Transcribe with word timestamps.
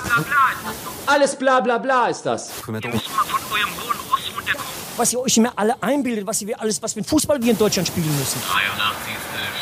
bla 0.00 0.14
bla 0.14 0.22
bla 0.22 0.50
ist 0.52 0.64
das 0.66 0.74
doch. 0.84 1.12
Alles 1.12 1.36
bla 1.36 1.60
bla 1.60 1.78
bla 1.78 2.06
ist 2.06 2.22
das. 2.22 2.50
Ihr 2.66 2.72
müsst 2.72 2.84
mal 2.84 3.24
von 3.24 3.40
eurem 3.52 3.70
hohen 3.80 3.98
Ross 4.10 4.30
runterkommen. 4.36 4.72
was 4.96 5.12
ihr 5.12 5.20
euch 5.20 5.36
immer 5.36 5.52
alle 5.56 5.74
einbildet, 5.82 6.26
was 6.26 6.44
wir 6.46 6.60
alles, 6.60 6.82
was 6.82 6.96
ein 6.96 7.04
Fußball 7.04 7.42
wir 7.42 7.52
in 7.52 7.58
Deutschland 7.58 7.88
spielen 7.88 8.16
müssen. 8.18 8.40
83. 8.40 9.12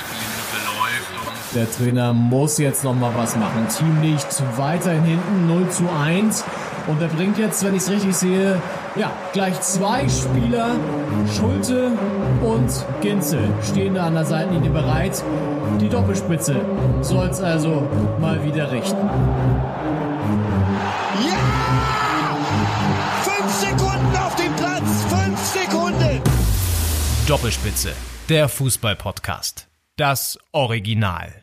Spielminute 0.01 0.59
läuft 0.67 1.11
und 1.27 1.55
Der 1.55 1.71
Trainer 1.73 2.13
muss 2.13 2.59
jetzt 2.59 2.85
noch 2.85 2.95
mal 2.95 3.13
was 3.17 3.37
machen. 3.37 3.67
Team 3.69 4.03
liegt 4.03 4.43
weiterhin 4.57 5.05
hinten 5.05 5.47
0 5.47 5.69
zu 5.71 5.89
1. 5.89 6.45
Und 6.87 7.01
er 7.01 7.09
bringt 7.09 7.39
jetzt, 7.39 7.63
wenn 7.65 7.75
ich 7.77 7.83
es 7.83 7.91
richtig 7.91 8.17
sehe, 8.17 8.61
ja, 8.97 9.13
gleich 9.33 9.61
zwei 9.61 10.09
Spieler, 10.09 10.71
Schulte 11.37 11.93
und 12.43 12.71
Ginzel, 13.03 13.49
stehen 13.63 13.95
da 13.95 14.07
an 14.07 14.15
der 14.15 14.25
Seitenlinie 14.25 14.71
bereit. 14.71 15.23
Die 15.81 15.89
Doppelspitze 15.89 16.57
soll 17.03 17.29
es 17.29 17.41
also 17.41 17.87
mal 18.19 18.43
wieder 18.45 18.73
richten. 18.73 19.09
Doppelspitze, 27.27 27.93
der 28.29 28.49
Fußball-Podcast. 28.49 29.69
Das 29.97 30.39
Original. 30.51 31.43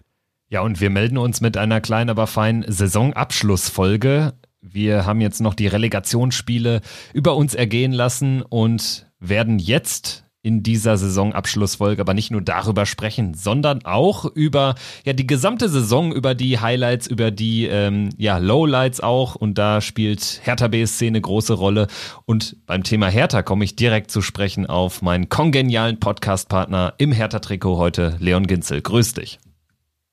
Ja, 0.49 0.61
und 0.61 0.81
wir 0.81 0.89
melden 0.89 1.17
uns 1.17 1.39
mit 1.39 1.55
einer 1.55 1.79
kleinen, 1.79 2.09
aber 2.09 2.27
feinen 2.27 2.65
Saisonabschlussfolge. 2.67 4.33
Wir 4.59 5.05
haben 5.05 5.21
jetzt 5.21 5.39
noch 5.39 5.53
die 5.53 5.67
Relegationsspiele 5.67 6.81
über 7.13 7.35
uns 7.35 7.53
ergehen 7.55 7.93
lassen 7.93 8.41
und 8.41 9.07
werden 9.19 9.59
jetzt 9.59 10.25
in 10.43 10.63
dieser 10.63 10.97
Saisonabschlussfolge 10.97 12.01
aber 12.01 12.13
nicht 12.13 12.31
nur 12.31 12.41
darüber 12.41 12.85
sprechen, 12.85 13.33
sondern 13.33 13.83
auch 13.85 14.25
über 14.25 14.75
ja 15.05 15.13
die 15.13 15.27
gesamte 15.27 15.67
Saison, 15.67 16.13
über 16.13 16.35
die 16.35 16.59
Highlights, 16.59 17.07
über 17.07 17.31
die 17.31 17.65
ähm, 17.65 18.09
ja 18.17 18.37
Lowlights 18.37 19.01
auch 19.01 19.35
und 19.35 19.57
da 19.57 19.81
spielt 19.81 20.41
Hertha 20.43 20.67
BSC 20.67 21.07
eine 21.07 21.21
große 21.21 21.53
Rolle 21.53 21.87
und 22.25 22.55
beim 22.65 22.83
Thema 22.83 23.07
Hertha 23.07 23.41
komme 23.41 23.65
ich 23.65 23.75
direkt 23.75 24.11
zu 24.11 24.21
sprechen 24.21 24.65
auf 24.65 25.01
meinen 25.01 25.29
kongenialen 25.29 25.99
Podcastpartner 25.99 26.93
im 26.97 27.11
Hertha-Trikot 27.11 27.77
heute, 27.77 28.15
Leon 28.19 28.47
Ginzel. 28.47 28.81
Grüß 28.81 29.13
dich. 29.13 29.39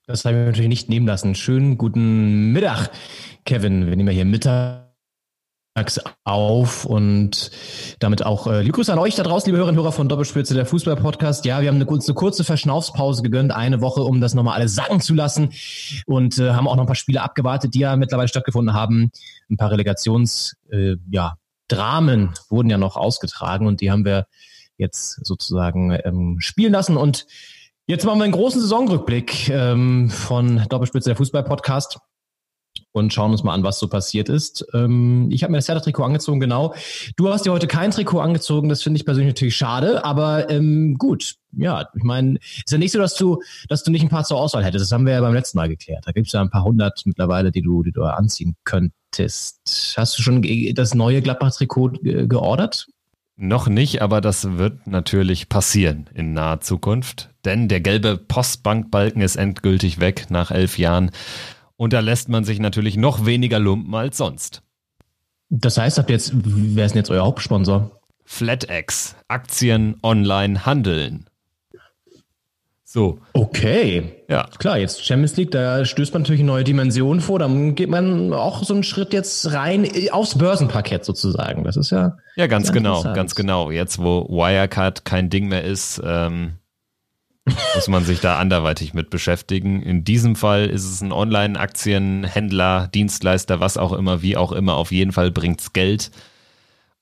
Das 0.07 0.25
habe 0.25 0.37
ich 0.37 0.45
natürlich 0.45 0.69
nicht 0.69 0.89
nehmen 0.89 1.07
lassen. 1.07 1.33
Schönen 1.33 1.77
guten 1.77 2.51
Mittag, 2.51 2.91
Kevin. 3.43 3.87
Wir 3.87 3.95
nehmen 3.95 4.09
ja 4.09 4.13
hier 4.13 4.25
mittags 4.25 4.84
auf 6.23 6.85
und 6.85 7.51
damit 7.99 8.25
auch 8.25 8.47
äh, 8.47 8.63
Grüße 8.63 8.93
an 8.93 8.99
euch 8.99 9.15
da 9.15 9.23
draußen, 9.23 9.47
liebe 9.47 9.57
Hörerinnen 9.57 9.77
und 9.77 9.83
Hörer 9.83 9.91
von 9.91 10.07
Doppelspitze, 10.07 10.53
der 10.53 10.65
Fußball-Podcast. 10.65 11.43
Ja, 11.43 11.61
wir 11.61 11.67
haben 11.67 11.75
eine, 11.75 11.85
uns 11.85 12.07
eine 12.07 12.15
kurze 12.15 12.45
Verschnaufspause 12.45 13.21
gegönnt, 13.23 13.51
eine 13.51 13.81
Woche, 13.81 14.01
um 14.01 14.21
das 14.21 14.33
nochmal 14.33 14.55
alles 14.55 14.73
sacken 14.73 15.01
zu 15.01 15.13
lassen 15.13 15.49
und 16.05 16.39
äh, 16.39 16.51
haben 16.51 16.69
auch 16.69 16.77
noch 16.77 16.83
ein 16.83 16.87
paar 16.87 16.95
Spiele 16.95 17.21
abgewartet, 17.21 17.73
die 17.73 17.79
ja 17.79 17.97
mittlerweile 17.97 18.29
stattgefunden 18.29 18.73
haben. 18.73 19.11
Ein 19.49 19.57
paar 19.57 19.69
Relegations, 19.69 20.55
äh, 20.71 20.95
ja, 21.09 21.35
wurden 21.69 22.69
ja 22.69 22.77
noch 22.77 22.95
ausgetragen 22.95 23.67
und 23.67 23.81
die 23.81 23.91
haben 23.91 24.05
wir 24.05 24.27
jetzt 24.77 25.25
sozusagen 25.25 25.91
ähm, 26.05 26.37
spielen 26.39 26.71
lassen 26.71 26.95
und 26.95 27.25
Jetzt 27.87 28.03
machen 28.03 28.17
wir 28.17 28.23
einen 28.23 28.33
großen 28.33 28.59
Saisonrückblick 28.59 29.47
ähm, 29.49 30.09
von 30.09 30.65
Doppelspitze 30.69 31.09
der 31.09 31.15
Fußball-Podcast 31.17 31.99
und 32.91 33.13
schauen 33.13 33.31
uns 33.31 33.43
mal 33.43 33.53
an, 33.53 33.63
was 33.63 33.79
so 33.79 33.87
passiert 33.87 34.29
ist. 34.29 34.65
Ähm, 34.73 35.29
ich 35.31 35.43
habe 35.43 35.51
mir 35.51 35.57
das 35.57 35.67
Hertha-Trikot 35.67 36.03
angezogen, 36.03 36.39
genau. 36.39 36.73
Du 37.17 37.29
hast 37.29 37.45
dir 37.45 37.51
heute 37.51 37.67
kein 37.67 37.91
Trikot 37.91 38.19
angezogen, 38.19 38.69
das 38.69 38.81
finde 38.83 38.97
ich 38.97 39.05
persönlich 39.05 39.31
natürlich 39.33 39.57
schade, 39.57 40.05
aber 40.05 40.49
ähm, 40.49 40.95
gut. 40.97 41.35
Ja, 41.57 41.87
ich 41.95 42.03
meine, 42.03 42.37
ist 42.37 42.71
ja 42.71 42.77
nicht 42.77 42.91
so, 42.91 42.99
dass 42.99 43.15
du, 43.15 43.41
dass 43.69 43.83
du 43.83 43.91
nicht 43.91 44.01
ein 44.01 44.09
paar 44.09 44.25
zur 44.25 44.37
Auswahl 44.37 44.63
hättest. 44.63 44.85
Das 44.85 44.91
haben 44.91 45.05
wir 45.05 45.13
ja 45.13 45.21
beim 45.21 45.33
letzten 45.33 45.57
Mal 45.57 45.69
geklärt. 45.69 46.03
Da 46.05 46.11
gibt 46.11 46.27
es 46.27 46.33
ja 46.33 46.41
ein 46.41 46.49
paar 46.49 46.63
hundert 46.63 47.01
mittlerweile, 47.05 47.51
die 47.51 47.61
du, 47.61 47.83
die 47.83 47.91
du 47.91 48.03
anziehen 48.03 48.55
könntest. 48.65 49.93
Hast 49.95 50.17
du 50.17 50.21
schon 50.21 50.41
das 50.73 50.93
neue 50.93 51.21
Gladbach-Trikot 51.21 51.89
ge 52.01 52.27
geordert? 52.27 52.87
Noch 53.37 53.67
nicht, 53.67 54.01
aber 54.01 54.21
das 54.21 54.57
wird 54.57 54.87
natürlich 54.87 55.49
passieren 55.49 56.09
in 56.13 56.31
naher 56.31 56.61
Zukunft. 56.61 57.31
Denn 57.43 57.67
der 57.67 57.81
gelbe 57.81 58.17
Postbankbalken 58.17 59.21
ist 59.21 59.35
endgültig 59.35 59.99
weg 59.99 60.27
nach 60.29 60.51
elf 60.51 60.77
Jahren. 60.77 61.11
Und 61.77 61.93
da 61.93 61.99
lässt 61.99 62.29
man 62.29 62.43
sich 62.43 62.59
natürlich 62.59 62.97
noch 62.97 63.25
weniger 63.25 63.59
lumpen 63.59 63.93
als 63.95 64.17
sonst. 64.17 64.61
Das 65.49 65.77
heißt, 65.77 65.97
habt 65.97 66.09
ihr 66.09 66.15
jetzt, 66.15 66.31
wer 66.33 66.85
ist 66.85 66.93
denn 66.93 66.99
jetzt 66.99 67.11
euer 67.11 67.23
Hauptsponsor? 67.25 67.91
FlatEx, 68.25 69.15
Aktien 69.27 69.97
online 70.01 70.65
handeln. 70.65 71.25
So. 72.83 73.19
Okay. 73.33 74.23
Ja. 74.29 74.47
Klar, 74.57 74.77
jetzt 74.77 75.05
Champions 75.05 75.35
League, 75.35 75.51
da 75.51 75.83
stößt 75.83 76.13
man 76.13 76.21
natürlich 76.21 76.43
neue 76.43 76.63
Dimensionen 76.63 77.19
vor. 77.19 77.39
Dann 77.39 77.75
geht 77.75 77.89
man 77.89 78.31
auch 78.31 78.63
so 78.63 78.73
einen 78.73 78.83
Schritt 78.83 79.11
jetzt 79.11 79.51
rein 79.51 79.85
aufs 80.11 80.37
Börsenparkett 80.37 81.03
sozusagen. 81.03 81.65
Das 81.65 81.75
ist 81.75 81.89
ja. 81.89 82.15
Ja, 82.37 82.47
ganz 82.47 82.71
genau, 82.71 83.03
ganz 83.03 83.35
genau. 83.35 83.69
Jetzt, 83.69 83.99
wo 83.99 84.25
Wirecard 84.29 85.03
kein 85.03 85.29
Ding 85.29 85.49
mehr 85.49 85.65
ist, 85.65 86.01
ähm, 86.05 86.53
muss 87.75 87.87
man 87.87 88.03
sich 88.05 88.21
da 88.21 88.39
anderweitig 88.39 88.93
mit 88.93 89.09
beschäftigen. 89.09 89.81
In 89.81 90.03
diesem 90.03 90.35
Fall 90.35 90.65
ist 90.65 90.85
es 90.85 91.01
ein 91.01 91.11
Online-Aktienhändler, 91.11 92.87
Dienstleister, 92.93 93.59
was 93.59 93.77
auch 93.77 93.93
immer, 93.93 94.21
wie 94.21 94.35
auch 94.35 94.51
immer. 94.51 94.75
Auf 94.75 94.91
jeden 94.91 95.11
Fall 95.11 95.31
bringt's 95.31 95.73
Geld. 95.73 96.11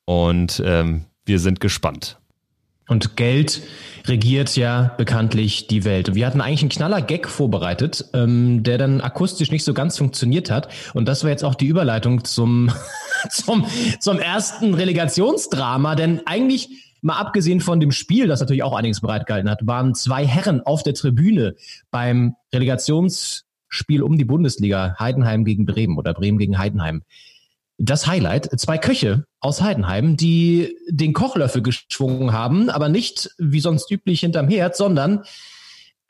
Und 0.06 0.62
ähm, 0.66 1.06
wir 1.26 1.40
sind 1.40 1.62
gespannt. 1.62 2.18
Und 2.90 3.16
Geld 3.16 3.62
regiert 4.06 4.58
ja 4.58 4.94
bekanntlich 4.98 5.68
die 5.68 5.86
Welt. 5.86 6.10
Und 6.10 6.16
wir 6.16 6.28
hatten 6.28 6.42
eigentlich 6.42 6.64
einen 6.64 6.70
knaller 6.70 7.02
Gag 7.02 7.30
vorbereitet, 7.30 8.06
ähm, 8.14 8.64
der 8.64 8.78
dann 8.78 9.00
akustisch 9.00 9.52
nicht 9.52 9.64
so 9.64 9.74
ganz 9.74 9.98
funktioniert 9.98 10.52
hat. 10.52 10.68
Und 10.94 11.08
das 11.08 11.24
war 11.24 11.30
jetzt 11.30 11.46
auch 11.46 11.56
die 11.56 11.68
Überleitung 11.68 12.26
zum, 12.26 12.70
zum, 13.30 13.66
zum 14.02 14.20
ersten 14.20 14.74
Relegationsdrama. 14.74 15.96
Denn 15.96 16.22
eigentlich, 16.26 16.83
mal 17.04 17.18
abgesehen 17.18 17.60
von 17.60 17.80
dem 17.80 17.92
Spiel, 17.92 18.28
das 18.28 18.40
natürlich 18.40 18.64
auch 18.64 18.76
einiges 18.76 19.02
bereitgehalten 19.02 19.50
hat, 19.50 19.60
waren 19.64 19.94
zwei 19.94 20.26
Herren 20.26 20.62
auf 20.62 20.84
der 20.84 20.94
Tribüne 20.94 21.56
beim 21.92 22.36
Relegationsspiel 22.54 24.02
um 24.02 24.18
die 24.18 24.26
Bundesliga 24.26 24.96
Heidenheim 25.00 25.46
gegen 25.46 25.66
Bremen 25.66 25.98
oder 25.98 26.14
Bremen 26.14 26.38
gegen 26.38 26.58
Heidenheim 26.58 27.04
das 27.78 28.08
Highlight, 28.08 28.50
zwei 28.60 28.78
Köche 28.78 29.26
aus 29.40 29.62
Heidenheim, 29.62 30.16
die 30.16 30.78
den 30.90 31.14
Kochlöffel 31.14 31.62
geschwungen 31.62 32.32
haben, 32.32 32.70
aber 32.70 32.88
nicht 32.88 33.32
wie 33.38 33.60
sonst 33.60 33.92
üblich 33.92 34.22
hinterm 34.22 34.48
Herd, 34.48 34.76
sondern 34.76 35.24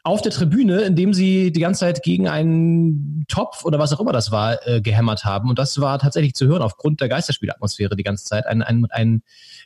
auf 0.03 0.21
der 0.21 0.33
Tribüne, 0.33 0.81
indem 0.81 1.13
sie 1.13 1.53
die 1.53 1.61
ganze 1.61 1.81
Zeit 1.81 2.03
gegen 2.03 2.27
einen 2.27 3.23
Topf 3.29 3.63
oder 3.63 3.79
was 3.79 3.93
auch 3.93 4.01
immer 4.01 4.11
das 4.11 4.31
war, 4.31 4.67
äh, 4.67 4.81
gehämmert 4.81 5.23
haben. 5.23 5.49
Und 5.49 5.57
das 5.57 5.79
war 5.79 5.97
tatsächlich 5.97 6.33
zu 6.33 6.45
hören 6.45 6.61
aufgrund 6.61 6.99
der 6.99 7.07
Geisterspielatmosphäre 7.07 7.95
die 7.95 8.03
ganze 8.03 8.25
Zeit. 8.25 8.45
Ein, 8.45 8.61
ein, 8.61 8.85
ein, 8.89 9.23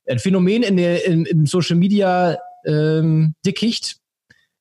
ein 0.09 0.19
Phänomen 0.19 0.63
in 0.63 0.77
der, 0.77 1.05
in, 1.05 1.25
im 1.25 1.45
Social 1.45 1.75
Media 1.75 2.37
ähm, 2.65 3.35
Dickicht. 3.45 3.97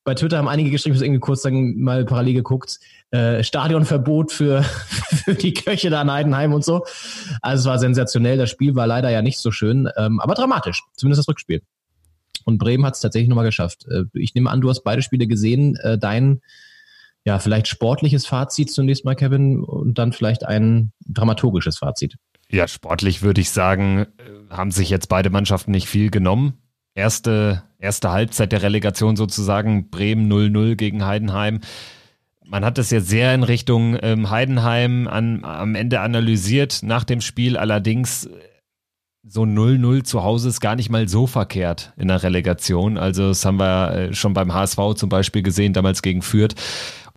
Bei 0.03 0.13
Twitter 0.13 0.37
haben 0.37 0.47
einige 0.47 0.71
geschrieben, 0.71 0.95
ich 0.95 1.01
irgendwie 1.01 1.19
kurz 1.19 1.41
dann 1.41 1.77
mal 1.77 2.05
parallel 2.05 2.35
geguckt, 2.35 2.79
äh, 3.11 3.43
Stadionverbot 3.43 4.31
für, 4.31 4.63
für 5.25 5.33
die 5.33 5.53
Köche 5.53 5.89
da 5.89 6.01
in 6.01 6.11
Heidenheim 6.11 6.53
und 6.53 6.63
so. 6.63 6.85
Also 7.41 7.61
es 7.61 7.65
war 7.67 7.79
sensationell. 7.79 8.37
Das 8.37 8.49
Spiel 8.49 8.75
war 8.75 8.87
leider 8.87 9.09
ja 9.09 9.21
nicht 9.21 9.39
so 9.39 9.51
schön, 9.51 9.89
ähm, 9.97 10.19
aber 10.19 10.33
dramatisch. 10.33 10.83
Zumindest 10.95 11.19
das 11.19 11.27
Rückspiel. 11.27 11.61
Und 12.45 12.59
Bremen 12.59 12.85
hat 12.85 12.95
es 12.95 13.01
tatsächlich 13.01 13.27
nochmal 13.27 13.45
geschafft. 13.45 13.85
Äh, 13.89 14.05
ich 14.13 14.33
nehme 14.33 14.49
an, 14.49 14.61
du 14.61 14.69
hast 14.69 14.83
beide 14.83 15.01
Spiele 15.01 15.27
gesehen. 15.27 15.75
Äh, 15.75 15.97
dein, 15.97 16.41
ja, 17.25 17.39
vielleicht 17.39 17.67
sportliches 17.67 18.25
Fazit 18.25 18.71
zunächst 18.71 19.03
mal, 19.03 19.15
Kevin, 19.15 19.61
und 19.61 19.97
dann 19.97 20.13
vielleicht 20.13 20.45
ein 20.45 20.93
dramaturgisches 21.05 21.79
Fazit. 21.79 22.15
Ja, 22.49 22.67
sportlich 22.67 23.21
würde 23.21 23.41
ich 23.41 23.49
sagen, 23.49 24.07
äh, 24.17 24.53
haben 24.53 24.71
sich 24.71 24.89
jetzt 24.89 25.09
beide 25.09 25.29
Mannschaften 25.29 25.71
nicht 25.71 25.87
viel 25.87 26.09
genommen. 26.09 26.53
Erste, 26.95 27.63
erste 27.77 28.11
Halbzeit 28.11 28.51
der 28.51 28.63
Relegation 28.63 29.15
sozusagen, 29.15 29.89
Bremen 29.89 30.31
0-0 30.31 30.75
gegen 30.75 31.05
Heidenheim. 31.05 31.59
Man 32.45 32.63
hat 32.63 32.77
es 32.77 32.89
jetzt 32.89 33.09
sehr 33.09 33.35
in 33.35 33.43
Richtung 33.43 33.97
ähm, 34.01 34.29
Heidenheim 34.29 35.07
an, 35.07 35.43
am 35.43 35.75
Ende 35.75 35.99
analysiert 35.99 36.79
nach 36.81 37.03
dem 37.03 37.19
Spiel. 37.19 37.57
Allerdings 37.57 38.25
äh, 38.25 38.29
so 39.23 39.43
0-0 39.43 40.03
zu 40.05 40.23
Hause 40.23 40.47
ist 40.47 40.61
gar 40.61 40.77
nicht 40.77 40.89
mal 40.89 41.09
so 41.09 41.27
verkehrt 41.27 41.91
in 41.97 42.07
der 42.07 42.23
Relegation. 42.23 42.97
Also 42.97 43.27
das 43.27 43.45
haben 43.45 43.59
wir 43.59 43.91
äh, 43.91 44.13
schon 44.13 44.33
beim 44.33 44.53
HSV 44.53 44.79
zum 44.95 45.09
Beispiel 45.09 45.43
gesehen, 45.43 45.73
damals 45.73 46.01
gegen 46.01 46.21
Fürth. 46.21 46.55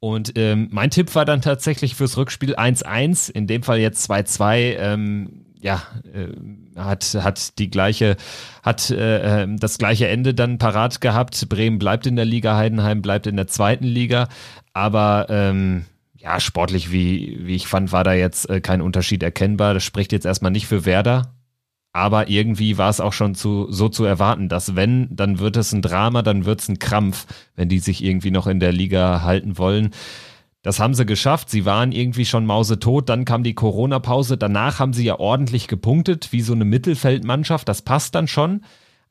Und 0.00 0.32
ähm, 0.37 0.69
mein 0.70 0.91
Tipp 0.91 1.14
war 1.14 1.26
dann 1.26 1.43
tatsächlich 1.43 1.94
fürs 1.94 2.17
Rückspiel 2.17 2.56
1-1, 2.56 3.31
in 3.31 3.47
dem 3.47 3.62
Fall 3.62 3.79
jetzt 3.79 4.11
2-2. 4.11 4.76
Ähm, 4.79 5.44
ja, 5.61 5.82
äh, 6.14 6.29
hat, 6.75 7.05
hat 7.20 7.58
die 7.58 7.70
gleiche, 7.70 8.17
hat 8.62 8.91
äh, 8.91 9.43
äh, 9.43 9.47
das 9.58 9.76
gleiche 9.76 10.08
Ende 10.08 10.32
dann 10.32 10.56
parat 10.56 11.02
gehabt. 11.02 11.49
Bremen 11.50 11.79
bleibt 11.79 12.06
in 12.06 12.17
der 12.17 12.25
Liga, 12.25 12.56
Heidenheim 12.56 13.02
bleibt 13.02 13.26
in 13.26 13.37
der 13.37 13.47
zweiten 13.47 13.85
Liga. 13.85 14.29
Aber 14.73 15.26
ähm, 15.29 15.85
ja, 16.17 16.41
sportlich, 16.41 16.93
wie, 16.93 17.38
wie 17.43 17.56
ich 17.56 17.67
fand, 17.67 17.93
war 17.93 18.05
da 18.05 18.14
jetzt 18.14 18.49
äh, 18.49 18.62
kein 18.62 18.81
Unterschied 18.81 19.23
erkennbar. 19.23 19.75
Das 19.75 19.85
spricht 19.85 20.12
jetzt 20.12 20.26
erstmal 20.26 20.50
nicht 20.50 20.67
für 20.67 20.87
Werder. 20.87 21.35
Aber 21.93 22.29
irgendwie 22.29 22.79
war 22.79 22.89
es 22.89 23.01
auch 23.01 23.13
schon 23.13 23.35
zu, 23.35 23.67
so 23.71 23.89
zu 23.89 24.05
erwarten, 24.05 24.49
dass 24.49 24.77
wenn, 24.77 25.09
dann 25.11 25.41
wird 25.41 25.57
es 25.57 25.73
ein 25.73 25.83
Drama, 25.83 26.23
dann 26.23 26.45
wird 26.45 26.61
es 26.61 26.69
ein 26.69 26.79
Krampf, 26.79 27.27
wenn 27.57 27.69
die 27.69 27.81
sich 27.81 28.05
irgendwie 28.05 28.31
noch 28.31 28.47
in 28.47 28.61
der 28.61 28.73
Liga 28.73 29.23
halten 29.23 29.59
wollen. 29.59 29.91
Das 30.63 30.79
haben 30.79 30.95
sie 30.95 31.07
geschafft. 31.07 31.49
Sie 31.51 31.65
waren 31.65 31.91
irgendwie 31.91 32.27
schon 32.27 32.45
mausetot. 32.47 33.09
Dann 33.09 33.25
kam 33.25 33.43
die 33.43 33.55
Corona-Pause. 33.55 34.37
Danach 34.37 34.79
haben 34.79 34.93
sie 34.93 35.05
ja 35.05 35.19
ordentlich 35.19 35.69
gepunktet, 35.69 36.33
wie 36.33 36.43
so 36.43 36.53
eine 36.53 36.67
Mittelfeldmannschaft. 36.67 37.69
Das 37.69 37.83
passt 37.83 38.15
dann 38.15 38.29
schon. 38.29 38.63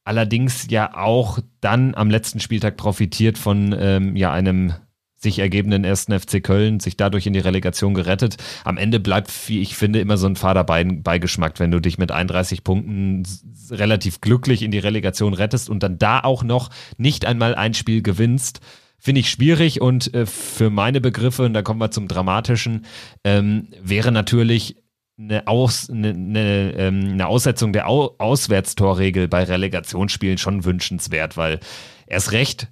Allerdings 0.04 0.68
ja 0.70 0.96
auch 0.96 1.40
dann 1.60 1.96
am 1.96 2.10
letzten 2.10 2.40
Spieltag 2.40 2.78
profitiert 2.78 3.38
von 3.38 3.76
ähm, 3.78 4.16
ja 4.16 4.32
einem 4.32 4.74
sich 5.20 5.40
ergebenden 5.40 5.84
ersten 5.84 6.18
FC 6.18 6.42
Köln, 6.42 6.80
sich 6.80 6.96
dadurch 6.98 7.28
in 7.28 7.34
die 7.34 7.40
Relegation 7.40 7.94
gerettet. 7.94 8.38
Am 8.64 8.78
Ende 8.78 9.00
bleibt, 9.00 9.32
wie 9.48 9.60
ich 9.60 9.76
finde, 9.76 10.00
immer 10.00 10.18
so 10.18 10.28
ein 10.28 10.38
fader 10.38 10.64
Beigeschmack, 10.64 11.60
wenn 11.60 11.72
du 11.72 11.80
dich 11.80 11.98
mit 11.98 12.12
31 12.12 12.64
Punkten 12.64 13.24
relativ 13.70 14.22
glücklich 14.22 14.64
in 14.64 14.72
die 14.72 14.80
Relegation 14.80 15.34
rettest 15.34 15.70
und 15.70 15.84
dann 15.84 15.98
da 15.98 16.22
auch 16.22 16.44
noch 16.44 16.70
nicht 16.98 17.26
einmal 17.26 17.54
ein 17.54 17.74
Spiel 17.74 18.02
gewinnst. 18.02 18.62
Finde 18.98 19.22
ich 19.22 19.30
schwierig 19.30 19.82
und 19.82 20.14
äh, 20.14 20.26
für 20.26 20.70
meine 20.70 21.00
Begriffe, 21.00 21.44
und 21.44 21.54
da 21.54 21.62
kommen 21.62 21.80
wir 21.80 21.92
zum 21.92 22.08
Dramatischen, 22.08 22.86
ähm, 23.24 23.70
wäre 23.82 24.12
natürlich 24.12 24.76
eine, 25.18 25.48
Aus, 25.48 25.90
eine, 25.90 26.10
eine, 26.10 26.74
ähm, 26.78 27.10
eine 27.12 27.28
Aussetzung 27.28 27.74
der 27.74 27.88
Au 27.90 28.16
Auswärtstorregel 28.18 29.28
bei 29.28 29.44
Relegationsspielen 29.44 30.38
schon 30.38 30.66
wünschenswert, 30.66 31.38
weil 31.38 31.60
erst 32.08 32.32
recht 32.32 32.70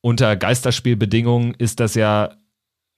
unter 0.00 0.36
Geisterspielbedingungen 0.36 1.54
ist 1.54 1.80
das 1.80 1.94
ja 1.94 2.30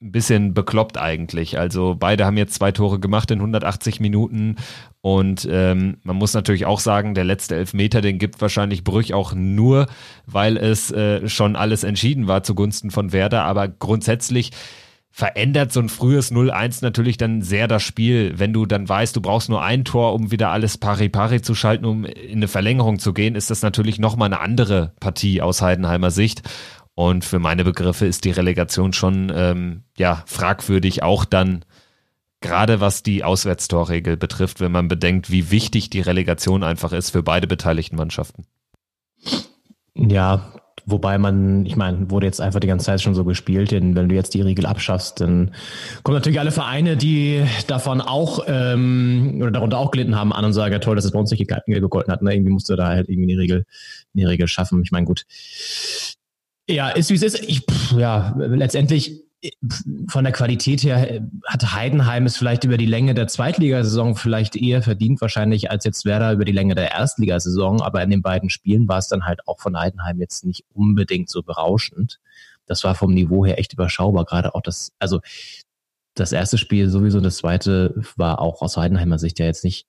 ein 0.01 0.11
bisschen 0.11 0.53
bekloppt 0.53 0.97
eigentlich. 0.97 1.59
Also 1.59 1.95
beide 1.97 2.25
haben 2.25 2.37
jetzt 2.37 2.55
zwei 2.55 2.71
Tore 2.71 2.99
gemacht 2.99 3.29
in 3.29 3.39
180 3.39 3.99
Minuten 3.99 4.55
und 5.01 5.47
ähm, 5.49 5.97
man 6.03 6.15
muss 6.15 6.33
natürlich 6.33 6.65
auch 6.65 6.79
sagen, 6.79 7.13
der 7.13 7.23
letzte 7.23 7.55
Elfmeter, 7.55 8.01
den 8.01 8.17
gibt 8.17 8.41
wahrscheinlich 8.41 8.83
Brüch 8.83 9.13
auch 9.13 9.33
nur, 9.33 9.87
weil 10.25 10.57
es 10.57 10.91
äh, 10.91 11.27
schon 11.29 11.55
alles 11.55 11.83
entschieden 11.83 12.27
war 12.27 12.41
zugunsten 12.43 12.89
von 12.89 13.11
Werder. 13.11 13.43
Aber 13.43 13.67
grundsätzlich 13.67 14.51
verändert 15.11 15.73
so 15.73 15.81
ein 15.81 15.89
frühes 15.89 16.31
0-1 16.31 16.79
natürlich 16.81 17.17
dann 17.17 17.41
sehr 17.41 17.67
das 17.67 17.83
Spiel, 17.83 18.33
wenn 18.37 18.53
du 18.53 18.65
dann 18.65 18.87
weißt, 18.87 19.15
du 19.15 19.21
brauchst 19.21 19.49
nur 19.49 19.61
ein 19.61 19.83
Tor, 19.83 20.13
um 20.13 20.31
wieder 20.31 20.49
alles 20.49 20.77
pari-pari 20.77 21.41
zu 21.41 21.53
schalten, 21.53 21.85
um 21.85 22.05
in 22.05 22.37
eine 22.37 22.47
Verlängerung 22.47 22.97
zu 22.97 23.13
gehen, 23.13 23.35
ist 23.35 23.51
das 23.51 23.61
natürlich 23.61 23.99
nochmal 23.99 24.27
eine 24.27 24.39
andere 24.39 24.93
Partie 24.99 25.41
aus 25.41 25.61
Heidenheimer 25.61 26.11
Sicht. 26.11 26.43
Und 27.01 27.25
für 27.25 27.39
meine 27.39 27.63
Begriffe 27.63 28.05
ist 28.05 28.25
die 28.25 28.31
Relegation 28.31 28.93
schon 28.93 29.31
ähm, 29.35 29.81
ja 29.97 30.21
fragwürdig, 30.27 31.01
auch 31.01 31.25
dann 31.25 31.65
gerade 32.41 32.79
was 32.79 33.01
die 33.01 33.23
Auswärtstorregel 33.23 34.17
betrifft, 34.17 34.59
wenn 34.59 34.71
man 34.71 34.87
bedenkt, 34.87 35.31
wie 35.31 35.49
wichtig 35.49 35.89
die 35.89 36.01
Relegation 36.01 36.61
einfach 36.61 36.93
ist 36.93 37.09
für 37.09 37.23
beide 37.23 37.47
beteiligten 37.47 37.95
Mannschaften. 37.95 38.45
Ja, 39.95 40.53
wobei 40.85 41.17
man, 41.17 41.65
ich 41.65 41.75
meine, 41.75 42.11
wurde 42.11 42.27
jetzt 42.27 42.39
einfach 42.39 42.59
die 42.59 42.67
ganze 42.67 42.85
Zeit 42.85 43.01
schon 43.01 43.15
so 43.15 43.25
gespielt, 43.25 43.71
denn 43.71 43.95
wenn 43.95 44.07
du 44.07 44.13
jetzt 44.13 44.35
die 44.35 44.41
Regel 44.41 44.67
abschaffst, 44.67 45.21
dann 45.21 45.55
kommen 46.03 46.17
natürlich 46.17 46.39
alle 46.39 46.51
Vereine, 46.51 46.97
die 46.97 47.43
davon 47.65 47.99
auch 48.01 48.43
ähm, 48.45 49.39
oder 49.41 49.49
darunter 49.49 49.79
auch 49.79 49.89
gelitten 49.89 50.15
haben, 50.15 50.33
an 50.33 50.45
und 50.45 50.53
sagen, 50.53 50.71
ja 50.71 50.77
toll, 50.77 50.97
dass 50.97 51.05
es 51.05 51.13
bei 51.13 51.19
uns 51.19 51.31
nicht 51.31 51.49
gegolten 51.65 52.13
hat. 52.13 52.21
Ne? 52.21 52.35
Irgendwie 52.35 52.53
musst 52.53 52.69
du 52.69 52.75
da 52.75 52.89
halt 52.89 53.09
irgendwie 53.09 53.33
eine 53.33 53.41
Regel, 53.41 53.65
eine 54.15 54.29
Regel 54.29 54.47
schaffen. 54.47 54.83
Ich 54.83 54.91
meine, 54.91 55.07
gut, 55.07 55.25
ja, 56.71 56.89
ist 56.89 57.09
wie 57.09 57.15
es 57.15 57.23
ist. 57.23 57.39
Ich, 57.41 57.61
pff, 57.61 57.93
ja, 57.93 58.33
letztendlich 58.37 59.23
von 60.07 60.23
der 60.23 60.33
Qualität 60.33 60.83
her 60.83 61.27
hat 61.47 61.73
Heidenheim 61.73 62.27
es 62.27 62.37
vielleicht 62.37 62.63
über 62.63 62.77
die 62.77 62.85
Länge 62.85 63.15
der 63.15 63.27
Zweitligasaison 63.27 64.15
vielleicht 64.15 64.55
eher 64.55 64.83
verdient 64.83 65.19
wahrscheinlich 65.19 65.71
als 65.71 65.83
jetzt 65.83 66.05
Werder 66.05 66.31
über 66.33 66.45
die 66.45 66.51
Länge 66.51 66.75
der 66.75 66.91
Erstligasaison. 66.91 67.81
Aber 67.81 68.03
in 68.03 68.11
den 68.11 68.21
beiden 68.21 68.49
Spielen 68.49 68.87
war 68.87 68.99
es 68.99 69.07
dann 69.07 69.25
halt 69.25 69.47
auch 69.47 69.59
von 69.59 69.77
Heidenheim 69.77 70.19
jetzt 70.19 70.45
nicht 70.45 70.63
unbedingt 70.73 71.29
so 71.29 71.41
berauschend. 71.41 72.19
Das 72.67 72.83
war 72.83 72.93
vom 72.93 73.13
Niveau 73.13 73.45
her 73.45 73.57
echt 73.57 73.73
überschaubar. 73.73 74.25
Gerade 74.25 74.53
auch 74.53 74.61
das, 74.61 74.91
also 74.99 75.21
das 76.13 76.31
erste 76.31 76.59
Spiel 76.59 76.89
sowieso, 76.89 77.19
das 77.19 77.37
zweite 77.37 77.95
war 78.15 78.39
auch 78.39 78.61
aus 78.61 78.77
Heidenheimer 78.77 79.17
Sicht 79.17 79.39
ja 79.39 79.45
jetzt 79.45 79.63
nicht 79.63 79.87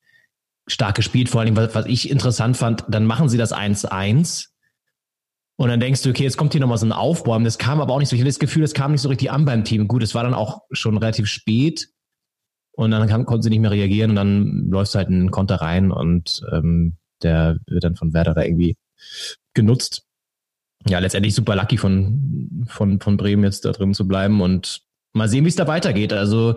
stark 0.66 0.94
gespielt. 0.94 1.28
Vor 1.28 1.42
allem, 1.42 1.56
was, 1.56 1.74
was 1.74 1.86
ich 1.86 2.08
interessant 2.08 2.56
fand, 2.56 2.84
dann 2.88 3.04
machen 3.04 3.28
sie 3.28 3.36
das 3.36 3.52
1-1 3.52 4.51
und 5.56 5.68
dann 5.68 5.80
denkst 5.80 6.02
du, 6.02 6.10
okay, 6.10 6.24
jetzt 6.24 6.36
kommt 6.36 6.52
hier 6.52 6.60
nochmal 6.60 6.78
so 6.78 6.86
ein 6.86 6.92
Aufbäumen. 6.92 7.44
Das 7.44 7.58
kam 7.58 7.80
aber 7.80 7.92
auch 7.92 7.98
nicht 7.98 8.08
so. 8.08 8.16
Ich 8.16 8.22
hatte 8.22 8.30
das 8.30 8.38
Gefühl, 8.38 8.62
das 8.62 8.74
kam 8.74 8.92
nicht 8.92 9.02
so 9.02 9.08
richtig 9.08 9.30
an 9.30 9.44
beim 9.44 9.64
Team. 9.64 9.86
Gut, 9.86 10.02
es 10.02 10.14
war 10.14 10.24
dann 10.24 10.34
auch 10.34 10.62
schon 10.72 10.96
relativ 10.96 11.26
spät. 11.26 11.88
Und 12.74 12.90
dann 12.90 13.06
kann, 13.06 13.26
konnten 13.26 13.42
sie 13.42 13.50
nicht 13.50 13.60
mehr 13.60 13.70
reagieren 13.70 14.10
und 14.10 14.16
dann 14.16 14.70
läufst 14.70 14.94
du 14.94 14.98
halt 14.98 15.08
in 15.08 15.20
den 15.20 15.30
Konter 15.30 15.56
rein 15.56 15.92
und 15.92 16.42
ähm, 16.52 16.96
der 17.22 17.58
wird 17.66 17.84
dann 17.84 17.96
von 17.96 18.14
Werder 18.14 18.32
da 18.32 18.42
irgendwie 18.42 18.76
genutzt. 19.52 20.06
Ja, 20.88 20.98
letztendlich 20.98 21.34
super 21.34 21.54
lucky 21.54 21.76
von, 21.76 22.64
von, 22.66 22.98
von 22.98 23.16
Bremen 23.18 23.44
jetzt 23.44 23.66
da 23.66 23.72
drin 23.72 23.92
zu 23.92 24.08
bleiben 24.08 24.40
und 24.40 24.82
mal 25.12 25.28
sehen, 25.28 25.44
wie 25.44 25.50
es 25.50 25.56
da 25.56 25.66
weitergeht. 25.66 26.14
Also 26.14 26.56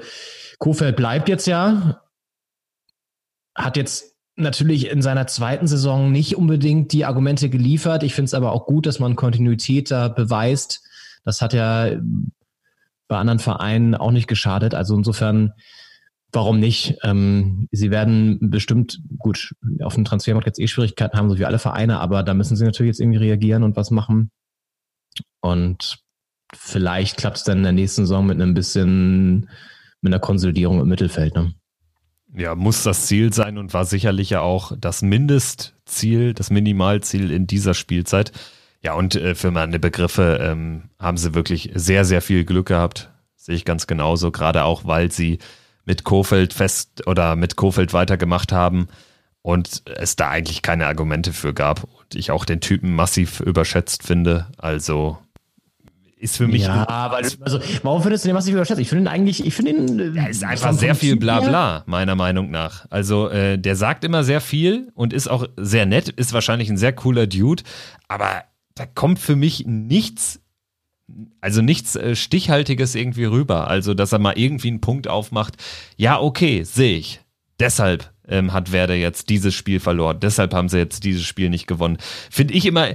Kofeld 0.57 0.95
bleibt 0.95 1.27
jetzt 1.27 1.47
ja, 1.47 2.01
hat 3.53 3.75
jetzt 3.75 4.14
natürlich 4.35 4.89
in 4.89 5.01
seiner 5.01 5.27
zweiten 5.27 5.67
Saison 5.67 6.11
nicht 6.11 6.35
unbedingt 6.35 6.91
die 6.91 7.05
Argumente 7.05 7.49
geliefert. 7.49 8.03
Ich 8.03 8.13
finde 8.13 8.25
es 8.25 8.33
aber 8.33 8.51
auch 8.51 8.65
gut, 8.65 8.85
dass 8.85 8.99
man 8.99 9.15
Kontinuität 9.15 9.91
da 9.91 10.07
beweist. 10.09 10.83
Das 11.23 11.41
hat 11.41 11.53
ja 11.53 11.91
bei 13.07 13.17
anderen 13.17 13.39
Vereinen 13.39 13.95
auch 13.95 14.11
nicht 14.11 14.27
geschadet. 14.27 14.73
Also 14.73 14.95
insofern, 14.95 15.53
warum 16.31 16.59
nicht? 16.59 16.97
Ähm, 17.03 17.67
sie 17.71 17.91
werden 17.91 18.49
bestimmt, 18.49 18.99
gut, 19.17 19.53
auf 19.81 19.95
dem 19.95 20.05
Transfermarkt 20.05 20.47
jetzt 20.47 20.59
eh 20.59 20.67
Schwierigkeiten 20.67 21.17
haben, 21.17 21.29
so 21.29 21.37
wie 21.37 21.45
alle 21.45 21.59
Vereine, 21.59 21.99
aber 21.99 22.23
da 22.23 22.33
müssen 22.33 22.55
sie 22.55 22.65
natürlich 22.65 22.91
jetzt 22.91 22.99
irgendwie 22.99 23.19
reagieren 23.19 23.63
und 23.63 23.75
was 23.75 23.91
machen. 23.91 24.31
Und 25.41 25.99
vielleicht 26.53 27.17
klappt 27.17 27.37
es 27.37 27.43
dann 27.43 27.59
in 27.59 27.63
der 27.63 27.71
nächsten 27.71 28.01
Saison 28.01 28.25
mit 28.25 28.41
einem 28.41 28.53
bisschen, 28.53 29.49
mit 30.01 30.11
einer 30.11 30.19
Konsolidierung 30.19 30.81
im 30.81 30.87
Mittelfeld. 30.87 31.35
Ne? 31.35 31.53
Ja, 32.35 32.55
muss 32.55 32.83
das 32.83 33.05
Ziel 33.07 33.33
sein 33.33 33.57
und 33.57 33.73
war 33.73 33.85
sicherlich 33.85 34.29
ja 34.29 34.41
auch 34.41 34.73
das 34.77 35.01
Mindestziel, 35.01 36.33
das 36.33 36.49
Minimalziel 36.49 37.31
in 37.31 37.47
dieser 37.47 37.73
Spielzeit. 37.73 38.31
Ja, 38.81 38.93
und 38.93 39.15
äh, 39.15 39.35
für 39.35 39.51
meine 39.51 39.79
Begriffe 39.79 40.39
ähm, 40.41 40.89
haben 40.99 41.17
sie 41.17 41.33
wirklich 41.33 41.71
sehr, 41.75 42.03
sehr 42.05 42.21
viel 42.21 42.43
Glück 42.43 42.67
gehabt. 42.67 43.09
Sehe 43.35 43.55
ich 43.55 43.65
ganz 43.65 43.87
genauso, 43.87 44.31
gerade 44.31 44.63
auch, 44.63 44.85
weil 44.85 45.11
sie 45.11 45.39
mit 45.85 46.03
Kofeld 46.03 46.53
fest 46.53 47.07
oder 47.07 47.35
mit 47.35 47.55
Kofeld 47.55 47.93
weitergemacht 47.93 48.51
haben 48.51 48.87
und 49.41 49.83
es 49.85 50.15
da 50.15 50.29
eigentlich 50.29 50.61
keine 50.61 50.87
Argumente 50.87 51.31
für 51.31 51.53
gab 51.53 51.83
und 51.83 52.15
ich 52.15 52.31
auch 52.31 52.45
den 52.45 52.61
Typen 52.61 52.93
massiv 52.95 53.39
überschätzt 53.39 54.03
finde. 54.03 54.47
Also 54.57 55.17
ist 56.25 56.37
für 56.37 56.47
mich. 56.47 56.63
Ja, 56.63 56.87
aber 56.89 57.17
also, 57.17 57.59
warum 57.83 58.01
findest 58.01 58.25
du 58.25 58.29
den 58.29 58.35
massiv 58.35 58.53
überschätzt? 58.53 58.81
Ich 58.81 58.89
finde 58.89 59.05
ihn 59.05 59.07
eigentlich, 59.07 59.45
ich 59.45 59.53
finde 59.53 59.71
ihn. 59.71 60.15
Er 60.17 60.29
ist 60.29 60.43
einfach 60.43 60.73
sehr 60.73 60.95
viel 60.95 61.15
Blabla, 61.15 61.83
meiner 61.85 62.15
Meinung 62.15 62.51
nach. 62.51 62.85
Also, 62.89 63.29
äh, 63.29 63.57
der 63.57 63.75
sagt 63.75 64.03
immer 64.03 64.23
sehr 64.23 64.41
viel 64.41 64.91
und 64.93 65.13
ist 65.13 65.27
auch 65.27 65.47
sehr 65.55 65.85
nett, 65.85 66.09
ist 66.09 66.33
wahrscheinlich 66.33 66.69
ein 66.69 66.77
sehr 66.77 66.93
cooler 66.93 67.27
Dude, 67.27 67.63
aber 68.07 68.43
da 68.75 68.85
kommt 68.85 69.19
für 69.19 69.35
mich 69.35 69.65
nichts, 69.65 70.41
also 71.39 71.61
nichts 71.61 71.95
äh, 71.95 72.15
Stichhaltiges 72.15 72.95
irgendwie 72.95 73.25
rüber. 73.25 73.67
Also, 73.67 73.93
dass 73.93 74.11
er 74.11 74.19
mal 74.19 74.37
irgendwie 74.37 74.67
einen 74.67 74.81
Punkt 74.81 75.07
aufmacht. 75.07 75.55
Ja, 75.95 76.19
okay, 76.19 76.63
sehe 76.63 76.97
ich. 76.97 77.21
Deshalb 77.59 78.11
ähm, 78.27 78.51
hat 78.51 78.71
Werder 78.71 78.95
jetzt 78.95 79.29
dieses 79.29 79.53
Spiel 79.53 79.79
verloren. 79.79 80.19
Deshalb 80.19 80.53
haben 80.53 80.69
sie 80.69 80.77
jetzt 80.77 81.03
dieses 81.03 81.23
Spiel 81.23 81.49
nicht 81.49 81.67
gewonnen. 81.67 81.97
Finde 82.29 82.53
ich 82.53 82.65
immer, 82.65 82.89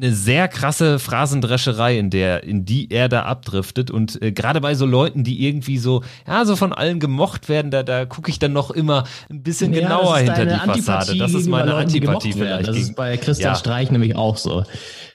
eine 0.00 0.12
sehr 0.12 0.48
krasse 0.48 0.98
Phrasendrescherei, 0.98 1.98
in 1.98 2.10
der, 2.10 2.44
in 2.44 2.64
die 2.64 2.90
er 2.90 3.08
da 3.08 3.22
abdriftet. 3.22 3.90
Und 3.90 4.20
äh, 4.22 4.32
gerade 4.32 4.60
bei 4.60 4.74
so 4.74 4.86
Leuten, 4.86 5.24
die 5.24 5.44
irgendwie 5.46 5.78
so, 5.78 6.02
ja, 6.26 6.44
so 6.44 6.56
von 6.56 6.72
allen 6.72 7.00
gemocht 7.00 7.48
werden, 7.48 7.70
da, 7.70 7.82
da 7.82 8.06
gucke 8.06 8.30
ich 8.30 8.38
dann 8.38 8.52
noch 8.52 8.70
immer 8.70 9.04
ein 9.28 9.42
bisschen 9.42 9.72
ja, 9.72 9.80
genauer 9.80 10.18
hinter 10.18 10.46
die 10.46 10.52
Antipathie 10.52 10.82
Fassade. 10.82 11.18
Das 11.18 11.34
ist 11.34 11.48
meine 11.48 11.70
Leuten, 11.70 11.88
Antipathie 11.88 12.32
vielleicht. 12.32 12.68
Das 12.68 12.76
ist 12.76 12.94
bei 12.94 13.16
Christian 13.16 13.54
ja. 13.54 13.58
Streich 13.58 13.90
nämlich 13.90 14.14
auch 14.14 14.36
so. 14.36 14.64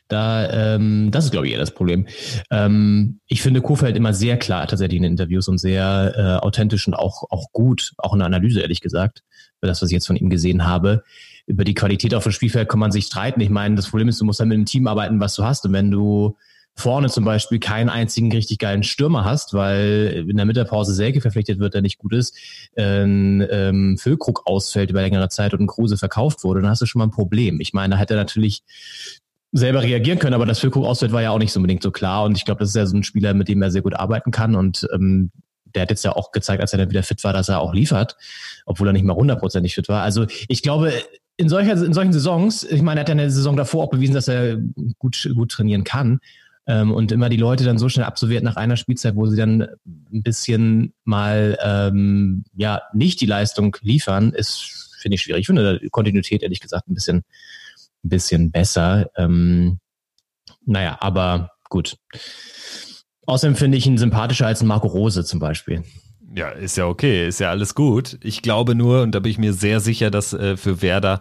Da, 0.09 0.75
ähm, 0.75 1.09
das 1.11 1.25
ist, 1.25 1.31
glaube 1.31 1.47
ich, 1.47 1.53
eher 1.53 1.59
das 1.59 1.71
Problem. 1.71 2.07
Ähm, 2.51 3.21
ich 3.27 3.41
finde 3.41 3.61
Kofeld 3.61 3.95
immer 3.95 4.13
sehr 4.13 4.37
klar 4.37 4.67
tatsächlich 4.67 4.97
in 4.97 5.05
Interviews 5.05 5.47
und 5.47 5.59
sehr 5.59 6.13
äh, 6.15 6.45
authentisch 6.45 6.87
und 6.87 6.93
auch, 6.93 7.23
auch 7.29 7.51
gut, 7.51 7.93
auch 7.97 8.13
in 8.13 8.19
der 8.19 8.27
Analyse, 8.27 8.59
ehrlich 8.59 8.81
gesagt, 8.81 9.23
für 9.59 9.67
das, 9.67 9.81
was 9.81 9.89
ich 9.89 9.93
jetzt 9.93 10.07
von 10.07 10.17
ihm 10.17 10.29
gesehen 10.29 10.65
habe 10.67 11.03
über 11.45 11.63
die 11.63 11.73
Qualität 11.73 12.15
auf 12.15 12.23
dem 12.23 12.31
Spielfeld 12.31 12.69
kann 12.69 12.79
man 12.79 12.91
sich 12.91 13.05
streiten. 13.05 13.41
Ich 13.41 13.49
meine, 13.49 13.75
das 13.75 13.89
Problem 13.89 14.07
ist, 14.07 14.21
du 14.21 14.25
musst 14.25 14.39
dann 14.39 14.47
mit 14.47 14.55
einem 14.55 14.65
Team 14.65 14.87
arbeiten, 14.87 15.19
was 15.19 15.35
du 15.35 15.43
hast. 15.43 15.65
Und 15.65 15.73
wenn 15.73 15.91
du 15.91 16.37
vorne 16.75 17.09
zum 17.09 17.23
Beispiel 17.23 17.59
keinen 17.59 17.89
einzigen 17.89 18.31
richtig 18.31 18.57
geilen 18.57 18.83
Stürmer 18.83 19.25
hast, 19.25 19.53
weil 19.53 20.25
in 20.27 20.37
der 20.37 20.45
Mittagpause 20.45 20.93
Selke 20.93 21.21
verpflichtet 21.21 21.59
wird, 21.59 21.73
der 21.73 21.81
nicht 21.81 21.99
gut 21.99 22.13
ist, 22.13 22.35
ein 22.75 23.45
ähm, 23.49 23.97
Füllkrug 23.97 24.43
ausfällt 24.45 24.89
über 24.89 25.01
längere 25.01 25.29
Zeit 25.29 25.53
und 25.53 25.61
ein 25.61 25.67
Kruse 25.67 25.97
verkauft 25.97 26.43
wurde, 26.43 26.61
dann 26.61 26.71
hast 26.71 26.81
du 26.81 26.85
schon 26.85 26.99
mal 26.99 27.05
ein 27.05 27.11
Problem. 27.11 27.59
Ich 27.59 27.73
meine, 27.73 27.93
da 27.93 27.99
hätte 27.99 28.15
er 28.15 28.21
natürlich 28.21 28.63
selber 29.51 29.83
reagieren 29.83 30.17
können, 30.17 30.33
aber 30.33 30.47
das 30.47 30.59
Füllkrug 30.59 30.85
ausfällt 30.85 31.11
war 31.11 31.21
ja 31.21 31.29
auch 31.29 31.37
nicht 31.37 31.51
so 31.51 31.59
unbedingt 31.59 31.83
so 31.83 31.91
klar 31.91 32.23
und 32.23 32.37
ich 32.37 32.45
glaube, 32.45 32.59
das 32.59 32.69
ist 32.69 32.75
ja 32.75 32.87
so 32.87 32.97
ein 32.97 33.03
Spieler, 33.03 33.35
mit 33.35 33.49
dem 33.49 33.61
er 33.61 33.69
sehr 33.69 33.83
gut 33.83 33.93
arbeiten 33.93 34.31
kann 34.31 34.55
und 34.55 34.87
ähm, 34.91 35.31
der 35.75 35.83
hat 35.83 35.89
jetzt 35.89 36.03
ja 36.03 36.15
auch 36.15 36.31
gezeigt, 36.31 36.61
als 36.61 36.73
er 36.73 36.79
dann 36.79 36.89
wieder 36.89 37.03
fit 37.03 37.23
war, 37.23 37.33
dass 37.33 37.49
er 37.49 37.59
auch 37.59 37.73
liefert, 37.73 38.15
obwohl 38.65 38.87
er 38.87 38.93
nicht 38.93 39.05
mal 39.05 39.15
hundertprozentig 39.15 39.75
fit 39.75 39.89
war. 39.89 40.01
Also 40.01 40.25
ich 40.47 40.61
glaube, 40.61 40.93
in, 41.37 41.49
solcher, 41.49 41.73
in 41.83 41.93
solchen 41.93 42.13
Saisons, 42.13 42.63
ich 42.63 42.81
meine, 42.81 42.99
er 42.99 43.01
hat 43.01 43.09
ja 43.09 43.13
eine 43.13 43.31
Saison 43.31 43.55
davor 43.55 43.85
auch 43.85 43.89
bewiesen, 43.89 44.13
dass 44.13 44.27
er 44.27 44.57
gut, 44.99 45.29
gut 45.35 45.51
trainieren 45.51 45.83
kann. 45.83 46.19
Ähm, 46.65 46.91
und 46.93 47.11
immer 47.11 47.27
die 47.27 47.37
Leute 47.37 47.65
dann 47.65 47.77
so 47.77 47.89
schnell 47.89 48.05
absolviert 48.05 48.43
nach 48.43 48.55
einer 48.55 48.77
Spielzeit, 48.77 49.15
wo 49.15 49.27
sie 49.27 49.35
dann 49.35 49.63
ein 49.85 50.23
bisschen 50.23 50.93
mal 51.03 51.57
ähm, 51.61 52.45
ja 52.55 52.83
nicht 52.93 53.19
die 53.19 53.25
Leistung 53.25 53.75
liefern, 53.81 54.31
ist, 54.31 54.95
finde 55.01 55.15
ich, 55.15 55.21
schwierig. 55.21 55.41
Ich 55.41 55.47
finde 55.47 55.81
Kontinuität, 55.91 56.41
ehrlich 56.41 56.61
gesagt, 56.61 56.87
ein 56.87 56.93
bisschen, 56.93 57.17
ein 58.05 58.09
bisschen 58.09 58.51
besser. 58.51 59.09
Ähm, 59.17 59.79
naja, 60.65 60.97
aber 61.01 61.51
gut. 61.69 61.97
Außerdem 63.25 63.55
finde 63.55 63.77
ich 63.77 63.85
ihn 63.85 63.97
sympathischer 63.97 64.47
als 64.47 64.63
Marco 64.63 64.87
Rose 64.87 65.25
zum 65.25 65.39
Beispiel. 65.39 65.83
Ja, 66.35 66.49
ist 66.49 66.77
ja 66.77 66.87
okay, 66.87 67.27
ist 67.27 67.39
ja 67.39 67.51
alles 67.51 67.75
gut. 67.75 68.17
Ich 68.23 68.41
glaube 68.41 68.73
nur, 68.73 69.03
und 69.03 69.13
da 69.13 69.19
bin 69.19 69.31
ich 69.31 69.37
mir 69.37 69.53
sehr 69.53 69.79
sicher, 69.79 70.09
dass 70.09 70.33
äh, 70.33 70.57
für 70.57 70.81
Werder 70.81 71.19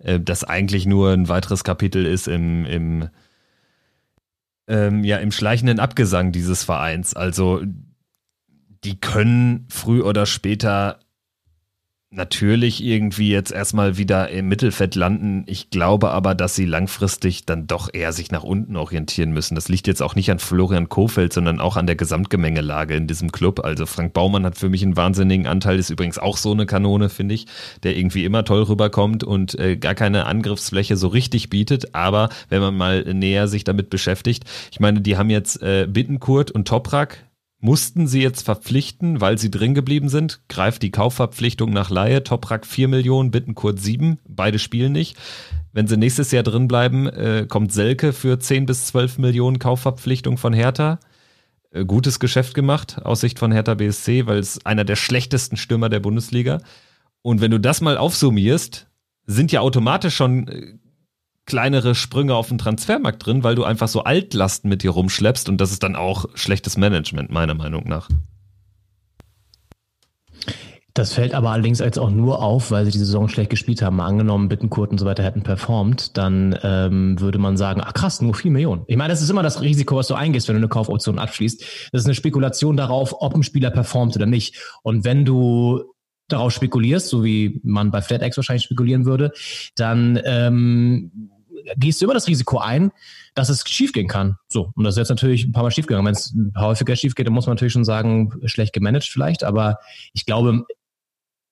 äh, 0.00 0.20
das 0.20 0.44
eigentlich 0.44 0.84
nur 0.84 1.12
ein 1.12 1.28
weiteres 1.28 1.64
Kapitel 1.64 2.04
ist 2.04 2.28
im, 2.28 2.66
im, 2.66 3.08
ähm, 4.68 5.02
ja, 5.02 5.16
im 5.16 5.32
schleichenden 5.32 5.80
Abgesang 5.80 6.30
dieses 6.32 6.62
Vereins. 6.62 7.14
Also 7.14 7.62
die 8.84 9.00
können 9.00 9.66
früh 9.70 10.02
oder 10.02 10.26
später 10.26 11.00
natürlich 12.12 12.82
irgendwie 12.82 13.30
jetzt 13.30 13.52
erstmal 13.52 13.96
wieder 13.96 14.30
im 14.30 14.48
Mittelfeld 14.48 14.96
landen. 14.96 15.44
Ich 15.46 15.70
glaube 15.70 16.10
aber, 16.10 16.34
dass 16.34 16.56
sie 16.56 16.64
langfristig 16.64 17.46
dann 17.46 17.68
doch 17.68 17.88
eher 17.92 18.12
sich 18.12 18.32
nach 18.32 18.42
unten 18.42 18.74
orientieren 18.74 19.30
müssen. 19.30 19.54
Das 19.54 19.68
liegt 19.68 19.86
jetzt 19.86 20.02
auch 20.02 20.16
nicht 20.16 20.28
an 20.32 20.40
Florian 20.40 20.88
Kofeld, 20.88 21.32
sondern 21.32 21.60
auch 21.60 21.76
an 21.76 21.86
der 21.86 21.94
Gesamtgemengelage 21.94 22.96
in 22.96 23.06
diesem 23.06 23.30
Club. 23.30 23.60
Also 23.64 23.86
Frank 23.86 24.12
Baumann 24.12 24.44
hat 24.44 24.58
für 24.58 24.68
mich 24.68 24.82
einen 24.82 24.96
wahnsinnigen 24.96 25.46
Anteil, 25.46 25.78
ist 25.78 25.90
übrigens 25.90 26.18
auch 26.18 26.36
so 26.36 26.50
eine 26.50 26.66
Kanone, 26.66 27.10
finde 27.10 27.36
ich, 27.36 27.46
der 27.84 27.96
irgendwie 27.96 28.24
immer 28.24 28.44
toll 28.44 28.64
rüberkommt 28.64 29.22
und 29.22 29.56
äh, 29.60 29.76
gar 29.76 29.94
keine 29.94 30.26
Angriffsfläche 30.26 30.96
so 30.96 31.06
richtig 31.06 31.48
bietet. 31.48 31.94
Aber 31.94 32.28
wenn 32.48 32.60
man 32.60 32.76
mal 32.76 33.04
näher 33.14 33.46
sich 33.46 33.62
damit 33.62 33.88
beschäftigt, 33.88 34.42
ich 34.72 34.80
meine, 34.80 35.00
die 35.00 35.16
haben 35.16 35.30
jetzt 35.30 35.62
äh, 35.62 35.86
Bittenkurt 35.88 36.50
und 36.50 36.66
Toprak 36.66 37.18
mussten 37.60 38.06
sie 38.06 38.22
jetzt 38.22 38.44
verpflichten, 38.44 39.20
weil 39.20 39.38
sie 39.38 39.50
drin 39.50 39.74
geblieben 39.74 40.08
sind. 40.08 40.40
Greift 40.48 40.82
die 40.82 40.90
Kaufverpflichtung 40.90 41.70
nach 41.70 41.90
Laie. 41.90 42.24
Toprak 42.24 42.66
4 42.66 42.88
Millionen, 42.88 43.30
Bittenkurt 43.30 43.78
7. 43.78 44.18
Beide 44.26 44.58
spielen 44.58 44.92
nicht. 44.92 45.16
Wenn 45.72 45.86
sie 45.86 45.96
nächstes 45.96 46.32
Jahr 46.32 46.42
drin 46.42 46.68
bleiben, 46.68 47.06
äh, 47.06 47.46
kommt 47.48 47.72
Selke 47.72 48.12
für 48.12 48.38
10 48.38 48.66
bis 48.66 48.86
12 48.86 49.18
Millionen 49.18 49.58
Kaufverpflichtung 49.58 50.38
von 50.38 50.52
Hertha. 50.52 50.98
Äh, 51.70 51.84
gutes 51.84 52.18
Geschäft 52.18 52.54
gemacht 52.54 53.00
aus 53.04 53.20
Sicht 53.20 53.38
von 53.38 53.52
Hertha 53.52 53.74
BSC, 53.74 54.26
weil 54.26 54.38
es 54.38 54.64
einer 54.64 54.84
der 54.84 54.96
schlechtesten 54.96 55.56
Stürmer 55.56 55.88
der 55.88 56.00
Bundesliga. 56.00 56.60
Und 57.22 57.40
wenn 57.40 57.50
du 57.50 57.60
das 57.60 57.80
mal 57.82 57.98
aufsummierst, 57.98 58.88
sind 59.26 59.52
ja 59.52 59.60
automatisch 59.60 60.16
schon 60.16 60.48
äh, 60.48 60.78
kleinere 61.50 61.96
Sprünge 61.96 62.36
auf 62.36 62.46
dem 62.46 62.58
Transfermarkt 62.58 63.26
drin, 63.26 63.42
weil 63.42 63.56
du 63.56 63.64
einfach 63.64 63.88
so 63.88 64.04
Altlasten 64.04 64.70
mit 64.70 64.84
dir 64.84 64.90
rumschleppst 64.90 65.48
und 65.48 65.60
das 65.60 65.72
ist 65.72 65.82
dann 65.82 65.96
auch 65.96 66.26
schlechtes 66.34 66.76
Management, 66.76 67.32
meiner 67.32 67.54
Meinung 67.54 67.88
nach. 67.88 68.08
Das 70.94 71.12
fällt 71.12 71.34
aber 71.34 71.50
allerdings 71.50 71.80
jetzt 71.80 71.98
auch 71.98 72.10
nur 72.10 72.40
auf, 72.40 72.70
weil 72.70 72.84
sie 72.84 72.92
die 72.92 72.98
Saison 72.98 73.28
schlecht 73.28 73.50
gespielt 73.50 73.82
haben. 73.82 74.00
Angenommen, 74.00 74.48
Bittenkurt 74.48 74.92
und 74.92 74.98
so 74.98 75.06
weiter 75.06 75.24
hätten 75.24 75.42
performt, 75.42 76.16
dann 76.16 76.56
ähm, 76.62 77.20
würde 77.20 77.38
man 77.38 77.56
sagen, 77.56 77.80
ach 77.84 77.94
krass, 77.94 78.22
nur 78.22 78.34
4 78.34 78.52
Millionen. 78.52 78.84
Ich 78.86 78.96
meine, 78.96 79.12
das 79.12 79.20
ist 79.20 79.30
immer 79.30 79.42
das 79.42 79.60
Risiko, 79.60 79.96
was 79.96 80.06
du 80.06 80.14
eingehst, 80.14 80.46
wenn 80.46 80.54
du 80.54 80.60
eine 80.60 80.68
Kaufoption 80.68 81.18
abschließt. 81.18 81.90
Das 81.90 82.02
ist 82.02 82.06
eine 82.06 82.14
Spekulation 82.14 82.76
darauf, 82.76 83.12
ob 83.18 83.34
ein 83.34 83.42
Spieler 83.42 83.72
performt 83.72 84.14
oder 84.14 84.26
nicht. 84.26 84.56
Und 84.84 85.04
wenn 85.04 85.24
du 85.24 85.82
darauf 86.28 86.52
spekulierst, 86.52 87.08
so 87.08 87.24
wie 87.24 87.60
man 87.64 87.90
bei 87.90 88.02
FlatX 88.02 88.36
wahrscheinlich 88.36 88.64
spekulieren 88.64 89.04
würde, 89.04 89.32
dann 89.74 90.20
ähm, 90.24 91.30
gehst 91.76 92.00
du 92.00 92.06
immer 92.06 92.14
das 92.14 92.26
Risiko 92.26 92.58
ein, 92.58 92.92
dass 93.34 93.48
es 93.48 93.62
schiefgehen 93.66 94.08
kann. 94.08 94.36
So, 94.48 94.72
und 94.74 94.84
das 94.84 94.94
ist 94.94 94.98
jetzt 94.98 95.08
natürlich 95.10 95.44
ein 95.44 95.52
paar 95.52 95.62
Mal 95.62 95.70
schiefgegangen. 95.70 96.06
Wenn 96.06 96.14
es 96.14 96.34
häufiger 96.56 96.96
schief 96.96 97.14
geht, 97.14 97.26
dann 97.26 97.34
muss 97.34 97.46
man 97.46 97.54
natürlich 97.54 97.72
schon 97.72 97.84
sagen, 97.84 98.32
schlecht 98.46 98.72
gemanagt 98.72 99.04
vielleicht. 99.04 99.44
Aber 99.44 99.78
ich 100.12 100.26
glaube, 100.26 100.64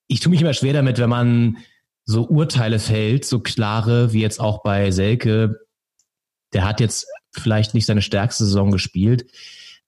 ich 0.07 0.21
tue 0.21 0.31
mich 0.31 0.41
immer 0.41 0.55
schwer 0.55 0.73
damit, 0.73 0.99
wenn 0.99 1.11
man 1.11 1.59
so 2.05 2.27
Urteile 2.27 2.79
fällt, 2.79 3.25
so 3.25 3.41
klare 3.41 4.13
wie 4.13 4.23
jetzt 4.23 4.41
auch 4.41 4.63
bei 4.63 4.91
Selke. 4.91 5.61
Der 6.53 6.67
hat 6.67 6.81
jetzt 6.81 7.07
vielleicht 7.33 7.75
nicht 7.75 7.87
seine 7.87 8.03
stärkste 8.03 8.45
Saison 8.45 8.71
gespielt, 8.71 9.27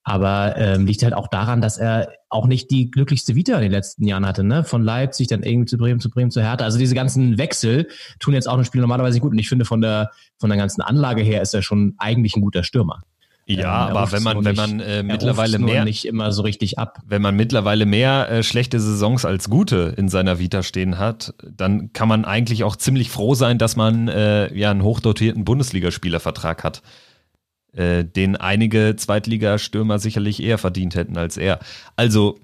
aber 0.03 0.55
ähm, 0.57 0.85
liegt 0.85 1.03
halt 1.03 1.13
auch 1.13 1.27
daran, 1.27 1.61
dass 1.61 1.77
er 1.77 2.09
auch 2.29 2.47
nicht 2.47 2.71
die 2.71 2.89
glücklichste 2.89 3.35
Vita 3.35 3.55
in 3.55 3.61
den 3.61 3.71
letzten 3.71 4.05
Jahren 4.07 4.25
hatte, 4.25 4.43
ne? 4.43 4.63
Von 4.63 4.83
Leipzig 4.83 5.27
dann 5.27 5.43
irgendwie 5.43 5.67
zu 5.67 5.77
Bremen, 5.77 5.99
zu 5.99 6.09
Bremen, 6.09 6.31
zu 6.31 6.41
Hertha. 6.41 6.65
Also 6.65 6.79
diese 6.79 6.95
ganzen 6.95 7.37
Wechsel 7.37 7.87
tun 8.19 8.33
jetzt 8.33 8.47
auch 8.47 8.57
ein 8.57 8.65
Spiel 8.65 8.81
normalerweise 8.81 9.19
gut. 9.19 9.31
Und 9.31 9.37
ich 9.37 9.49
finde, 9.49 9.65
von 9.65 9.81
der, 9.81 10.11
von 10.39 10.49
der 10.49 10.57
ganzen 10.57 10.81
Anlage 10.81 11.21
her 11.21 11.41
ist 11.41 11.53
er 11.53 11.61
schon 11.61 11.93
eigentlich 11.97 12.35
ein 12.35 12.41
guter 12.41 12.63
Stürmer. 12.63 13.01
Ja, 13.45 13.89
ähm, 13.89 13.97
aber 13.97 14.11
wenn 14.11 14.23
man, 14.23 14.45
wenn 14.45 14.55
man 14.55 14.79
äh, 14.79 15.03
mittlerweile 15.03 15.59
mehr 15.59 15.83
nicht 15.83 16.05
immer 16.05 16.31
so 16.31 16.41
richtig 16.41 16.79
ab. 16.79 16.99
Wenn 17.05 17.21
man 17.21 17.35
mittlerweile 17.35 17.85
mehr 17.85 18.29
äh, 18.29 18.43
schlechte 18.43 18.79
Saisons 18.79 19.25
als 19.25 19.49
gute 19.49 19.93
in 19.97 20.09
seiner 20.09 20.39
Vita 20.39 20.63
stehen 20.63 20.97
hat, 20.97 21.33
dann 21.43 21.91
kann 21.93 22.07
man 22.07 22.25
eigentlich 22.25 22.63
auch 22.63 22.75
ziemlich 22.75 23.09
froh 23.09 23.35
sein, 23.35 23.57
dass 23.57 23.75
man 23.75 24.07
äh, 24.07 24.53
ja 24.57 24.71
einen 24.71 24.83
hochdotierten 24.83 25.43
Bundesligaspielervertrag 25.43 26.63
hat 26.63 26.81
äh, 27.73 28.03
den 28.03 28.35
einige 28.35 28.95
Zweitligastürmer 28.95 29.99
sicherlich 29.99 30.41
eher 30.41 30.57
verdient 30.57 30.95
hätten 30.95 31.17
als 31.17 31.37
er. 31.37 31.59
Also 31.95 32.39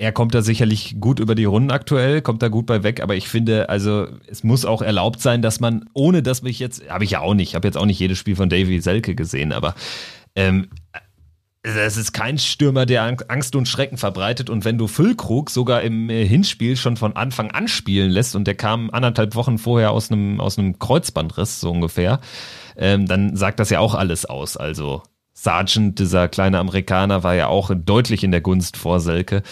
er 0.00 0.12
kommt 0.12 0.34
da 0.34 0.40
sicherlich 0.40 0.96
gut 0.98 1.20
über 1.20 1.34
die 1.34 1.44
Runden 1.44 1.70
aktuell, 1.70 2.22
kommt 2.22 2.42
da 2.42 2.48
gut 2.48 2.64
bei 2.64 2.82
weg, 2.82 3.02
aber 3.02 3.16
ich 3.16 3.28
finde, 3.28 3.68
also 3.68 4.06
es 4.26 4.42
muss 4.42 4.64
auch 4.64 4.80
erlaubt 4.80 5.20
sein, 5.20 5.42
dass 5.42 5.60
man, 5.60 5.84
ohne 5.92 6.22
dass 6.22 6.40
mich 6.40 6.58
jetzt, 6.58 6.88
habe 6.88 7.04
ich 7.04 7.10
ja 7.10 7.20
auch 7.20 7.34
nicht, 7.34 7.54
habe 7.54 7.68
jetzt 7.68 7.76
auch 7.76 7.84
nicht 7.84 8.00
jedes 8.00 8.16
Spiel 8.16 8.34
von 8.34 8.48
Davy 8.48 8.80
Selke 8.80 9.14
gesehen, 9.14 9.52
aber 9.52 9.74
ähm, 10.34 10.68
es 11.62 11.96
ist 11.98 12.12
kein 12.12 12.38
Stürmer, 12.38 12.86
der 12.86 13.04
Angst 13.28 13.54
und 13.54 13.68
Schrecken 13.68 13.98
verbreitet. 13.98 14.48
Und 14.48 14.64
wenn 14.64 14.78
du 14.78 14.86
Füllkrug 14.86 15.50
sogar 15.50 15.82
im 15.82 16.08
äh, 16.08 16.26
Hinspiel 16.26 16.76
schon 16.76 16.96
von 16.96 17.16
Anfang 17.16 17.50
an 17.50 17.68
spielen 17.68 18.10
lässt 18.10 18.34
und 18.34 18.46
der 18.46 18.54
kam 18.54 18.90
anderthalb 18.90 19.34
Wochen 19.34 19.58
vorher 19.58 19.90
aus 19.90 20.10
einem, 20.10 20.40
aus 20.40 20.58
einem 20.58 20.78
Kreuzbandriss, 20.78 21.60
so 21.60 21.70
ungefähr, 21.70 22.20
ähm, 22.76 23.06
dann 23.06 23.36
sagt 23.36 23.60
das 23.60 23.70
ja 23.70 23.80
auch 23.80 23.94
alles 23.94 24.24
aus. 24.24 24.56
Also 24.56 25.02
Sargent, 25.34 25.98
dieser 25.98 26.28
kleine 26.28 26.58
Amerikaner, 26.58 27.22
war 27.22 27.34
ja 27.34 27.48
auch 27.48 27.70
deutlich 27.74 28.24
in 28.24 28.30
der 28.30 28.40
Gunst 28.40 28.78
vor 28.78 29.00
Selke. 29.00 29.42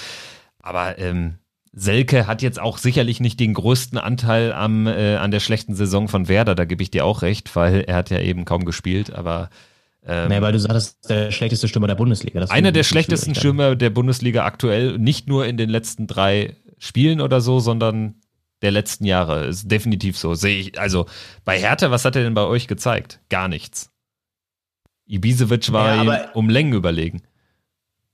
Aber 0.60 0.98
ähm, 0.98 1.34
Selke 1.72 2.26
hat 2.26 2.40
jetzt 2.40 2.58
auch 2.58 2.78
sicherlich 2.78 3.20
nicht 3.20 3.38
den 3.38 3.52
größten 3.52 3.98
Anteil 3.98 4.52
am, 4.54 4.86
äh, 4.86 5.16
an 5.16 5.30
der 5.30 5.40
schlechten 5.40 5.74
Saison 5.74 6.08
von 6.08 6.26
Werder, 6.26 6.54
da 6.54 6.64
gebe 6.64 6.82
ich 6.82 6.90
dir 6.90 7.04
auch 7.04 7.20
recht, 7.20 7.54
weil 7.54 7.82
er 7.82 7.96
hat 7.96 8.08
ja 8.10 8.20
eben 8.20 8.46
kaum 8.46 8.64
gespielt, 8.64 9.12
aber 9.12 9.50
ähm, 10.08 10.28
nee, 10.28 10.40
weil 10.40 10.52
du 10.52 10.58
sagst, 10.58 11.10
der 11.10 11.30
schlechteste 11.30 11.68
Stürmer 11.68 11.86
der 11.86 11.94
Bundesliga. 11.94 12.40
Einer 12.46 12.72
der 12.72 12.82
schlechtesten 12.82 13.34
Stürmer 13.34 13.76
der 13.76 13.90
Bundesliga 13.90 14.44
aktuell, 14.46 14.98
nicht 14.98 15.28
nur 15.28 15.44
in 15.44 15.58
den 15.58 15.68
letzten 15.68 16.06
drei 16.06 16.56
Spielen 16.78 17.20
oder 17.20 17.42
so, 17.42 17.60
sondern 17.60 18.14
der 18.62 18.70
letzten 18.70 19.04
Jahre. 19.04 19.44
Ist 19.44 19.70
definitiv 19.70 20.16
so. 20.16 20.32
Sehe 20.32 20.58
ich, 20.58 20.80
also 20.80 21.04
bei 21.44 21.58
Hertha, 21.58 21.90
was 21.90 22.06
hat 22.06 22.16
er 22.16 22.22
denn 22.22 22.32
bei 22.32 22.44
euch 22.44 22.68
gezeigt? 22.68 23.20
Gar 23.28 23.48
nichts. 23.48 23.90
Ibisevic 25.06 25.72
war 25.72 26.02
ja, 26.02 26.30
um 26.32 26.48
Längen 26.48 26.72
überlegen. 26.72 27.22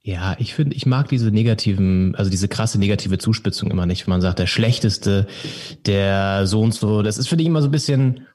Ja, 0.03 0.37
ich 0.39 0.53
finde, 0.53 0.77
ich 0.77 0.87
mag 0.87 1.09
diese 1.09 1.31
negativen, 1.31 2.15
also 2.17 2.31
diese 2.31 2.49
krasse 2.49 2.79
negative 2.79 3.19
Zuspitzung 3.19 3.71
immer 3.71 3.87
nicht, 3.87 4.07
wenn 4.07 4.11
man 4.11 4.21
sagt, 4.21 4.41
der 4.41 4.47
schlechteste, 4.47 5.29
der 5.87 6.47
so 6.47 6.61
und 6.61 6.75
so. 6.75 7.03
Das 7.03 7.19
ist, 7.19 7.29
finde 7.29 7.43
ich, 7.43 7.49
immer 7.49 7.63
so 7.63 7.69
ein 7.69 7.73
bisschen, 7.73 8.27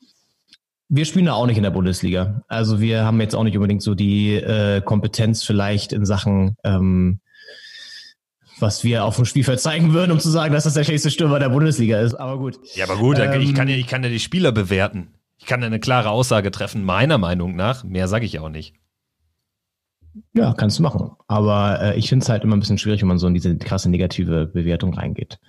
wir 0.90 1.06
spielen 1.06 1.26
da 1.26 1.34
auch 1.34 1.46
nicht 1.46 1.58
in 1.58 1.64
der 1.64 1.70
Bundesliga. 1.70 2.44
Also 2.48 2.82
wir 2.82 3.06
haben 3.06 3.22
jetzt 3.22 3.36
auch 3.36 3.44
nicht 3.44 3.56
unbedingt 3.56 3.84
so 3.84 3.94
die 3.94 4.34
äh, 4.36 4.82
Kompetenz 4.82 5.44
vielleicht 5.44 5.94
in 5.94 6.04
Sachen, 6.04 6.56
ähm, 6.64 7.20
was 8.60 8.84
wir 8.84 9.06
auf 9.06 9.16
dem 9.16 9.26
Spielfeld 9.26 9.60
zeigen 9.60 9.94
würden, 9.94 10.12
um 10.12 10.20
zu 10.20 10.30
sagen, 10.30 10.52
dass 10.52 10.64
das 10.64 10.74
der 10.74 10.84
schlechteste 10.84 11.12
Stürmer 11.12 11.40
der 11.40 11.50
Bundesliga 11.50 12.00
ist. 12.00 12.16
Aber 12.16 12.40
gut. 12.40 12.60
Ja, 12.74 12.86
aber 12.86 12.98
gut, 12.98 13.20
ähm, 13.20 13.40
ich, 13.40 13.54
kann 13.54 13.68
ja, 13.68 13.76
ich 13.76 13.88
kann 13.88 14.04
ja 14.04 14.10
die 14.10 14.20
Spieler 14.20 14.52
bewerten. 14.52 15.10
Ich 15.38 15.46
kann 15.46 15.62
ja 15.62 15.68
eine 15.68 15.80
klare 15.80 16.10
Aussage 16.10 16.52
treffen, 16.52 16.84
meiner 16.84 17.20
Meinung 17.20 17.56
nach. 17.56 17.84
Mehr 17.84 18.08
sage 18.08 18.26
ich 18.26 18.40
auch 18.40 18.50
nicht. 18.50 18.74
Ja, 20.34 20.54
kannst 20.54 20.80
du 20.80 20.84
machen. 20.84 21.12
Aber 21.28 21.82
äh, 21.82 21.98
ich 21.98 22.10
finde 22.10 22.24
es 22.24 22.30
halt 22.30 22.44
immer 22.44 22.58
ein 22.58 22.60
bisschen 22.60 22.80
schwierig, 22.80 23.02
wenn 23.02 23.08
man 23.08 23.20
so 23.20 23.28
in 23.28 23.36
diese 23.36 23.56
krasse 23.58 23.90
negative 23.90 24.48
Bewertung 24.48 24.94
reingeht. 24.94 25.40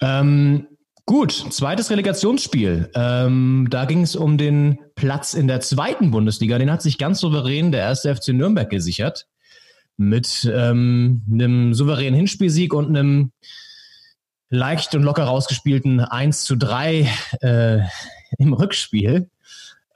Ähm, 0.00 0.66
Gut, 1.08 1.30
zweites 1.50 1.88
Relegationsspiel. 1.88 2.90
Ähm, 2.96 3.68
da 3.70 3.84
ging 3.84 4.02
es 4.02 4.16
um 4.16 4.36
den 4.38 4.80
Platz 4.96 5.34
in 5.34 5.46
der 5.46 5.60
zweiten 5.60 6.10
Bundesliga. 6.10 6.58
Den 6.58 6.68
hat 6.68 6.82
sich 6.82 6.98
ganz 6.98 7.20
souverän 7.20 7.70
der 7.70 7.82
erste 7.82 8.14
FC 8.14 8.30
Nürnberg 8.30 8.68
gesichert. 8.68 9.28
Mit 9.96 10.50
ähm, 10.52 11.22
einem 11.30 11.74
souveränen 11.74 12.16
Hinspielsieg 12.16 12.74
und 12.74 12.88
einem 12.88 13.30
leicht 14.50 14.96
und 14.96 15.04
locker 15.04 15.22
rausgespielten 15.22 16.00
1 16.00 16.42
zu 16.42 16.56
3 16.56 17.08
äh, 17.40 17.78
im 18.38 18.52
Rückspiel. 18.52 19.30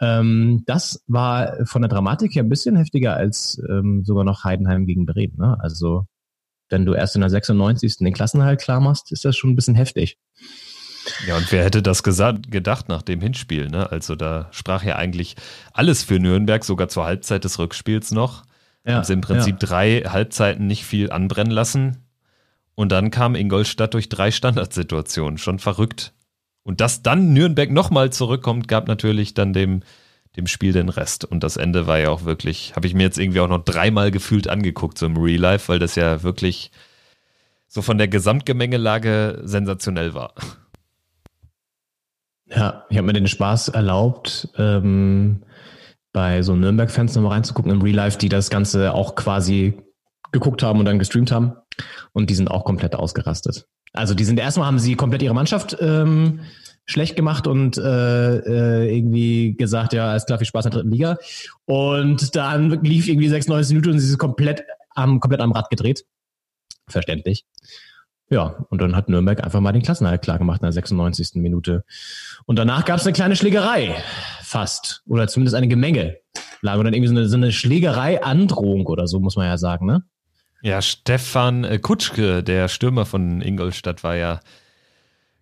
Ähm, 0.00 0.62
das 0.66 1.02
war 1.08 1.66
von 1.66 1.82
der 1.82 1.88
Dramatik 1.88 2.36
her 2.36 2.44
ein 2.44 2.48
bisschen 2.48 2.76
heftiger 2.76 3.16
als 3.16 3.60
ähm, 3.68 4.04
sogar 4.04 4.22
noch 4.22 4.44
Heidenheim 4.44 4.86
gegen 4.86 5.06
Bremen. 5.06 5.36
Ne? 5.38 5.58
Also 5.60 6.06
wenn 6.68 6.86
du 6.86 6.94
erst 6.94 7.16
in 7.16 7.20
der 7.20 7.30
96. 7.30 7.96
den 7.96 8.14
Klassenhalt 8.14 8.60
klar 8.60 8.80
machst, 8.80 9.10
ist 9.10 9.24
das 9.24 9.36
schon 9.36 9.50
ein 9.50 9.56
bisschen 9.56 9.74
heftig. 9.74 10.16
Ja, 11.26 11.36
und 11.36 11.50
wer 11.52 11.64
hätte 11.64 11.82
das 11.82 12.02
gesagt, 12.02 12.50
gedacht 12.50 12.88
nach 12.88 13.02
dem 13.02 13.20
Hinspiel? 13.20 13.68
Ne? 13.68 13.90
Also 13.90 14.14
da 14.16 14.48
sprach 14.50 14.82
ja 14.82 14.96
eigentlich 14.96 15.36
alles 15.72 16.02
für 16.02 16.18
Nürnberg, 16.18 16.64
sogar 16.64 16.88
zur 16.88 17.04
Halbzeit 17.04 17.44
des 17.44 17.58
Rückspiels 17.58 18.10
noch. 18.12 18.44
Ja, 18.84 18.94
haben 18.94 19.04
sie 19.04 19.12
im 19.12 19.20
Prinzip 19.20 19.62
ja. 19.62 19.68
drei 19.68 20.00
Halbzeiten 20.06 20.66
nicht 20.66 20.84
viel 20.84 21.12
anbrennen 21.12 21.52
lassen. 21.52 21.98
Und 22.74 22.92
dann 22.92 23.10
kam 23.10 23.34
Ingolstadt 23.34 23.94
durch 23.94 24.08
drei 24.08 24.30
Standardsituationen. 24.30 25.38
Schon 25.38 25.58
verrückt. 25.58 26.14
Und 26.62 26.80
dass 26.80 27.02
dann 27.02 27.32
Nürnberg 27.32 27.70
nochmal 27.70 28.10
zurückkommt, 28.10 28.68
gab 28.68 28.88
natürlich 28.88 29.34
dann 29.34 29.52
dem, 29.52 29.82
dem 30.36 30.46
Spiel 30.46 30.72
den 30.72 30.88
Rest. 30.88 31.24
Und 31.24 31.42
das 31.42 31.56
Ende 31.56 31.86
war 31.86 31.98
ja 31.98 32.10
auch 32.10 32.24
wirklich, 32.24 32.74
habe 32.76 32.86
ich 32.86 32.94
mir 32.94 33.02
jetzt 33.02 33.18
irgendwie 33.18 33.40
auch 33.40 33.48
noch 33.48 33.64
dreimal 33.64 34.10
gefühlt 34.10 34.48
angeguckt, 34.48 34.96
so 34.98 35.06
im 35.06 35.16
Real 35.16 35.40
Life, 35.40 35.68
weil 35.68 35.78
das 35.78 35.94
ja 35.94 36.22
wirklich 36.22 36.70
so 37.68 37.82
von 37.82 37.98
der 37.98 38.08
Gesamtgemengelage 38.08 39.42
sensationell 39.44 40.14
war. 40.14 40.34
Ja, 42.50 42.84
ich 42.88 42.96
habe 42.96 43.06
mir 43.06 43.12
den 43.12 43.28
Spaß 43.28 43.68
erlaubt, 43.68 44.48
ähm, 44.58 45.42
bei 46.12 46.42
so 46.42 46.56
Nürnberg-Fans 46.56 47.14
nochmal 47.14 47.32
reinzugucken 47.32 47.70
im 47.70 47.82
Real 47.82 47.94
Life, 47.94 48.18
die 48.18 48.28
das 48.28 48.50
Ganze 48.50 48.92
auch 48.92 49.14
quasi 49.14 49.74
geguckt 50.32 50.62
haben 50.62 50.78
und 50.80 50.84
dann 50.84 50.98
gestreamt 50.98 51.30
haben. 51.30 51.52
Und 52.12 52.30
die 52.30 52.34
sind 52.34 52.50
auch 52.50 52.64
komplett 52.64 52.94
ausgerastet. 52.94 53.66
Also 53.92 54.14
die 54.14 54.24
sind 54.24 54.38
erstmal 54.38 54.66
haben 54.66 54.78
sie 54.78 54.94
komplett 54.94 55.22
ihre 55.22 55.34
Mannschaft 55.34 55.76
ähm, 55.80 56.40
schlecht 56.86 57.16
gemacht 57.16 57.46
und 57.46 57.78
äh, 57.78 58.38
äh, 58.38 58.96
irgendwie 58.96 59.54
gesagt, 59.56 59.92
ja, 59.92 60.14
ist 60.14 60.26
klar, 60.26 60.38
viel 60.38 60.46
Spaß 60.46 60.66
in 60.66 60.70
der 60.72 60.80
dritten 60.80 60.92
Liga. 60.92 61.18
Und 61.64 62.34
dann 62.34 62.82
lief 62.82 63.08
irgendwie 63.08 63.28
96 63.28 63.74
Minuten 63.74 63.92
und 63.92 63.98
sie 64.00 64.06
sind 64.06 64.18
komplett 64.18 64.64
am, 64.94 65.20
komplett 65.20 65.40
am 65.40 65.52
Rad 65.52 65.70
gedreht. 65.70 66.04
Verständlich. 66.88 67.44
Ja, 68.30 68.64
und 68.70 68.80
dann 68.80 68.94
hat 68.94 69.08
Nürnberg 69.08 69.42
einfach 69.42 69.60
mal 69.60 69.72
den 69.72 69.82
Klassenerhalt 69.82 70.22
klar 70.22 70.38
gemacht 70.38 70.60
in 70.60 70.66
der 70.66 70.72
96. 70.72 71.34
Minute. 71.34 71.84
Und 72.46 72.58
danach 72.60 72.84
gab 72.84 72.98
es 72.98 73.04
eine 73.04 73.12
kleine 73.12 73.34
Schlägerei, 73.34 73.96
fast. 74.42 75.02
Oder 75.08 75.26
zumindest 75.26 75.56
eine 75.56 75.66
Gemenge. 75.66 76.16
Lag 76.62 76.78
und 76.78 76.84
dann 76.84 76.94
irgendwie 76.94 77.08
so 77.08 77.16
eine, 77.16 77.28
so 77.28 77.36
eine 77.36 77.50
Schlägerei-Androhung 77.50 78.86
oder 78.86 79.08
so, 79.08 79.18
muss 79.18 79.34
man 79.34 79.46
ja 79.46 79.58
sagen, 79.58 79.86
ne? 79.86 80.04
Ja, 80.62 80.80
Stefan 80.80 81.64
äh, 81.64 81.78
Kutschke, 81.78 82.44
der 82.44 82.68
Stürmer 82.68 83.04
von 83.04 83.40
Ingolstadt, 83.40 84.04
war 84.04 84.14
ja 84.14 84.40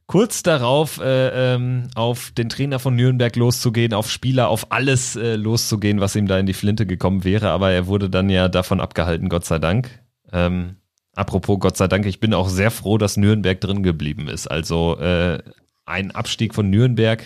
kurz 0.06 0.42
darauf, 0.42 0.98
äh, 1.00 1.54
ähm, 1.54 1.88
auf 1.94 2.30
den 2.30 2.48
Trainer 2.48 2.78
von 2.78 2.94
Nürnberg 2.96 3.34
loszugehen, 3.36 3.92
auf 3.92 4.10
Spieler, 4.10 4.48
auf 4.48 4.72
alles 4.72 5.16
äh, 5.16 5.34
loszugehen, 5.34 6.00
was 6.00 6.16
ihm 6.16 6.26
da 6.26 6.38
in 6.38 6.46
die 6.46 6.54
Flinte 6.54 6.86
gekommen 6.86 7.24
wäre. 7.24 7.50
Aber 7.50 7.70
er 7.70 7.86
wurde 7.86 8.08
dann 8.08 8.30
ja 8.30 8.48
davon 8.48 8.80
abgehalten, 8.80 9.28
Gott 9.28 9.44
sei 9.44 9.58
Dank. 9.58 10.02
Ähm, 10.32 10.76
apropos 11.18 11.58
Gott 11.58 11.76
sei 11.76 11.88
Dank, 11.88 12.06
ich 12.06 12.20
bin 12.20 12.32
auch 12.32 12.48
sehr 12.48 12.70
froh, 12.70 12.96
dass 12.96 13.16
Nürnberg 13.16 13.60
drin 13.60 13.82
geblieben 13.82 14.28
ist. 14.28 14.46
Also 14.46 14.98
äh, 14.98 15.42
ein 15.84 16.12
Abstieg 16.12 16.54
von 16.54 16.70
Nürnberg 16.70 17.24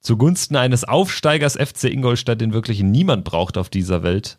zugunsten 0.00 0.56
eines 0.56 0.84
Aufsteigers 0.84 1.56
FC 1.56 1.84
Ingolstadt, 1.84 2.40
den 2.40 2.52
wirklich 2.52 2.82
niemand 2.82 3.24
braucht 3.24 3.56
auf 3.56 3.70
dieser 3.70 4.02
Welt. 4.02 4.38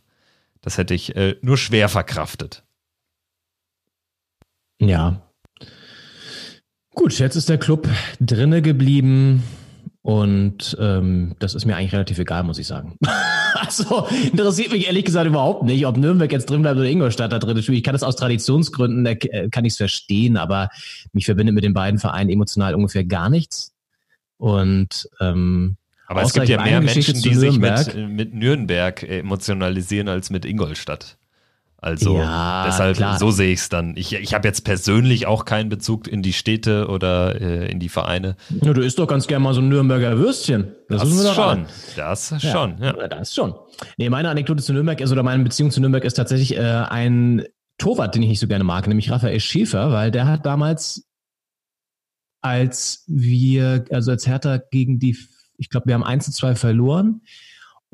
Das 0.61 0.77
hätte 0.77 0.93
ich 0.93 1.15
äh, 1.15 1.35
nur 1.41 1.57
schwer 1.57 1.89
verkraftet. 1.89 2.63
Ja. 4.79 5.21
Gut, 6.93 7.17
jetzt 7.17 7.35
ist 7.35 7.49
der 7.49 7.57
Club 7.57 7.87
drinne 8.19 8.61
geblieben 8.61 9.43
und 10.03 10.75
ähm, 10.81 11.33
das 11.39 11.55
ist 11.55 11.65
mir 11.65 11.77
eigentlich 11.77 11.93
relativ 11.93 12.19
egal, 12.19 12.43
muss 12.43 12.59
ich 12.59 12.67
sagen. 12.67 12.97
also 13.55 14.05
interessiert 14.31 14.73
mich 14.73 14.87
ehrlich 14.87 15.05
gesagt 15.05 15.25
überhaupt 15.25 15.63
nicht, 15.63 15.85
ob 15.85 15.95
Nürnberg 15.95 16.29
jetzt 16.29 16.49
drin 16.49 16.61
bleibt 16.61 16.77
oder 16.77 16.89
Ingolstadt 16.89 17.31
da 17.31 17.39
drin 17.39 17.55
ist. 17.55 17.69
Ich 17.69 17.83
kann 17.83 17.93
das 17.93 18.03
aus 18.03 18.17
Traditionsgründen, 18.17 19.05
äh, 19.05 19.47
kann 19.49 19.63
ich 19.63 19.71
es 19.73 19.77
verstehen, 19.77 20.35
aber 20.35 20.69
mich 21.13 21.23
verbindet 21.23 21.55
mit 21.55 21.63
den 21.63 21.73
beiden 21.73 22.01
Vereinen 22.01 22.29
emotional 22.29 22.75
ungefähr 22.75 23.05
gar 23.05 23.29
nichts. 23.29 23.73
Und 24.35 25.09
ähm, 25.21 25.77
aber 26.07 26.23
es 26.23 26.33
gibt 26.33 26.49
ja 26.49 26.61
mehr 26.61 26.81
Menschen, 26.81 27.21
die 27.21 27.33
sich 27.33 27.57
mit, 27.57 27.95
mit 28.09 28.33
Nürnberg 28.33 29.01
emotionalisieren 29.03 30.09
als 30.09 30.29
mit 30.29 30.43
Ingolstadt. 30.43 31.17
Also 31.83 32.17
ja, 32.17 32.63
deshalb, 32.65 32.95
klar. 32.95 33.19
so 33.19 33.29
sehe 33.29 33.51
ich 33.51 33.59
es 33.59 33.67
dann. 33.67 33.97
Ich, 33.97 34.13
ich 34.13 34.33
habe 34.33 34.47
jetzt 34.47 34.63
persönlich 34.63 35.27
auch 35.27 35.43
keinen 35.43 35.67
Bezug 35.67 36.07
in 36.07 36.21
die 36.21 36.31
Städte 36.31 36.87
oder 36.87 37.41
äh, 37.41 37.69
in 37.69 37.81
die 37.81 37.89
Vereine. 37.89 38.37
Ja, 38.61 38.71
du 38.71 38.81
isst 38.81 38.99
doch 38.99 39.07
ganz 39.07 39.27
gerne 39.27 39.43
mal 39.43 39.53
so 39.53 39.59
ein 39.59 39.67
Nürnberger 39.67 40.17
Würstchen. 40.17 40.73
Das, 40.87 41.01
das 41.01 41.35
schon. 41.35 41.65
Das 41.97 42.29
ja, 42.29 42.39
schon, 42.39 42.77
ja. 42.81 42.93
Das 42.93 43.35
schon. 43.35 43.53
Nee, 43.97 44.09
meine 44.09 44.29
Anekdote 44.29 44.63
zu 44.63 44.71
Nürnberg 44.71 45.01
ist, 45.01 45.11
oder 45.11 45.23
meine 45.23 45.43
Beziehung 45.43 45.71
zu 45.71 45.81
Nürnberg 45.81 46.05
ist 46.05 46.13
tatsächlich 46.13 46.55
äh, 46.55 46.61
ein 46.61 47.43
Torwart, 47.77 48.15
den 48.15 48.23
ich 48.23 48.29
nicht 48.29 48.39
so 48.39 48.47
gerne 48.47 48.63
mag, 48.63 48.87
nämlich 48.87 49.11
Raphael 49.11 49.41
Schäfer, 49.41 49.91
weil 49.91 50.09
der 50.09 50.25
hat 50.25 50.45
damals, 50.45 51.05
als 52.39 53.03
wir, 53.07 53.83
also 53.91 54.11
als 54.11 54.25
Hertha 54.25 54.61
gegen 54.71 54.99
die, 54.99 55.17
ich 55.57 55.69
glaube, 55.69 55.87
wir 55.87 55.95
haben 55.95 56.03
1 56.05 56.23
zu 56.23 56.31
2 56.31 56.55
verloren, 56.55 57.23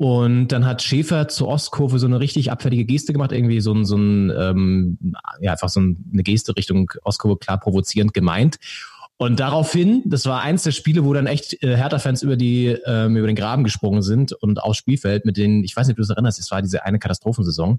und 0.00 0.48
dann 0.48 0.64
hat 0.64 0.80
Schäfer 0.80 1.28
zur 1.28 1.48
Ostkurve 1.48 1.98
so 1.98 2.06
eine 2.06 2.20
richtig 2.20 2.50
abfällige 2.50 2.86
Geste 2.86 3.12
gemacht, 3.12 3.32
irgendwie 3.32 3.60
so 3.60 3.74
ein, 3.74 3.84
so 3.84 3.98
ein 3.98 4.32
ähm, 4.34 4.98
ja, 5.42 5.52
einfach 5.52 5.68
so 5.68 5.78
eine 5.78 6.22
Geste 6.22 6.56
Richtung 6.56 6.90
Ostkurve 7.02 7.36
klar 7.36 7.60
provozierend 7.60 8.14
gemeint. 8.14 8.56
Und 9.18 9.40
daraufhin, 9.40 10.02
das 10.06 10.24
war 10.24 10.40
eins 10.40 10.62
der 10.62 10.70
Spiele, 10.70 11.04
wo 11.04 11.12
dann 11.12 11.26
echt 11.26 11.62
äh, 11.62 11.76
Hertha-Fans 11.76 12.22
über 12.22 12.36
die 12.36 12.78
ähm, 12.86 13.14
über 13.18 13.26
den 13.26 13.36
Graben 13.36 13.62
gesprungen 13.62 14.00
sind 14.00 14.32
und 14.32 14.62
aufs 14.62 14.78
Spielfeld 14.78 15.26
mit 15.26 15.36
denen, 15.36 15.64
ich 15.64 15.76
weiß 15.76 15.86
nicht, 15.86 15.92
ob 15.92 15.96
du 15.98 16.02
das 16.04 16.08
erinnerst, 16.16 16.40
es 16.40 16.50
war 16.50 16.62
diese 16.62 16.82
eine 16.86 16.98
Katastrophensaison, 16.98 17.78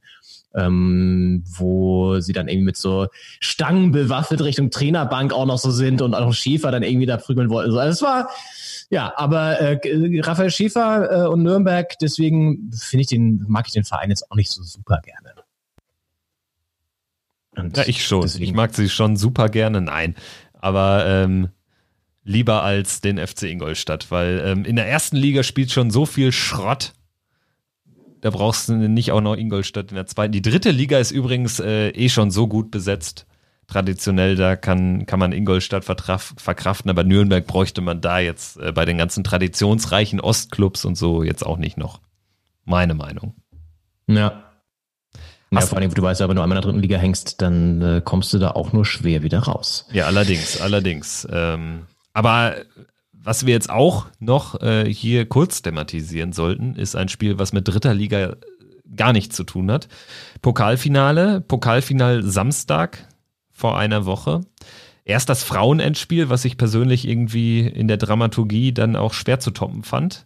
ähm, 0.56 1.44
wo 1.46 2.20
sie 2.20 2.34
dann 2.34 2.48
irgendwie 2.48 2.66
mit 2.66 2.78
so 2.78 3.08
Stangen 3.40 3.92
bewaffnet 3.92 4.42
Richtung 4.42 4.72
Trainerbank 4.72 5.34
auch 5.34 5.46
noch 5.46 5.58
so 5.58 5.72
sind 5.72 6.02
und 6.02 6.14
auch 6.14 6.34
Schäfer 6.34 6.72
dann 6.72 6.84
irgendwie 6.84 7.06
da 7.06 7.18
prügeln 7.18 7.50
wollten. 7.50 7.78
Also 7.78 7.90
es 7.90 8.02
war 8.02 8.30
ja, 8.92 9.14
aber 9.16 9.60
äh, 9.62 10.20
Raphael 10.20 10.52
Schäfer 10.52 11.26
äh, 11.26 11.28
und 11.28 11.44
Nürnberg, 11.44 11.98
deswegen 12.00 12.72
finde 12.74 13.02
ich 13.02 13.08
den, 13.08 13.46
mag 13.48 13.66
ich 13.66 13.74
den 13.74 13.86
Verein 13.86 14.10
jetzt 14.10 14.30
auch 14.30 14.36
nicht 14.36 14.52
so 14.52 14.64
super 14.64 15.00
gerne. 15.02 15.34
Und 17.56 17.78
ja, 17.78 17.84
ich 17.88 18.06
schon. 18.06 18.24
Deswegen. 18.24 18.44
Ich 18.44 18.54
mag 18.54 18.74
sie 18.74 18.90
schon 18.90 19.16
super 19.16 19.48
gerne. 19.48 19.80
Nein, 19.80 20.16
aber 20.54 21.06
ähm, 21.08 21.50
lieber 22.24 22.64
als 22.64 23.00
den 23.00 23.18
FC 23.18 23.44
Ingolstadt, 23.44 24.12
weil 24.12 24.42
ähm, 24.46 24.66
in 24.66 24.76
der 24.76 24.88
ersten 24.88 25.16
Liga 25.16 25.44
spielt 25.44 25.72
schon 25.72 25.90
so 25.90 26.06
viel 26.06 26.32
Schrott. 26.34 26.94
Da 28.22 28.30
brauchst 28.30 28.70
du 28.70 28.74
nicht 28.74 29.12
auch 29.12 29.22
noch 29.22 29.36
Ingolstadt 29.36 29.90
in 29.90 29.96
der 29.96 30.06
zweiten. 30.06 30.32
Die 30.32 30.42
dritte 30.42 30.72
Liga 30.72 31.00
ist 31.00 31.12
übrigens 31.12 31.60
äh, 31.60 31.90
eh 31.90 32.10
schon 32.10 32.32
so 32.32 32.48
gut 32.48 32.72
besetzt 32.72 33.26
traditionell, 33.72 34.36
da 34.36 34.56
kann, 34.56 35.06
kann 35.06 35.20
man 35.20 35.32
Ingolstadt 35.32 35.86
verkraften, 35.86 36.90
aber 36.90 37.04
Nürnberg 37.04 37.48
bräuchte 37.48 37.82
man 37.82 38.02
da 38.02 38.20
jetzt 38.20 38.58
äh, 38.58 38.72
bei 38.72 38.86
den 38.86 38.98
ganzen 38.98 39.24
traditionsreichen 39.24 40.20
Ostclubs 40.20 40.84
und 40.84 40.96
so 40.96 41.24
jetzt 41.24 41.46
auch 41.46 41.58
nicht 41.58 41.78
noch. 41.78 42.02
Meine 42.66 42.94
Meinung. 42.94 43.36
Ja. 44.08 44.44
Ja, 45.54 45.62
vor 45.62 45.78
allem, 45.78 45.94
du 45.94 46.02
weißt 46.02 46.22
wenn 46.22 46.36
du 46.36 46.42
einmal 46.42 46.58
in 46.58 46.62
der 46.62 46.72
dritten 46.72 46.82
Liga 46.82 46.98
hängst, 46.98 47.42
dann 47.42 47.82
äh, 47.82 48.02
kommst 48.04 48.34
du 48.34 48.40
da 48.40 48.52
auch 48.52 48.72
nur 48.72 48.86
schwer 48.86 49.22
wieder 49.24 49.40
raus. 49.40 49.86
Ja, 49.92 50.06
allerdings, 50.06 50.62
allerdings. 50.62 51.28
Ähm, 51.30 51.88
aber 52.14 52.56
was 53.24 53.46
wir 53.46 53.54
jetzt 53.54 53.70
auch 53.70 54.08
noch 54.20 54.62
äh, 54.62 54.86
hier 54.92 55.28
kurz 55.28 55.62
thematisieren 55.62 56.34
sollten, 56.34 56.76
ist 56.76 56.96
ein 56.96 57.10
Spiel, 57.10 57.40
was 57.40 57.54
mit 57.54 57.68
dritter 57.68 57.94
Liga 57.94 58.36
gar 58.96 59.14
nichts 59.14 59.36
zu 59.36 59.44
tun 59.44 59.72
hat. 59.72 59.88
Pokalfinale, 60.42 61.42
Pokalfinal 61.42 62.24
Samstag, 62.24 63.08
vor 63.62 63.78
einer 63.78 64.06
Woche. 64.06 64.42
Erst 65.06 65.30
das 65.30 65.44
Frauenendspiel, 65.44 66.30
was 66.30 66.46
ich 66.46 66.58
persönlich 66.58 67.08
irgendwie 67.08 67.60
in 67.60 67.88
der 67.88 67.98
Dramaturgie 67.98 68.74
dann 68.74 68.96
auch 68.96 69.14
schwer 69.14 69.40
zu 69.40 69.52
toppen 69.52 69.84
fand. 69.84 70.26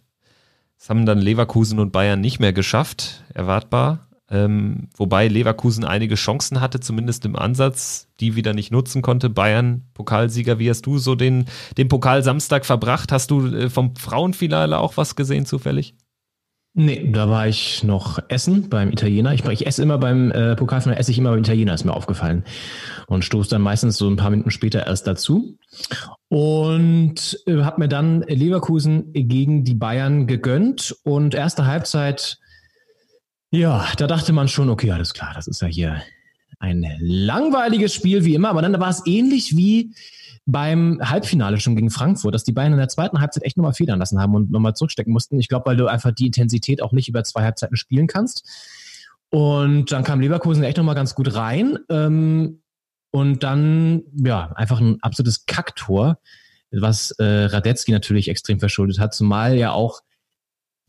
Das 0.78 0.90
haben 0.90 1.06
dann 1.06 1.18
Leverkusen 1.18 1.78
und 1.78 1.92
Bayern 1.92 2.20
nicht 2.20 2.40
mehr 2.40 2.52
geschafft, 2.52 3.24
erwartbar. 3.32 4.05
Ähm, 4.28 4.88
wobei 4.96 5.28
Leverkusen 5.28 5.84
einige 5.84 6.16
Chancen 6.16 6.60
hatte, 6.60 6.80
zumindest 6.80 7.24
im 7.24 7.36
Ansatz, 7.36 8.08
die 8.18 8.34
wieder 8.34 8.54
nicht 8.54 8.72
nutzen 8.72 9.00
konnte. 9.00 9.30
Bayern, 9.30 9.84
Pokalsieger, 9.94 10.58
wie 10.58 10.68
hast 10.68 10.82
du 10.86 10.98
so 10.98 11.14
den, 11.14 11.46
den 11.78 11.88
Pokal 11.88 12.24
Samstag 12.24 12.66
verbracht? 12.66 13.12
Hast 13.12 13.30
du 13.30 13.46
äh, 13.46 13.70
vom 13.70 13.94
Frauenfinale 13.94 14.78
auch 14.78 14.96
was 14.96 15.14
gesehen 15.14 15.46
zufällig? 15.46 15.94
Nee, 16.78 17.08
da 17.10 17.30
war 17.30 17.48
ich 17.48 17.84
noch 17.84 18.18
essen 18.28 18.68
beim 18.68 18.90
Italiener. 18.90 19.32
Ich, 19.32 19.42
ich 19.46 19.66
esse 19.66 19.82
immer 19.82 19.96
beim 19.96 20.30
äh, 20.30 20.56
Pokalfinale, 20.56 21.00
esse 21.00 21.10
ich 21.10 21.16
immer 21.16 21.30
beim 21.30 21.38
Italiener, 21.38 21.72
ist 21.72 21.84
mir 21.84 21.94
aufgefallen. 21.94 22.44
Und 23.06 23.24
stoße 23.24 23.48
dann 23.48 23.62
meistens 23.62 23.96
so 23.96 24.06
ein 24.10 24.16
paar 24.16 24.28
Minuten 24.28 24.50
später 24.50 24.86
erst 24.86 25.06
dazu. 25.06 25.56
Und 26.28 27.38
äh, 27.46 27.62
habe 27.62 27.80
mir 27.80 27.88
dann 27.88 28.20
Leverkusen 28.28 29.10
gegen 29.14 29.64
die 29.64 29.72
Bayern 29.72 30.26
gegönnt. 30.26 30.94
Und 31.02 31.34
erste 31.34 31.64
Halbzeit, 31.64 32.38
ja, 33.50 33.86
da 33.96 34.06
dachte 34.06 34.32
man 34.32 34.48
schon, 34.48 34.70
okay, 34.70 34.90
alles 34.90 35.14
klar, 35.14 35.32
das 35.34 35.46
ist 35.46 35.62
ja 35.62 35.68
hier 35.68 36.02
ein 36.58 36.84
langweiliges 37.00 37.94
Spiel 37.94 38.24
wie 38.24 38.34
immer. 38.34 38.50
Aber 38.50 38.62
dann 38.62 38.78
war 38.80 38.88
es 38.88 39.02
ähnlich 39.06 39.56
wie 39.56 39.94
beim 40.46 41.00
Halbfinale 41.02 41.60
schon 41.60 41.76
gegen 41.76 41.90
Frankfurt, 41.90 42.34
dass 42.34 42.44
die 42.44 42.52
Bayern 42.52 42.72
in 42.72 42.78
der 42.78 42.88
zweiten 42.88 43.20
Halbzeit 43.20 43.42
echt 43.44 43.56
nochmal 43.56 43.74
federn 43.74 43.98
lassen 43.98 44.20
haben 44.20 44.34
und 44.34 44.50
nochmal 44.50 44.74
zurückstecken 44.74 45.12
mussten. 45.12 45.38
Ich 45.38 45.48
glaube, 45.48 45.66
weil 45.66 45.76
du 45.76 45.86
einfach 45.86 46.12
die 46.12 46.26
Intensität 46.26 46.82
auch 46.82 46.92
nicht 46.92 47.08
über 47.08 47.24
zwei 47.24 47.42
Halbzeiten 47.42 47.76
spielen 47.76 48.06
kannst. 48.06 48.46
Und 49.30 49.92
dann 49.92 50.04
kam 50.04 50.20
Leverkusen 50.20 50.62
echt 50.62 50.76
nochmal 50.76 50.94
ganz 50.94 51.14
gut 51.14 51.34
rein. 51.34 51.78
Ähm, 51.90 52.62
und 53.10 53.42
dann, 53.42 54.02
ja, 54.14 54.52
einfach 54.54 54.80
ein 54.80 54.98
absolutes 55.02 55.46
Kacktor 55.46 56.18
was 56.70 57.12
äh, 57.12 57.24
Radetzky 57.24 57.92
natürlich 57.92 58.28
extrem 58.28 58.58
verschuldet 58.58 58.98
hat, 58.98 59.14
zumal 59.14 59.56
ja 59.56 59.72
auch 59.72 60.00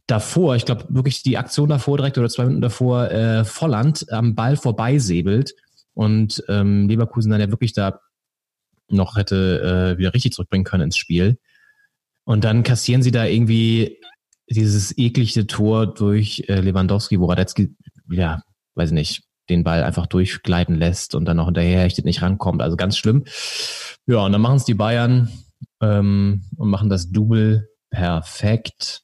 davor, 0.07 0.55
ich 0.55 0.65
glaube 0.65 0.85
wirklich 0.89 1.21
die 1.21 1.37
Aktion 1.37 1.69
davor, 1.69 1.97
direkt 1.97 2.17
oder 2.17 2.29
zwei 2.29 2.45
Minuten 2.45 2.61
davor, 2.61 3.11
äh, 3.11 3.45
Volland 3.45 4.11
am 4.11 4.35
Ball 4.35 4.55
vorbeisäbelt 4.55 5.53
und 5.93 6.43
ähm, 6.47 6.87
Leverkusen 6.87 7.29
dann 7.29 7.41
ja 7.41 7.51
wirklich 7.51 7.73
da 7.73 7.99
noch 8.89 9.17
hätte 9.17 9.95
äh, 9.95 9.97
wieder 9.97 10.13
richtig 10.13 10.31
zurückbringen 10.31 10.63
können 10.63 10.85
ins 10.85 10.97
Spiel. 10.97 11.37
Und 12.23 12.43
dann 12.43 12.63
kassieren 12.63 13.01
sie 13.01 13.11
da 13.11 13.25
irgendwie 13.25 13.99
dieses 14.49 14.97
eklige 14.97 15.45
Tor 15.45 15.93
durch 15.93 16.45
äh, 16.47 16.61
Lewandowski, 16.61 17.19
wo 17.19 17.25
Radetzky, 17.25 17.75
ja, 18.09 18.41
weiß 18.75 18.91
nicht, 18.91 19.23
den 19.49 19.63
Ball 19.63 19.83
einfach 19.83 20.07
durchgleiten 20.07 20.75
lässt 20.75 21.15
und 21.15 21.25
dann 21.25 21.37
noch 21.37 21.45
hinterher 21.45 21.81
hechtet 21.81 22.05
nicht 22.05 22.21
rankommt. 22.21 22.61
Also 22.61 22.77
ganz 22.77 22.97
schlimm. 22.97 23.25
Ja, 24.05 24.19
und 24.25 24.31
dann 24.31 24.41
machen 24.41 24.57
es 24.57 24.65
die 24.65 24.73
Bayern 24.73 25.29
ähm, 25.81 26.43
und 26.55 26.69
machen 26.69 26.89
das 26.89 27.11
Double 27.11 27.69
perfekt 27.89 29.03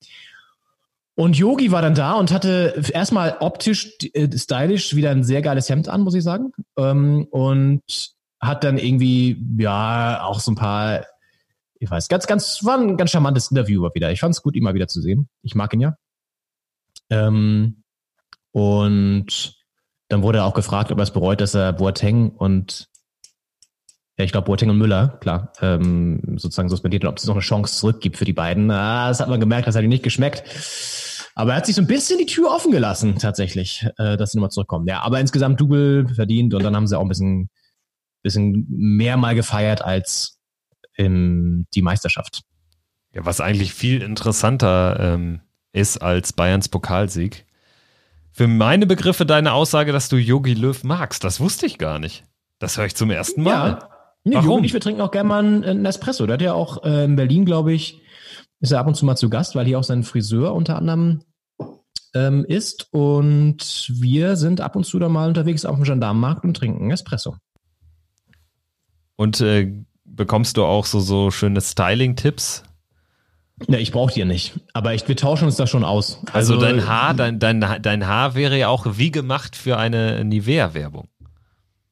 Und 1.17 1.37
Yogi 1.37 1.71
war 1.71 1.81
dann 1.81 1.95
da 1.95 2.15
und 2.15 2.33
hatte 2.33 2.83
erstmal 2.93 3.37
optisch 3.39 3.97
äh, 4.15 4.29
stylisch 4.37 4.97
wieder 4.97 5.11
ein 5.11 5.23
sehr 5.23 5.43
geiles 5.43 5.69
Hemd 5.69 5.89
an, 5.89 6.01
muss 6.01 6.15
ich 6.15 6.25
sagen. 6.25 6.53
Ähm, 6.77 7.27
und 7.31 7.83
hat 8.41 8.65
dann 8.65 8.79
irgendwie, 8.79 9.43
ja, 9.59 10.25
auch 10.25 10.41
so 10.41 10.51
ein 10.53 10.57
paar, 10.57 11.07
ich 11.79 11.91
weiß, 11.91 12.09
ganz, 12.09 12.27
ganz, 12.27 12.65
war 12.65 12.79
ein 12.79 12.97
ganz 12.97 13.13
charmantes 13.13 13.51
Interview 13.51 13.83
war 13.83 13.95
wieder. 13.95 14.11
Ich 14.11 14.21
fand 14.21 14.35
es 14.35 14.43
gut, 14.43 14.57
ihn 14.57 14.65
mal 14.65 14.75
wieder 14.75 14.89
zu 14.89 15.01
sehen. 15.01 15.29
Ich 15.43 15.55
mag 15.55 15.73
ihn 15.73 15.81
ja. 15.81 15.97
Ähm, 17.11 17.85
und 18.51 19.57
dann 20.09 20.23
wurde 20.23 20.39
er 20.39 20.45
auch 20.47 20.55
gefragt, 20.55 20.91
ob 20.91 20.99
er 20.99 21.05
es 21.05 21.13
bereut, 21.13 21.41
dass 21.41 21.55
er 21.55 21.73
Boateng 21.73 22.31
und 22.31 22.89
ja, 24.17 24.25
ich 24.25 24.33
glaube 24.33 24.45
Boateng 24.45 24.71
und 24.71 24.79
Müller, 24.79 25.19
klar, 25.21 25.53
ähm, 25.61 26.21
sozusagen 26.37 26.69
suspendiert 26.69 27.05
und 27.05 27.11
ob 27.11 27.19
es 27.19 27.27
noch 27.27 27.35
eine 27.35 27.43
Chance 27.43 27.75
zurückgibt 27.75 28.17
für 28.17 28.25
die 28.25 28.33
beiden. 28.33 28.71
Ah, 28.71 29.09
das 29.09 29.21
hat 29.21 29.29
man 29.29 29.41
gemerkt, 29.41 29.67
das 29.67 29.75
hat 29.75 29.83
ihm 29.83 29.89
nicht 29.89 30.05
geschmeckt. 30.05 30.45
Aber 31.35 31.51
er 31.51 31.57
hat 31.57 31.67
sich 31.67 31.75
so 31.75 31.83
ein 31.83 31.89
bisschen 31.89 32.19
die 32.19 32.27
Tür 32.27 32.51
offen 32.53 32.71
gelassen, 32.71 33.19
tatsächlich, 33.19 33.85
äh, 33.99 34.17
dass 34.17 34.31
sie 34.31 34.39
nochmal 34.39 34.51
zurückkommen. 34.51 34.87
Ja, 34.87 35.03
aber 35.03 35.19
insgesamt 35.19 35.61
Double 35.61 36.07
verdient 36.15 36.55
und 36.55 36.63
dann 36.63 36.77
haben 36.77 36.87
sie 36.87 36.97
auch 36.97 37.03
ein 37.03 37.09
bisschen, 37.09 37.51
bisschen 38.23 38.67
mehr 38.69 39.17
mal 39.17 39.35
gefeiert 39.35 39.83
als 39.83 40.39
in 40.97 41.67
die 41.75 41.83
Meisterschaft. 41.83 42.43
Ja, 43.13 43.27
was 43.27 43.41
eigentlich 43.41 43.75
viel 43.75 44.01
interessanter 44.01 44.97
ähm, 45.01 45.41
ist 45.73 45.99
als 45.99 46.33
Bayerns 46.33 46.69
Pokalsieg. 46.69 47.47
Für 48.31 48.47
meine 48.47 48.87
Begriffe 48.87 49.27
deine 49.27 49.53
Aussage, 49.55 49.91
dass 49.91 50.09
du 50.09 50.17
Yogi 50.17 50.55
Löw 50.55 50.85
magst, 50.85 51.25
das 51.25 51.41
wusste 51.41 51.67
ich 51.67 51.79
gar 51.79 51.99
nicht. 51.99 52.25
Das 52.61 52.79
höre 52.79 52.87
ich 52.87 52.95
zum 52.95 53.11
ersten 53.11 53.43
Mal. 53.43 53.79
Ja. 53.81 53.94
Nee, 54.25 54.37
Warum? 54.37 54.59
und 54.59 54.65
ich, 54.65 54.73
wir 54.73 54.81
trinken 54.81 55.03
auch 55.03 55.11
gerne 55.11 55.29
mal 55.29 55.45
einen 55.45 55.85
Espresso. 55.85 56.27
Der 56.27 56.35
hat 56.35 56.43
ja 56.43 56.55
auch 56.55 56.83
äh, 56.83 57.05
in 57.05 57.15
Berlin, 57.17 57.45
glaube 57.45 57.75
ich, 57.75 58.01
ist 58.61 58.73
er 58.73 58.81
ab 58.81 58.87
und 58.87 58.95
zu 58.95 59.05
mal 59.05 59.17
zu 59.17 59.29
Gast, 59.29 59.55
weil 59.55 59.67
hier 59.67 59.79
auch 59.79 59.85
sein 59.85 60.03
Friseur 60.03 60.55
unter 60.55 60.77
anderem 60.77 61.21
ähm, 62.15 62.47
ist. 62.47 62.89
Und 62.91 63.93
wir 63.93 64.37
sind 64.37 64.63
ab 64.63 64.77
und 64.77 64.85
zu 64.85 64.99
da 64.99 65.11
mal 65.11 65.29
unterwegs 65.29 65.67
auf 65.67 65.77
dem 65.77 65.85
Gendarmenmarkt 65.85 66.45
und 66.45 66.57
trinken 66.57 66.91
Espresso. 66.91 67.37
Und 69.17 69.43
äh, 69.43 69.73
bekommst 70.05 70.57
du 70.57 70.65
auch 70.65 70.87
so, 70.87 71.01
so 71.01 71.31
schöne 71.31 71.61
Styling-Tipps? 71.61 72.63
Ja, 73.69 73.79
ich 73.79 73.93
brauche 73.93 74.13
dir 74.13 74.25
nicht. 74.25 74.59
Aber 74.73 74.95
ich, 74.95 75.07
wir 75.07 75.17
tauschen 75.17 75.45
uns 75.45 75.57
da 75.57 75.67
schon 75.67 75.85
aus. 75.85 76.21
Also, 76.33 76.55
also 76.55 76.57
dein 76.57 76.89
Haar, 76.89 77.15
dein, 77.15 77.39
dein, 77.39 77.61
dein 77.61 78.07
Haar 78.07 78.35
wäre 78.35 78.59
ja 78.59 78.69
auch 78.69 78.87
wie 78.97 79.11
gemacht 79.11 79.55
für 79.55 79.77
eine 79.77 80.25
Nivea-Werbung. 80.25 81.09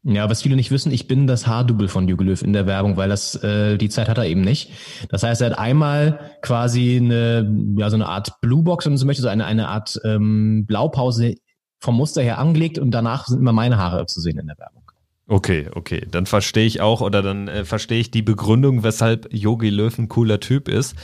Ja, 0.05 0.29
was 0.29 0.43
viele 0.43 0.57
nicht 0.57 0.73
wissen, 0.73 0.91
ich 0.91 1.07
bin 1.07 1.29
das 1.29 1.47
Haardouble 1.47 1.87
von 1.87 2.09
Jogi 2.09 2.25
Löw 2.25 2.43
in 2.43 2.53
der 2.53 2.67
Werbung, 2.67 2.97
weil 2.97 3.09
das 3.09 3.37
äh, 3.37 3.79
die 3.79 3.89
Zeit 3.89 4.09
hat 4.09 4.19
er 4.19 4.27
eben 4.27 4.41
nicht. 4.41 4.73
Das 5.11 5.23
heißt, 5.23 5.41
er 5.43 5.51
hat 5.51 5.59
einmal 5.59 6.33
quasi 6.43 6.97
eine 6.97 7.49
ja 7.79 7.89
so 7.89 7.95
eine 7.95 8.09
Art 8.09 8.41
Bluebox, 8.41 8.85
wenn 8.85 8.95
man 8.95 8.99
so 8.99 9.07
möchte, 9.07 9.23
so 9.23 9.29
eine 9.29 9.45
eine 9.45 9.69
Art 9.69 10.01
ähm, 10.05 10.67
Blaupause 10.67 11.37
vom 11.79 11.97
Muster 11.97 12.23
her 12.23 12.39
angelegt 12.39 12.79
und 12.79 12.91
danach 12.91 13.27
sind 13.27 13.39
immer 13.39 13.53
meine 13.53 13.79
Haare 13.79 14.07
zu 14.07 14.21
sehen 14.21 14.39
in 14.39 14.49
der 14.49 14.59
Werbung. 14.59 14.83
Okay, 15.29 15.69
okay, 15.73 16.05
dann 16.11 16.27
verstehe 16.27 16.67
ich 16.67 16.81
auch 16.81 17.01
oder 17.01 17.23
dann 17.23 17.47
äh, 17.47 17.65
verstehe 17.65 18.01
ich 18.01 18.11
die 18.11 18.23
Begründung, 18.23 18.83
weshalb 18.83 19.33
Yogi 19.33 19.71
Löw 19.71 19.97
ein 19.97 20.09
cooler 20.09 20.41
Typ 20.41 20.69
ist. 20.69 20.97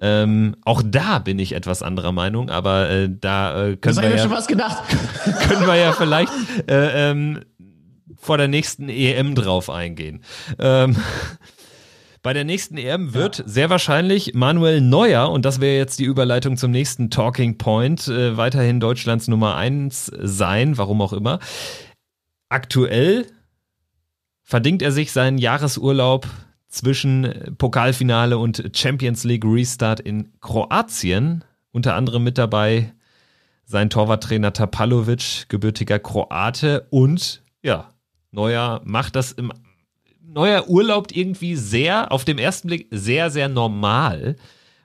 Ähm, 0.00 0.56
auch 0.64 0.82
da 0.84 1.18
bin 1.18 1.38
ich 1.38 1.52
etwas 1.52 1.82
anderer 1.82 2.12
Meinung, 2.12 2.48
aber 2.48 2.88
äh, 2.88 3.10
da 3.10 3.66
äh, 3.66 3.76
können 3.76 3.96
das 3.96 4.02
wir 4.02 4.10
ja 4.10 4.18
schon 4.18 4.30
was 4.30 4.46
gedacht. 4.46 4.82
können 5.48 5.66
wir 5.66 5.76
ja 5.76 5.92
vielleicht 5.92 6.32
äh, 6.68 7.10
ähm, 7.10 7.40
vor 8.20 8.36
der 8.36 8.48
nächsten 8.48 8.88
EM 8.88 9.34
drauf 9.34 9.70
eingehen. 9.70 10.22
Ähm, 10.58 10.96
bei 12.22 12.32
der 12.32 12.44
nächsten 12.44 12.76
EM 12.76 13.14
wird 13.14 13.38
ja. 13.38 13.48
sehr 13.48 13.70
wahrscheinlich 13.70 14.34
Manuel 14.34 14.80
Neuer, 14.82 15.30
und 15.30 15.44
das 15.44 15.60
wäre 15.60 15.76
jetzt 15.76 15.98
die 15.98 16.04
Überleitung 16.04 16.56
zum 16.56 16.70
nächsten 16.70 17.10
Talking 17.10 17.56
Point, 17.58 18.06
äh, 18.08 18.36
weiterhin 18.36 18.78
Deutschlands 18.78 19.26
Nummer 19.26 19.56
eins 19.56 20.12
sein, 20.20 20.76
warum 20.76 21.00
auch 21.00 21.14
immer. 21.14 21.40
Aktuell 22.50 23.26
verdingt 24.42 24.82
er 24.82 24.92
sich 24.92 25.12
seinen 25.12 25.38
Jahresurlaub 25.38 26.28
zwischen 26.68 27.54
Pokalfinale 27.56 28.38
und 28.38 28.70
Champions 28.74 29.24
League 29.24 29.44
Restart 29.44 30.00
in 30.00 30.32
Kroatien. 30.40 31.44
Unter 31.72 31.94
anderem 31.94 32.24
mit 32.24 32.36
dabei 32.36 32.92
sein 33.64 33.88
Torwarttrainer 33.88 34.52
Tapalovic, 34.52 35.48
gebürtiger 35.48 36.00
Kroate 36.00 36.88
und 36.90 37.42
ja, 37.62 37.90
Neuer 38.32 38.80
macht 38.84 39.16
das 39.16 39.32
im 39.32 39.52
Neuer 40.22 40.68
urlaubt 40.68 41.16
irgendwie 41.16 41.56
sehr, 41.56 42.12
auf 42.12 42.24
dem 42.24 42.38
ersten 42.38 42.68
Blick 42.68 42.86
sehr, 42.90 43.30
sehr 43.30 43.48
normal, 43.48 44.36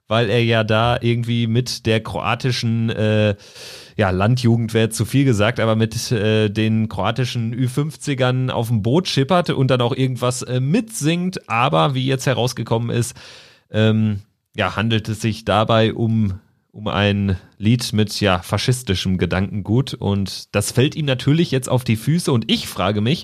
weil 0.07 0.29
er 0.29 0.43
ja 0.43 0.63
da 0.63 0.97
irgendwie 0.99 1.45
mit 1.45 1.85
der 1.85 2.01
kroatischen 2.01 2.89
äh, 2.89 3.35
ja, 3.95 4.09
Landjugend 4.09 4.73
wäre 4.73 4.89
zu 4.89 5.05
viel 5.05 5.23
gesagt, 5.23 5.59
aber 5.59 5.75
mit 5.75 6.11
äh, 6.11 6.49
den 6.49 6.89
kroatischen 6.89 7.55
Ü50ern 7.55 8.49
auf 8.49 8.67
dem 8.67 8.81
Boot 8.81 9.07
schippert 9.07 9.51
und 9.51 9.69
dann 9.69 9.81
auch 9.81 9.95
irgendwas 9.95 10.41
äh, 10.41 10.59
mitsingt. 10.59 11.47
Aber 11.47 11.93
wie 11.93 12.05
jetzt 12.05 12.25
herausgekommen 12.25 12.89
ist, 12.89 13.15
ähm, 13.71 14.21
ja, 14.55 14.75
handelt 14.75 15.07
es 15.09 15.21
sich 15.21 15.45
dabei 15.45 15.93
um 15.93 16.39
um 16.75 16.89
ein 16.89 17.37
Lied 17.57 17.93
mit 17.93 18.19
ja 18.19 18.39
faschistischem 18.39 19.17
Gedankengut 19.17 19.93
und 19.93 20.53
das 20.53 20.73
fällt 20.73 20.93
ihm 20.95 21.05
natürlich 21.05 21.49
jetzt 21.51 21.69
auf 21.69 21.85
die 21.85 21.95
Füße 21.95 22.29
und 22.33 22.51
ich 22.51 22.67
frage 22.67 22.99
mich, 22.99 23.23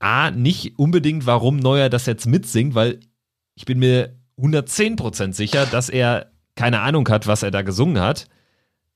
a 0.00 0.32
nicht 0.32 0.76
unbedingt, 0.76 1.24
warum 1.24 1.56
Neuer 1.56 1.88
das 1.88 2.06
jetzt 2.06 2.26
mitsingt, 2.26 2.74
weil 2.74 2.98
ich 3.54 3.64
bin 3.64 3.78
mir 3.78 4.16
110% 4.40 5.34
sicher, 5.34 5.66
dass 5.66 5.88
er 5.88 6.32
keine 6.56 6.80
Ahnung 6.80 7.08
hat, 7.08 7.28
was 7.28 7.44
er 7.44 7.52
da 7.52 7.62
gesungen 7.62 8.02
hat. 8.02 8.26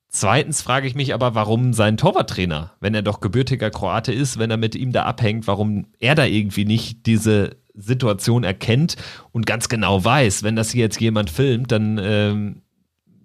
Zweitens 0.09 0.61
frage 0.61 0.88
ich 0.88 0.96
mich 0.96 1.14
aber, 1.14 1.37
warum 1.37 1.72
sein 1.72 1.96
Torwarttrainer, 1.96 2.72
wenn 2.81 2.96
er 2.96 3.03
doch 3.03 3.20
gebürtiger 3.20 3.70
Kroate 3.70 4.12
ist, 4.12 4.40
wenn 4.40 4.51
er 4.51 4.57
mit 4.57 4.75
ihm 4.75 4.90
da 4.90 5.05
abhängt, 5.05 5.46
warum 5.46 5.87
er 6.01 6.16
da 6.16 6.25
irgendwie 6.25 6.64
nicht 6.64 7.07
diese 7.07 7.59
Situation 7.75 8.42
erkennt 8.42 8.96
und 9.31 9.46
ganz 9.46 9.68
genau 9.68 10.05
weiß, 10.05 10.42
wenn 10.42 10.57
das 10.57 10.72
hier 10.72 10.83
jetzt 10.83 11.01
jemand 11.01 11.31
filmt, 11.31 11.70
dann 11.70 12.01
ähm, 12.03 12.62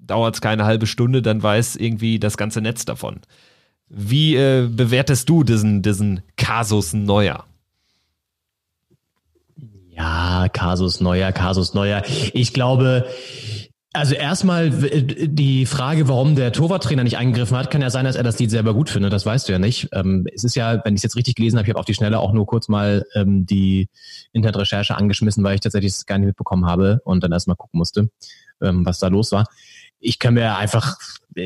dauert 0.08 0.36
es 0.36 0.42
keine 0.42 0.66
halbe 0.66 0.88
Stunde, 0.88 1.22
dann 1.22 1.42
weiß 1.44 1.76
irgendwie 1.76 2.20
das 2.20 2.38
ganze 2.38 2.62
Netz 2.62 2.86
davon. 2.86 3.22
Wie 3.90 4.36
äh, 4.36 4.68
bewertest 4.70 5.30
du 5.30 5.44
diesen, 5.44 5.82
diesen 5.82 6.22
Kasus 6.36 6.94
Neuer? 6.94 7.46
Ja, 9.90 10.48
Kasus 10.52 11.00
Neuer, 11.00 11.32
Kasus 11.32 11.74
Neuer. 11.74 12.04
Ich 12.34 12.54
glaube, 12.54 13.08
also 13.94 14.14
erstmal 14.14 14.70
die 14.70 15.66
Frage, 15.66 16.08
warum 16.08 16.36
der 16.36 16.52
Torwarttrainer 16.52 17.04
nicht 17.04 17.18
eingegriffen 17.18 17.58
hat, 17.58 17.72
kann 17.72 17.82
ja 17.82 17.90
sein, 17.90 18.06
dass 18.06 18.16
er 18.16 18.24
das 18.24 18.38
Lied 18.38 18.52
selber 18.52 18.74
gut 18.74 18.90
findet. 18.90 19.12
Das 19.12 19.26
weißt 19.26 19.48
du 19.48 19.54
ja 19.54 19.60
nicht. 19.60 19.88
Ähm, 19.94 20.28
es 20.36 20.44
ist 20.44 20.56
ja, 20.56 20.84
wenn 20.84 20.94
ich 20.94 21.00
es 21.00 21.04
jetzt 21.04 21.16
richtig 21.16 21.36
gelesen 21.36 21.58
habe, 21.58 21.66
ich 21.66 21.70
habe 21.70 21.80
auf 21.80 21.86
die 21.86 21.96
Schnelle 21.96 22.20
auch 22.20 22.34
nur 22.34 22.46
kurz 22.46 22.68
mal 22.68 23.06
ähm, 23.16 23.46
die 23.46 23.90
Internetrecherche 24.34 24.96
angeschmissen, 24.96 25.44
weil 25.44 25.56
ich 25.56 25.62
tatsächlich 25.62 25.94
es 25.94 26.06
gar 26.06 26.20
nicht 26.20 26.28
mitbekommen 26.28 26.66
habe 26.66 27.02
und 27.06 27.24
dann 27.24 27.32
erstmal 27.32 27.56
gucken 27.56 27.80
musste, 27.80 28.10
ähm, 28.62 28.86
was 28.86 29.00
da 29.00 29.08
los 29.08 29.32
war 29.32 29.46
ich 30.00 30.20
kann 30.20 30.34
mir 30.34 30.58
einfach, 30.58 30.98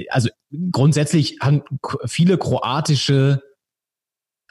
also 0.10 0.30
grundsätzlich 0.72 1.38
haben 1.42 1.64
viele 2.06 2.38
kroatische, 2.38 3.42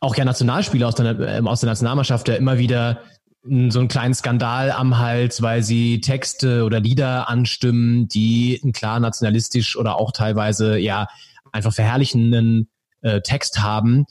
auch 0.00 0.16
ja 0.16 0.24
Nationalspieler 0.24 0.88
aus 0.88 0.94
der, 0.94 1.18
ähm, 1.20 1.46
aus 1.46 1.60
der 1.60 1.68
Nationalmannschaft 1.68 2.28
ja 2.28 2.34
immer 2.34 2.58
wieder 2.58 3.02
so 3.42 3.78
einen 3.78 3.88
kleinen 3.88 4.14
Skandal 4.14 4.70
am 4.70 4.98
Hals, 4.98 5.40
weil 5.40 5.62
sie 5.62 6.00
Texte 6.00 6.64
oder 6.64 6.80
Lieder 6.80 7.28
anstimmen, 7.28 8.06
die 8.06 8.60
einen 8.62 8.72
klar 8.72 9.00
nationalistisch 9.00 9.76
oder 9.76 9.96
auch 9.96 10.12
teilweise 10.12 10.78
ja 10.78 11.06
einfach 11.52 11.72
verherrlichenden 11.72 12.68
äh, 13.00 13.22
Text 13.22 13.62
haben, 13.62 14.04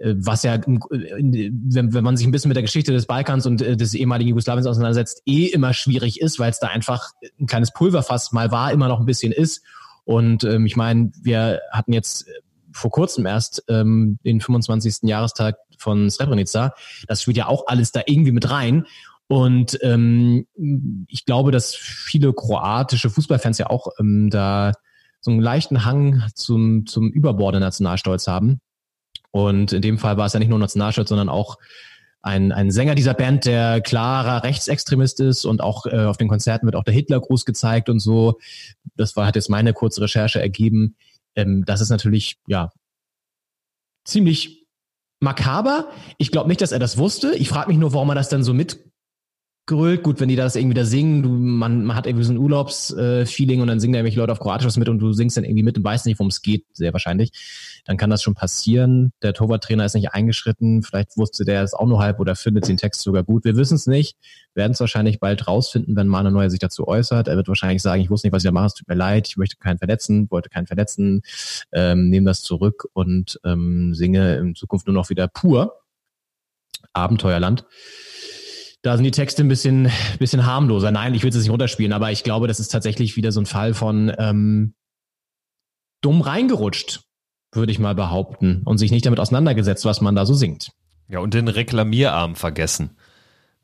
was 0.00 0.42
ja, 0.44 0.58
wenn, 0.66 1.92
wenn 1.92 2.04
man 2.04 2.16
sich 2.16 2.26
ein 2.26 2.30
bisschen 2.30 2.48
mit 2.48 2.56
der 2.56 2.62
Geschichte 2.62 2.92
des 2.92 3.06
Balkans 3.06 3.46
und 3.46 3.60
äh, 3.62 3.76
des 3.76 3.94
ehemaligen 3.94 4.28
Jugoslawiens 4.28 4.66
auseinandersetzt, 4.66 5.22
eh 5.26 5.46
immer 5.46 5.74
schwierig 5.74 6.20
ist, 6.20 6.38
weil 6.38 6.50
es 6.50 6.60
da 6.60 6.68
einfach 6.68 7.10
ein 7.40 7.46
kleines 7.46 7.72
Pulverfass 7.72 8.32
mal 8.32 8.50
war, 8.50 8.72
immer 8.72 8.88
noch 8.88 9.00
ein 9.00 9.06
bisschen 9.06 9.32
ist. 9.32 9.62
Und 10.04 10.44
ähm, 10.44 10.66
ich 10.66 10.76
meine, 10.76 11.10
wir 11.22 11.60
hatten 11.72 11.92
jetzt 11.92 12.26
vor 12.72 12.90
kurzem 12.90 13.26
erst 13.26 13.64
ähm, 13.68 14.18
den 14.24 14.40
25. 14.40 14.98
Jahrestag 15.02 15.56
von 15.78 16.10
Srebrenica. 16.10 16.74
Das 17.06 17.22
spielt 17.22 17.36
ja 17.36 17.46
auch 17.46 17.66
alles 17.66 17.92
da 17.92 18.02
irgendwie 18.06 18.32
mit 18.32 18.50
rein. 18.50 18.86
Und 19.26 19.78
ähm, 19.82 20.46
ich 21.08 21.24
glaube, 21.26 21.50
dass 21.50 21.74
viele 21.74 22.32
kroatische 22.32 23.10
Fußballfans 23.10 23.58
ja 23.58 23.68
auch 23.68 23.88
ähm, 23.98 24.30
da 24.30 24.72
so 25.20 25.30
einen 25.30 25.40
leichten 25.40 25.84
Hang 25.84 26.22
zum, 26.34 26.86
zum 26.86 27.10
Überborde 27.10 27.60
Nationalstolz 27.60 28.26
haben. 28.26 28.60
Und 29.30 29.72
in 29.72 29.82
dem 29.82 29.98
Fall 29.98 30.16
war 30.16 30.26
es 30.26 30.32
ja 30.32 30.38
nicht 30.38 30.48
nur 30.48 30.58
Nationalstolz, 30.58 31.08
sondern 31.08 31.28
auch 31.28 31.58
ein, 32.20 32.52
ein 32.52 32.70
Sänger 32.70 32.94
dieser 32.94 33.14
Band, 33.14 33.44
der 33.44 33.80
klarer 33.80 34.42
Rechtsextremist 34.42 35.20
ist 35.20 35.44
und 35.44 35.60
auch 35.60 35.86
äh, 35.86 36.04
auf 36.04 36.16
den 36.16 36.28
Konzerten 36.28 36.66
wird 36.66 36.76
auch 36.76 36.84
der 36.84 36.94
Hitlergruß 36.94 37.44
gezeigt 37.44 37.88
und 37.88 38.00
so. 38.00 38.38
Das 38.96 39.16
war, 39.16 39.26
hat 39.26 39.36
jetzt 39.36 39.50
meine 39.50 39.72
kurze 39.72 40.00
Recherche 40.00 40.40
ergeben. 40.40 40.96
Ähm, 41.36 41.64
das 41.64 41.80
ist 41.80 41.90
natürlich, 41.90 42.38
ja, 42.46 42.70
ziemlich 44.04 44.66
makaber. 45.20 45.90
Ich 46.16 46.30
glaube 46.30 46.48
nicht, 46.48 46.60
dass 46.60 46.72
er 46.72 46.78
das 46.78 46.98
wusste. 46.98 47.34
Ich 47.34 47.48
frage 47.48 47.68
mich 47.68 47.78
nur, 47.78 47.92
warum 47.92 48.08
er 48.10 48.14
das 48.14 48.28
dann 48.28 48.42
so 48.42 48.54
mit 48.54 48.87
gerüllt. 49.68 50.02
Gut, 50.02 50.18
wenn 50.18 50.28
die 50.28 50.34
das 50.34 50.56
irgendwie 50.56 50.74
da 50.74 50.84
singen, 50.84 51.22
du, 51.22 51.28
man, 51.28 51.84
man 51.84 51.96
hat 51.96 52.06
irgendwie 52.06 52.24
so 52.24 52.32
ein 52.32 52.38
Urlaubsfeeling 52.38 53.58
äh, 53.58 53.62
und 53.62 53.68
dann 53.68 53.78
singen 53.78 53.92
da 53.92 53.98
irgendwelche 54.00 54.18
Leute 54.18 54.32
auf 54.32 54.40
Kroatisch 54.40 54.66
was 54.66 54.76
mit 54.76 54.88
und 54.88 54.98
du 54.98 55.12
singst 55.12 55.36
dann 55.36 55.44
irgendwie 55.44 55.62
mit 55.62 55.78
und 55.78 55.84
weißt 55.84 56.06
nicht, 56.06 56.18
worum 56.18 56.30
es 56.30 56.42
geht, 56.42 56.64
sehr 56.72 56.92
wahrscheinlich. 56.92 57.30
Dann 57.84 57.96
kann 57.96 58.10
das 58.10 58.22
schon 58.22 58.34
passieren. 58.34 59.12
Der 59.22 59.32
Torwarttrainer 59.32 59.84
ist 59.84 59.94
nicht 59.94 60.12
eingeschritten. 60.12 60.82
Vielleicht 60.82 61.16
wusste 61.16 61.44
der 61.44 61.62
es 61.62 61.74
auch 61.74 61.86
nur 61.86 62.00
halb 62.00 62.18
oder 62.18 62.34
findet 62.34 62.66
den 62.66 62.76
Text 62.76 63.02
sogar 63.02 63.22
gut. 63.22 63.44
Wir 63.44 63.56
wissen 63.56 63.76
es 63.76 63.86
nicht. 63.86 64.16
Werden 64.54 64.72
es 64.72 64.80
wahrscheinlich 64.80 65.20
bald 65.20 65.46
rausfinden, 65.46 65.94
wenn 65.94 66.08
Manuel 66.08 66.34
Neuer 66.34 66.50
sich 66.50 66.60
dazu 66.60 66.88
äußert. 66.88 67.28
Er 67.28 67.36
wird 67.36 67.48
wahrscheinlich 67.48 67.80
sagen, 67.80 68.02
ich 68.02 68.10
wusste 68.10 68.26
nicht, 68.26 68.34
was 68.34 68.42
ich 68.42 68.48
da 68.48 68.52
mache. 68.52 68.66
Es 68.66 68.74
tut 68.74 68.88
mir 68.88 68.94
leid. 68.94 69.28
Ich 69.28 69.36
möchte 69.36 69.56
keinen 69.56 69.78
verletzen, 69.78 70.30
wollte 70.30 70.48
keinen 70.48 70.66
verletzen. 70.66 71.22
Ähm, 71.72 72.10
nehme 72.10 72.26
das 72.26 72.42
zurück 72.42 72.88
und 72.94 73.38
ähm, 73.44 73.94
singe 73.94 74.36
in 74.36 74.54
Zukunft 74.54 74.86
nur 74.86 74.94
noch 74.94 75.10
wieder 75.10 75.28
pur. 75.28 75.74
Abenteuerland 76.92 77.64
da 78.82 78.96
sind 78.96 79.04
die 79.04 79.10
Texte 79.10 79.42
ein 79.42 79.48
bisschen, 79.48 79.90
bisschen 80.18 80.46
harmloser. 80.46 80.90
Nein, 80.90 81.14
ich 81.14 81.22
will 81.22 81.30
es 81.30 81.36
nicht 81.36 81.50
runterspielen, 81.50 81.92
aber 81.92 82.12
ich 82.12 82.22
glaube, 82.22 82.46
das 82.46 82.60
ist 82.60 82.68
tatsächlich 82.68 83.16
wieder 83.16 83.32
so 83.32 83.40
ein 83.40 83.46
Fall 83.46 83.74
von 83.74 84.12
ähm, 84.18 84.74
dumm 86.00 86.20
reingerutscht, 86.20 87.02
würde 87.52 87.72
ich 87.72 87.78
mal 87.78 87.94
behaupten, 87.94 88.62
und 88.64 88.78
sich 88.78 88.90
nicht 88.90 89.06
damit 89.06 89.20
auseinandergesetzt, 89.20 89.84
was 89.84 90.00
man 90.00 90.14
da 90.14 90.26
so 90.26 90.34
singt. 90.34 90.70
Ja, 91.08 91.20
und 91.20 91.34
den 91.34 91.48
Reklamierarm 91.48 92.36
vergessen. 92.36 92.96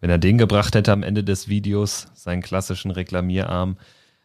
Wenn 0.01 0.11
er 0.11 0.19
den 0.19 0.39
gebracht 0.39 0.75
hätte 0.75 0.93
am 0.93 1.03
Ende 1.03 1.23
des 1.23 1.49
Videos, 1.49 2.09
seinen 2.15 2.43
klassischen 2.43 2.91
Reklamierarm, 2.91 3.79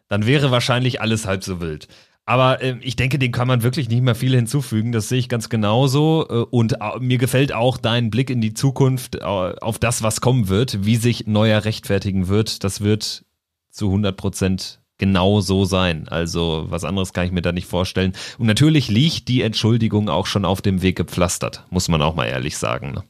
dann 0.08 0.25
wäre 0.25 0.52
wahrscheinlich 0.52 1.02
alles 1.02 1.25
halb 1.25 1.43
so 1.43 1.62
wild. 1.62 1.88
Aber 2.29 2.61
äh, 2.61 2.77
ich 2.81 2.95
denke, 2.95 3.17
dem 3.17 3.31
kann 3.31 3.47
man 3.47 3.63
wirklich 3.63 3.89
nicht 3.89 4.03
mehr 4.03 4.13
viel 4.13 4.35
hinzufügen. 4.35 4.91
Das 4.91 5.09
sehe 5.09 5.17
ich 5.17 5.29
ganz 5.29 5.49
genauso. 5.49 6.27
Äh, 6.29 6.33
und 6.51 6.73
äh, 6.73 6.99
mir 6.99 7.17
gefällt 7.17 7.51
auch 7.53 7.77
dein 7.77 8.11
Blick 8.11 8.29
in 8.29 8.39
die 8.39 8.53
Zukunft, 8.53 9.15
äh, 9.15 9.23
auf 9.23 9.79
das, 9.79 10.03
was 10.03 10.21
kommen 10.21 10.47
wird, 10.47 10.85
wie 10.85 10.97
sich 10.97 11.25
Neuer 11.25 11.65
rechtfertigen 11.65 12.27
wird. 12.27 12.63
Das 12.63 12.81
wird 12.81 13.25
zu 13.71 13.87
100 13.87 14.15
Prozent 14.15 14.79
genau 14.99 15.41
so 15.41 15.65
sein. 15.65 16.07
Also 16.07 16.67
was 16.69 16.83
anderes 16.83 17.13
kann 17.13 17.25
ich 17.25 17.31
mir 17.31 17.41
da 17.41 17.51
nicht 17.51 17.65
vorstellen. 17.65 18.13
Und 18.37 18.45
natürlich 18.45 18.89
liegt 18.89 19.27
die 19.27 19.41
Entschuldigung 19.41 20.07
auch 20.07 20.27
schon 20.27 20.45
auf 20.45 20.61
dem 20.61 20.83
Weg 20.83 20.97
gepflastert, 20.97 21.65
muss 21.71 21.87
man 21.87 22.03
auch 22.03 22.13
mal 22.13 22.27
ehrlich 22.27 22.59
sagen. 22.59 22.91
Ne? 22.91 23.03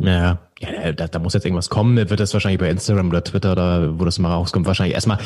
Ja, 0.00 0.38
ja 0.60 0.92
da, 0.92 1.08
da 1.08 1.18
muss 1.18 1.34
jetzt 1.34 1.44
irgendwas 1.44 1.68
kommen. 1.68 1.96
Wird 1.96 2.20
das 2.20 2.32
wahrscheinlich 2.32 2.60
bei 2.60 2.70
Instagram 2.70 3.08
oder 3.08 3.24
Twitter 3.24 3.52
oder 3.52 3.98
wo 3.98 4.04
das 4.04 4.18
mal 4.18 4.32
rauskommt, 4.32 4.66
wahrscheinlich 4.66 4.94
erstmal. 4.94 5.18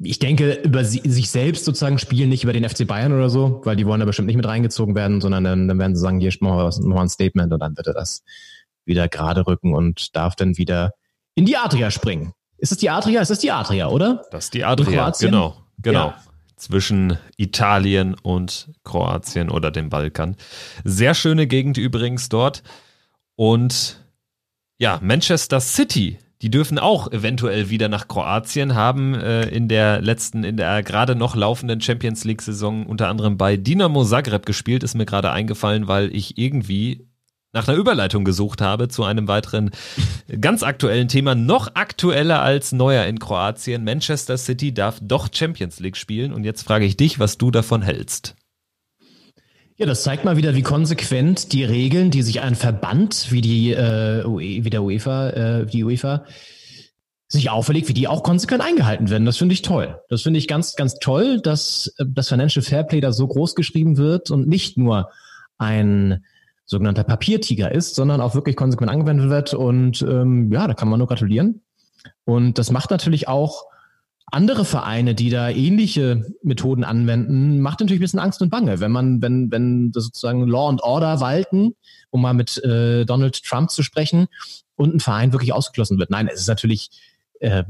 Ich 0.00 0.18
denke, 0.18 0.52
über 0.64 0.84
sie, 0.84 1.02
sich 1.04 1.30
selbst 1.30 1.64
sozusagen 1.64 1.98
spielen, 1.98 2.28
nicht 2.28 2.42
über 2.42 2.52
den 2.52 2.68
FC 2.68 2.86
Bayern 2.86 3.12
oder 3.12 3.30
so, 3.30 3.60
weil 3.64 3.76
die 3.76 3.86
wollen 3.86 4.00
da 4.00 4.06
bestimmt 4.06 4.26
nicht 4.26 4.36
mit 4.36 4.46
reingezogen 4.46 4.94
werden, 4.94 5.20
sondern 5.20 5.44
dann, 5.44 5.68
dann 5.68 5.78
werden 5.78 5.94
sie 5.94 6.02
sagen, 6.02 6.20
hier 6.20 6.32
machen 6.40 6.58
wir, 6.58 6.64
was, 6.64 6.80
machen 6.80 6.94
wir 6.94 7.02
ein 7.02 7.08
Statement 7.08 7.52
und 7.52 7.60
dann 7.60 7.76
wird 7.76 7.86
er 7.86 7.94
das 7.94 8.22
wieder 8.84 9.08
gerade 9.08 9.46
rücken 9.46 9.74
und 9.74 10.16
darf 10.16 10.34
dann 10.34 10.58
wieder 10.58 10.92
in 11.36 11.46
die 11.46 11.56
Adria 11.56 11.90
springen. 11.90 12.32
Ist 12.58 12.72
es 12.72 12.78
die 12.78 12.90
Adria? 12.90 13.20
Ist 13.20 13.30
es 13.30 13.38
die 13.38 13.52
Adria, 13.52 13.88
oder? 13.88 14.24
Das 14.32 14.44
ist 14.44 14.54
die 14.54 14.64
Adria, 14.64 15.12
genau, 15.18 15.56
genau. 15.78 16.08
Ja. 16.08 16.22
Zwischen 16.56 17.16
Italien 17.38 18.14
und 18.22 18.68
Kroatien 18.84 19.50
oder 19.50 19.70
dem 19.70 19.88
Balkan. 19.88 20.36
Sehr 20.84 21.14
schöne 21.14 21.46
Gegend 21.46 21.78
übrigens 21.78 22.28
dort. 22.28 22.62
Und 23.34 23.99
ja, 24.80 24.98
Manchester 25.02 25.60
City, 25.60 26.16
die 26.40 26.50
dürfen 26.50 26.78
auch 26.78 27.12
eventuell 27.12 27.68
wieder 27.68 27.90
nach 27.90 28.08
Kroatien, 28.08 28.74
haben 28.74 29.14
äh, 29.14 29.46
in 29.50 29.68
der 29.68 30.00
letzten, 30.00 30.42
in 30.42 30.56
der 30.56 30.82
gerade 30.82 31.14
noch 31.14 31.36
laufenden 31.36 31.82
Champions 31.82 32.24
League-Saison 32.24 32.86
unter 32.86 33.08
anderem 33.08 33.36
bei 33.36 33.58
Dinamo 33.58 34.04
Zagreb 34.04 34.46
gespielt, 34.46 34.82
ist 34.82 34.94
mir 34.94 35.04
gerade 35.04 35.30
eingefallen, 35.32 35.86
weil 35.86 36.16
ich 36.16 36.38
irgendwie 36.38 37.06
nach 37.52 37.68
einer 37.68 37.76
Überleitung 37.76 38.24
gesucht 38.24 38.62
habe 38.62 38.88
zu 38.88 39.04
einem 39.04 39.28
weiteren 39.28 39.70
ganz 40.40 40.62
aktuellen 40.62 41.08
Thema, 41.08 41.34
noch 41.34 41.74
aktueller 41.74 42.40
als 42.40 42.72
neuer 42.72 43.04
in 43.04 43.18
Kroatien. 43.18 43.84
Manchester 43.84 44.38
City 44.38 44.72
darf 44.72 44.98
doch 45.02 45.28
Champions 45.30 45.78
League 45.80 45.98
spielen 45.98 46.32
und 46.32 46.44
jetzt 46.44 46.62
frage 46.62 46.86
ich 46.86 46.96
dich, 46.96 47.18
was 47.18 47.36
du 47.36 47.50
davon 47.50 47.82
hältst. 47.82 48.34
Ja, 49.80 49.86
das 49.86 50.02
zeigt 50.02 50.26
mal 50.26 50.36
wieder, 50.36 50.54
wie 50.54 50.60
konsequent 50.60 51.54
die 51.54 51.64
Regeln, 51.64 52.10
die 52.10 52.20
sich 52.20 52.42
ein 52.42 52.54
Verband 52.54 53.32
wie 53.32 53.40
die 53.40 53.72
äh, 53.72 54.22
wie 54.26 54.68
der 54.68 54.82
UEFA, 54.82 55.30
äh, 55.30 55.64
die 55.64 55.84
UEFA 55.84 56.26
sich 57.28 57.48
auferlegt, 57.48 57.88
wie 57.88 57.94
die 57.94 58.06
auch 58.06 58.22
konsequent 58.22 58.62
eingehalten 58.62 59.08
werden. 59.08 59.24
Das 59.24 59.38
finde 59.38 59.54
ich 59.54 59.62
toll. 59.62 59.98
Das 60.10 60.20
finde 60.20 60.36
ich 60.36 60.48
ganz, 60.48 60.76
ganz 60.76 60.98
toll, 60.98 61.40
dass 61.40 61.94
äh, 61.96 62.04
das 62.06 62.28
Financial 62.28 62.62
Fairplay 62.62 63.00
da 63.00 63.10
so 63.10 63.26
groß 63.26 63.54
geschrieben 63.54 63.96
wird 63.96 64.30
und 64.30 64.46
nicht 64.46 64.76
nur 64.76 65.08
ein 65.56 66.26
sogenannter 66.66 67.04
Papiertiger 67.04 67.72
ist, 67.72 67.94
sondern 67.94 68.20
auch 68.20 68.34
wirklich 68.34 68.56
konsequent 68.56 68.90
angewendet 68.90 69.30
wird. 69.30 69.54
Und 69.54 70.02
ähm, 70.02 70.52
ja, 70.52 70.68
da 70.68 70.74
kann 70.74 70.90
man 70.90 70.98
nur 70.98 71.08
gratulieren. 71.08 71.62
Und 72.26 72.58
das 72.58 72.70
macht 72.70 72.90
natürlich 72.90 73.28
auch 73.28 73.64
andere 74.30 74.64
Vereine, 74.64 75.14
die 75.14 75.30
da 75.30 75.48
ähnliche 75.48 76.24
Methoden 76.42 76.84
anwenden, 76.84 77.60
macht 77.60 77.80
natürlich 77.80 78.00
ein 78.00 78.02
bisschen 78.02 78.20
Angst 78.20 78.42
und 78.42 78.50
Bange, 78.50 78.80
wenn 78.80 78.92
man, 78.92 79.22
wenn, 79.22 79.50
wenn 79.50 79.92
das 79.92 80.04
sozusagen 80.04 80.46
Law 80.46 80.68
and 80.68 80.82
Order 80.82 81.20
walten, 81.20 81.74
um 82.10 82.22
mal 82.22 82.34
mit 82.34 82.62
äh, 82.64 83.04
Donald 83.04 83.42
Trump 83.42 83.70
zu 83.70 83.82
sprechen, 83.82 84.26
und 84.76 84.94
ein 84.94 85.00
Verein 85.00 85.32
wirklich 85.32 85.52
ausgeschlossen 85.52 85.98
wird. 85.98 86.10
Nein, 86.10 86.28
es 86.32 86.40
ist 86.40 86.48
natürlich 86.48 86.88
äh, 87.40 87.64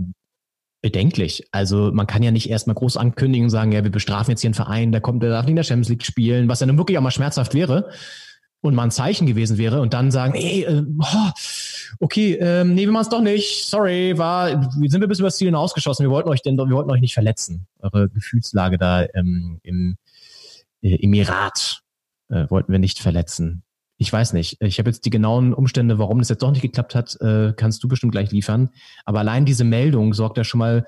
bedenklich. 0.80 1.48
Also 1.50 1.90
man 1.92 2.06
kann 2.06 2.22
ja 2.22 2.30
nicht 2.30 2.48
erstmal 2.48 2.76
groß 2.76 2.96
ankündigen 2.96 3.46
und 3.46 3.50
sagen, 3.50 3.72
ja, 3.72 3.82
wir 3.82 3.90
bestrafen 3.90 4.30
jetzt 4.30 4.42
hier 4.42 4.48
einen 4.48 4.54
Verein, 4.54 4.92
der 4.92 5.00
kommt, 5.00 5.22
der 5.22 5.30
darf 5.30 5.44
nicht 5.44 5.50
in 5.50 5.56
der 5.56 5.64
Champions 5.64 5.88
League 5.88 6.04
spielen, 6.04 6.48
was 6.48 6.60
ja 6.60 6.66
nun 6.66 6.78
wirklich 6.78 6.96
auch 6.98 7.02
mal 7.02 7.10
schmerzhaft 7.10 7.52
wäre 7.54 7.90
und 8.60 8.74
mal 8.74 8.84
ein 8.84 8.90
Zeichen 8.90 9.26
gewesen 9.26 9.58
wäre 9.58 9.80
und 9.80 9.94
dann 9.94 10.10
sagen, 10.10 10.34
ey, 10.34 10.64
äh, 10.64 10.82
oh, 10.98 11.30
okay, 11.98 12.34
ähm, 12.34 12.74
nee, 12.74 12.84
wir 12.84 12.92
machen 12.92 13.04
es 13.04 13.08
doch 13.08 13.22
nicht. 13.22 13.66
Sorry, 13.66 14.18
war, 14.18 14.48
sind 14.72 15.00
wir 15.00 15.08
bis 15.08 15.20
übers 15.20 15.36
Ziel 15.36 15.48
hinausgeschossen. 15.48 16.04
Wir 16.04 16.10
wollten 16.10 16.28
euch 16.28 16.42
denn, 16.42 16.56
wir 16.56 16.70
wollten 16.70 16.90
euch 16.90 17.00
nicht 17.00 17.14
verletzen. 17.14 17.66
Eure 17.78 18.08
Gefühlslage 18.08 18.78
da 18.78 19.06
ähm, 19.14 19.60
im 19.62 19.96
äh, 20.82 21.02
Emirat 21.02 21.82
äh, 22.28 22.46
wollten 22.50 22.72
wir 22.72 22.78
nicht 22.78 22.98
verletzen. 22.98 23.62
Ich 23.96 24.12
weiß 24.12 24.32
nicht. 24.32 24.56
Ich 24.60 24.78
habe 24.78 24.88
jetzt 24.88 25.04
die 25.04 25.10
genauen 25.10 25.52
Umstände, 25.52 25.98
warum 25.98 26.18
das 26.18 26.30
jetzt 26.30 26.42
doch 26.42 26.50
nicht 26.50 26.62
geklappt 26.62 26.94
hat, 26.94 27.20
äh, 27.20 27.52
kannst 27.54 27.82
du 27.82 27.88
bestimmt 27.88 28.12
gleich 28.12 28.30
liefern. 28.30 28.70
Aber 29.04 29.18
allein 29.18 29.44
diese 29.44 29.64
Meldung 29.64 30.14
sorgt 30.14 30.38
ja 30.38 30.44
schon 30.44 30.58
mal 30.58 30.86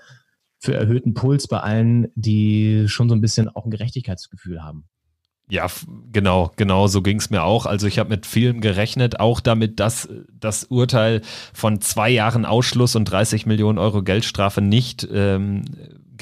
für 0.60 0.74
erhöhten 0.74 1.12
Puls 1.12 1.48
bei 1.48 1.60
allen, 1.60 2.08
die 2.14 2.84
schon 2.88 3.08
so 3.08 3.14
ein 3.14 3.20
bisschen 3.20 3.48
auch 3.48 3.64
ein 3.64 3.70
Gerechtigkeitsgefühl 3.70 4.62
haben. 4.62 4.88
Ja, 5.48 5.66
genau, 6.12 6.52
genau, 6.56 6.86
so 6.86 7.02
ging 7.02 7.18
es 7.18 7.28
mir 7.28 7.42
auch. 7.42 7.66
Also 7.66 7.86
ich 7.86 7.98
habe 7.98 8.08
mit 8.08 8.24
vielem 8.24 8.60
gerechnet, 8.60 9.20
auch 9.20 9.40
damit, 9.40 9.80
dass 9.80 10.08
das 10.40 10.64
Urteil 10.64 11.20
von 11.52 11.80
zwei 11.80 12.08
Jahren 12.08 12.46
Ausschluss 12.46 12.96
und 12.96 13.04
30 13.04 13.44
Millionen 13.44 13.78
Euro 13.78 14.02
Geldstrafe 14.02 14.62
nicht 14.62 15.06
ähm, 15.12 15.64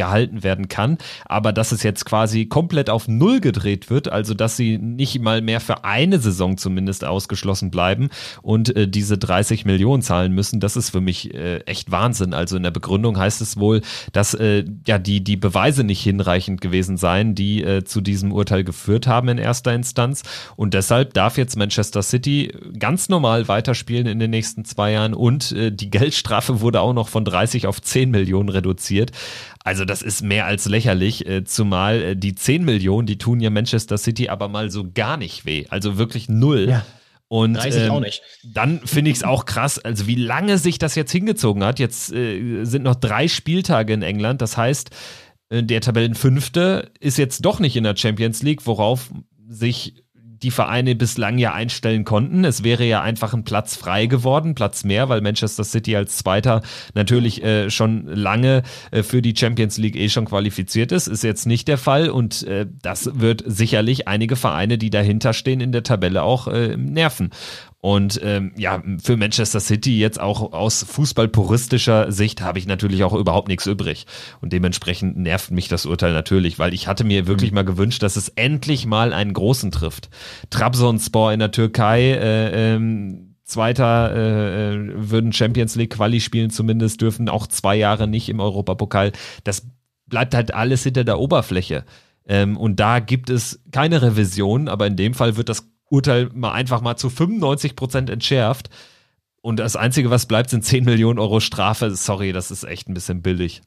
gehalten 0.01 0.43
werden 0.43 0.69
kann. 0.69 0.97
Aber 1.27 1.53
dass 1.53 1.73
es 1.73 1.83
jetzt 1.83 2.07
quasi 2.07 2.47
komplett 2.47 2.89
auf 2.89 3.07
Null 3.07 3.41
gedreht 3.41 3.91
wird, 3.91 4.11
also 4.11 4.33
dass 4.33 4.57
sie 4.57 4.79
nicht 4.79 5.21
mal 5.21 5.43
mehr 5.43 5.61
für 5.61 5.85
eine 5.85 6.19
Saison 6.19 6.57
zumindest 6.57 7.05
ausgeschlossen 7.05 7.71
bleiben 7.71 8.09
und 8.41 8.75
äh, 8.75 8.89
diese 8.89 9.19
30 9.19 9.67
Millionen 9.67 10.01
zahlen 10.01 10.33
müssen, 10.33 10.59
das 10.59 10.77
ist 10.77 10.89
für 10.89 11.03
mich 11.03 11.35
äh, 11.35 11.59
echt 11.67 11.91
Wahnsinn. 11.91 12.33
Also 12.33 12.57
in 12.57 12.63
der 12.63 12.71
Begründung 12.71 13.19
heißt 13.19 13.43
es 13.43 13.59
wohl, 13.59 13.83
dass 14.15 14.33
äh, 14.33 14.65
ja 14.87 14.99
die, 14.99 15.23
die 15.23 15.37
Beweise 15.37 15.85
nicht 15.85 16.01
hinreichend 16.01 16.63
gewesen 16.63 16.97
seien, 16.97 17.35
die 17.35 17.63
äh, 17.63 17.85
zu 17.85 18.01
diesem 18.01 18.33
Urteil 18.33 18.65
geführt 18.65 19.07
haben 19.07 19.29
in 19.29 19.37
erster 19.37 19.75
Instanz. 19.75 20.23
Und 20.57 20.73
deshalb 20.73 21.13
darf 21.13 21.37
jetzt 21.37 21.59
Manchester 21.59 22.01
City 22.01 22.55
ganz 22.79 23.11
normal 23.11 23.49
weiterspielen 23.49 24.07
in 24.07 24.19
den 24.19 24.31
nächsten 24.31 24.65
zwei 24.65 24.93
Jahren 24.93 25.13
und 25.13 25.53
äh, 25.53 25.71
die 25.71 25.91
Geldstrafe 25.91 26.63
wurde 26.63 26.81
auch 26.81 26.95
noch 26.95 27.09
von 27.09 27.27
30 27.27 27.67
auf 27.67 27.83
10 27.83 28.11
Millionen 28.11 28.49
reduziert. 28.49 29.13
Also 29.63 29.85
das 29.85 30.01
ist 30.03 30.23
mehr 30.23 30.47
als 30.47 30.67
lächerlich, 30.67 31.27
äh, 31.27 31.45
zumal 31.45 32.03
äh, 32.03 32.17
die 32.17 32.35
10 32.35 32.65
Millionen, 32.65 33.07
die 33.07 33.19
tun 33.19 33.41
ja 33.41 33.51
Manchester 33.51 33.99
City 33.99 34.29
aber 34.29 34.49
mal 34.49 34.71
so 34.71 34.91
gar 34.91 35.17
nicht 35.17 35.45
weh. 35.45 35.67
Also 35.69 35.99
wirklich 35.99 36.29
null. 36.29 36.69
Ja. 36.71 36.87
Und 37.29 37.55
30 37.55 37.85
ähm, 37.85 37.91
auch 37.93 38.01
nicht. 38.01 38.23
dann 38.43 38.81
finde 38.81 39.11
ich 39.13 39.19
es 39.19 39.23
auch 39.23 39.45
krass, 39.45 39.79
also 39.79 40.09
wie 40.09 40.17
lange 40.17 40.59
sich 40.59 40.79
das 40.79 40.97
jetzt 40.97 41.13
hingezogen 41.13 41.63
hat. 41.63 41.79
Jetzt 41.79 42.13
äh, 42.13 42.65
sind 42.65 42.83
noch 42.83 42.97
drei 42.97 43.29
Spieltage 43.29 43.93
in 43.93 44.03
England. 44.03 44.43
Das 44.43 44.57
heißt, 44.57 44.91
äh, 45.51 45.63
der 45.63 45.81
Tabellenfünfte 45.81 46.91
ist 46.99 47.19
jetzt 47.19 47.45
doch 47.45 47.61
nicht 47.61 47.77
in 47.77 47.85
der 47.85 47.97
Champions 47.97 48.43
League, 48.43 48.67
worauf 48.67 49.11
sich 49.47 50.03
die 50.43 50.51
Vereine 50.51 50.95
bislang 50.95 51.39
ja 51.39 51.53
einstellen 51.53 52.05
konnten. 52.05 52.45
Es 52.45 52.65
wäre 52.65 52.85
ja 52.85 53.03
einfach 53.03 53.35
ein 53.35 53.45
Platz 53.45 53.77
frei 53.77 54.07
geworden, 54.07 54.55
Platz 54.55 54.85
mehr, 54.85 55.09
weil 55.09 55.21
Manchester 55.21 55.65
City 55.65 55.97
als 55.97 56.17
Zweiter 56.17 56.63
natürlich 56.95 57.43
äh, 57.43 57.71
schon 57.71 58.07
lange 58.07 58.63
äh, 58.91 59.03
für 59.03 59.23
die 59.23 59.35
Champions 59.37 59.79
League 59.79 59.97
eh 59.97 60.09
schon 60.09 60.25
qualifiziert 60.25 60.93
ist. 60.93 61.07
Ist 61.07 61.25
jetzt 61.25 61.47
nicht 61.47 61.69
der 61.69 61.79
Fall 61.79 62.11
und 62.11 62.43
äh, 62.45 62.67
das 62.83 63.21
wird 63.21 63.43
sicherlich 63.47 64.09
einige 64.09 64.37
Vereine, 64.37 64.79
die 64.79 64.91
dahinter 64.91 65.33
stehen 65.33 65.61
in 65.61 65.73
der 65.73 65.83
Tabelle 65.83 66.23
auch 66.23 66.49
äh, 66.49 66.77
nerven. 66.77 67.31
Und 67.83 68.21
ähm, 68.23 68.53
ja, 68.57 68.83
für 69.03 69.17
Manchester 69.17 69.59
City 69.59 69.99
jetzt 69.99 70.21
auch 70.21 70.53
aus 70.53 70.85
fußballpuristischer 70.85 72.13
Sicht 72.13 72.43
habe 72.43 72.59
ich 72.59 72.67
natürlich 72.67 73.05
auch 73.05 73.15
überhaupt 73.15 73.49
nichts 73.49 73.67
übrig. 73.67 74.07
Und 74.43 74.53
dementsprechend 74.53 75.17
nervt 75.17 75.51
mich 75.51 75.69
das 75.69 75.87
Urteil 75.87 76.13
natürlich, 76.13 76.59
weil 76.59 76.75
ich 76.75 76.87
hatte 76.87 77.05
mir 77.05 77.27
wirklich 77.27 77.53
mal 77.53 77.65
gewünscht, 77.65 78.03
dass 78.03 78.17
es 78.17 78.29
endlich 78.29 78.85
mal 78.85 79.15
einen 79.15 79.33
Großen 79.33 79.71
trifft. 79.71 80.11
Trabzonspor 80.51 81.33
in 81.33 81.39
der 81.39 81.53
Türkei, 81.53 82.13
äh, 82.13 82.75
ähm, 82.75 83.31
Zweiter 83.45 84.15
äh, 84.15 84.75
äh, 84.75 84.93
würden 84.95 85.33
Champions 85.33 85.75
League 85.75 85.95
Quali 85.95 86.21
spielen, 86.21 86.51
zumindest 86.51 87.01
dürfen 87.01 87.29
auch 87.29 87.49
zwei 87.49 87.75
Jahre 87.77 88.07
nicht 88.07 88.29
im 88.29 88.39
Europapokal. 88.41 89.11
Das 89.43 89.67
bleibt 90.07 90.35
halt 90.35 90.55
alles 90.55 90.85
hinter 90.85 91.03
der 91.03 91.19
Oberfläche. 91.19 91.85
Ähm, 92.29 92.57
und 92.57 92.79
da 92.79 93.01
gibt 93.01 93.29
es 93.29 93.61
keine 93.73 94.03
Revision, 94.03 94.69
aber 94.69 94.87
in 94.87 94.97
dem 94.97 95.15
Fall 95.15 95.37
wird 95.37 95.49
das 95.49 95.67
Urteil 95.91 96.31
mal 96.33 96.53
einfach 96.53 96.81
mal 96.81 96.97
zu 96.97 97.11
95 97.11 97.77
Prozent 97.77 98.09
entschärft. 98.09 98.71
Und 99.43 99.59
das 99.59 99.77
Einzige, 99.77 100.11
was 100.11 100.27
bleibt, 100.27 100.51
sind 100.51 100.65
10 100.65 100.85
Millionen 100.85 101.19
Euro 101.19 101.41
Strafe. 101.41 101.95
Sorry, 101.95 102.33
das 102.33 102.51
ist 102.51 102.65
echt 102.65 102.89
ein 102.89 102.95
bisschen 102.95 103.23
billig. 103.23 103.63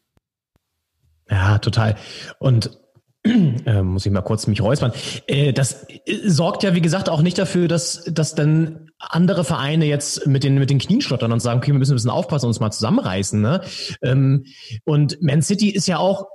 Ja, 1.30 1.58
total. 1.58 1.96
Und 2.40 2.80
äh, 3.24 3.82
muss 3.82 4.06
ich 4.06 4.12
mal 4.12 4.22
kurz 4.22 4.48
mich 4.48 4.62
räuspern. 4.62 4.92
Äh, 5.28 5.54
das 5.54 5.88
äh, 5.90 6.30
sorgt 6.30 6.64
ja, 6.64 6.76
wie 6.76 6.82
gesagt, 6.82 7.10
auch 7.10 7.22
nicht 7.22 7.38
dafür, 7.38 7.68
dass, 7.68 8.04
dass 8.06 8.36
dann 8.36 8.90
andere 9.00 9.44
Vereine 9.44 9.86
jetzt 9.86 10.28
mit 10.28 10.44
den, 10.44 10.56
mit 10.56 10.70
den 10.70 10.80
Knien 10.80 11.02
schlottern 11.02 11.32
und 11.32 11.40
sagen, 11.40 11.60
okay, 11.60 11.72
wir 11.72 11.80
müssen 11.80 11.94
ein 11.94 11.96
bisschen 11.96 12.10
aufpassen 12.10 12.46
und 12.46 12.50
uns 12.50 12.60
mal 12.60 12.72
zusammenreißen. 12.72 13.42
Ne? 13.42 13.62
Ähm, 14.02 14.46
und 14.84 15.22
Man 15.22 15.42
City 15.42 15.70
ist 15.70 15.88
ja 15.88 15.98
auch 15.98 16.28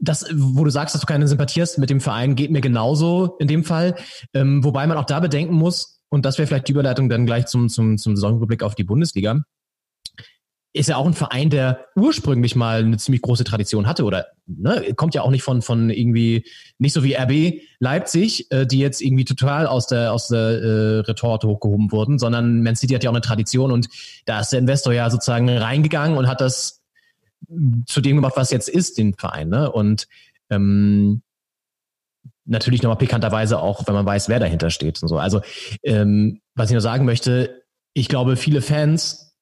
das, 0.00 0.26
wo 0.34 0.64
du 0.64 0.70
sagst, 0.70 0.94
dass 0.94 1.00
du 1.00 1.06
keine 1.06 1.26
Sympathie 1.28 1.62
hast 1.62 1.78
mit 1.78 1.90
dem 1.90 2.00
Verein, 2.00 2.36
geht 2.36 2.50
mir 2.50 2.60
genauso 2.60 3.36
in 3.38 3.48
dem 3.48 3.64
Fall. 3.64 3.96
Ähm, 4.34 4.64
wobei 4.64 4.86
man 4.86 4.96
auch 4.96 5.06
da 5.06 5.20
bedenken 5.20 5.54
muss, 5.54 6.00
und 6.08 6.24
das 6.24 6.38
wäre 6.38 6.46
vielleicht 6.46 6.68
die 6.68 6.72
Überleitung 6.72 7.08
dann 7.08 7.26
gleich 7.26 7.46
zum, 7.46 7.68
zum, 7.68 7.98
zum 7.98 8.16
Saisonrückblick 8.16 8.62
auf 8.62 8.74
die 8.74 8.84
Bundesliga, 8.84 9.42
ist 10.74 10.88
ja 10.88 10.96
auch 10.96 11.06
ein 11.06 11.14
Verein, 11.14 11.50
der 11.50 11.86
ursprünglich 11.96 12.54
mal 12.54 12.80
eine 12.80 12.98
ziemlich 12.98 13.22
große 13.22 13.44
Tradition 13.44 13.86
hatte 13.86 14.04
oder 14.04 14.26
ne, 14.46 14.92
kommt 14.96 15.14
ja 15.14 15.22
auch 15.22 15.30
nicht 15.30 15.42
von, 15.42 15.62
von 15.62 15.90
irgendwie, 15.90 16.44
nicht 16.78 16.92
so 16.92 17.02
wie 17.02 17.14
RB 17.14 17.62
Leipzig, 17.80 18.50
äh, 18.50 18.66
die 18.66 18.78
jetzt 18.78 19.00
irgendwie 19.00 19.24
total 19.24 19.66
aus 19.66 19.86
der, 19.86 20.12
aus 20.12 20.28
der 20.28 20.38
äh, 20.38 20.98
Retorte 21.00 21.48
hochgehoben 21.48 21.90
wurden, 21.90 22.18
sondern 22.18 22.62
Man 22.62 22.76
City 22.76 22.94
hat 22.94 23.02
ja 23.02 23.10
auch 23.10 23.14
eine 23.14 23.22
Tradition 23.22 23.72
und 23.72 23.88
da 24.26 24.40
ist 24.40 24.50
der 24.50 24.58
Investor 24.58 24.92
ja 24.92 25.10
sozusagen 25.10 25.48
reingegangen 25.48 26.16
und 26.16 26.28
hat 26.28 26.40
das 26.40 26.77
zu 27.86 28.00
dem 28.00 28.16
gemacht, 28.16 28.34
was 28.36 28.50
jetzt 28.50 28.68
ist, 28.68 28.98
den 28.98 29.14
Verein. 29.14 29.48
Ne? 29.48 29.70
Und 29.70 30.08
ähm, 30.50 31.22
natürlich 32.44 32.82
nochmal 32.82 32.98
pikanterweise 32.98 33.60
auch, 33.60 33.86
wenn 33.86 33.94
man 33.94 34.06
weiß, 34.06 34.28
wer 34.28 34.40
dahinter 34.40 34.70
steht 34.70 35.02
und 35.02 35.08
so. 35.08 35.18
Also, 35.18 35.40
ähm, 35.82 36.40
was 36.54 36.70
ich 36.70 36.74
nur 36.74 36.80
sagen 36.80 37.04
möchte, 37.04 37.62
ich 37.94 38.08
glaube, 38.08 38.36
viele 38.36 38.62
Fans 38.62 39.36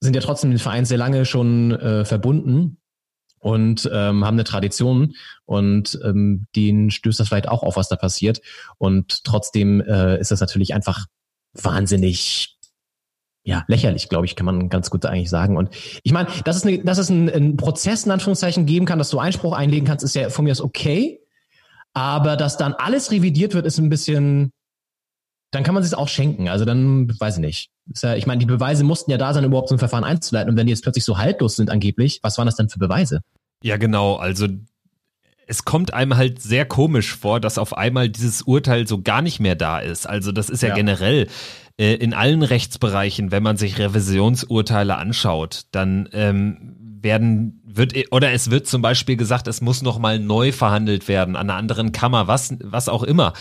sind 0.00 0.14
ja 0.14 0.22
trotzdem 0.22 0.50
den 0.50 0.58
Verein 0.58 0.84
sehr 0.84 0.98
lange 0.98 1.24
schon 1.24 1.72
äh, 1.72 2.04
verbunden 2.04 2.78
und 3.40 3.88
ähm, 3.92 4.24
haben 4.24 4.34
eine 4.34 4.44
Tradition 4.44 5.14
und 5.44 5.98
ähm, 6.04 6.46
denen 6.54 6.90
stößt 6.90 7.20
das 7.20 7.28
vielleicht 7.28 7.48
auch 7.48 7.62
auf, 7.62 7.76
was 7.76 7.88
da 7.88 7.96
passiert. 7.96 8.40
Und 8.78 9.24
trotzdem 9.24 9.80
äh, 9.80 10.20
ist 10.20 10.30
das 10.30 10.40
natürlich 10.40 10.74
einfach 10.74 11.06
wahnsinnig 11.54 12.57
ja, 13.48 13.64
lächerlich, 13.66 14.10
glaube 14.10 14.26
ich, 14.26 14.36
kann 14.36 14.44
man 14.44 14.68
ganz 14.68 14.90
gut 14.90 15.06
eigentlich 15.06 15.30
sagen. 15.30 15.56
Und 15.56 15.70
ich 16.02 16.12
meine, 16.12 16.28
dass 16.44 16.56
es, 16.56 16.66
eine, 16.66 16.84
dass 16.84 16.98
es 16.98 17.10
einen, 17.10 17.30
einen 17.30 17.56
Prozess 17.56 18.04
in 18.04 18.12
Anführungszeichen 18.12 18.66
geben 18.66 18.84
kann, 18.84 18.98
dass 18.98 19.08
du 19.08 19.18
Einspruch 19.18 19.54
einlegen 19.54 19.86
kannst, 19.86 20.04
ist 20.04 20.14
ja 20.14 20.28
von 20.28 20.44
mir 20.44 20.50
aus 20.50 20.60
okay. 20.60 21.18
Aber 21.94 22.36
dass 22.36 22.58
dann 22.58 22.74
alles 22.74 23.10
revidiert 23.10 23.54
wird, 23.54 23.64
ist 23.64 23.78
ein 23.78 23.88
bisschen, 23.88 24.52
dann 25.50 25.62
kann 25.62 25.72
man 25.72 25.82
sich 25.82 25.96
auch 25.96 26.08
schenken. 26.08 26.50
Also 26.50 26.66
dann, 26.66 27.08
weiß 27.18 27.36
ich 27.36 27.40
nicht. 27.40 27.70
Ja, 28.02 28.14
ich 28.14 28.26
meine, 28.26 28.38
die 28.38 28.44
Beweise 28.44 28.84
mussten 28.84 29.10
ja 29.10 29.16
da 29.16 29.32
sein, 29.32 29.44
überhaupt 29.44 29.70
so 29.70 29.76
ein 29.76 29.78
Verfahren 29.78 30.04
einzuleiten. 30.04 30.50
Und 30.50 30.58
wenn 30.58 30.66
die 30.66 30.72
jetzt 30.72 30.82
plötzlich 30.82 31.06
so 31.06 31.16
haltlos 31.16 31.56
sind 31.56 31.70
angeblich, 31.70 32.20
was 32.22 32.36
waren 32.36 32.44
das 32.44 32.56
denn 32.56 32.68
für 32.68 32.78
Beweise? 32.78 33.22
Ja, 33.62 33.78
genau. 33.78 34.16
Also 34.16 34.46
es 35.46 35.64
kommt 35.64 35.94
einem 35.94 36.18
halt 36.18 36.42
sehr 36.42 36.66
komisch 36.66 37.16
vor, 37.16 37.40
dass 37.40 37.56
auf 37.56 37.74
einmal 37.74 38.10
dieses 38.10 38.42
Urteil 38.42 38.86
so 38.86 39.00
gar 39.00 39.22
nicht 39.22 39.40
mehr 39.40 39.54
da 39.54 39.78
ist. 39.78 40.06
Also 40.06 40.32
das 40.32 40.50
ist 40.50 40.62
ja, 40.62 40.68
ja. 40.68 40.74
generell 40.74 41.28
äh, 41.78 41.94
in 41.94 42.12
allen 42.12 42.42
Rechtsbereichen, 42.42 43.30
wenn 43.30 43.42
man 43.42 43.56
sich 43.56 43.78
Revisionsurteile 43.78 44.96
anschaut, 44.96 45.66
dann 45.70 46.08
ähm, 46.12 46.76
werden 47.00 47.62
wird 47.64 47.94
oder 48.10 48.32
es 48.32 48.50
wird 48.50 48.66
zum 48.66 48.82
Beispiel 48.82 49.16
gesagt, 49.16 49.46
es 49.46 49.60
muss 49.60 49.82
noch 49.82 49.98
mal 49.98 50.18
neu 50.18 50.52
verhandelt 50.52 51.06
werden 51.06 51.36
an 51.36 51.48
einer 51.48 51.58
anderen 51.58 51.92
Kammer, 51.92 52.26
was 52.26 52.54
was 52.62 52.88
auch 52.88 53.04
immer. 53.04 53.32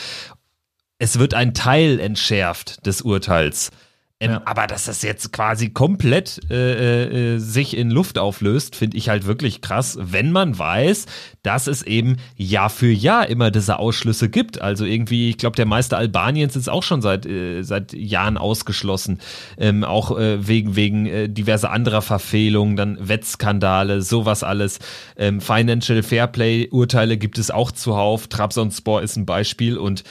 Es 0.99 1.19
wird 1.19 1.33
ein 1.33 1.53
Teil 1.53 1.99
entschärft 1.99 2.85
des 2.85 3.01
Urteils. 3.01 3.71
Ähm, 4.19 4.31
ja. 4.31 4.41
Aber 4.45 4.65
dass 4.65 4.85
das 4.85 5.03
jetzt 5.03 5.31
quasi 5.31 5.69
komplett 5.69 6.41
äh, 6.49 7.35
äh, 7.35 7.37
sich 7.37 7.77
in 7.77 7.91
Luft 7.91 8.17
auflöst, 8.17 8.75
finde 8.75 8.97
ich 8.97 9.09
halt 9.09 9.27
wirklich 9.27 9.61
krass, 9.61 9.95
wenn 10.01 10.31
man 10.31 10.57
weiß, 10.57 11.05
dass 11.43 11.67
es 11.67 11.83
eben 11.83 12.17
Jahr 12.35 12.71
für 12.71 12.91
Jahr 12.91 13.29
immer 13.29 13.51
diese 13.51 13.77
Ausschlüsse 13.77 14.29
gibt. 14.29 14.59
Also 14.59 14.85
irgendwie, 14.85 15.29
ich 15.29 15.37
glaube, 15.37 15.55
der 15.55 15.67
Meister 15.67 15.97
Albaniens 15.97 16.55
ist 16.55 16.67
auch 16.67 16.81
schon 16.81 17.03
seit, 17.03 17.27
äh, 17.27 17.61
seit 17.61 17.93
Jahren 17.93 18.37
ausgeschlossen. 18.37 19.19
Ähm, 19.59 19.83
auch 19.83 20.17
äh, 20.17 20.47
wegen, 20.47 20.75
wegen 20.75 21.05
äh, 21.05 21.29
diverser 21.29 21.69
anderer 21.69 22.01
Verfehlungen, 22.01 22.75
dann 22.75 22.97
Wettskandale, 23.07 24.01
sowas 24.01 24.43
alles. 24.43 24.79
Ähm, 25.15 25.41
Financial 25.41 26.01
Fairplay-Urteile 26.01 27.17
gibt 27.17 27.37
es 27.37 27.51
auch 27.51 27.71
zuhauf. 27.71 28.27
Trabzonspor 28.27 29.03
ist 29.03 29.15
ein 29.15 29.27
Beispiel 29.27 29.77
und 29.77 30.03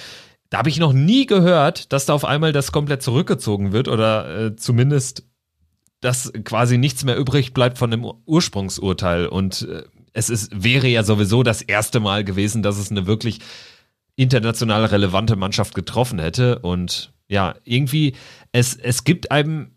da 0.50 0.58
habe 0.58 0.68
ich 0.68 0.78
noch 0.78 0.92
nie 0.92 1.26
gehört, 1.26 1.92
dass 1.92 2.06
da 2.06 2.14
auf 2.14 2.24
einmal 2.24 2.52
das 2.52 2.72
komplett 2.72 3.02
zurückgezogen 3.02 3.72
wird 3.72 3.88
oder 3.88 4.46
äh, 4.46 4.56
zumindest, 4.56 5.24
dass 6.00 6.32
quasi 6.44 6.78
nichts 6.78 7.04
mehr 7.04 7.16
übrig 7.16 7.52
bleibt 7.52 7.78
von 7.78 7.90
dem 7.90 8.04
Ursprungsurteil. 8.04 9.26
Und 9.26 9.62
äh, 9.62 9.82
es 10.12 10.30
ist, 10.30 10.50
wäre 10.52 10.88
ja 10.88 11.02
sowieso 11.02 11.42
das 11.42 11.62
erste 11.62 12.00
Mal 12.00 12.24
gewesen, 12.24 12.62
dass 12.62 12.78
es 12.78 12.90
eine 12.90 13.06
wirklich 13.06 13.40
international 14.14 14.84
relevante 14.86 15.36
Mannschaft 15.36 15.74
getroffen 15.74 16.18
hätte. 16.18 16.60
Und 16.60 17.12
ja, 17.28 17.54
irgendwie, 17.64 18.14
es, 18.52 18.76
es 18.76 19.04
gibt 19.04 19.30
einem 19.30 19.72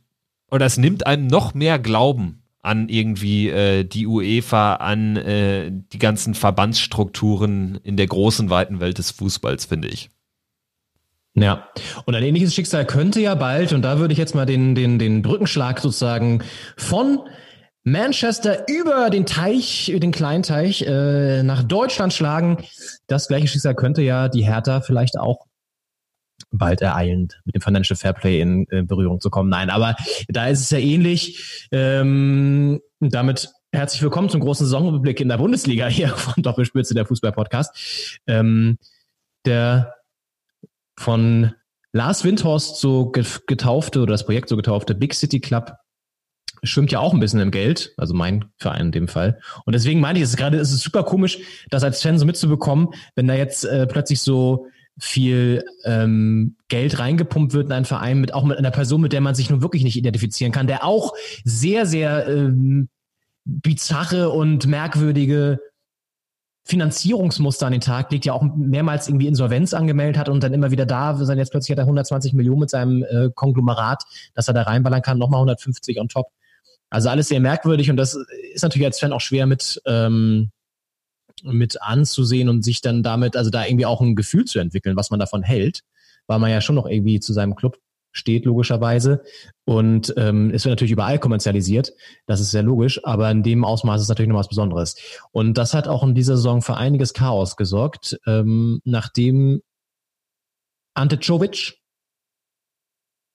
oder 0.51 0.65
es 0.65 0.77
nimmt 0.77 1.05
einem 1.05 1.27
noch 1.27 1.53
mehr 1.53 1.79
Glauben 1.79 2.43
an 2.61 2.89
irgendwie 2.89 3.49
äh, 3.49 3.83
die 3.83 4.05
UEFA, 4.05 4.75
an 4.75 5.15
äh, 5.15 5.71
die 5.71 5.99
ganzen 5.99 6.35
Verbandsstrukturen 6.35 7.79
in 7.83 7.97
der 7.97 8.07
großen, 8.07 8.49
weiten 8.49 8.79
Welt 8.79 8.97
des 8.97 9.11
Fußballs, 9.11 9.65
finde 9.65 9.87
ich. 9.87 10.09
Ja, 11.41 11.69
und 12.05 12.15
ein 12.15 12.23
ähnliches 12.23 12.53
Schicksal 12.53 12.85
könnte 12.85 13.21
ja 13.21 13.35
bald, 13.35 13.73
und 13.73 13.81
da 13.81 13.99
würde 13.99 14.11
ich 14.11 14.17
jetzt 14.17 14.35
mal 14.35 14.45
den, 14.45 14.75
den, 14.75 14.99
den 14.99 15.21
Brückenschlag 15.21 15.79
sozusagen 15.79 16.43
von 16.77 17.19
Manchester 17.83 18.65
über 18.67 19.09
den 19.09 19.25
Teich, 19.25 19.91
den 19.95 20.11
kleinen 20.11 20.43
Teich 20.43 20.81
äh, 20.81 21.43
nach 21.43 21.63
Deutschland 21.63 22.13
schlagen. 22.13 22.57
Das 23.07 23.27
gleiche 23.27 23.47
Schicksal 23.47 23.75
könnte 23.75 24.01
ja 24.01 24.27
die 24.27 24.45
Hertha 24.45 24.81
vielleicht 24.81 25.17
auch 25.17 25.45
bald 26.51 26.81
ereilend 26.81 27.39
mit 27.45 27.55
dem 27.55 27.61
Financial 27.61 27.95
Fairplay 27.95 28.41
in, 28.41 28.65
in 28.65 28.87
Berührung 28.87 29.21
zu 29.21 29.29
kommen. 29.29 29.49
Nein, 29.49 29.69
aber 29.69 29.95
da 30.27 30.47
ist 30.47 30.61
es 30.61 30.69
ja 30.71 30.79
ähnlich. 30.79 31.67
Ähm, 31.71 32.81
damit 32.99 33.49
Herzlich 33.71 34.01
willkommen 34.01 34.29
zum 34.29 34.41
großen 34.41 34.65
Saisonrückblick 34.65 35.21
in 35.21 35.29
der 35.29 35.37
Bundesliga 35.37 35.85
hier 35.85 36.07
von 36.17 36.41
Doppelspitze, 36.41 36.95
der 36.95 37.05
Fußball-Podcast. 37.05 38.19
Ähm, 38.25 38.79
der 39.45 39.93
von 40.99 41.53
Lars 41.93 42.25
Windhorst 42.25 42.79
so 42.79 43.09
getaufte 43.47 44.01
oder 44.01 44.11
das 44.11 44.25
Projekt 44.25 44.49
so 44.49 44.57
getaufte 44.57 44.93
Big 44.93 45.13
City 45.13 45.39
Club 45.39 45.73
schwimmt 46.61 46.91
ja 46.91 46.99
auch 46.99 47.13
ein 47.13 47.21
bisschen 47.21 47.39
im 47.39 47.51
Geld, 47.51 47.93
also 47.95 48.13
mein 48.13 48.45
Verein 48.57 48.87
in 48.87 48.91
dem 48.91 49.07
Fall. 49.07 49.39
Und 49.65 49.73
deswegen 49.73 50.01
meine 50.01 50.19
ich, 50.19 50.23
es 50.23 50.31
ist 50.31 50.37
gerade, 50.37 50.57
es 50.57 50.73
ist 50.73 50.81
super 50.81 51.03
komisch, 51.03 51.39
das 51.69 51.85
als 51.85 52.01
Fan 52.01 52.19
so 52.19 52.25
mitzubekommen, 52.25 52.89
wenn 53.15 53.27
da 53.27 53.33
jetzt 53.33 53.63
äh, 53.63 53.87
plötzlich 53.87 54.19
so 54.19 54.67
viel 54.99 55.63
ähm, 55.85 56.57
Geld 56.67 56.99
reingepumpt 56.99 57.53
wird 57.53 57.67
in 57.67 57.71
einen 57.71 57.85
Verein 57.85 58.19
mit 58.19 58.33
auch 58.33 58.43
mit 58.43 58.57
einer 58.57 58.71
Person, 58.71 58.99
mit 58.99 59.13
der 59.13 59.21
man 59.21 59.35
sich 59.35 59.49
nun 59.49 59.61
wirklich 59.61 59.83
nicht 59.83 59.95
identifizieren 59.95 60.51
kann, 60.51 60.67
der 60.67 60.83
auch 60.83 61.13
sehr, 61.45 61.85
sehr 61.85 62.27
ähm, 62.27 62.89
bizarre 63.45 64.31
und 64.31 64.67
merkwürdige 64.67 65.59
Finanzierungsmuster 66.69 67.65
an 67.65 67.71
den 67.71 67.81
Tag 67.81 68.11
legt, 68.11 68.25
ja 68.25 68.33
auch 68.33 68.43
mehrmals 68.55 69.07
irgendwie 69.07 69.25
Insolvenz 69.27 69.73
angemeldet 69.73 70.19
hat 70.19 70.29
und 70.29 70.43
dann 70.43 70.53
immer 70.53 70.69
wieder 70.69 70.85
da, 70.85 71.15
sein 71.15 71.39
jetzt 71.39 71.49
plötzlich 71.49 71.71
hat 71.71 71.79
er 71.79 71.85
120 71.85 72.33
Millionen 72.33 72.59
mit 72.59 72.69
seinem 72.69 73.03
äh, 73.03 73.29
Konglomerat, 73.33 74.03
dass 74.35 74.47
er 74.47 74.53
da 74.53 74.61
reinballern 74.61 75.01
kann, 75.01 75.17
nochmal 75.17 75.39
150 75.39 75.99
on 75.99 76.09
top. 76.09 76.27
Also 76.91 77.09
alles 77.09 77.27
sehr 77.27 77.39
merkwürdig 77.39 77.89
und 77.89 77.97
das 77.97 78.17
ist 78.53 78.61
natürlich 78.61 78.85
als 78.85 78.99
Fan 78.99 79.13
auch 79.13 79.21
schwer 79.21 79.47
mit, 79.47 79.81
ähm, 79.87 80.51
mit 81.41 81.81
anzusehen 81.81 82.49
und 82.49 82.63
sich 82.63 82.81
dann 82.81 83.01
damit, 83.01 83.35
also 83.35 83.49
da 83.49 83.65
irgendwie 83.65 83.87
auch 83.87 84.01
ein 84.01 84.15
Gefühl 84.15 84.45
zu 84.45 84.59
entwickeln, 84.59 84.95
was 84.95 85.09
man 85.09 85.19
davon 85.19 85.41
hält, 85.41 85.81
weil 86.27 86.37
man 86.37 86.51
ja 86.51 86.61
schon 86.61 86.75
noch 86.75 86.85
irgendwie 86.85 87.19
zu 87.19 87.33
seinem 87.33 87.55
Club 87.55 87.79
steht, 88.11 88.45
logischerweise. 88.45 89.23
Und 89.65 90.13
ähm, 90.17 90.51
es 90.53 90.65
wird 90.65 90.73
natürlich 90.73 90.91
überall 90.91 91.19
kommerzialisiert, 91.19 91.93
das 92.25 92.39
ist 92.39 92.51
sehr 92.51 92.63
logisch, 92.63 93.03
aber 93.05 93.29
in 93.29 93.43
dem 93.43 93.63
Ausmaß 93.63 94.01
ist 94.01 94.09
natürlich 94.09 94.29
noch 94.29 94.39
was 94.39 94.49
Besonderes. 94.49 94.95
Und 95.31 95.57
das 95.57 95.73
hat 95.73 95.87
auch 95.87 96.03
in 96.03 96.15
dieser 96.15 96.37
Saison 96.37 96.61
für 96.61 96.77
einiges 96.77 97.13
Chaos 97.13 97.55
gesorgt, 97.55 98.19
ähm, 98.25 98.81
nachdem 98.83 99.61
Ante 100.95 101.19
Czovic 101.19 101.79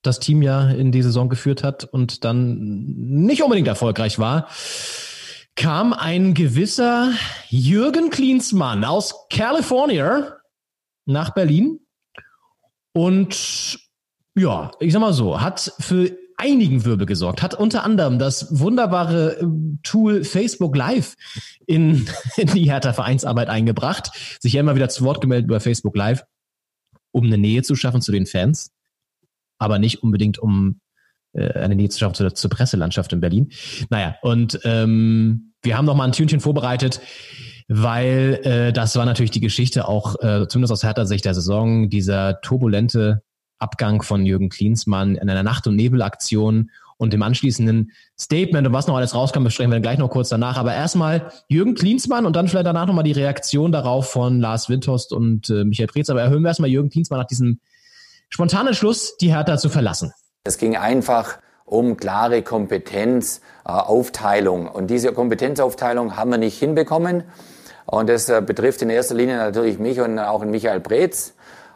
das 0.03 0.21
Team 0.21 0.43
ja 0.43 0.69
in 0.69 0.93
die 0.93 1.03
Saison 1.03 1.29
geführt 1.29 1.63
hat 1.63 1.85
und 1.85 2.25
dann 2.25 2.59
nicht 2.59 3.43
unbedingt 3.43 3.69
erfolgreich 3.69 4.19
war, 4.19 4.49
kam 5.57 5.93
ein 5.93 6.35
gewisser 6.35 7.13
Jürgen 7.49 8.11
Klinsmann 8.11 8.85
aus 8.85 9.29
California 9.31 10.37
nach 11.07 11.31
Berlin 11.31 11.81
und 12.93 13.79
ja, 14.35 14.71
ich 14.81 14.93
sag 14.93 15.01
mal 15.01 15.13
so, 15.13 15.41
hat 15.41 15.73
für 15.79 16.17
einigen 16.37 16.85
Wirbel 16.85 17.07
gesorgt, 17.07 17.43
hat 17.43 17.55
unter 17.55 17.85
anderem 17.85 18.19
das 18.19 18.59
wunderbare 18.59 19.41
äh, 19.41 19.47
Tool 19.83 20.25
Facebook 20.25 20.77
Live 20.77 21.15
in, 21.67 22.07
in 22.37 22.49
die 22.49 22.71
Hertha 22.71 22.93
Vereinsarbeit 22.93 23.49
eingebracht, 23.49 24.11
sich 24.41 24.55
ja 24.55 24.61
immer 24.61 24.75
wieder 24.75 24.89
zu 24.89 25.05
Wort 25.05 25.21
gemeldet 25.21 25.49
über 25.49 25.61
Facebook 25.61 25.97
Live, 25.97 26.25
um 27.13 27.25
eine 27.27 27.39
Nähe 27.39 27.63
zu 27.63 27.77
schaffen 27.77 28.03
zu 28.03 28.13
den 28.13 28.27
Fans, 28.27 28.73
aber 29.59 29.79
nicht 29.79 30.03
unbedingt 30.03 30.39
um 30.39 30.81
äh, 31.33 31.53
eine 31.53 31.77
Nähe 31.77 31.89
zu 31.89 31.99
schaffen 31.99 32.15
zur, 32.15 32.35
zur 32.35 32.51
Presselandschaft 32.51 33.13
in 33.13 33.21
Berlin. 33.21 33.53
Naja, 33.91 34.17
und 34.23 34.59
ähm, 34.65 35.53
wir 35.63 35.79
haben 35.79 35.87
noch 35.87 35.95
mal 35.95 36.05
ein 36.05 36.13
Tünchen 36.13 36.41
vorbereitet, 36.41 37.01
weil 37.69 38.41
äh, 38.43 38.73
das 38.73 38.97
war 38.97 39.07
natürlich 39.07 39.31
die 39.31 39.41
Geschichte 39.41 39.89
auch, 39.89 40.17
äh, 40.21 40.49
zumindest 40.49 40.73
aus 40.73 40.83
härter 40.83 41.07
Sicht 41.07 41.25
der 41.25 41.35
Saison, 41.35 41.89
dieser 41.89 42.41
turbulente 42.41 43.23
Abgang 43.65 44.03
von 44.03 44.27
Jürgen 44.27 44.51
Klinsmann 44.51 45.17
in 45.17 45.31
einer 45.31 45.43
Nacht- 45.43 45.67
und 45.67 45.77
Nebelaktion 45.77 46.71
und 46.99 47.15
dem 47.15 47.23
anschließenden 47.23 47.93
Statement 48.19 48.67
und 48.67 48.75
was 48.75 48.87
noch 48.87 48.97
alles 48.97 49.15
rauskam, 49.15 49.45
besprechen 49.45 49.73
wir 49.73 49.81
gleich 49.81 49.97
noch 49.99 50.11
kurz 50.11 50.29
danach. 50.29 50.59
Aber 50.59 50.75
erstmal 50.75 51.33
Jürgen 51.49 51.75
Klinsmann 51.75 52.27
und 52.27 52.37
dann 52.37 52.47
vielleicht 52.47 52.67
danach 52.67 52.87
nochmal 52.87 53.05
die 53.05 53.13
Reaktion 53.13 53.73
darauf 53.73 54.11
von 54.11 54.39
Lars 54.39 54.69
Windhorst 54.69 55.15
und 55.15 55.49
äh, 55.49 55.65
Michael 55.65 55.87
Preetz. 55.87 56.11
Aber 56.11 56.21
erhöhen 56.21 56.43
wir 56.43 56.49
erstmal 56.49 56.69
Jürgen 56.69 56.91
Klinsmann 56.91 57.21
nach 57.21 57.27
diesem 57.27 57.59
spontanen 58.29 58.75
Schluss, 58.75 59.17
die 59.17 59.35
Hertha 59.35 59.57
zu 59.57 59.71
verlassen. 59.71 60.13
Es 60.45 60.59
ging 60.59 60.77
einfach 60.77 61.39
um 61.65 61.97
klare 61.97 62.43
Kompetenzaufteilung. 62.43 64.69
Und 64.69 64.89
diese 64.89 65.15
Kompetenzaufteilung 65.15 66.17
haben 66.17 66.31
wir 66.31 66.39
nicht 66.39 66.59
hinbekommen. 66.59 67.25
Und 67.87 68.09
das 68.09 68.29
äh, 68.29 68.43
betrifft 68.45 68.83
in 68.83 68.91
erster 68.91 69.15
Linie 69.15 69.37
natürlich 69.39 69.79
mich 69.79 70.01
und 70.01 70.19
auch 70.19 70.45
Michael 70.45 70.81
Preetz 70.81 71.35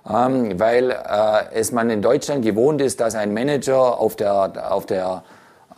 ähm, 0.09 0.59
weil 0.59 0.90
äh, 0.90 1.54
es 1.54 1.72
man 1.72 1.90
in 1.90 2.02
Deutschland 2.02 2.44
gewohnt 2.44 2.80
ist, 2.80 3.00
dass 3.00 3.14
ein 3.14 3.34
Manager 3.34 3.98
auf 3.98 4.16
der, 4.16 4.72
auf 4.72 4.86
der, 4.86 5.22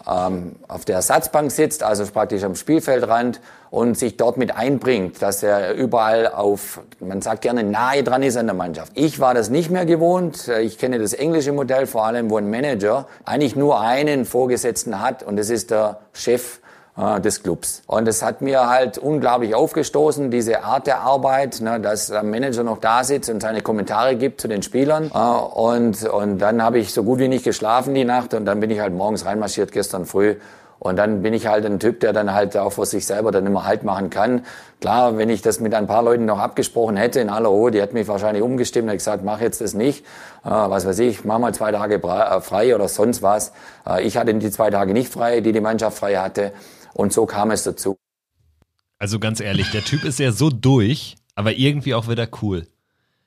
ähm, 0.08 0.56
auf 0.68 0.84
der 0.84 0.96
Ersatzbank 0.96 1.50
sitzt, 1.50 1.82
also 1.82 2.04
praktisch 2.06 2.44
am 2.44 2.54
Spielfeldrand 2.54 3.40
und 3.70 3.96
sich 3.96 4.16
dort 4.16 4.36
mit 4.36 4.56
einbringt, 4.56 5.22
dass 5.22 5.42
er 5.42 5.74
überall 5.74 6.28
auf, 6.28 6.80
man 6.98 7.22
sagt 7.22 7.42
gerne, 7.42 7.62
nahe 7.62 8.02
dran 8.02 8.22
ist 8.22 8.36
an 8.36 8.46
der 8.46 8.54
Mannschaft. 8.54 8.92
Ich 8.94 9.20
war 9.20 9.34
das 9.34 9.48
nicht 9.48 9.70
mehr 9.70 9.86
gewohnt. 9.86 10.48
Ich 10.60 10.78
kenne 10.78 10.98
das 10.98 11.12
englische 11.12 11.52
Modell 11.52 11.86
vor 11.86 12.04
allem, 12.04 12.30
wo 12.30 12.36
ein 12.36 12.50
Manager 12.50 13.06
eigentlich 13.24 13.56
nur 13.56 13.80
einen 13.80 14.24
Vorgesetzten 14.24 15.00
hat 15.00 15.22
und 15.22 15.36
das 15.36 15.50
ist 15.50 15.70
der 15.70 16.00
Chef 16.12 16.60
äh, 16.96 17.20
des 17.20 17.42
Clubs. 17.42 17.82
Und 17.86 18.08
es 18.08 18.22
hat 18.22 18.42
mir 18.42 18.68
halt 18.68 18.98
unglaublich 18.98 19.54
aufgestoßen, 19.54 20.30
diese 20.30 20.64
Art 20.64 20.86
der 20.86 21.00
Arbeit, 21.00 21.60
ne, 21.60 21.80
dass 21.80 22.08
der 22.08 22.22
Manager 22.22 22.62
noch 22.62 22.78
da 22.78 23.04
sitzt 23.04 23.30
und 23.30 23.40
seine 23.40 23.62
Kommentare 23.62 24.16
gibt 24.16 24.40
zu 24.40 24.48
den 24.48 24.62
Spielern. 24.62 25.10
Äh, 25.14 25.18
und, 25.18 26.04
und 26.04 26.38
dann 26.38 26.62
habe 26.62 26.78
ich 26.78 26.92
so 26.92 27.02
gut 27.02 27.18
wie 27.18 27.28
nicht 27.28 27.44
geschlafen 27.44 27.94
die 27.94 28.04
Nacht 28.04 28.34
und 28.34 28.44
dann 28.44 28.60
bin 28.60 28.70
ich 28.70 28.80
halt 28.80 28.94
morgens 28.94 29.24
reinmarschiert 29.24 29.72
gestern 29.72 30.04
früh 30.04 30.36
und 30.80 30.96
dann 30.96 31.20
bin 31.20 31.34
ich 31.34 31.46
halt 31.46 31.66
ein 31.66 31.78
Typ, 31.78 32.00
der 32.00 32.14
dann 32.14 32.32
halt 32.32 32.56
auch 32.56 32.72
vor 32.72 32.86
sich 32.86 33.04
selber 33.04 33.30
dann 33.30 33.46
immer 33.46 33.66
Halt 33.66 33.82
machen 33.84 34.08
kann. 34.08 34.46
Klar, 34.80 35.18
wenn 35.18 35.28
ich 35.28 35.42
das 35.42 35.60
mit 35.60 35.74
ein 35.74 35.86
paar 35.86 36.02
Leuten 36.02 36.24
noch 36.24 36.38
abgesprochen 36.38 36.96
hätte 36.96 37.20
in 37.20 37.28
aller 37.28 37.50
Ruhe, 37.50 37.70
die 37.70 37.82
hätten 37.82 37.94
mich 37.94 38.08
wahrscheinlich 38.08 38.42
umgestimmt 38.42 38.88
und 38.88 38.96
gesagt, 38.96 39.22
mach 39.22 39.42
jetzt 39.42 39.60
das 39.60 39.74
nicht. 39.74 40.06
Äh, 40.42 40.48
was 40.48 40.86
weiß 40.86 40.98
ich, 41.00 41.22
mach 41.24 41.38
mal 41.38 41.52
zwei 41.52 41.70
Tage 41.70 41.96
äh, 41.96 42.40
frei 42.40 42.74
oder 42.74 42.88
sonst 42.88 43.20
was. 43.22 43.52
Äh, 43.86 44.04
ich 44.04 44.16
hatte 44.16 44.32
die 44.32 44.50
zwei 44.50 44.70
Tage 44.70 44.94
nicht 44.94 45.12
frei, 45.12 45.42
die 45.42 45.52
die 45.52 45.60
Mannschaft 45.60 45.98
frei 45.98 46.14
hatte. 46.16 46.52
Und 46.94 47.12
so 47.12 47.26
kam 47.26 47.50
es 47.50 47.62
dazu. 47.62 47.96
Also 48.98 49.18
ganz 49.18 49.40
ehrlich, 49.40 49.70
der 49.70 49.84
Typ 49.84 50.04
ist 50.04 50.18
ja 50.18 50.32
so 50.32 50.50
durch, 50.50 51.16
aber 51.34 51.56
irgendwie 51.56 51.94
auch 51.94 52.08
wieder 52.08 52.28
cool. 52.42 52.66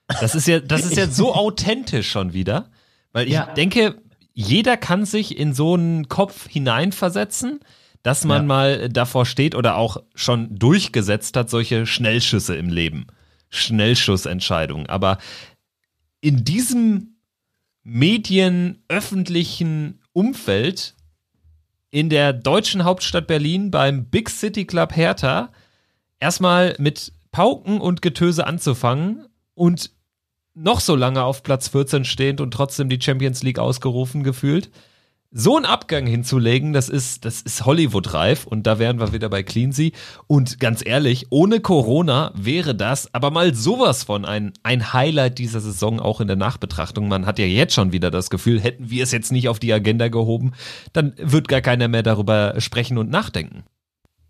Das 0.08 0.36
ist 0.36 0.48
ja, 0.48 0.60
das 0.60 0.86
ist 0.86 0.98
ja 0.98 1.08
so 1.08 1.34
authentisch 1.36 2.10
schon 2.10 2.34
wieder, 2.34 2.70
weil 3.12 3.28
ich 3.28 3.34
ja. 3.34 3.54
denke, 3.54 4.02
jeder 4.34 4.78
kann 4.78 5.06
sich 5.06 5.38
in 5.38 5.54
so 5.54 5.74
einen 5.74 6.10
Kopf 6.10 6.48
hineinversetzen, 6.48 7.60
dass 8.04 8.24
man 8.26 8.44
ja. 8.44 8.48
mal 8.48 8.90
davor 8.90 9.26
steht 9.26 9.56
oder 9.56 9.78
auch 9.78 9.98
schon 10.14 10.58
durchgesetzt 10.58 11.38
hat, 11.38 11.50
solche 11.50 11.86
Schnellschüsse 11.86 12.56
im 12.56 12.70
Leben. 12.70 13.08
Schnellschussentscheidungen. 13.50 14.88
Aber 14.88 15.20
in 16.20 16.44
diesem 16.44 17.16
medienöffentlichen 17.84 20.02
Umfeld 20.12 20.96
in 21.94 22.10
der 22.10 22.34
deutschen 22.34 22.86
Hauptstadt 22.86 23.28
Berlin 23.28 23.70
beim 23.70 24.06
Big 24.06 24.28
City 24.28 24.66
Club 24.66 24.96
Hertha 24.96 25.52
erstmal 26.20 26.76
mit 26.80 27.14
Pauken 27.32 27.80
und 27.80 28.02
Getöse 28.02 28.48
anzufangen 28.48 29.28
und 29.54 29.92
noch 30.56 30.80
so 30.80 30.96
lange 30.96 31.24
auf 31.24 31.44
Platz 31.44 31.68
14 31.68 32.04
stehend 32.04 32.42
und 32.42 32.50
trotzdem 32.50 32.90
die 32.90 33.00
Champions 33.00 33.44
League 33.44 33.60
ausgerufen 33.60 34.24
gefühlt 34.24 34.72
so 35.34 35.56
einen 35.56 35.66
Abgang 35.66 36.06
hinzulegen, 36.06 36.74
das 36.74 36.90
ist, 36.90 37.26
das 37.26 37.42
ist 37.42 37.66
Hollywood-reif 37.66 38.46
und 38.46 38.68
da 38.68 38.78
wären 38.78 39.00
wir 39.00 39.14
wieder 39.14 39.30
bei 39.30 39.42
Cleansea. 39.42 39.92
Und 40.28 40.60
ganz 40.60 40.86
ehrlich, 40.86 41.28
ohne 41.32 41.60
Corona 41.60 42.32
wäre 42.36 42.76
das 42.76 43.14
aber 43.14 43.32
mal 43.32 43.56
sowas 43.56 44.04
von 44.04 44.26
ein, 44.26 44.54
ein 44.62 44.94
Highlight 44.94 45.40
dieser 45.40 45.60
Saison 45.60 46.00
auch 46.00 46.22
in 46.22 46.28
der 46.28 46.36
Nachbetrachtung. 46.36 47.08
Man 47.08 47.26
hat 47.26 47.40
ja 47.40 47.46
jetzt 47.46 47.74
schon 47.74 47.92
wieder 47.92 48.12
das 48.12 48.30
Gefühl, 48.30 48.62
hätten 48.62 48.92
wir 48.92 49.04
es 49.04 49.12
jetzt 49.12 49.32
nicht 49.32 49.50
auf 49.50 49.60
die 49.60 49.74
Agenda 49.74 50.08
gehoben, 50.08 50.54
dann 50.94 51.14
wird 51.18 51.48
gar 51.48 51.62
keiner 51.62 51.88
mehr 51.88 52.04
darüber 52.04 52.54
sprechen 52.60 53.00
und 53.00 53.10
nachdenken. 53.10 53.64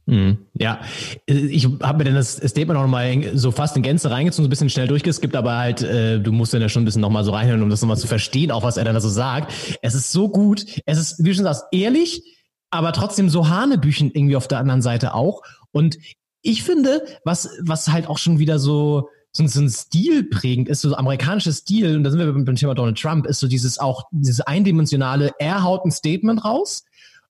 Mhm. 0.05 0.37
Ja, 0.53 0.81
ich 1.25 1.65
habe 1.81 1.99
mir 1.99 2.03
dann 2.03 2.15
das 2.15 2.35
Statement 2.35 2.79
noch 2.79 2.87
mal 2.87 3.37
so 3.37 3.51
fast 3.51 3.77
in 3.77 3.83
Gänze 3.83 4.11
reingezogen, 4.11 4.43
so 4.43 4.47
ein 4.47 4.49
bisschen 4.49 4.69
schnell 4.69 4.87
durchgeskippt, 4.87 5.35
aber 5.35 5.57
halt, 5.57 5.81
äh, 5.81 6.19
du 6.19 6.31
musst 6.31 6.53
dann 6.53 6.61
ja 6.61 6.67
schon 6.67 6.81
ein 6.81 6.85
bisschen 6.85 7.01
noch 7.01 7.09
mal 7.09 7.23
so 7.23 7.31
reinhören, 7.31 7.61
um 7.63 7.69
das 7.69 7.81
nochmal 7.81 7.97
zu 7.97 8.07
verstehen, 8.07 8.51
auch 8.51 8.63
was 8.63 8.77
er 8.77 8.83
dann 8.83 8.95
da 8.95 9.01
so 9.01 9.09
sagt. 9.09 9.53
Es 9.81 9.93
ist 9.93 10.11
so 10.11 10.27
gut, 10.29 10.65
es 10.85 10.99
ist, 10.99 11.23
wie 11.23 11.29
du 11.29 11.35
schon 11.35 11.45
sagst, 11.45 11.65
ehrlich, 11.71 12.21
aber 12.69 12.91
trotzdem 12.91 13.29
so 13.29 13.47
Hanebüchen 13.47 14.11
irgendwie 14.13 14.35
auf 14.35 14.47
der 14.47 14.57
anderen 14.57 14.81
Seite 14.81 15.13
auch. 15.13 15.41
Und 15.71 15.97
ich 16.41 16.63
finde, 16.63 17.05
was, 17.23 17.49
was 17.61 17.87
halt 17.87 18.07
auch 18.07 18.17
schon 18.17 18.39
wieder 18.39 18.59
so, 18.59 19.09
so, 19.31 19.47
so 19.47 19.61
ein 19.61 19.69
Stil 19.69 20.23
prägend 20.25 20.67
ist, 20.67 20.81
so 20.81 20.93
amerikanisches 20.95 21.57
Stil, 21.57 21.95
und 21.95 22.03
da 22.03 22.11
sind 22.11 22.19
wir 22.19 22.31
beim 22.31 22.55
Thema 22.55 22.75
Donald 22.75 22.99
Trump, 22.99 23.25
ist 23.25 23.39
so 23.39 23.47
dieses 23.47 23.79
auch, 23.79 24.03
dieses 24.11 24.41
eindimensionale, 24.41 25.31
er 25.39 25.63
haut 25.63 25.85
ein 25.85 25.91
Statement 25.91 26.43
raus 26.43 26.83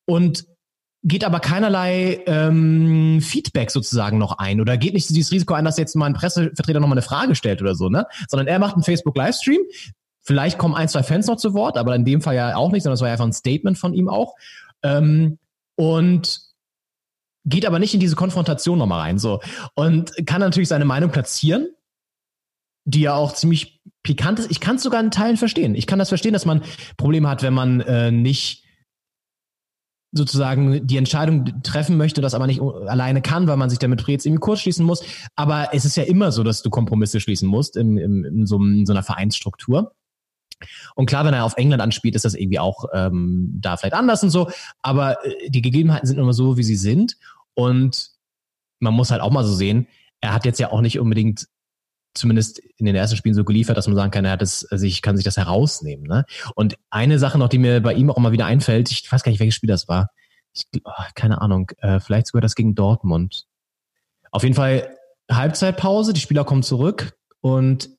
und 0.06 0.46
geht 1.04 1.26
aber 1.26 1.40
keinerlei 1.40 2.24
ähm, 2.28 3.20
Feedback 3.22 3.72
sozusagen 3.72 4.18
noch 4.18 4.38
ein 4.38 4.62
oder 4.62 4.78
geht 4.78 4.94
nicht 4.94 5.10
dieses 5.10 5.32
Risiko 5.32 5.54
ein, 5.54 5.66
dass 5.66 5.78
jetzt 5.78 5.96
mal 5.96 6.06
ein 6.06 6.14
Pressevertreter 6.14 6.80
noch 6.80 6.88
mal 6.88 6.94
eine 6.94 7.02
Frage 7.02 7.36
stellt 7.36 7.62
oder 7.62 7.76
so, 7.76 7.90
ne? 7.90 8.08
Sondern 8.30 8.48
er 8.48 8.60
macht 8.60 8.76
einen 8.76 8.84
Facebook-Livestream. 8.84 9.62
Vielleicht 10.22 10.58
kommen 10.58 10.74
ein, 10.74 10.88
zwei 10.88 11.04
Fans 11.04 11.28
noch 11.28 11.36
zu 11.36 11.54
Wort, 11.54 11.78
aber 11.78 11.94
in 11.96 12.06
dem 12.06 12.22
Fall 12.22 12.36
ja 12.36 12.56
auch 12.56 12.72
nicht, 12.72 12.84
sondern 12.84 12.96
es 12.96 13.02
war 13.02 13.10
ja 13.10 13.14
einfach 13.14 13.26
ein 13.26 13.34
Statement 13.34 13.78
von 13.78 13.94
ihm 13.94 14.08
auch. 14.08 14.36
Ähm, 14.82 15.40
und 15.76 16.40
geht 17.46 17.66
aber 17.66 17.80
nicht 17.80 17.94
in 17.94 18.00
diese 18.00 18.16
Konfrontation 18.16 18.78
nochmal 18.78 19.02
rein, 19.02 19.20
so. 19.20 19.42
Und 19.76 20.14
kann 20.26 20.40
natürlich 20.40 20.70
seine 20.70 20.86
Meinung 20.86 21.12
platzieren, 21.12 21.68
die 22.86 23.02
ja 23.02 23.16
auch 23.16 23.34
ziemlich 23.34 23.82
pikant 24.04 24.40
ist. 24.40 24.52
Ich 24.52 24.62
kann 24.62 24.78
es 24.78 24.84
sogar 24.84 25.02
in 25.02 25.12
Teilen 25.12 25.36
verstehen. 25.36 25.76
Ich 25.76 25.88
kann 25.88 26.00
das 26.00 26.10
verstehen, 26.10 26.34
dass 26.34 26.46
man 26.46 26.62
Probleme 26.96 27.28
hat, 27.28 27.44
wenn 27.44 27.54
man 27.54 27.82
äh, 27.82 28.12
nicht 28.12 28.63
sozusagen 30.14 30.86
die 30.86 30.98
Entscheidung 30.98 31.62
treffen 31.64 31.98
möchte, 31.98 32.22
das 32.22 32.36
aber 32.36 32.48
nicht 32.48 32.62
alleine 32.62 33.22
kann, 33.22 33.48
weil 33.48 33.58
man 33.58 33.70
sich 33.70 33.80
damit 33.80 34.08
jetzt 34.08 34.26
irgendwie 34.26 34.40
kurz 34.40 34.60
schließen 34.60 34.86
muss. 34.86 35.04
Aber 35.36 35.70
es 35.74 35.86
ist 35.86 35.98
ja 35.98 36.04
immer 36.04 36.32
so, 36.32 36.44
dass 36.44 36.62
du 36.62 36.70
Kompromisse 36.70 37.20
schließen 37.20 37.50
musst 37.50 37.76
in, 37.76 37.98
in, 37.98 38.24
in, 38.24 38.46
so, 38.46 38.58
in 38.58 38.86
so 38.86 38.94
einer 38.94 39.04
Vereinsstruktur. 39.04 39.94
Und 40.96 41.08
klar, 41.08 41.26
wenn 41.26 41.34
er 41.34 41.44
auf 41.44 41.58
England 41.58 41.82
anspielt, 41.82 42.16
ist 42.16 42.26
das 42.26 42.36
irgendwie 42.36 42.60
auch 42.60 42.86
ähm, 42.94 43.58
da 43.60 43.76
vielleicht 43.76 43.96
anders 43.96 44.24
und 44.24 44.30
so. 44.30 44.50
Aber 44.82 45.26
äh, 45.26 45.50
die 45.50 45.62
Gegebenheiten 45.62 46.08
sind 46.08 46.20
immer 46.20 46.34
so, 46.34 46.58
wie 46.58 46.64
sie 46.64 46.76
sind. 46.76 47.18
Und 47.56 48.12
man 48.80 48.94
muss 48.94 49.12
halt 49.12 49.22
auch 49.22 49.32
mal 49.32 49.44
so 49.44 49.54
sehen, 49.54 49.88
er 50.22 50.34
hat 50.34 50.46
jetzt 50.46 50.60
ja 50.60 50.72
auch 50.72 50.82
nicht 50.82 51.00
unbedingt 51.00 51.48
zumindest 52.14 52.60
in 52.78 52.86
den 52.86 52.96
ersten 52.96 53.18
Spielen 53.18 53.36
so 53.36 53.44
geliefert, 53.44 53.78
dass 53.78 53.88
man 53.88 53.96
sagen 53.96 54.12
kann, 54.12 54.26
er 54.26 54.32
hat 54.32 54.42
es, 54.42 54.60
sich, 54.60 55.02
kann 55.02 55.18
sich 55.18 55.26
das 55.26 55.38
herausnehmen. 55.38 56.06
Ne? 56.06 56.26
Und 56.56 56.78
eine 56.90 57.20
Sache 57.20 57.38
noch, 57.38 57.50
die 57.50 57.58
mir 57.58 57.82
bei 57.82 57.94
ihm 57.94 58.10
auch 58.10 58.18
immer 58.18 58.32
wieder 58.32 58.46
einfällt, 58.46 58.92
ich 58.92 59.12
weiß 59.12 59.24
gar 59.24 59.32
nicht, 59.32 59.40
welches 59.40 59.56
Spiel 59.56 59.70
das 59.70 59.88
war. 59.88 60.10
Ich, 60.54 60.66
oh, 60.84 60.92
keine 61.16 61.42
Ahnung, 61.42 61.72
äh, 61.80 62.00
vielleicht 62.00 62.28
sogar 62.28 62.42
das 62.42 62.56
gegen 62.56 62.76
Dortmund. 62.76 63.48
Auf 64.32 64.44
jeden 64.44 64.56
Fall 64.56 64.96
Halbzeitpause, 65.32 66.14
die 66.14 66.22
Spieler 66.22 66.44
kommen 66.44 66.64
zurück 66.64 67.18
und 67.42 67.90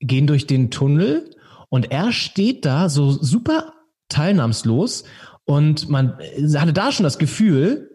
gehen 0.00 0.26
durch 0.26 0.46
den 0.46 0.70
Tunnel 0.70 1.36
und 1.68 1.90
er 1.90 2.12
steht 2.12 2.64
da 2.64 2.88
so 2.88 3.10
super 3.10 3.74
teilnahmslos 4.08 5.04
und 5.44 5.88
man 5.88 6.18
hatte 6.54 6.72
da 6.72 6.92
schon 6.92 7.04
das 7.04 7.18
Gefühl, 7.18 7.90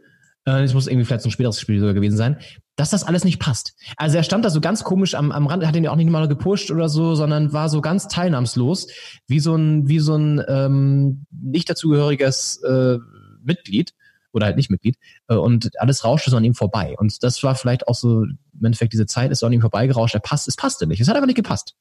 äh, 0.45 0.63
es 0.63 0.73
muss 0.73 0.87
irgendwie 0.87 1.05
vielleicht 1.05 1.25
ein 1.25 1.31
späteres 1.31 1.59
Spiel 1.59 1.79
sogar 1.79 1.93
gewesen 1.93 2.17
sein, 2.17 2.39
dass 2.75 2.89
das 2.89 3.03
alles 3.03 3.23
nicht 3.23 3.39
passt. 3.39 3.75
Also 3.97 4.17
er 4.17 4.23
stand 4.23 4.45
da 4.45 4.49
so 4.49 4.61
ganz 4.61 4.83
komisch 4.83 5.15
am, 5.15 5.31
am 5.31 5.47
Rand, 5.47 5.65
hat 5.65 5.75
ihn 5.75 5.83
ja 5.83 5.91
auch 5.91 5.95
nicht 5.97 6.09
mal 6.09 6.27
gepusht 6.27 6.71
oder 6.71 6.89
so, 6.89 7.15
sondern 7.15 7.53
war 7.53 7.69
so 7.69 7.81
ganz 7.81 8.07
teilnahmslos, 8.07 8.87
wie 9.27 9.39
so 9.39 9.55
ein, 9.55 9.87
wie 9.87 9.99
so 9.99 10.15
ein 10.15 10.41
ähm, 10.47 11.25
nicht 11.31 11.69
dazugehöriges 11.69 12.61
äh, 12.63 12.97
Mitglied 13.43 13.93
oder 14.33 14.45
halt 14.45 14.55
nicht 14.55 14.69
Mitglied 14.69 14.97
äh, 15.27 15.35
und 15.35 15.79
alles 15.79 16.05
rauschte 16.05 16.31
so 16.31 16.37
an 16.37 16.43
ihm 16.43 16.55
vorbei. 16.55 16.95
Und 16.97 17.23
das 17.23 17.43
war 17.43 17.55
vielleicht 17.55 17.87
auch 17.87 17.95
so, 17.95 18.23
im 18.23 18.65
Endeffekt, 18.65 18.93
diese 18.93 19.05
Zeit 19.05 19.31
ist 19.31 19.39
so 19.39 19.45
an 19.45 19.53
ihm 19.53 19.61
vorbeigerauscht, 19.61 20.15
er 20.15 20.21
passt, 20.21 20.47
es 20.47 20.55
passte 20.55 20.87
nicht. 20.87 21.01
Es 21.01 21.07
hat 21.07 21.15
einfach 21.15 21.27
nicht 21.27 21.35
gepasst. 21.35 21.75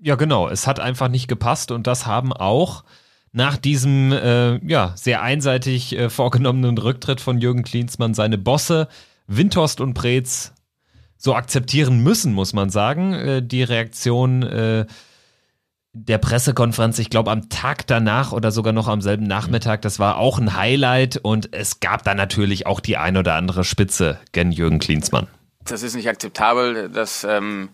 Ja, 0.00 0.16
genau, 0.16 0.48
es 0.48 0.66
hat 0.66 0.80
einfach 0.80 1.08
nicht 1.08 1.28
gepasst 1.28 1.70
und 1.70 1.86
das 1.86 2.06
haben 2.06 2.32
auch 2.32 2.84
nach 3.32 3.56
diesem 3.56 4.12
äh, 4.12 4.58
ja, 4.66 4.92
sehr 4.96 5.22
einseitig 5.22 5.96
äh, 5.96 6.10
vorgenommenen 6.10 6.76
Rücktritt 6.76 7.20
von 7.20 7.38
Jürgen 7.38 7.62
Klinsmann 7.62 8.12
seine 8.12 8.36
Bosse 8.36 8.88
Windhorst 9.26 9.80
und 9.80 9.94
Preetz 9.94 10.52
so 11.16 11.34
akzeptieren 11.34 12.02
müssen, 12.02 12.32
muss 12.32 12.52
man 12.52 12.70
sagen. 12.70 13.12
Äh, 13.14 13.42
die 13.42 13.62
Reaktion 13.62 14.42
äh, 14.42 14.86
der 15.94 16.18
Pressekonferenz, 16.18 16.98
ich 16.98 17.10
glaube 17.10 17.30
am 17.30 17.48
Tag 17.50 17.86
danach 17.86 18.32
oder 18.32 18.50
sogar 18.50 18.72
noch 18.72 18.88
am 18.88 19.02
selben 19.02 19.24
Nachmittag, 19.24 19.82
das 19.82 19.98
war 19.98 20.16
auch 20.16 20.38
ein 20.38 20.56
Highlight 20.56 21.18
und 21.18 21.54
es 21.54 21.80
gab 21.80 22.02
da 22.02 22.14
natürlich 22.14 22.66
auch 22.66 22.80
die 22.80 22.96
ein 22.96 23.16
oder 23.16 23.34
andere 23.34 23.62
Spitze 23.62 24.18
gen 24.32 24.52
Jürgen 24.52 24.78
Klinsmann. 24.78 25.28
Das 25.64 25.82
ist 25.82 25.94
nicht 25.94 26.08
akzeptabel, 26.08 26.88
dass 26.88 27.24
ähm, 27.24 27.68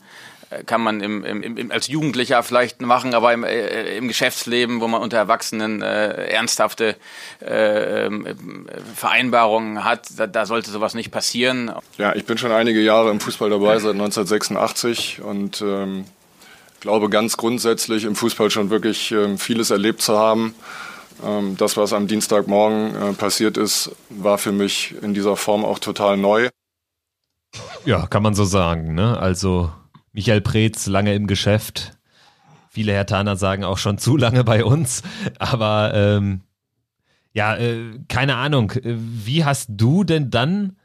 kann 0.65 0.81
man 0.81 1.01
im, 1.01 1.25
im, 1.25 1.43
im, 1.43 1.71
als 1.71 1.89
Jugendlicher 1.89 2.43
vielleicht 2.43 2.81
machen, 2.81 3.15
aber 3.15 3.33
im, 3.35 3.45
äh, 3.45 3.97
im 3.97 4.09
Geschäftsleben, 4.09 4.81
wo 4.81 4.89
man 4.89 5.03
unter 5.03 5.19
Erwachsenen 5.19 5.83
äh, 5.83 6.29
ernsthafte 6.29 6.97
äh, 7.41 8.07
ähm, 8.07 8.67
Vereinbarungen 8.95 9.85
hat, 9.85 10.09
da, 10.17 10.27
da, 10.27 10.47
sollte 10.47 10.71
sowas 10.71 10.95
nicht 10.95 11.11
passieren. 11.11 11.71
Ja, 11.99 12.15
ich 12.15 12.25
bin 12.25 12.39
schon 12.39 12.53
einige 12.53 12.81
Jahre 12.81 13.11
im 13.11 13.21
Fußball 13.21 13.51
dabei, 13.51 13.79
seit 13.79 13.93
1986 13.93 15.21
und 15.21 15.61
ähm, 15.61 16.07
glaube 16.81 17.11
ganz 17.11 17.37
grundsätzlich 17.37 18.05
im 18.05 18.17
Fußball 18.17 18.51
schon 18.51 18.71
wirklich 18.71 19.13
ähm, 19.13 19.39
vieles 19.39 19.71
erlebt 19.71 20.01
zu 20.01 20.17
haben. 20.17 20.55
Ähm, 21.23 21.57
das, 21.59 21.77
was 21.77 21.93
am 21.93 22.07
Dienstagmorgen 22.07 22.95
äh, 22.95 23.13
passiert 23.13 23.59
ist, 23.59 23.91
war 24.09 24.39
für 24.39 24.53
mich 24.53 24.95
in 25.03 25.13
dieser 25.13 25.37
Form 25.37 25.65
auch 25.65 25.79
total 25.79 26.17
neu. 26.17 26.49
Ja, 27.85 28.07
kann 28.07 28.23
man 28.23 28.35
so 28.35 28.45
sagen. 28.45 28.95
Ne? 28.95 29.19
Also 29.19 29.73
Michael 30.19 30.41
Preetz 30.41 30.89
lange 30.89 31.15
im 31.15 31.29
Geschäft. 31.29 31.93
Viele 32.71 32.91
Hertaner 32.91 33.37
sagen 33.37 33.63
auch 33.63 33.79
schon 33.79 33.99
zu 33.99 34.17
lange 34.17 34.43
bei 34.43 34.65
uns. 34.65 35.05
Aber 35.39 35.93
ähm, 35.95 36.41
ja, 37.33 37.55
äh, 37.55 38.01
keine 38.09 38.35
Ahnung. 38.35 38.73
Wie 38.83 39.45
hast 39.45 39.69
du 39.71 40.03
denn 40.03 40.29
dann 40.29 40.77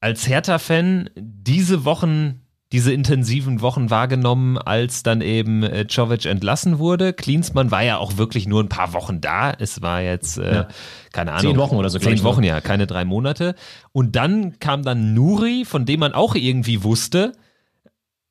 als 0.00 0.26
Hertha-Fan 0.26 1.10
diese 1.14 1.84
Wochen, 1.84 2.40
diese 2.72 2.90
intensiven 2.90 3.60
Wochen 3.60 3.90
wahrgenommen, 3.90 4.56
als 4.56 5.02
dann 5.02 5.20
eben 5.20 5.62
äh, 5.62 5.86
Czovic 5.86 6.24
entlassen 6.24 6.78
wurde? 6.78 7.12
Klinsmann 7.12 7.70
war 7.70 7.82
ja 7.82 7.98
auch 7.98 8.16
wirklich 8.16 8.48
nur 8.48 8.62
ein 8.62 8.70
paar 8.70 8.94
Wochen 8.94 9.20
da. 9.20 9.52
Es 9.52 9.82
war 9.82 10.00
jetzt, 10.00 10.38
äh, 10.38 10.54
ja. 10.54 10.68
keine 11.12 11.32
Ahnung. 11.32 11.52
Zehn 11.52 11.58
Wochen 11.58 11.76
oder 11.76 11.90
so. 11.90 11.98
Zehn 11.98 12.22
Wochen, 12.22 12.44
ja, 12.44 12.62
keine 12.62 12.86
drei 12.86 13.04
Monate. 13.04 13.56
Und 13.92 14.16
dann 14.16 14.58
kam 14.58 14.82
dann 14.82 15.12
Nuri, 15.12 15.66
von 15.66 15.84
dem 15.84 16.00
man 16.00 16.14
auch 16.14 16.34
irgendwie 16.34 16.82
wusste, 16.82 17.34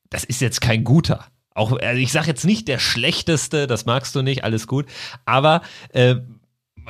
das 0.09 0.23
ist 0.23 0.41
jetzt 0.41 0.61
kein 0.61 0.83
guter. 0.83 1.25
Auch, 1.53 1.71
also 1.71 1.99
ich 1.99 2.11
sage 2.11 2.27
jetzt 2.27 2.45
nicht 2.45 2.67
der 2.67 2.79
schlechteste, 2.79 3.67
das 3.67 3.85
magst 3.85 4.15
du 4.15 4.21
nicht, 4.21 4.43
alles 4.43 4.67
gut. 4.67 4.85
Aber 5.25 5.61
äh, 5.93 6.15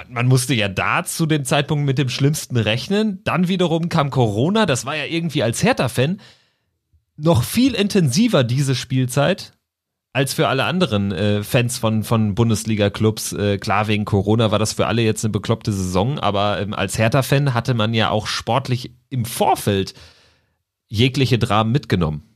man, 0.08 0.28
musste 0.28 0.54
ja 0.54 0.68
da 0.68 1.04
zu 1.04 1.26
dem 1.26 1.46
Zeitpunkt 1.46 1.86
mit 1.86 1.98
dem 1.98 2.10
Schlimmsten 2.10 2.58
rechnen. 2.58 3.22
Dann 3.24 3.48
wiederum 3.48 3.90
kam 3.90 4.10
Corona, 4.10 4.66
das 4.66 4.86
war 4.86 4.96
ja 4.96 5.06
irgendwie 5.06 5.44
als 5.44 5.64
Hertha-Fan 5.64 6.20
noch 7.18 7.44
viel 7.44 7.74
intensiver 7.74 8.44
diese 8.44 8.76
Spielzeit 8.76 9.54
als 10.14 10.34
für 10.34 10.48
alle 10.48 10.64
anderen 10.64 11.12
äh, 11.12 11.44
Fans 11.44 11.78
von, 11.78 12.04
von 12.04 12.34
Bundesliga-Clubs. 12.34 13.34
Äh, 13.34 13.58
klar, 13.58 13.88
wegen 13.88 14.06
Corona 14.06 14.52
war 14.52 14.60
das 14.60 14.74
für 14.74 14.88
alle 14.88 15.02
jetzt 15.02 15.24
eine 15.24 15.32
bekloppte 15.32 15.72
Saison, 15.72 16.18
aber 16.20 16.60
ähm, 16.60 16.74
als 16.74 16.98
Hertha-Fan 16.98 17.54
hatte 17.54 17.74
man 17.74 17.94
ja 17.94 18.10
auch 18.10 18.26
sportlich 18.26 18.96
im 19.10 19.26
Vorfeld 19.26 19.94
jegliche 20.88 21.38
Dramen 21.38 21.72
mitgenommen. 21.72 22.29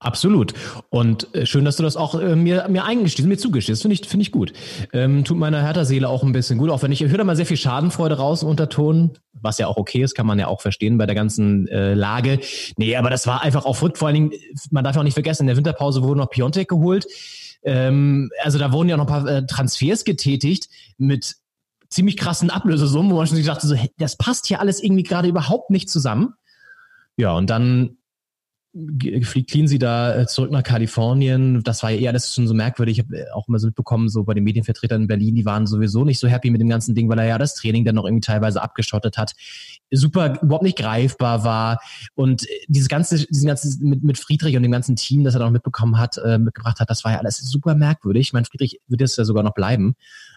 Absolut. 0.00 0.54
Und 0.90 1.34
äh, 1.34 1.44
schön, 1.44 1.64
dass 1.64 1.76
du 1.76 1.82
das 1.82 1.96
auch 1.96 2.14
äh, 2.14 2.36
mir, 2.36 2.68
mir 2.68 2.84
eingestehst, 2.84 3.26
mir 3.26 3.36
zugestehst. 3.36 3.82
Finde 3.82 3.94
ich, 3.94 4.06
finde 4.06 4.22
ich 4.22 4.30
gut. 4.30 4.52
Ähm, 4.92 5.24
tut 5.24 5.36
meiner 5.36 5.60
Hertha-Seele 5.60 6.08
auch 6.08 6.22
ein 6.22 6.30
bisschen 6.30 6.58
gut, 6.58 6.70
auch 6.70 6.82
wenn 6.82 6.92
ich, 6.92 7.02
ich 7.02 7.10
höre 7.10 7.18
da 7.18 7.24
mal 7.24 7.34
sehr 7.34 7.46
viel 7.46 7.56
Schadenfreude 7.56 8.16
raus 8.16 8.44
unterton, 8.44 9.18
was 9.32 9.58
ja 9.58 9.66
auch 9.66 9.76
okay 9.76 10.02
ist, 10.02 10.14
kann 10.14 10.26
man 10.26 10.38
ja 10.38 10.46
auch 10.46 10.60
verstehen 10.60 10.98
bei 10.98 11.06
der 11.06 11.16
ganzen 11.16 11.66
äh, 11.66 11.94
Lage. 11.94 12.38
Nee, 12.76 12.94
aber 12.94 13.10
das 13.10 13.26
war 13.26 13.42
einfach 13.42 13.64
auch 13.64 13.74
verrückt. 13.74 13.98
Vor 13.98 14.06
allen 14.06 14.14
Dingen, 14.14 14.32
man 14.70 14.84
darf 14.84 14.94
ja 14.94 15.00
auch 15.00 15.04
nicht 15.04 15.14
vergessen, 15.14 15.42
in 15.42 15.48
der 15.48 15.56
Winterpause 15.56 16.02
wurde 16.04 16.20
noch 16.20 16.30
Piontek 16.30 16.68
geholt. 16.68 17.06
Ähm, 17.64 18.30
also 18.44 18.58
da 18.60 18.70
wurden 18.70 18.88
ja 18.88 18.96
noch 18.96 19.08
ein 19.08 19.24
paar 19.24 19.26
äh, 19.26 19.46
Transfers 19.46 20.04
getätigt 20.04 20.68
mit 20.96 21.36
ziemlich 21.88 22.16
krassen 22.16 22.50
Ablösesummen, 22.50 23.10
wo 23.10 23.16
man 23.16 23.26
schon 23.26 23.42
dachte, 23.42 23.66
so, 23.66 23.74
das 23.98 24.16
passt 24.16 24.46
hier 24.46 24.60
alles 24.60 24.80
irgendwie 24.80 25.02
gerade 25.02 25.26
überhaupt 25.26 25.70
nicht 25.70 25.90
zusammen. 25.90 26.34
Ja, 27.16 27.32
und 27.32 27.50
dann 27.50 27.96
fliegt 29.22 29.50
Cleansey 29.50 29.78
da 29.78 30.14
äh, 30.14 30.26
zurück 30.26 30.50
nach 30.50 30.62
Kalifornien. 30.62 31.62
Das 31.62 31.82
war 31.82 31.90
ja 31.90 31.98
eher 31.98 32.10
alles 32.10 32.34
schon 32.34 32.46
so 32.46 32.54
merkwürdig. 32.54 32.98
Ich 32.98 33.04
habe 33.04 33.18
äh, 33.18 33.30
auch 33.32 33.48
immer 33.48 33.58
so 33.58 33.66
mitbekommen, 33.66 34.08
so 34.08 34.24
bei 34.24 34.34
den 34.34 34.44
Medienvertretern 34.44 35.02
in 35.02 35.08
Berlin, 35.08 35.34
die 35.34 35.44
waren 35.44 35.66
sowieso 35.66 36.04
nicht 36.04 36.18
so 36.18 36.28
happy 36.28 36.50
mit 36.50 36.60
dem 36.60 36.68
ganzen 36.68 36.94
Ding, 36.94 37.08
weil 37.08 37.18
er 37.18 37.26
ja 37.26 37.38
das 37.38 37.54
Training 37.54 37.84
dann 37.84 37.94
noch 37.94 38.04
irgendwie 38.04 38.26
teilweise 38.26 38.62
abgeschottet 38.62 39.16
hat. 39.16 39.32
Super, 39.90 40.40
überhaupt 40.42 40.64
nicht 40.64 40.78
greifbar 40.78 41.44
war. 41.44 41.80
Und 42.14 42.44
äh, 42.44 42.54
dieses 42.68 42.88
ganze, 42.88 43.24
dieses 43.26 43.46
ganze 43.46 43.84
mit, 43.84 44.04
mit 44.04 44.18
Friedrich 44.18 44.56
und 44.56 44.62
dem 44.62 44.72
ganzen 44.72 44.96
Team, 44.96 45.24
das 45.24 45.34
er 45.34 45.40
noch 45.40 45.50
mitbekommen 45.50 45.98
hat, 45.98 46.18
äh, 46.18 46.38
mitgebracht 46.38 46.80
hat, 46.80 46.90
das 46.90 47.04
war 47.04 47.12
ja 47.12 47.18
alles 47.18 47.38
super 47.38 47.74
merkwürdig. 47.74 48.28
Ich 48.28 48.32
meine, 48.32 48.44
Friedrich 48.44 48.80
wird 48.86 49.00
jetzt 49.00 49.16
ja 49.16 49.24
sogar 49.24 49.42
noch 49.42 49.54
bleiben. 49.54 49.94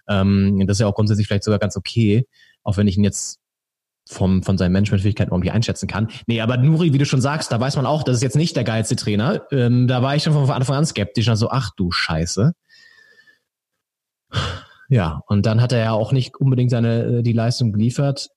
Ähm, 0.08 0.66
das 0.66 0.78
ist 0.78 0.82
ja 0.82 0.88
auch 0.88 0.96
grundsätzlich 0.96 1.28
vielleicht 1.28 1.44
sogar 1.44 1.60
ganz 1.60 1.76
okay, 1.76 2.28
auch 2.64 2.78
wenn 2.78 2.88
ich 2.88 2.98
ihn 2.98 3.04
jetzt 3.04 3.41
vom, 4.12 4.44
von 4.44 4.58
seinen 4.58 4.74
Managementfähigkeiten 4.74 5.32
irgendwie 5.32 5.52
einschätzen 5.52 5.88
kann. 5.88 6.10
Nee, 6.28 6.42
aber 6.42 6.58
Nuri, 6.58 6.94
wie 6.94 6.98
du 6.98 7.06
schon 7.06 7.22
sagst, 7.22 7.52
da 7.52 7.60
weiß 7.60 7.78
man 7.78 7.86
auch, 7.86 8.04
das 8.04 8.18
ist 8.18 8.24
jetzt 8.24 8.36
nicht 8.36 8.56
der 8.56 8.64
geilste 8.64 8.96
Trainer. 8.96 9.42
Ähm, 9.52 9.88
da 9.88 10.02
war 10.02 10.16
ich 10.16 10.24
schon 10.24 10.34
von 10.34 10.50
Anfang 10.50 10.78
an 10.78 10.86
skeptisch. 10.86 11.30
Also, 11.30 11.50
ach 11.50 11.72
du 11.76 11.92
Scheiße. 11.92 12.54
Ja, 14.90 15.22
und 15.28 15.46
dann 15.46 15.62
hat 15.62 15.72
er 15.72 15.80
ja 15.80 15.92
auch 15.94 16.12
nicht 16.12 16.36
unbedingt 16.36 16.72
seine, 16.72 17.04
äh, 17.04 17.24
die 17.24 17.34
Leistung 17.34 17.72
geliefert. 17.72 18.30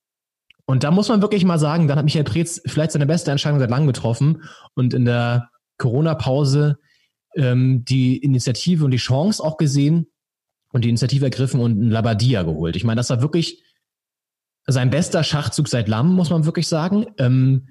Und 0.66 0.84
da 0.84 0.90
muss 0.90 1.08
man 1.08 1.20
wirklich 1.20 1.44
mal 1.44 1.58
sagen, 1.58 1.88
dann 1.88 1.98
hat 1.98 2.04
Michael 2.04 2.24
Preetz 2.24 2.62
vielleicht 2.64 2.92
seine 2.92 3.06
beste 3.06 3.30
Entscheidung 3.30 3.58
seit 3.58 3.70
langem 3.70 3.88
getroffen 3.88 4.44
und 4.74 4.94
in 4.94 5.04
der 5.04 5.50
Corona-Pause 5.78 6.78
ähm, 7.36 7.84
die 7.84 8.16
Initiative 8.16 8.84
und 8.84 8.92
die 8.92 8.98
Chance 8.98 9.42
auch 9.42 9.56
gesehen 9.56 10.06
und 10.72 10.84
die 10.84 10.88
Initiative 10.88 11.24
ergriffen 11.24 11.60
und 11.60 11.72
einen 11.72 11.90
Labadia 11.90 12.44
geholt. 12.44 12.76
Ich 12.76 12.84
meine, 12.84 13.00
das 13.00 13.10
war 13.10 13.20
wirklich 13.20 13.62
sein 14.66 14.90
bester 14.90 15.22
Schachzug 15.24 15.68
seit 15.68 15.88
Lamm, 15.88 16.14
muss 16.14 16.30
man 16.30 16.44
wirklich 16.44 16.68
sagen. 16.68 17.06
Ähm, 17.18 17.68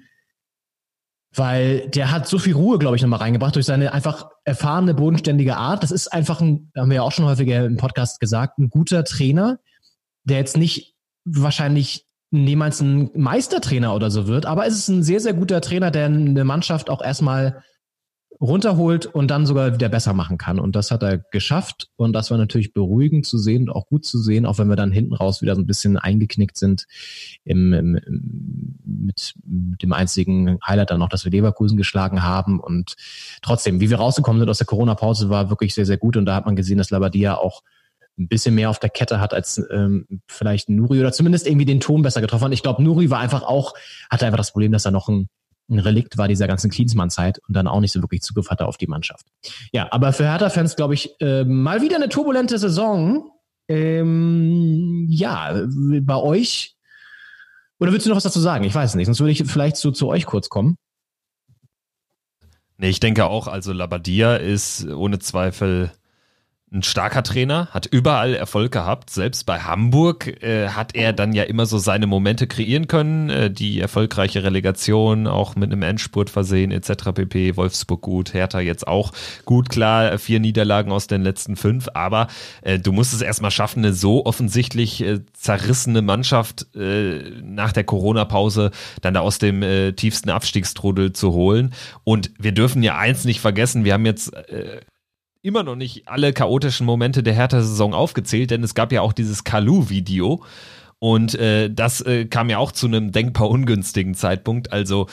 weil 1.36 1.88
der 1.88 2.12
hat 2.12 2.28
so 2.28 2.38
viel 2.38 2.54
Ruhe, 2.54 2.78
glaube 2.78 2.96
ich, 2.96 3.02
nochmal 3.02 3.18
reingebracht 3.18 3.56
durch 3.56 3.66
seine 3.66 3.92
einfach 3.92 4.28
erfahrene, 4.44 4.94
bodenständige 4.94 5.56
Art. 5.56 5.82
Das 5.82 5.90
ist 5.90 6.12
einfach 6.12 6.40
ein, 6.40 6.70
haben 6.76 6.90
wir 6.90 6.96
ja 6.96 7.02
auch 7.02 7.12
schon 7.12 7.24
häufiger 7.24 7.64
im 7.64 7.76
Podcast 7.76 8.20
gesagt, 8.20 8.58
ein 8.58 8.70
guter 8.70 9.04
Trainer, 9.04 9.58
der 10.22 10.38
jetzt 10.38 10.56
nicht 10.56 10.94
wahrscheinlich 11.24 12.06
niemals 12.30 12.80
ein 12.80 13.10
Meistertrainer 13.14 13.94
oder 13.94 14.10
so 14.10 14.26
wird, 14.26 14.46
aber 14.46 14.66
es 14.66 14.74
ist 14.74 14.88
ein 14.88 15.02
sehr, 15.02 15.20
sehr 15.20 15.34
guter 15.34 15.60
Trainer, 15.60 15.90
der 15.90 16.06
eine 16.06 16.44
Mannschaft 16.44 16.90
auch 16.90 17.02
erstmal 17.02 17.62
runterholt 18.44 19.06
und 19.06 19.28
dann 19.28 19.46
sogar 19.46 19.74
wieder 19.74 19.88
besser 19.88 20.12
machen 20.12 20.38
kann. 20.38 20.58
Und 20.58 20.76
das 20.76 20.90
hat 20.90 21.02
er 21.02 21.18
geschafft. 21.18 21.88
Und 21.96 22.12
das 22.12 22.30
war 22.30 22.38
natürlich 22.38 22.72
beruhigend 22.72 23.26
zu 23.26 23.38
sehen 23.38 23.68
und 23.68 23.74
auch 23.74 23.86
gut 23.86 24.04
zu 24.04 24.18
sehen, 24.18 24.46
auch 24.46 24.58
wenn 24.58 24.68
wir 24.68 24.76
dann 24.76 24.92
hinten 24.92 25.14
raus 25.14 25.42
wieder 25.42 25.54
so 25.54 25.62
ein 25.62 25.66
bisschen 25.66 25.96
eingeknickt 25.96 26.56
sind 26.56 26.86
im, 27.44 27.72
im, 27.72 28.78
mit, 28.84 29.34
dem 29.44 29.92
einzigen 29.92 30.58
Highlight 30.66 30.90
dann 30.90 31.00
noch, 31.00 31.08
dass 31.08 31.24
wir 31.24 31.32
Leverkusen 31.32 31.76
geschlagen 31.76 32.22
haben. 32.22 32.60
Und 32.60 32.94
trotzdem, 33.42 33.80
wie 33.80 33.90
wir 33.90 33.96
rausgekommen 33.96 34.40
sind 34.40 34.50
aus 34.50 34.58
der 34.58 34.66
Corona-Pause, 34.66 35.30
war 35.30 35.50
wirklich 35.50 35.74
sehr, 35.74 35.86
sehr 35.86 35.96
gut. 35.96 36.16
Und 36.16 36.26
da 36.26 36.34
hat 36.34 36.46
man 36.46 36.56
gesehen, 36.56 36.78
dass 36.78 36.90
Labadia 36.90 37.36
auch 37.36 37.62
ein 38.18 38.28
bisschen 38.28 38.54
mehr 38.54 38.70
auf 38.70 38.78
der 38.78 38.90
Kette 38.90 39.20
hat 39.20 39.34
als 39.34 39.60
ähm, 39.72 40.06
vielleicht 40.28 40.68
Nuri 40.68 41.00
oder 41.00 41.12
zumindest 41.12 41.46
irgendwie 41.46 41.64
den 41.64 41.80
Ton 41.80 42.02
besser 42.02 42.20
getroffen 42.20 42.44
hat. 42.44 42.52
Ich 42.52 42.62
glaube, 42.62 42.82
Nuri 42.82 43.10
war 43.10 43.18
einfach 43.18 43.42
auch, 43.42 43.74
hatte 44.08 44.26
einfach 44.26 44.38
das 44.38 44.52
Problem, 44.52 44.70
dass 44.70 44.84
er 44.84 44.92
noch 44.92 45.08
ein 45.08 45.28
ein 45.68 45.78
Relikt 45.78 46.18
war 46.18 46.28
dieser 46.28 46.46
ganzen 46.46 46.70
Klinsmann-Zeit 46.70 47.40
und 47.48 47.54
dann 47.54 47.66
auch 47.66 47.80
nicht 47.80 47.92
so 47.92 48.02
wirklich 48.02 48.22
Zugriff 48.22 48.50
hatte 48.50 48.66
auf 48.66 48.76
die 48.76 48.86
Mannschaft. 48.86 49.26
Ja, 49.72 49.88
aber 49.90 50.12
für 50.12 50.24
Hertha-Fans, 50.24 50.76
glaube 50.76 50.94
ich, 50.94 51.18
äh, 51.20 51.44
mal 51.44 51.80
wieder 51.80 51.96
eine 51.96 52.08
turbulente 52.08 52.58
Saison. 52.58 53.30
Ähm, 53.68 55.06
ja, 55.08 55.64
bei 56.02 56.16
euch. 56.16 56.76
Oder 57.80 57.92
willst 57.92 58.06
du 58.06 58.10
noch 58.10 58.16
was 58.16 58.24
dazu 58.24 58.40
sagen? 58.40 58.64
Ich 58.64 58.74
weiß 58.74 58.94
nicht. 58.94 59.06
Sonst 59.06 59.20
würde 59.20 59.32
ich 59.32 59.42
vielleicht 59.44 59.76
so 59.76 59.90
zu 59.90 60.08
euch 60.08 60.26
kurz 60.26 60.48
kommen. 60.48 60.76
Nee, 62.76 62.90
ich 62.90 63.00
denke 63.00 63.26
auch, 63.26 63.46
also 63.46 63.72
Labadia 63.72 64.36
ist 64.36 64.86
ohne 64.86 65.18
Zweifel 65.18 65.92
ein 66.74 66.82
starker 66.82 67.22
Trainer, 67.22 67.68
hat 67.70 67.86
überall 67.86 68.34
Erfolg 68.34 68.72
gehabt. 68.72 69.08
Selbst 69.08 69.46
bei 69.46 69.60
Hamburg 69.60 70.42
äh, 70.42 70.68
hat 70.70 70.94
er 70.96 71.12
dann 71.12 71.32
ja 71.32 71.44
immer 71.44 71.66
so 71.66 71.78
seine 71.78 72.06
Momente 72.06 72.48
kreieren 72.48 72.88
können. 72.88 73.30
Äh, 73.30 73.50
die 73.50 73.80
erfolgreiche 73.80 74.42
Relegation, 74.42 75.28
auch 75.28 75.54
mit 75.54 75.70
einem 75.70 75.82
Endspurt 75.82 76.30
versehen 76.30 76.72
etc. 76.72 77.12
pp. 77.14 77.56
Wolfsburg 77.56 78.00
gut, 78.00 78.34
Hertha 78.34 78.58
jetzt 78.60 78.88
auch 78.88 79.12
gut. 79.44 79.68
Klar, 79.68 80.18
vier 80.18 80.40
Niederlagen 80.40 80.90
aus 80.90 81.06
den 81.06 81.22
letzten 81.22 81.56
fünf, 81.56 81.88
aber 81.94 82.26
äh, 82.62 82.78
du 82.78 82.92
musst 82.92 83.14
es 83.14 83.20
erstmal 83.20 83.52
schaffen, 83.52 83.84
eine 83.84 83.94
so 83.94 84.26
offensichtlich 84.26 85.00
äh, 85.02 85.20
zerrissene 85.32 86.02
Mannschaft 86.02 86.74
äh, 86.74 87.20
nach 87.40 87.72
der 87.72 87.84
Corona-Pause 87.84 88.72
dann 89.00 89.14
da 89.14 89.20
aus 89.20 89.38
dem 89.38 89.62
äh, 89.62 89.92
tiefsten 89.92 90.30
Abstiegstrudel 90.30 91.12
zu 91.12 91.32
holen. 91.32 91.72
Und 92.02 92.32
wir 92.38 92.52
dürfen 92.52 92.82
ja 92.82 92.98
eins 92.98 93.24
nicht 93.24 93.40
vergessen, 93.40 93.84
wir 93.84 93.92
haben 93.92 94.06
jetzt 94.06 94.32
immer 95.44 95.62
noch 95.62 95.76
nicht 95.76 96.08
alle 96.08 96.32
chaotischen 96.32 96.86
Momente 96.86 97.22
der 97.22 97.34
Hertha-Saison 97.34 97.92
aufgezählt, 97.92 98.50
denn 98.50 98.64
es 98.64 98.74
gab 98.74 98.92
ja 98.92 99.02
auch 99.02 99.12
dieses 99.12 99.44
Kalu-Video 99.44 100.42
und 100.98 101.34
äh, 101.34 101.70
das 101.70 102.00
äh, 102.00 102.24
kam 102.24 102.48
ja 102.48 102.56
auch 102.56 102.72
zu 102.72 102.86
einem 102.86 103.12
denkbar 103.12 103.50
ungünstigen 103.50 104.14
Zeitpunkt. 104.14 104.72
Also 104.72 105.06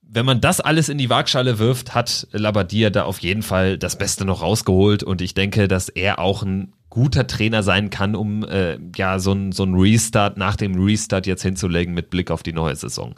wenn 0.00 0.24
man 0.24 0.40
das 0.40 0.60
alles 0.60 0.88
in 0.88 0.96
die 0.96 1.10
Waagschale 1.10 1.58
wirft, 1.58 1.94
hat 1.94 2.26
Labadia 2.32 2.88
da 2.88 3.04
auf 3.04 3.18
jeden 3.18 3.42
Fall 3.42 3.76
das 3.76 3.98
Beste 3.98 4.24
noch 4.24 4.40
rausgeholt 4.40 5.02
und 5.02 5.20
ich 5.20 5.34
denke, 5.34 5.68
dass 5.68 5.90
er 5.90 6.20
auch 6.20 6.42
ein 6.42 6.72
guter 6.88 7.26
Trainer 7.26 7.62
sein 7.62 7.90
kann, 7.90 8.14
um 8.14 8.44
äh, 8.44 8.78
ja 8.96 9.18
so 9.18 9.32
ein, 9.32 9.52
so 9.52 9.64
ein 9.64 9.74
Restart 9.74 10.38
nach 10.38 10.56
dem 10.56 10.82
Restart 10.82 11.26
jetzt 11.26 11.42
hinzulegen 11.42 11.92
mit 11.92 12.08
Blick 12.08 12.30
auf 12.30 12.42
die 12.42 12.54
neue 12.54 12.76
Saison. 12.76 13.14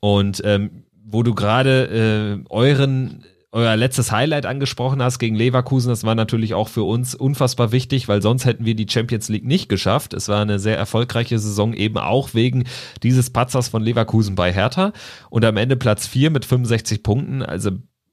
Und 0.00 0.40
ähm, 0.46 0.84
wo 1.04 1.22
du 1.22 1.34
gerade 1.34 2.40
äh, 2.40 2.44
euren 2.48 3.22
euer 3.52 3.76
letztes 3.76 4.12
Highlight 4.12 4.46
angesprochen 4.46 5.02
hast 5.02 5.18
gegen 5.18 5.34
Leverkusen, 5.34 5.88
das 5.88 6.04
war 6.04 6.14
natürlich 6.14 6.54
auch 6.54 6.68
für 6.68 6.84
uns 6.84 7.14
unfassbar 7.14 7.72
wichtig, 7.72 8.06
weil 8.06 8.22
sonst 8.22 8.44
hätten 8.44 8.64
wir 8.64 8.76
die 8.76 8.86
Champions 8.88 9.28
League 9.28 9.44
nicht 9.44 9.68
geschafft. 9.68 10.14
Es 10.14 10.28
war 10.28 10.40
eine 10.40 10.58
sehr 10.60 10.78
erfolgreiche 10.78 11.38
Saison, 11.38 11.72
eben 11.72 11.98
auch 11.98 12.34
wegen 12.34 12.64
dieses 13.02 13.30
Patzers 13.30 13.68
von 13.68 13.82
Leverkusen 13.82 14.36
bei 14.36 14.52
Hertha. 14.52 14.92
Und 15.30 15.44
am 15.44 15.56
Ende 15.56 15.76
Platz 15.76 16.06
4 16.06 16.30
mit 16.30 16.44
65 16.44 17.02
Punkten. 17.02 17.42
Also 17.42 17.72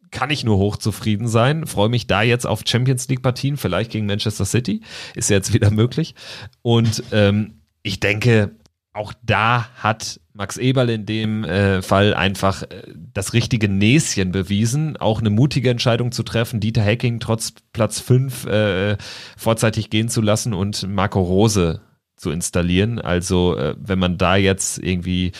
kann 0.09 0.29
ich 0.31 0.43
nur 0.43 0.57
hochzufrieden 0.57 1.27
sein. 1.27 1.67
Freue 1.67 1.89
mich 1.89 2.07
da 2.07 2.21
jetzt 2.23 2.47
auf 2.47 2.63
Champions 2.65 3.07
League 3.07 3.21
Partien, 3.21 3.57
vielleicht 3.57 3.91
gegen 3.91 4.05
Manchester 4.05 4.45
City. 4.45 4.81
Ist 5.15 5.29
jetzt 5.29 5.53
wieder 5.53 5.69
möglich. 5.69 6.15
Und 6.61 7.03
ähm, 7.11 7.61
ich 7.83 7.99
denke, 7.99 8.55
auch 8.97 9.13
da 9.23 9.69
hat 9.75 10.19
Max 10.33 10.57
Eberl 10.57 10.89
in 10.89 11.05
dem 11.05 11.43
äh, 11.43 11.81
Fall 11.81 12.13
einfach 12.13 12.63
äh, 12.63 12.67
das 13.13 13.33
richtige 13.33 13.69
Näschen 13.69 14.31
bewiesen, 14.31 14.97
auch 14.97 15.19
eine 15.19 15.29
mutige 15.29 15.69
Entscheidung 15.69 16.11
zu 16.11 16.23
treffen, 16.23 16.59
Dieter 16.59 16.81
Hecking 16.81 17.19
trotz 17.19 17.53
Platz 17.73 17.99
5 17.99 18.45
äh, 18.45 18.97
vorzeitig 19.37 19.89
gehen 19.89 20.09
zu 20.09 20.21
lassen 20.21 20.53
und 20.53 20.87
Marco 20.87 21.21
Rose 21.21 21.81
zu 22.15 22.31
installieren. 22.31 22.99
Also 22.99 23.55
äh, 23.55 23.75
wenn 23.79 23.99
man 23.99 24.17
da 24.17 24.35
jetzt 24.35 24.79
irgendwie 24.79 25.31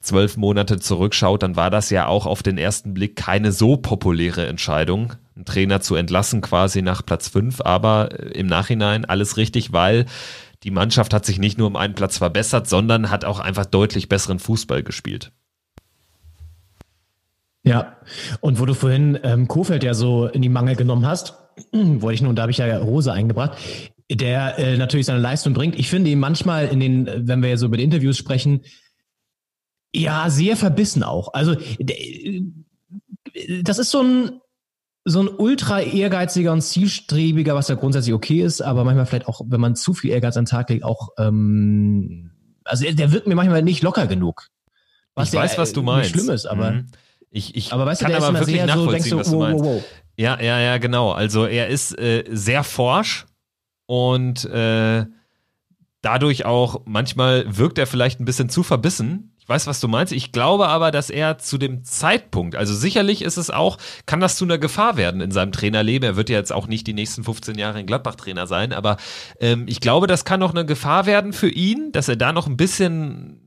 zwölf 0.00 0.36
Monate 0.36 0.78
zurückschaut, 0.78 1.42
dann 1.42 1.56
war 1.56 1.70
das 1.70 1.90
ja 1.90 2.06
auch 2.06 2.26
auf 2.26 2.42
den 2.42 2.58
ersten 2.58 2.94
Blick 2.94 3.16
keine 3.16 3.52
so 3.52 3.76
populäre 3.76 4.46
Entscheidung, 4.46 5.14
einen 5.34 5.44
Trainer 5.44 5.80
zu 5.80 5.96
entlassen 5.96 6.40
quasi 6.40 6.82
nach 6.82 7.04
Platz 7.04 7.28
5, 7.28 7.60
aber 7.60 8.10
äh, 8.12 8.38
im 8.38 8.46
Nachhinein 8.46 9.04
alles 9.04 9.36
richtig, 9.36 9.72
weil 9.72 10.06
die 10.66 10.72
Mannschaft 10.72 11.14
hat 11.14 11.24
sich 11.24 11.38
nicht 11.38 11.58
nur 11.58 11.68
um 11.68 11.76
einen 11.76 11.94
Platz 11.94 12.18
verbessert, 12.18 12.68
sondern 12.68 13.08
hat 13.08 13.24
auch 13.24 13.38
einfach 13.38 13.66
deutlich 13.66 14.08
besseren 14.08 14.40
Fußball 14.40 14.82
gespielt. 14.82 15.30
Ja, 17.62 17.98
und 18.40 18.58
wo 18.58 18.66
du 18.66 18.74
vorhin 18.74 19.16
ähm, 19.22 19.46
Kofeld 19.46 19.84
ja 19.84 19.94
so 19.94 20.26
in 20.26 20.42
die 20.42 20.48
Mangel 20.48 20.74
genommen 20.74 21.06
hast, 21.06 21.34
wollte 21.72 22.14
ich 22.16 22.22
nun, 22.22 22.34
da 22.34 22.42
habe 22.42 22.50
ich 22.50 22.58
ja 22.58 22.78
Rose 22.78 23.12
eingebracht, 23.12 23.56
der 24.10 24.58
äh, 24.58 24.76
natürlich 24.76 25.06
seine 25.06 25.20
Leistung 25.20 25.54
bringt. 25.54 25.78
Ich 25.78 25.88
finde 25.88 26.10
ihn 26.10 26.18
manchmal 26.18 26.66
in 26.66 26.80
den, 26.80 27.28
wenn 27.28 27.42
wir 27.42 27.50
ja 27.50 27.56
so 27.56 27.66
über 27.66 27.76
die 27.76 27.84
Interviews 27.84 28.18
sprechen, 28.18 28.62
ja, 29.94 30.30
sehr 30.30 30.56
verbissen 30.56 31.04
auch. 31.04 31.32
Also 31.32 31.52
äh, 31.78 32.42
das 33.62 33.78
ist 33.78 33.92
so 33.92 34.02
ein 34.02 34.40
so 35.08 35.22
ein 35.22 35.28
ultra 35.28 35.80
ehrgeiziger 35.80 36.52
und 36.52 36.62
zielstrebiger, 36.62 37.54
was 37.54 37.68
ja 37.68 37.76
grundsätzlich 37.76 38.12
okay 38.12 38.42
ist, 38.42 38.60
aber 38.60 38.82
manchmal 38.82 39.06
vielleicht 39.06 39.28
auch, 39.28 39.40
wenn 39.46 39.60
man 39.60 39.76
zu 39.76 39.94
viel 39.94 40.10
Ehrgeiz 40.10 40.36
an 40.36 40.44
den 40.44 40.50
Tag 40.50 40.68
legt, 40.68 40.84
auch, 40.84 41.10
ähm, 41.16 42.32
also 42.64 42.90
der 42.90 43.12
wirkt 43.12 43.28
mir 43.28 43.36
manchmal 43.36 43.62
nicht 43.62 43.84
locker 43.84 44.08
genug. 44.08 44.48
Was 45.14 45.28
ich 45.28 45.38
weiß, 45.38 45.58
was 45.58 45.72
du 45.72 45.82
meinst. 45.82 46.10
Schlimm 46.10 46.28
ist, 46.30 46.46
aber. 46.46 46.72
Mhm. 46.72 46.86
Ich, 47.30 47.54
ich 47.54 47.72
aber 47.72 47.86
weißt 47.86 48.00
kann 48.02 48.10
du, 48.10 48.18
der 48.18 48.26
aber 48.26 48.40
ist 48.40 48.46
wirklich 48.46 48.66
nachvollziehen, 48.66 49.10
so, 49.10 49.18
was 49.18 49.30
du 49.30 49.38
meinst. 49.38 49.64
Wow, 49.64 49.74
wow. 49.76 49.84
Ja, 50.16 50.40
ja, 50.40 50.58
ja, 50.58 50.78
genau. 50.78 51.12
Also 51.12 51.46
er 51.46 51.68
ist 51.68 51.96
äh, 51.98 52.24
sehr 52.30 52.64
forsch 52.64 53.26
und 53.86 54.44
äh, 54.46 55.04
dadurch 56.00 56.44
auch 56.46 56.82
manchmal 56.84 57.56
wirkt 57.56 57.78
er 57.78 57.86
vielleicht 57.86 58.20
ein 58.20 58.24
bisschen 58.24 58.48
zu 58.48 58.64
verbissen. 58.64 59.35
Ich 59.46 59.48
weiß, 59.48 59.68
was 59.68 59.78
du 59.78 59.86
meinst. 59.86 60.12
Ich 60.12 60.32
glaube 60.32 60.66
aber, 60.66 60.90
dass 60.90 61.08
er 61.08 61.38
zu 61.38 61.56
dem 61.56 61.84
Zeitpunkt, 61.84 62.56
also 62.56 62.74
sicherlich 62.74 63.22
ist 63.22 63.36
es 63.36 63.48
auch, 63.48 63.78
kann 64.04 64.18
das 64.18 64.36
zu 64.36 64.44
einer 64.44 64.58
Gefahr 64.58 64.96
werden 64.96 65.20
in 65.20 65.30
seinem 65.30 65.52
Trainerleben. 65.52 66.04
Er 66.04 66.16
wird 66.16 66.30
ja 66.30 66.36
jetzt 66.36 66.52
auch 66.52 66.66
nicht 66.66 66.88
die 66.88 66.94
nächsten 66.94 67.22
15 67.22 67.56
Jahre 67.56 67.78
in 67.78 67.86
Gladbach-Trainer 67.86 68.48
sein, 68.48 68.72
aber 68.72 68.96
ähm, 69.38 69.66
ich 69.68 69.78
glaube, 69.78 70.08
das 70.08 70.24
kann 70.24 70.40
noch 70.40 70.50
eine 70.50 70.66
Gefahr 70.66 71.06
werden 71.06 71.32
für 71.32 71.48
ihn, 71.48 71.92
dass 71.92 72.08
er 72.08 72.16
da 72.16 72.32
noch 72.32 72.48
ein 72.48 72.56
bisschen 72.56 73.40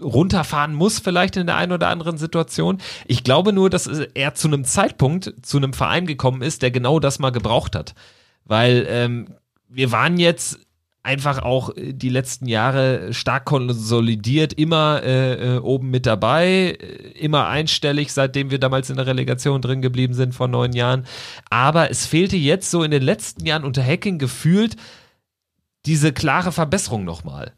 runterfahren 0.00 0.72
muss, 0.72 1.00
vielleicht 1.00 1.36
in 1.36 1.46
der 1.46 1.56
einen 1.56 1.72
oder 1.72 1.88
anderen 1.88 2.16
Situation. 2.16 2.78
Ich 3.06 3.22
glaube 3.22 3.52
nur, 3.52 3.68
dass 3.68 3.86
er 3.86 4.32
zu 4.32 4.48
einem 4.48 4.64
Zeitpunkt 4.64 5.34
zu 5.42 5.58
einem 5.58 5.74
Verein 5.74 6.06
gekommen 6.06 6.40
ist, 6.40 6.62
der 6.62 6.70
genau 6.70 6.98
das 6.98 7.18
mal 7.18 7.28
gebraucht 7.28 7.76
hat. 7.76 7.94
Weil 8.46 8.86
ähm, 8.88 9.34
wir 9.68 9.92
waren 9.92 10.16
jetzt 10.16 10.60
einfach 11.02 11.42
auch 11.42 11.76
äh, 11.76 11.92
die 11.92 12.08
letzten 12.08 12.46
Jahre 12.46 13.12
stark 13.12 13.44
konsolidiert, 13.44 14.52
immer 14.52 15.02
äh, 15.02 15.56
äh, 15.56 15.58
oben 15.58 15.90
mit 15.90 16.06
dabei, 16.06 16.76
äh, 16.78 17.18
immer 17.18 17.48
einstellig, 17.48 18.12
seitdem 18.12 18.50
wir 18.50 18.58
damals 18.58 18.90
in 18.90 18.96
der 18.96 19.06
Relegation 19.06 19.62
drin 19.62 19.82
geblieben 19.82 20.14
sind 20.14 20.34
vor 20.34 20.48
neun 20.48 20.72
Jahren. 20.72 21.04
Aber 21.50 21.90
es 21.90 22.06
fehlte 22.06 22.36
jetzt 22.36 22.70
so 22.70 22.82
in 22.82 22.90
den 22.90 23.02
letzten 23.02 23.46
Jahren 23.46 23.64
unter 23.64 23.84
Hacking 23.84 24.18
gefühlt 24.18 24.76
diese 25.86 26.12
klare 26.12 26.52
Verbesserung 26.52 27.04
nochmal. 27.04 27.52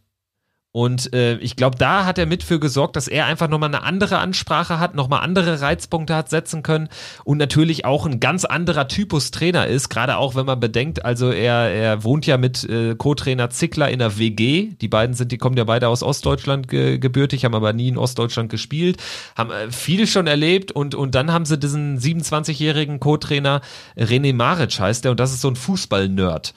Und 0.76 1.12
äh, 1.14 1.36
ich 1.36 1.54
glaube, 1.54 1.78
da 1.78 2.04
hat 2.04 2.18
er 2.18 2.26
mit 2.26 2.42
für 2.42 2.58
gesorgt, 2.58 2.96
dass 2.96 3.06
er 3.06 3.26
einfach 3.26 3.46
nochmal 3.46 3.68
eine 3.68 3.84
andere 3.84 4.18
Ansprache 4.18 4.80
hat, 4.80 4.96
nochmal 4.96 5.20
andere 5.20 5.60
Reizpunkte 5.60 6.16
hat 6.16 6.28
setzen 6.28 6.64
können 6.64 6.88
und 7.22 7.38
natürlich 7.38 7.84
auch 7.84 8.06
ein 8.06 8.18
ganz 8.18 8.44
anderer 8.44 8.88
Typus 8.88 9.30
Trainer 9.30 9.68
ist, 9.68 9.88
gerade 9.88 10.16
auch 10.16 10.34
wenn 10.34 10.46
man 10.46 10.58
bedenkt, 10.58 11.04
also 11.04 11.30
er, 11.30 11.70
er 11.70 12.02
wohnt 12.02 12.26
ja 12.26 12.38
mit 12.38 12.64
äh, 12.64 12.96
Co-Trainer 12.96 13.50
Zickler 13.50 13.88
in 13.88 14.00
der 14.00 14.18
WG. 14.18 14.70
Die 14.80 14.88
beiden 14.88 15.14
sind, 15.14 15.30
die 15.30 15.38
kommen 15.38 15.56
ja 15.56 15.62
beide 15.62 15.86
aus 15.86 16.02
Ostdeutschland 16.02 16.66
ge 16.66 16.98
gebürtig, 16.98 17.44
haben 17.44 17.54
aber 17.54 17.72
nie 17.72 17.86
in 17.86 17.96
Ostdeutschland 17.96 18.50
gespielt, 18.50 18.96
haben 19.36 19.52
äh, 19.52 19.70
viel 19.70 20.08
schon 20.08 20.26
erlebt 20.26 20.72
und, 20.72 20.96
und 20.96 21.14
dann 21.14 21.30
haben 21.30 21.44
sie 21.44 21.56
diesen 21.56 22.00
27-jährigen 22.00 22.98
Co-Trainer 22.98 23.60
René 23.96 24.34
Maric 24.34 24.80
heißt 24.80 25.04
der 25.04 25.12
und 25.12 25.20
das 25.20 25.32
ist 25.32 25.40
so 25.40 25.48
ein 25.50 25.54
Fußball-Nerd. 25.54 26.52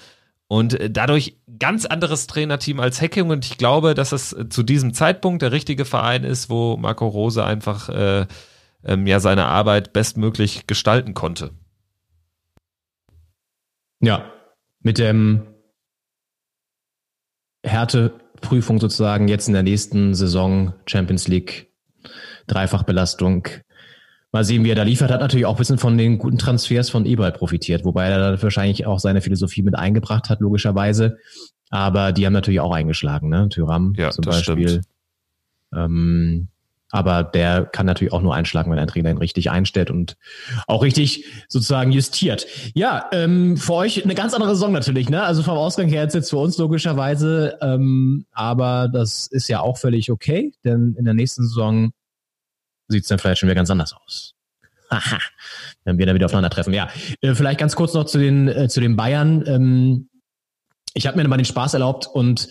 Und 0.47 0.79
äh, 0.79 0.89
dadurch 0.89 1.37
ganz 1.59 1.85
anderes 1.85 2.27
Trainerteam 2.27 2.79
als 2.79 3.01
Hacking 3.01 3.29
und 3.29 3.45
ich 3.45 3.57
glaube, 3.57 3.93
dass 3.93 4.11
es 4.11 4.33
äh, 4.33 4.49
zu 4.49 4.63
diesem 4.63 4.93
Zeitpunkt 4.93 5.41
der 5.41 5.51
richtige 5.51 5.85
Verein 5.85 6.23
ist, 6.23 6.49
wo 6.49 6.77
Marco 6.77 7.07
Rose 7.07 7.43
einfach 7.43 7.89
äh, 7.89 8.25
ähm, 8.83 9.07
ja 9.07 9.19
seine 9.19 9.45
Arbeit 9.45 9.93
bestmöglich 9.93 10.67
gestalten 10.67 11.13
konnte. 11.13 11.51
Ja, 13.99 14.31
mit 14.79 14.99
dem 14.99 15.47
Härte 17.63 18.13
Prüfung 18.39 18.79
sozusagen 18.79 19.27
jetzt 19.27 19.47
in 19.47 19.53
der 19.53 19.63
nächsten 19.63 20.13
Saison 20.13 20.73
Champions 20.85 21.27
League, 21.27 21.73
Dreifachbelastung. 22.45 23.47
Mal 24.33 24.43
sehen, 24.43 24.63
wie 24.63 24.69
er 24.69 24.75
da 24.75 24.83
liefert. 24.83 25.09
Hat 25.09 25.21
natürlich 25.21 25.45
auch 25.45 25.55
ein 25.55 25.57
bisschen 25.57 25.77
von 25.77 25.97
den 25.97 26.17
guten 26.17 26.37
Transfers 26.37 26.89
von 26.89 27.05
Eberl 27.05 27.31
profitiert, 27.31 27.85
wobei 27.85 28.07
er 28.07 28.33
da 28.33 28.41
wahrscheinlich 28.43 28.85
auch 28.85 28.99
seine 28.99 29.21
Philosophie 29.21 29.61
mit 29.61 29.77
eingebracht 29.77 30.29
hat, 30.29 30.41
logischerweise. 30.41 31.17
Aber 31.69 32.11
die 32.11 32.25
haben 32.25 32.33
natürlich 32.33 32.59
auch 32.59 32.73
eingeschlagen, 32.73 33.29
ne? 33.29 33.47
Tyram 33.49 33.93
Ja, 33.97 34.11
zum 34.11 34.23
das 34.23 34.45
Beispiel. 34.45 34.69
stimmt. 34.69 34.85
Ähm, 35.73 36.47
aber 36.89 37.23
der 37.23 37.65
kann 37.65 37.85
natürlich 37.85 38.13
auch 38.13 38.21
nur 38.21 38.33
einschlagen, 38.33 38.71
wenn 38.71 38.79
ein 38.79 38.87
Trainer 38.87 39.09
ihn 39.09 39.17
richtig 39.17 39.51
einstellt 39.51 39.91
und 39.91 40.15
auch 40.67 40.83
richtig 40.83 41.25
sozusagen 41.49 41.91
justiert. 41.91 42.47
Ja, 42.73 43.09
ähm, 43.11 43.57
für 43.57 43.73
euch 43.73 44.03
eine 44.03 44.15
ganz 44.15 44.33
andere 44.33 44.51
Saison 44.51 44.71
natürlich, 44.71 45.09
ne? 45.09 45.23
Also 45.23 45.43
vom 45.43 45.57
Ausgang 45.57 45.89
her 45.89 46.07
jetzt 46.11 46.29
für 46.29 46.37
uns 46.37 46.57
logischerweise, 46.57 47.57
ähm, 47.61 48.25
aber 48.31 48.87
das 48.91 49.27
ist 49.27 49.49
ja 49.49 49.59
auch 49.59 49.77
völlig 49.77 50.11
okay, 50.11 50.53
denn 50.63 50.95
in 50.97 51.03
der 51.03 51.13
nächsten 51.13 51.43
Saison 51.43 51.91
sieht 52.87 53.03
es 53.03 53.09
dann 53.09 53.19
vielleicht 53.19 53.39
schon 53.39 53.47
wieder 53.47 53.55
ganz 53.55 53.69
anders 53.69 53.93
aus. 53.93 54.35
Haha, 54.89 55.19
wenn 55.83 55.97
wir 55.97 56.05
dann 56.05 56.15
wieder 56.15 56.25
aufeinandertreffen. 56.25 56.73
Ja, 56.73 56.89
äh, 57.21 57.35
vielleicht 57.35 57.59
ganz 57.59 57.75
kurz 57.75 57.93
noch 57.93 58.05
zu 58.05 58.19
den 58.19 58.47
äh, 58.47 58.69
zu 58.69 58.79
den 58.79 58.95
Bayern. 58.95 59.43
Ähm, 59.45 60.09
ich 60.93 61.07
habe 61.07 61.17
mir 61.17 61.27
mal 61.27 61.37
den 61.37 61.45
Spaß 61.45 61.73
erlaubt 61.73 62.07
und 62.07 62.47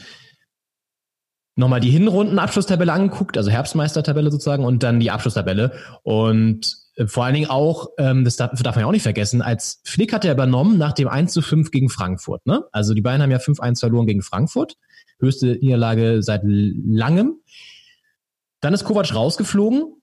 nochmal 1.57 1.81
die 1.81 1.91
Hinrunden-Abschlusstabelle 1.91 2.93
angeguckt, 2.93 3.39
also 3.39 3.51
Herbstmeistertabelle 3.51 4.31
sozusagen 4.31 4.65
und 4.65 4.83
dann 4.83 5.01
die 5.01 5.11
Abschlusstabelle. 5.11 5.73
Und 6.03 6.77
äh, 6.97 7.07
vor 7.07 7.25
allen 7.25 7.35
Dingen 7.35 7.51
auch, 7.51 7.89
ähm, 7.99 8.25
das 8.25 8.37
darf, 8.37 8.63
darf 8.63 8.77
man 8.77 8.83
ja 8.83 8.87
auch 8.87 8.93
nicht 8.93 9.03
vergessen, 9.03 9.41
als 9.41 9.81
Flick 9.85 10.13
hat 10.13 10.25
er 10.25 10.33
übernommen 10.33 10.77
nach 10.77 10.93
dem 10.93 11.09
1 11.09 11.33
zu 11.33 11.41
5 11.41 11.71
gegen 11.71 11.89
Frankfurt. 11.89 12.47
Ne? 12.47 12.65
Also 12.73 12.93
die 12.93 13.01
Bayern 13.01 13.23
haben 13.23 13.31
ja 13.31 13.39
5-1 13.39 13.81
verloren 13.81 14.07
gegen 14.07 14.23
Frankfurt. 14.23 14.77
Höchste 15.19 15.57
Niederlage 15.61 16.23
seit 16.23 16.43
langem. 16.45 17.41
Dann 18.61 18.75
ist 18.75 18.85
Kovac 18.85 19.15
rausgeflogen 19.15 19.97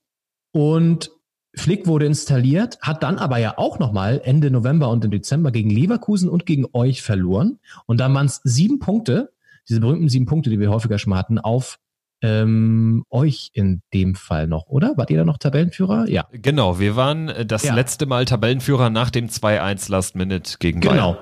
und 0.54 1.12
Flick 1.56 1.86
wurde 1.86 2.06
installiert, 2.06 2.80
hat 2.82 3.04
dann 3.04 3.18
aber 3.18 3.38
ja 3.38 3.58
auch 3.58 3.78
nochmal 3.78 4.22
Ende 4.24 4.50
November 4.50 4.90
und 4.90 5.04
im 5.06 5.12
Dezember 5.12 5.52
gegen 5.52 5.70
Leverkusen 5.70 6.30
und 6.30 6.46
gegen 6.46 6.66
euch 6.74 7.02
verloren. 7.02 7.60
Und 7.86 8.00
dann 8.00 8.14
waren 8.14 8.26
es 8.26 8.42
sieben 8.44 8.80
Punkte, 8.80 9.34
diese 9.70 9.80
berühmten 9.82 10.10
sieben 10.10 10.26
Punkte, 10.26 10.50
die 10.50 10.60
wir 10.60 10.72
häufiger 10.72 10.98
schon 10.98 11.12
mal 11.12 11.20
hatten, 11.20 11.38
auf 11.38 11.78
ähm, 12.22 13.04
euch 13.10 13.52
in 13.54 13.82
dem 13.94 14.16
Fall 14.16 14.48
noch, 14.48 14.68
oder? 14.68 14.94
Wart 14.96 15.12
ihr 15.12 15.18
da 15.18 15.26
noch 15.26 15.38
Tabellenführer? 15.38 16.08
Ja. 16.10 16.26
Genau, 16.32 16.80
wir 16.80 16.96
waren 16.96 17.30
äh, 17.30 17.46
das 17.46 17.64
Ja. 17.64 17.76
letzte 17.76 18.06
Mal 18.06 18.26
Tabellenführer 18.26 18.90
nach 18.90 19.10
dem 19.10 19.28
2-1 19.28 19.92
Last 19.92 20.16
Minute 20.16 20.58
gegen 20.60 20.80
Bayern. 20.80 20.96
Genau. 20.96 21.18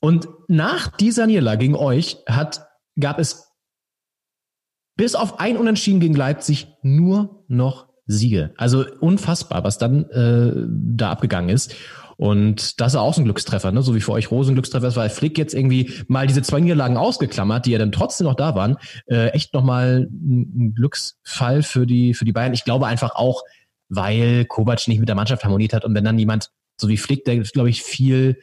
Und 0.00 0.28
nach 0.48 0.88
dieser 0.96 1.26
Niederlage 1.26 1.58
gegen 1.58 1.74
euch 1.76 2.16
hat, 2.26 2.66
gab 2.98 3.18
es 3.18 3.52
bis 4.96 5.14
auf 5.14 5.38
ein 5.38 5.56
Unentschieden 5.56 6.00
gegen 6.00 6.14
Leipzig 6.14 6.68
nur 6.82 7.44
noch 7.48 7.88
Siege. 8.06 8.52
Also 8.56 8.84
unfassbar, 9.00 9.64
was 9.64 9.78
dann 9.78 10.04
äh, 10.10 10.52
da 10.68 11.10
abgegangen 11.10 11.50
ist. 11.50 11.74
Und 12.16 12.80
das 12.80 12.94
ist 12.94 12.98
auch 12.98 13.12
so 13.12 13.20
ein 13.20 13.24
Glückstreffer, 13.24 13.72
ne? 13.72 13.82
so 13.82 13.94
wie 13.94 14.00
für 14.00 14.12
euch 14.12 14.30
Rose 14.30 14.50
ein 14.50 14.54
Glückstreffer 14.54 14.88
ist, 14.88 14.96
weil 14.96 15.10
Flick 15.10 15.36
jetzt 15.36 15.52
irgendwie 15.52 15.92
mal 16.08 16.26
diese 16.26 16.40
zwei 16.40 16.60
Niederlagen 16.60 16.96
ausgeklammert, 16.96 17.66
die 17.66 17.72
ja 17.72 17.78
dann 17.78 17.92
trotzdem 17.92 18.26
noch 18.26 18.34
da 18.36 18.54
waren, 18.54 18.76
äh, 19.06 19.28
echt 19.28 19.52
nochmal 19.52 20.08
ein, 20.10 20.52
ein 20.56 20.74
Glücksfall 20.74 21.62
für 21.62 21.86
die, 21.86 22.14
für 22.14 22.24
die 22.24 22.32
Bayern. 22.32 22.54
Ich 22.54 22.64
glaube 22.64 22.86
einfach 22.86 23.14
auch, 23.14 23.42
weil 23.90 24.46
Kovac 24.46 24.88
nicht 24.88 24.98
mit 24.98 25.08
der 25.08 25.14
Mannschaft 25.14 25.44
harmoniert 25.44 25.74
hat 25.74 25.84
und 25.84 25.94
wenn 25.94 26.04
dann 26.04 26.18
jemand, 26.18 26.50
so 26.78 26.88
wie 26.88 26.96
Flick, 26.96 27.24
der 27.24 27.38
glaube 27.38 27.68
ich 27.68 27.82
viel 27.82 28.38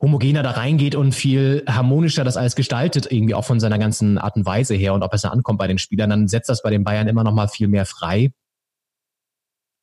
homogener 0.00 0.42
da 0.42 0.52
reingeht 0.52 0.94
und 0.94 1.14
viel 1.14 1.62
harmonischer 1.68 2.24
das 2.24 2.36
alles 2.36 2.56
gestaltet, 2.56 3.10
irgendwie 3.10 3.34
auch 3.34 3.44
von 3.44 3.60
seiner 3.60 3.78
ganzen 3.78 4.18
Art 4.18 4.36
und 4.36 4.46
Weise 4.46 4.74
her 4.74 4.94
und 4.94 5.02
ob 5.02 5.12
es 5.12 5.24
ankommt 5.24 5.58
bei 5.58 5.66
den 5.66 5.78
Spielern, 5.78 6.10
dann 6.10 6.28
setzt 6.28 6.48
das 6.48 6.62
bei 6.62 6.70
den 6.70 6.84
Bayern 6.84 7.08
immer 7.08 7.24
noch 7.24 7.34
mal 7.34 7.48
viel 7.48 7.68
mehr 7.68 7.84
frei. 7.84 8.32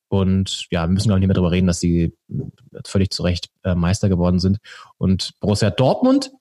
Und 0.10 0.68
ja, 0.72 0.88
wir 0.88 0.94
müssen 0.94 1.10
gar 1.10 1.20
nicht 1.20 1.28
mehr 1.28 1.36
darüber 1.36 1.52
reden, 1.52 1.68
dass 1.68 1.80
sie 1.80 2.16
völlig 2.86 3.12
zu 3.12 3.24
Recht 3.24 3.50
äh, 3.64 3.76
Meister 3.76 4.10
geworden 4.10 4.40
sind. 4.40 4.60
Und 4.98 5.34
Borussia 5.40 5.70
Dortmund 5.70 6.32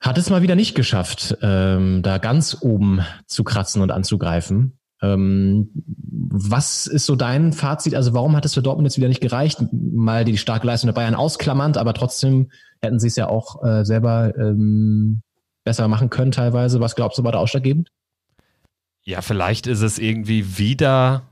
hat 0.00 0.18
es 0.18 0.28
mal 0.28 0.42
wieder 0.42 0.56
nicht 0.56 0.74
geschafft, 0.74 1.38
ähm, 1.42 2.02
da 2.02 2.18
ganz 2.18 2.58
oben 2.60 3.04
zu 3.26 3.44
kratzen 3.44 3.82
und 3.82 3.92
anzugreifen. 3.92 4.78
Ähm, 5.02 5.70
was 5.74 6.86
ist 6.86 7.06
so 7.06 7.16
dein 7.16 7.52
Fazit? 7.52 7.94
Also 7.94 8.14
warum 8.14 8.36
hat 8.36 8.44
es 8.44 8.54
für 8.54 8.62
Dortmund 8.62 8.86
jetzt 8.86 8.96
wieder 8.96 9.08
nicht 9.08 9.20
gereicht? 9.20 9.58
Mal 9.72 10.24
die 10.24 10.38
starke 10.38 10.66
Leistung 10.66 10.88
der 10.88 10.94
Bayern 10.94 11.16
ausklammernd, 11.16 11.76
aber 11.76 11.92
trotzdem 11.92 12.50
hätten 12.80 13.00
sie 13.00 13.08
es 13.08 13.16
ja 13.16 13.28
auch 13.28 13.64
äh, 13.64 13.84
selber 13.84 14.32
ähm, 14.36 15.22
besser 15.64 15.88
machen 15.88 16.08
können 16.08 16.30
teilweise. 16.30 16.80
Was 16.80 16.94
glaubst 16.94 17.18
du, 17.18 17.24
war 17.24 17.32
da 17.32 17.38
ausschlaggebend? 17.38 17.90
Ja, 19.02 19.20
vielleicht 19.20 19.66
ist 19.66 19.82
es 19.82 19.98
irgendwie 19.98 20.58
wieder 20.58 21.22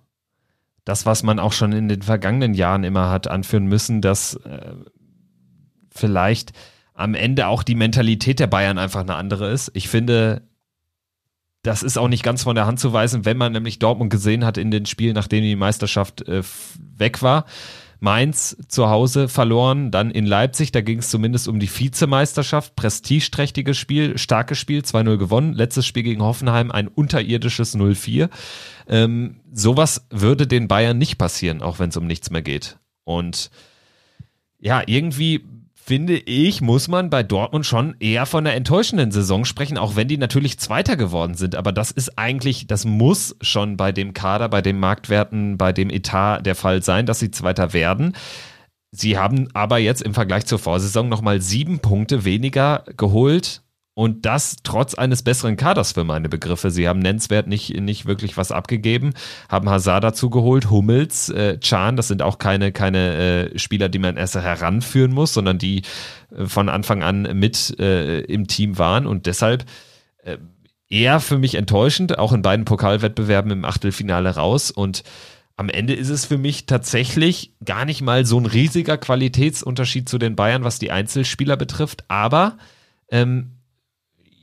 das, 0.85 1.07
was 1.07 1.23
man 1.23 1.39
auch 1.39 1.53
schon 1.53 1.73
in 1.73 1.89
den 1.89 2.03
vergangenen 2.03 2.55
Jahren 2.55 2.83
immer 2.83 3.11
hat 3.11 3.29
anführen 3.29 3.67
müssen, 3.67 4.01
dass 4.01 4.35
äh, 4.35 4.75
vielleicht 5.93 6.53
am 6.95 7.15
Ende 7.15 7.47
auch 7.47 7.63
die 7.63 7.77
Mentalität 7.77 8.41
der 8.41 8.49
Bayern 8.49 8.79
einfach 8.79 9.01
eine 9.01 9.15
andere 9.15 9.51
ist. 9.51 9.71
Ich 9.75 9.89
finde, 9.89 10.43
das 11.63 11.83
ist 11.83 11.99
auch 11.99 12.09
nicht 12.09 12.23
ganz 12.23 12.43
von 12.43 12.55
der 12.55 12.67
Hand 12.67 12.81
zu 12.81 12.93
weisen, 12.93 13.25
wenn 13.25 13.37
man 13.37 13.53
nämlich 13.53 13.79
Dortmund 13.79 14.11
gesehen 14.11 14.45
hat 14.45 14.57
in 14.57 14.71
den 14.71 14.87
Spielen, 14.87 15.15
nachdem 15.15 15.43
die 15.43 15.57
Meisterschaft 15.57 16.27
äh, 16.27 16.43
weg 16.97 17.23
war. 17.23 17.45
Mainz 18.03 18.57
zu 18.69 18.89
Hause 18.89 19.29
verloren, 19.29 19.91
dann 19.91 20.11
in 20.11 20.25
Leipzig, 20.25 20.73
da 20.73 20.81
ging 20.81 21.01
es 21.01 21.11
zumindest 21.11 21.49
um 21.49 21.61
die 21.61 21.69
Vizemeisterschaft, 21.69 22.75
prestigeträchtiges 22.75 23.77
Spiel, 23.77 24.17
starkes 24.17 24.59
Spiel, 24.59 24.81
2-0 24.81 25.19
gewonnen, 25.19 25.53
letztes 25.53 25.87
Spiel 25.87 26.03
gegen 26.03 26.23
Hoffenheim 26.23 26.71
ein 26.71 26.89
unterirdisches 26.89 27.77
0-4. 27.77 28.31
Ähm, 28.89 29.41
sowas 29.53 30.07
würde 30.09 30.47
den 30.47 30.67
Bayern 30.67 30.97
nicht 30.97 31.19
passieren, 31.19 31.61
auch 31.61 31.79
wenn 31.79 31.91
es 31.91 31.97
um 31.99 32.07
nichts 32.07 32.31
mehr 32.31 32.41
geht. 32.41 32.79
Und 33.05 33.51
ja, 34.59 34.83
irgendwie 34.87 35.45
finde 35.85 36.17
ich, 36.17 36.61
muss 36.61 36.89
man 36.89 37.11
bei 37.11 37.23
Dortmund 37.23 37.67
schon 37.67 37.97
eher 38.01 38.27
von 38.27 38.47
einer 38.47 38.55
enttäuschenden 38.55 39.11
Saison 39.11 39.45
sprechen, 39.45 39.79
auch 39.79 39.97
wenn 39.97 40.09
die 40.09 40.19
natürlich 40.19 40.59
Zweiter 40.59 40.97
geworden 40.97 41.35
sind. 41.35 41.57
Aber 41.57 41.73
das 41.73 41.91
ist 41.91 42.19
eigentlich, 42.19 42.67
das 42.67 42.85
muss 42.85 43.37
schon 43.41 43.77
bei 43.77 43.91
dem 43.91 44.15
Kader, 44.15 44.49
bei 44.49 44.63
den 44.63 44.79
Marktwerten, 44.79 45.59
bei 45.59 45.73
dem 45.73 45.91
Etat 45.91 46.43
der 46.43 46.55
Fall 46.55 46.83
sein, 46.83 47.07
dass 47.07 47.19
sie 47.19 47.31
Zweiter 47.31 47.73
werden. 47.73 48.15
Sie 48.93 49.19
haben 49.19 49.49
aber 49.55 49.79
jetzt 49.79 50.03
im 50.03 50.15
Vergleich 50.15 50.47
zur 50.47 50.59
Vorsaison 50.59 51.09
nochmal 51.09 51.41
sieben 51.41 51.79
Punkte 51.79 52.25
weniger 52.25 52.85
geholt. 52.97 53.63
Und 54.01 54.25
das 54.25 54.57
trotz 54.63 54.95
eines 54.95 55.21
besseren 55.23 55.59
Kaders 55.59 55.93
für 55.93 56.05
meine 56.05 56.31
Begriffe. 56.31 56.71
Sie 56.71 56.89
haben 56.89 57.01
nennenswert 57.01 57.47
nicht, 57.47 57.79
nicht 57.79 58.07
wirklich 58.07 58.39
was 58.39 58.51
abgegeben, 58.51 59.13
haben 59.51 59.69
Hazard 59.69 60.03
dazu 60.03 60.31
geholt, 60.31 60.71
Hummels, 60.71 61.29
äh, 61.29 61.59
Chan, 61.61 61.97
das 61.97 62.09
sind 62.09 62.23
auch 62.23 62.39
keine, 62.39 62.73
keine 62.73 63.51
äh, 63.53 63.59
Spieler, 63.59 63.91
die 63.91 63.99
man 63.99 64.17
erst 64.17 64.37
heranführen 64.37 65.13
muss, 65.13 65.35
sondern 65.35 65.59
die 65.59 65.83
äh, 66.35 66.47
von 66.47 66.71
Anfang 66.71 67.03
an 67.03 67.29
mit 67.39 67.79
äh, 67.79 68.21
im 68.21 68.47
Team 68.47 68.79
waren. 68.79 69.07
Und 69.07 69.27
deshalb 69.27 69.67
äh, 70.23 70.39
eher 70.89 71.21
für 71.21 71.37
mich 71.37 71.57
enttäuschend, 71.57 72.19
auch 72.19 72.33
in 72.33 72.41
beiden 72.41 72.65
Pokalwettbewerben 72.65 73.53
im 73.53 73.67
Achtelfinale 73.67 74.35
raus. 74.35 74.71
Und 74.71 75.03
am 75.59 75.69
Ende 75.69 75.93
ist 75.93 76.09
es 76.09 76.25
für 76.25 76.39
mich 76.39 76.65
tatsächlich 76.65 77.53
gar 77.63 77.85
nicht 77.85 78.01
mal 78.01 78.25
so 78.25 78.41
ein 78.41 78.47
riesiger 78.47 78.97
Qualitätsunterschied 78.97 80.09
zu 80.09 80.17
den 80.17 80.37
Bayern, 80.37 80.65
was 80.65 80.79
die 80.79 80.91
Einzelspieler 80.91 81.59
betrifft, 81.59 82.05
aber 82.09 82.57
ähm, 83.11 83.57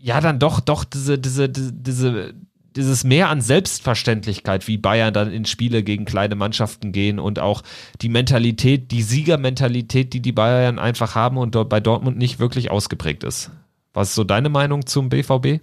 ja, 0.08 0.22
dann 0.22 0.40
doch, 0.40 0.62
doch 0.62 0.86
diese, 0.86 1.20
diese, 1.20 1.50
diese, 1.50 1.74
diese, 1.74 2.34
dieses 2.78 3.04
Mehr 3.04 3.28
an 3.28 3.42
Selbstverständlichkeit, 3.42 4.66
wie 4.70 4.78
Bayern 4.78 5.14
dann 5.14 5.34
in 5.34 5.44
Spiele 5.44 5.84
gegen 5.84 6.06
kleine 6.06 6.36
Mannschaften 6.36 6.94
gehen 6.94 7.20
und 7.20 7.40
auch 7.40 7.62
die 8.02 8.08
Mentalität, 8.08 8.92
die 8.92 9.02
Siegermentalität, 9.02 10.14
die 10.14 10.22
die 10.22 10.32
Bayern 10.32 10.80
einfach 10.80 11.16
haben 11.16 11.36
und 11.36 11.56
dort 11.56 11.68
bei 11.68 11.82
Dortmund 11.82 12.18
nicht 12.18 12.40
wirklich 12.40 12.72
ausgeprägt 12.72 13.26
ist. 13.26 13.52
Was 13.94 14.10
ist 14.10 14.16
so 14.16 14.24
deine 14.24 14.48
Meinung 14.48 14.86
zum 14.86 15.10
BVB? 15.10 15.60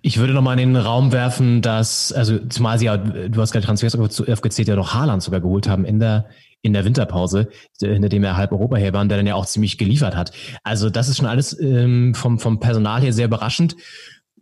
Ich 0.00 0.16
würde 0.16 0.32
noch 0.32 0.40
mal 0.40 0.58
in 0.58 0.72
den 0.72 0.82
Raum 0.82 1.12
werfen, 1.12 1.60
dass, 1.60 2.14
also 2.14 2.38
zumal 2.48 2.78
sie 2.78 2.86
ja, 2.86 2.96
du 2.96 3.38
hast 3.38 3.52
gerade 3.52 3.66
Transfers 3.66 3.96
aufgezählt, 3.96 4.66
ja 4.66 4.76
noch 4.76 4.94
Haaland 4.94 5.22
sogar 5.22 5.40
geholt 5.40 5.68
haben 5.68 5.84
in 5.84 6.00
der, 6.00 6.30
in 6.62 6.72
der 6.72 6.84
Winterpause, 6.84 7.48
hinter 7.78 8.08
dem 8.08 8.24
er 8.24 8.36
halb 8.36 8.52
Europa 8.52 8.76
her 8.76 8.92
war 8.92 9.00
und 9.00 9.08
der 9.08 9.18
dann 9.18 9.26
ja 9.26 9.34
auch 9.34 9.46
ziemlich 9.46 9.78
geliefert 9.78 10.16
hat. 10.16 10.32
Also 10.62 10.90
das 10.90 11.08
ist 11.08 11.16
schon 11.16 11.26
alles 11.26 11.58
ähm, 11.58 12.14
vom, 12.14 12.38
vom 12.38 12.60
Personal 12.60 13.00
her 13.00 13.12
sehr 13.12 13.26
überraschend, 13.26 13.76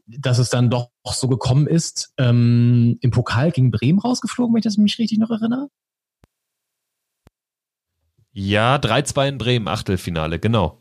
dass 0.07 0.39
es 0.39 0.51
dann 0.51 0.71
doch 0.71 0.91
so 1.05 1.29
gekommen 1.29 1.67
ist. 1.67 2.13
Ähm, 2.19 2.99
Im 3.01 3.11
Pokal 3.11 3.53
gegen 3.53 3.71
Bremen 3.71 3.99
rausgeflogen, 3.99 4.55
wenn 4.55 4.59
ich 4.59 4.65
das 4.65 4.79
mich 4.79 4.99
richtig 4.99 5.19
noch 5.19 5.31
erinnere. 5.31 5.69
Ja, 8.33 8.77
3-2 8.77 9.29
in 9.29 9.39
Bremen, 9.39 9.69
Achtelfinale, 9.69 10.39
genau. 10.39 10.81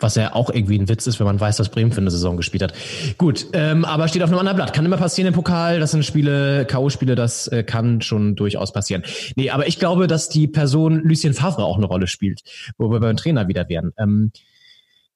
Was 0.00 0.14
ja 0.14 0.34
auch 0.34 0.50
irgendwie 0.50 0.78
ein 0.78 0.88
Witz 0.88 1.06
ist, 1.06 1.20
wenn 1.20 1.26
man 1.26 1.38
weiß, 1.38 1.58
dass 1.58 1.68
Bremen 1.68 1.92
für 1.92 2.00
eine 2.00 2.10
Saison 2.10 2.36
gespielt 2.36 2.62
hat. 2.62 2.72
Gut, 3.18 3.46
ähm, 3.52 3.84
aber 3.84 4.08
steht 4.08 4.22
auf 4.22 4.30
einem 4.30 4.38
anderen 4.38 4.56
Blatt. 4.56 4.72
Kann 4.72 4.84
immer 4.84 4.96
passieren 4.96 5.28
im 5.28 5.34
Pokal. 5.34 5.78
Das 5.78 5.90
sind 5.92 6.04
Spiele, 6.04 6.64
K.O.-Spiele, 6.66 7.14
das 7.14 7.48
äh, 7.48 7.62
kann 7.62 8.00
schon 8.00 8.34
durchaus 8.34 8.72
passieren. 8.72 9.02
Nee, 9.36 9.50
aber 9.50 9.68
ich 9.68 9.78
glaube, 9.78 10.06
dass 10.06 10.28
die 10.28 10.48
Person 10.48 11.02
Lucien 11.04 11.34
Favre 11.34 11.64
auch 11.64 11.76
eine 11.76 11.86
Rolle 11.86 12.06
spielt, 12.06 12.40
wo 12.78 12.90
wir 12.90 13.00
beim 13.00 13.16
Trainer 13.16 13.48
wieder 13.48 13.68
wären. 13.68 13.92
Ähm, 13.98 14.32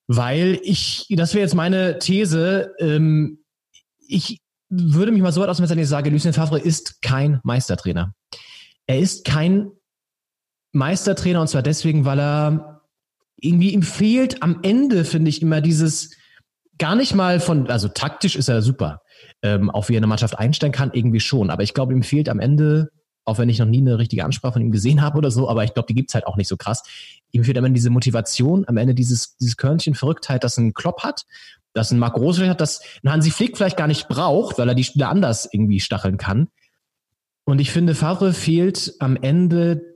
Weil 0.07 0.61
ich, 0.63 1.07
das 1.11 1.35
wäre 1.35 1.43
jetzt 1.43 1.55
meine 1.55 1.99
These, 1.99 2.75
ähm, 2.79 3.39
ich 4.07 4.41
würde 4.69 5.13
mich 5.13 5.23
mal 5.23 5.33
so 5.33 5.41
weit 5.41 5.49
aus 5.49 5.59
dem 5.59 5.79
ich 5.79 5.89
sage, 5.89 6.11
Lucien 6.11 6.33
Favre 6.33 6.59
ist 6.59 7.01
kein 7.03 7.41
Meistertrainer. 7.43 8.15
Er 8.87 8.99
ist 8.99 9.25
kein 9.25 9.71
Meistertrainer 10.73 11.41
und 11.41 11.49
zwar 11.49 11.63
deswegen, 11.63 12.05
weil 12.05 12.21
er 12.21 12.74
irgendwie 13.45 13.71
ihm 13.71 13.83
fehlt 13.83 14.43
am 14.43 14.61
Ende, 14.63 15.05
finde 15.05 15.29
ich, 15.29 15.43
immer 15.43 15.61
dieses 15.61 16.17
gar 16.79 16.97
nicht 16.97 17.15
mal 17.15 17.41
von, 17.41 17.69
also 17.69 17.89
taktisch 17.89 18.37
ist 18.37 18.49
er 18.49 18.63
super, 18.63 19.03
ähm, 19.43 19.71
auch 19.71 19.89
wie 19.89 19.95
er 19.95 19.99
eine 19.99 20.07
Mannschaft 20.07 20.39
einstellen 20.39 20.73
kann, 20.73 20.91
irgendwie 20.93 21.21
schon. 21.21 21.51
Aber 21.51 21.63
ich 21.63 21.75
glaube, 21.75 21.93
ihm 21.93 22.03
fehlt 22.03 22.29
am 22.29 22.41
Ende, 22.41 22.91
auch 23.25 23.39
wenn 23.39 23.49
ich 23.49 23.59
noch 23.59 23.67
nie 23.67 23.79
eine 23.79 23.99
richtige 23.99 24.25
Ansprache 24.25 24.55
von 24.55 24.63
ihm 24.63 24.73
gesehen 24.73 25.03
habe 25.03 25.19
oder 25.19 25.31
so, 25.31 25.49
aber 25.49 25.65
ich 25.65 25.75
glaube, 25.75 25.87
die 25.87 25.95
gibt's 25.95 26.15
halt 26.15 26.27
auch 26.27 26.37
nicht 26.37 26.49
so 26.49 26.57
krass. 26.57 26.83
Ihm 27.31 27.45
fehlt 27.45 27.57
am 27.59 27.65
Ende 27.65 27.77
diese 27.77 27.91
Motivation, 27.91 28.65
am 28.67 28.77
Ende 28.77 28.95
dieses, 28.95 29.37
dieses 29.37 29.57
Körnchen 29.57 29.95
Verrücktheit, 29.95 30.45
das 30.45 30.59
ein 30.59 30.75
Klopp 30.75 31.03
hat, 31.03 31.25
das 31.73 31.91
ein 31.91 31.99
Marc 31.99 32.17
Rose 32.17 32.49
hat, 32.49 32.61
das 32.61 32.83
ein 33.03 33.11
Hansi 33.11 33.31
Flick 33.31 33.57
vielleicht 33.57 33.77
gar 33.77 33.89
nicht 33.89 34.09
braucht, 34.09 34.59
weil 34.59 34.69
er 34.69 34.75
die 34.75 34.85
Spieler 34.85 35.09
anders 35.09 35.49
irgendwie 35.51 35.81
stacheln 35.81 36.17
kann. 36.17 36.49
Und 37.45 37.61
ich 37.61 37.71
finde, 37.71 37.95
Favre 37.95 38.33
fehlt 38.33 38.95
am 39.01 39.17
Ende 39.17 39.94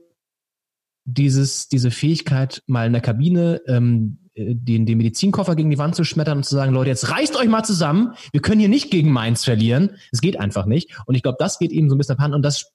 dieses, 1.13 1.67
diese 1.67 1.91
Fähigkeit, 1.91 2.63
mal 2.67 2.87
in 2.87 2.93
der 2.93 3.01
Kabine 3.01 3.61
ähm, 3.67 4.19
den, 4.35 4.85
den 4.85 4.97
Medizinkoffer 4.97 5.55
gegen 5.55 5.69
die 5.69 5.77
Wand 5.77 5.95
zu 5.95 6.03
schmettern 6.03 6.37
und 6.37 6.43
zu 6.43 6.55
sagen, 6.55 6.73
Leute, 6.73 6.89
jetzt 6.89 7.11
reißt 7.11 7.35
euch 7.35 7.47
mal 7.47 7.63
zusammen, 7.63 8.13
wir 8.31 8.41
können 8.41 8.59
hier 8.59 8.69
nicht 8.69 8.91
gegen 8.91 9.11
Mainz 9.11 9.43
verlieren. 9.43 9.91
Es 10.11 10.21
geht 10.21 10.39
einfach 10.39 10.65
nicht. 10.65 10.97
Und 11.05 11.15
ich 11.15 11.23
glaube, 11.23 11.37
das 11.39 11.59
geht 11.59 11.71
ihm 11.71 11.89
so 11.89 11.95
ein 11.95 11.97
bisschen 11.97 12.17
ab 12.17 12.33
und 12.33 12.41
das 12.41 12.71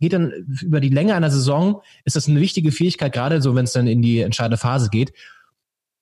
geht 0.00 0.12
dann 0.12 0.30
über 0.62 0.80
die 0.80 0.90
Länge 0.90 1.14
einer 1.14 1.30
Saison, 1.30 1.82
ist 2.04 2.14
das 2.14 2.28
eine 2.28 2.40
wichtige 2.40 2.70
Fähigkeit, 2.70 3.12
gerade 3.12 3.42
so, 3.42 3.56
wenn 3.56 3.64
es 3.64 3.72
dann 3.72 3.88
in 3.88 4.02
die 4.02 4.20
entscheidende 4.20 4.56
Phase 4.56 4.90
geht. 4.90 5.12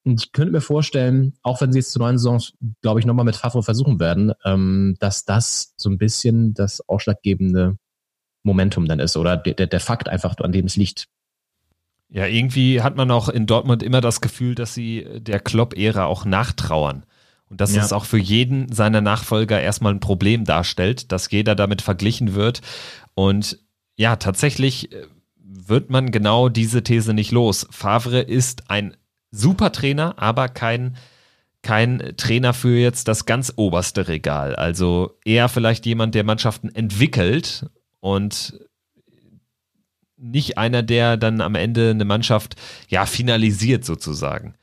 Und 0.05 0.23
ich 0.23 0.33
könnte 0.33 0.53
mir 0.53 0.61
vorstellen, 0.61 1.35
auch 1.43 1.61
wenn 1.61 1.73
sie 1.73 1.79
jetzt 1.79 1.93
zur 1.93 2.01
neuen 2.01 2.19
Saison, 2.19 2.41
glaube 2.83 3.01
ich, 3.01 3.07
nochmal 3.07 3.25
mit 3.25 3.37
Favre 3.37 3.63
versuchen 3.63 3.99
werden, 3.99 4.33
ähm, 4.45 4.97
dass 5.01 5.25
das 5.25 5.75
so 5.77 5.89
ein 5.89 5.99
bisschen 5.99 6.55
das 6.55 6.87
ausschlaggebende 6.87 7.79
Momentum 8.45 8.87
dann 8.87 9.01
ist 9.01 9.17
oder 9.17 9.37
der, 9.37 9.67
der 9.67 9.81
Fakt 9.81 10.09
einfach, 10.09 10.37
an 10.39 10.53
dem 10.53 10.67
es 10.67 10.77
liegt. 10.77 11.09
Ja, 12.09 12.27
irgendwie 12.27 12.83
hat 12.83 12.97
man 12.97 13.11
auch 13.11 13.29
in 13.29 13.47
Dortmund 13.47 13.83
immer 13.83 14.01
das 14.01 14.21
Gefühl, 14.21 14.55
dass 14.55 14.75
sie 14.75 15.07
der 15.19 15.41
Klopp-Ära 15.41 16.05
auch 16.05 16.25
nachtrauern. 16.25 17.05
Und 17.49 17.61
dass 17.61 17.75
ja. 17.75 17.85
es 17.85 17.93
auch 17.93 18.05
für 18.05 18.19
jeden 18.19 18.73
seiner 18.73 19.01
Nachfolger 19.01 19.61
erstmal 19.61 19.95
ein 19.95 20.01
Problem 20.01 20.45
darstellt, 20.45 21.13
dass 21.13 21.31
jeder 21.31 21.55
damit 21.55 21.83
verglichen 21.83 22.35
wird. 22.35 22.61
Und 23.15 23.59
ja, 23.97 24.17
tatsächlich 24.17 24.93
äh, 24.93 25.07
wird 25.39 25.91
man 25.91 26.11
genau 26.11 26.49
diese 26.49 26.83
These 26.83 27.15
nicht 27.15 27.33
los. 27.33 27.67
Favre 27.71 28.21
ist 28.21 28.71
ein 28.71 28.97
super 29.31 29.73
Trainer, 29.73 30.15
aber 30.19 30.49
kein, 30.49 30.97
kein 31.63 32.15
Trainer 32.17 32.53
für 32.53 32.77
jetzt 32.77 33.09
das 33.09 33.27
ganz 33.27 33.53
oberste 33.57 34.09
Regal. 34.09 34.57
Also 34.57 35.17
eher 35.25 35.49
vielleicht 35.49 35.87
jemand, 35.87 36.15
der 36.15 36.25
Mannschaften 36.25 36.69
entwickelt 36.75 37.67
und 38.01 38.59
nicht 40.17 40.59
einer, 40.59 40.83
der 40.83 41.17
dann 41.17 41.41
am 41.41 41.55
Ende 41.55 41.91
eine 41.91 42.05
Mannschaft 42.05 42.57
ja 42.89 43.07
finalisiert 43.07 43.85
sozusagen. 43.85 44.55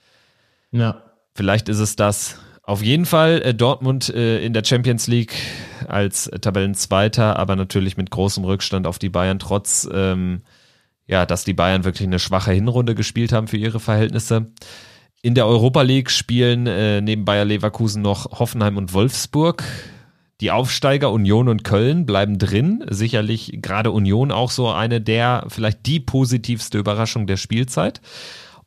Ja. 0.72 1.04
Vielleicht 1.36 1.70
ist 1.70 1.80
es 1.80 1.96
das. 1.96 2.40
Auf 2.64 2.82
jeden 2.82 3.06
Fall 3.06 3.42
äh, 3.42 3.54
Dortmund 3.54 4.10
äh, 4.10 4.44
in 4.44 4.54
der 4.54 4.64
Champions 4.64 5.08
League 5.08 5.36
als 5.88 6.32
Tabellenzweiter, 6.42 7.38
aber 7.38 7.56
natürlich 7.56 7.98
mit 7.98 8.10
großem 8.10 8.46
Rückstand 8.46 8.88
auf 8.88 9.00
die 9.00 9.10
Bayern, 9.10 9.40
trotz 9.40 9.88
ähm, 9.92 10.44
ja, 11.06 11.26
dass 11.26 11.44
die 11.44 11.54
Bayern 11.54 11.84
wirklich 11.84 12.08
eine 12.08 12.20
schwache 12.20 12.54
Hinrunde 12.54 12.96
gespielt 12.96 13.34
haben 13.34 13.48
für 13.48 13.58
ihre 13.58 13.82
Verhältnisse. 13.82 14.48
In 15.22 15.36
der 15.36 15.48
Europa 15.48 15.82
League 15.82 16.10
spielen 16.10 16.68
äh, 16.68 17.02
neben 17.02 17.26
Bayer 17.26 17.46
Leverkusen 17.46 18.02
noch 18.02 18.40
Hoffenheim 18.40 18.78
und 18.78 18.94
Wolfsburg. 18.94 19.64
Die 20.44 20.52
Aufsteiger 20.52 21.10
Union 21.14 21.48
und 21.48 21.64
Köln 21.64 22.06
bleiben 22.06 22.38
drin. 22.38 22.84
Sicherlich 22.90 23.60
gerade 23.62 23.92
Union 23.92 24.30
auch 24.30 24.52
so 24.52 24.70
eine 24.70 25.00
der, 25.00 25.46
vielleicht 25.48 25.86
die 25.86 26.02
positivste 26.02 26.78
Überraschung 26.78 27.28
der 27.28 27.38
Spielzeit. 27.38 28.02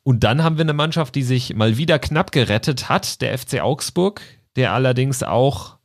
Und 0.01 0.23
dann 0.23 0.43
haben 0.43 0.57
wir 0.57 0.63
eine 0.63 0.73
Mannschaft, 0.73 1.13
die 1.13 1.21
sich 1.21 1.55
mal 1.55 1.77
wieder 1.77 1.99
knapp 1.99 2.31
gerettet 2.31 2.89
hat, 2.89 3.21
der 3.21 3.37
FC 3.37 3.61
Augsburg, 3.61 4.21
der 4.55 4.73
allerdings 4.73 5.21
auch 5.21 5.77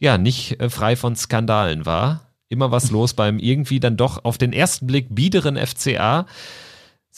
ja 0.00 0.18
nicht 0.18 0.60
äh, 0.60 0.68
frei 0.68 0.96
von 0.96 1.14
Skandalen 1.14 1.86
war. 1.86 2.32
Immer 2.48 2.72
was 2.72 2.90
los 2.90 3.14
beim 3.14 3.38
irgendwie 3.38 3.78
dann 3.78 3.96
doch 3.96 4.24
auf 4.24 4.38
den 4.38 4.52
ersten 4.52 4.88
Blick 4.88 5.14
biederen 5.14 5.56
FCA. 5.56 6.26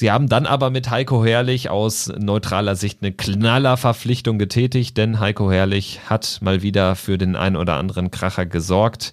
Sie 0.01 0.13
haben 0.13 0.29
dann 0.29 0.47
aber 0.47 0.71
mit 0.71 0.91
Heiko 0.91 1.25
Herrlich 1.25 1.71
aus 1.71 2.07
neutraler 2.17 2.77
Sicht 2.77 3.03
eine 3.03 3.11
Knallerverpflichtung 3.11 4.39
getätigt, 4.39 4.97
denn 4.97 5.19
Heiko 5.19 5.51
Herrlich 5.51 6.09
hat 6.09 6.39
mal 6.41 6.63
wieder 6.63 6.95
für 6.95 7.19
den 7.19 7.35
ein 7.35 7.57
oder 7.57 7.79
anderen 7.79 8.13
Kracher 8.13 8.47
gesorgt. 8.47 9.13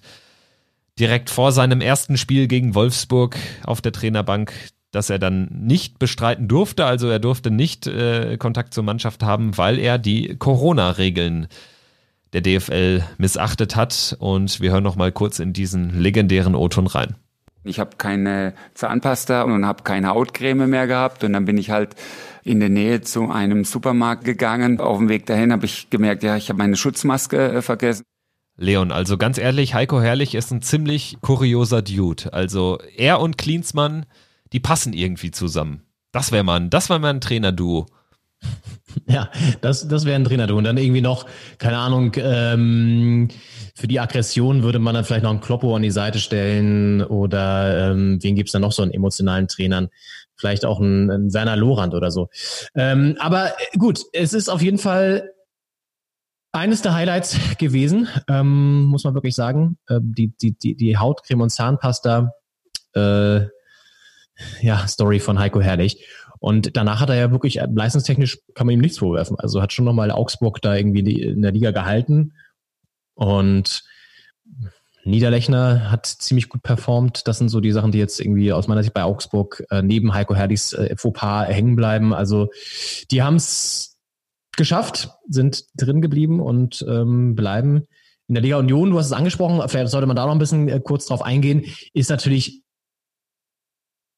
Direkt 0.96 1.28
vor 1.28 1.50
seinem 1.50 1.80
ersten 1.80 2.16
Spiel 2.16 2.46
gegen 2.46 2.76
Wolfsburg 2.76 3.36
auf 3.64 3.80
der 3.80 3.90
Trainerbank, 3.90 4.52
das 4.92 5.10
er 5.10 5.18
dann 5.18 5.48
nicht 5.50 5.98
bestreiten 5.98 6.46
durfte, 6.46 6.84
also 6.84 7.08
er 7.08 7.18
durfte 7.18 7.50
nicht 7.50 7.88
äh, 7.88 8.36
Kontakt 8.36 8.72
zur 8.72 8.84
Mannschaft 8.84 9.24
haben, 9.24 9.58
weil 9.58 9.80
er 9.80 9.98
die 9.98 10.36
Corona-Regeln 10.36 11.48
der 12.32 12.42
DFL 12.42 13.02
missachtet 13.18 13.74
hat. 13.74 14.16
Und 14.20 14.60
wir 14.60 14.70
hören 14.70 14.84
noch 14.84 14.94
mal 14.94 15.10
kurz 15.10 15.40
in 15.40 15.52
diesen 15.52 16.00
legendären 16.00 16.54
O-Ton 16.54 16.86
rein. 16.86 17.16
Ich 17.68 17.80
habe 17.80 17.96
keine 17.98 18.54
Zahnpasta 18.74 19.42
und 19.42 19.66
habe 19.66 19.82
keine 19.82 20.08
Hautcreme 20.08 20.68
mehr 20.68 20.86
gehabt 20.86 21.24
und 21.24 21.32
dann 21.32 21.44
bin 21.44 21.58
ich 21.58 21.70
halt 21.70 21.94
in 22.44 22.60
der 22.60 22.68
Nähe 22.68 23.00
zu 23.00 23.30
einem 23.30 23.64
Supermarkt 23.64 24.24
gegangen. 24.24 24.80
Auf 24.80 24.98
dem 24.98 25.08
Weg 25.08 25.26
dahin 25.26 25.52
habe 25.52 25.66
ich 25.66 25.90
gemerkt, 25.90 26.22
ja, 26.22 26.36
ich 26.36 26.48
habe 26.48 26.58
meine 26.58 26.76
Schutzmaske 26.76 27.54
äh, 27.54 27.62
vergessen. 27.62 28.04
Leon, 28.56 28.90
also 28.90 29.18
ganz 29.18 29.36
ehrlich, 29.36 29.74
Heiko 29.74 30.00
Herrlich 30.00 30.34
ist 30.34 30.50
ein 30.50 30.62
ziemlich 30.62 31.18
kurioser 31.20 31.82
Dude. 31.82 32.32
Also 32.32 32.78
er 32.96 33.20
und 33.20 33.36
Klinsmann, 33.36 34.06
die 34.52 34.60
passen 34.60 34.92
irgendwie 34.92 35.30
zusammen. 35.30 35.82
Das 36.12 36.32
wäre 36.32 36.44
man, 36.44 36.70
das 36.70 36.88
war 36.88 36.98
mal 36.98 37.10
ein 37.10 37.20
Trainerduo. 37.20 37.86
Ja, 39.06 39.30
das, 39.60 39.86
das 39.88 40.06
wäre 40.06 40.16
ein 40.16 40.24
Trainerduo. 40.24 40.56
Und 40.56 40.64
dann 40.64 40.78
irgendwie 40.78 41.02
noch, 41.02 41.26
keine 41.58 41.76
Ahnung, 41.76 42.12
ähm, 42.16 43.28
für 43.76 43.86
die 43.86 44.00
Aggression 44.00 44.62
würde 44.62 44.78
man 44.78 44.94
dann 44.94 45.04
vielleicht 45.04 45.22
noch 45.22 45.30
einen 45.30 45.42
Kloppo 45.42 45.76
an 45.76 45.82
die 45.82 45.90
Seite 45.90 46.18
stellen 46.18 47.02
oder 47.02 47.90
ähm, 47.90 48.18
wen 48.22 48.34
gibt's 48.34 48.52
da 48.52 48.58
noch 48.58 48.72
so 48.72 48.82
einen 48.82 48.92
emotionalen 48.92 49.48
Trainern? 49.48 49.90
Vielleicht 50.34 50.64
auch 50.64 50.80
einen, 50.80 51.10
einen 51.10 51.34
Werner 51.34 51.56
Lorand 51.56 51.94
oder 51.94 52.10
so. 52.10 52.30
Ähm, 52.74 53.16
aber 53.18 53.48
äh, 53.48 53.78
gut, 53.78 54.00
es 54.14 54.32
ist 54.32 54.48
auf 54.48 54.62
jeden 54.62 54.78
Fall 54.78 55.30
eines 56.52 56.80
der 56.80 56.94
Highlights 56.94 57.38
gewesen, 57.58 58.08
ähm, 58.28 58.84
muss 58.84 59.04
man 59.04 59.12
wirklich 59.12 59.34
sagen. 59.34 59.76
Äh, 59.88 60.00
die, 60.02 60.32
die, 60.40 60.56
die, 60.56 60.74
die 60.74 60.96
Hautcreme 60.96 61.42
und 61.42 61.50
Zahnpasta, 61.50 62.32
äh, 62.94 63.40
ja, 64.62 64.86
Story 64.88 65.20
von 65.20 65.38
Heiko 65.38 65.60
Herrlich. 65.60 66.06
Und 66.38 66.78
danach 66.78 67.00
hat 67.00 67.10
er 67.10 67.16
ja 67.16 67.30
wirklich 67.30 67.60
äh, 67.60 67.68
leistungstechnisch 67.70 68.38
kann 68.54 68.66
man 68.66 68.72
ihm 68.72 68.80
nichts 68.80 68.98
vorwerfen. 68.98 69.38
Also 69.38 69.60
hat 69.60 69.74
schon 69.74 69.84
nochmal 69.84 70.10
Augsburg 70.10 70.62
da 70.62 70.74
irgendwie 70.74 71.20
in 71.20 71.42
der 71.42 71.52
Liga 71.52 71.72
gehalten 71.72 72.32
und 73.16 73.82
Niederlechner 75.04 75.90
hat 75.90 76.06
ziemlich 76.06 76.48
gut 76.48 76.62
performt. 76.62 77.26
Das 77.28 77.38
sind 77.38 77.48
so 77.48 77.60
die 77.60 77.72
Sachen, 77.72 77.92
die 77.92 77.98
jetzt 77.98 78.20
irgendwie 78.20 78.52
aus 78.52 78.68
meiner 78.68 78.82
Sicht 78.82 78.94
bei 78.94 79.04
Augsburg 79.04 79.64
äh, 79.70 79.82
neben 79.82 80.14
Heiko 80.14 80.34
Herdis 80.34 80.72
äh, 80.72 80.96
Fauxpas 80.96 81.46
hängen 81.46 81.76
bleiben. 81.76 82.12
Also 82.12 82.50
die 83.10 83.22
haben 83.22 83.36
es 83.36 83.98
geschafft, 84.56 85.10
sind 85.28 85.64
drin 85.76 86.00
geblieben 86.00 86.40
und 86.40 86.84
ähm, 86.88 87.34
bleiben 87.34 87.86
in 88.28 88.34
der 88.34 88.42
Liga 88.42 88.58
Union. 88.58 88.90
Du 88.90 88.98
hast 88.98 89.06
es 89.06 89.12
angesprochen, 89.12 89.62
vielleicht 89.68 89.90
sollte 89.90 90.06
man 90.06 90.16
da 90.16 90.26
noch 90.26 90.32
ein 90.32 90.38
bisschen 90.38 90.68
äh, 90.68 90.80
kurz 90.80 91.06
drauf 91.06 91.22
eingehen, 91.22 91.64
ist 91.92 92.10
natürlich 92.10 92.62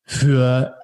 für 0.05 0.78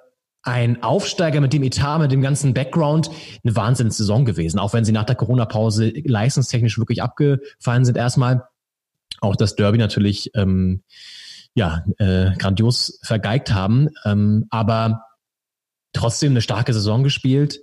ein 0.44 0.82
Aufsteiger 0.82 1.40
mit 1.40 1.52
dem 1.52 1.62
Etat, 1.62 1.98
mit 1.98 2.12
dem 2.12 2.20
ganzen 2.20 2.54
Background, 2.54 3.10
eine 3.42 3.56
Wahnsinnssaison 3.56 4.24
gewesen. 4.24 4.58
Auch 4.58 4.74
wenn 4.74 4.84
sie 4.84 4.92
nach 4.92 5.04
der 5.04 5.16
Corona-Pause 5.16 5.92
leistungstechnisch 6.04 6.78
wirklich 6.78 7.02
abgefallen 7.02 7.84
sind 7.84 7.96
erstmal. 7.96 8.46
Auch 9.20 9.36
das 9.36 9.56
Derby 9.56 9.78
natürlich 9.78 10.30
ähm, 10.34 10.82
ja 11.54 11.84
äh, 11.98 12.32
grandios 12.36 12.98
vergeigt 13.02 13.54
haben, 13.54 13.88
ähm, 14.04 14.46
aber 14.50 15.04
trotzdem 15.94 16.32
eine 16.32 16.42
starke 16.42 16.74
Saison 16.74 17.04
gespielt 17.04 17.60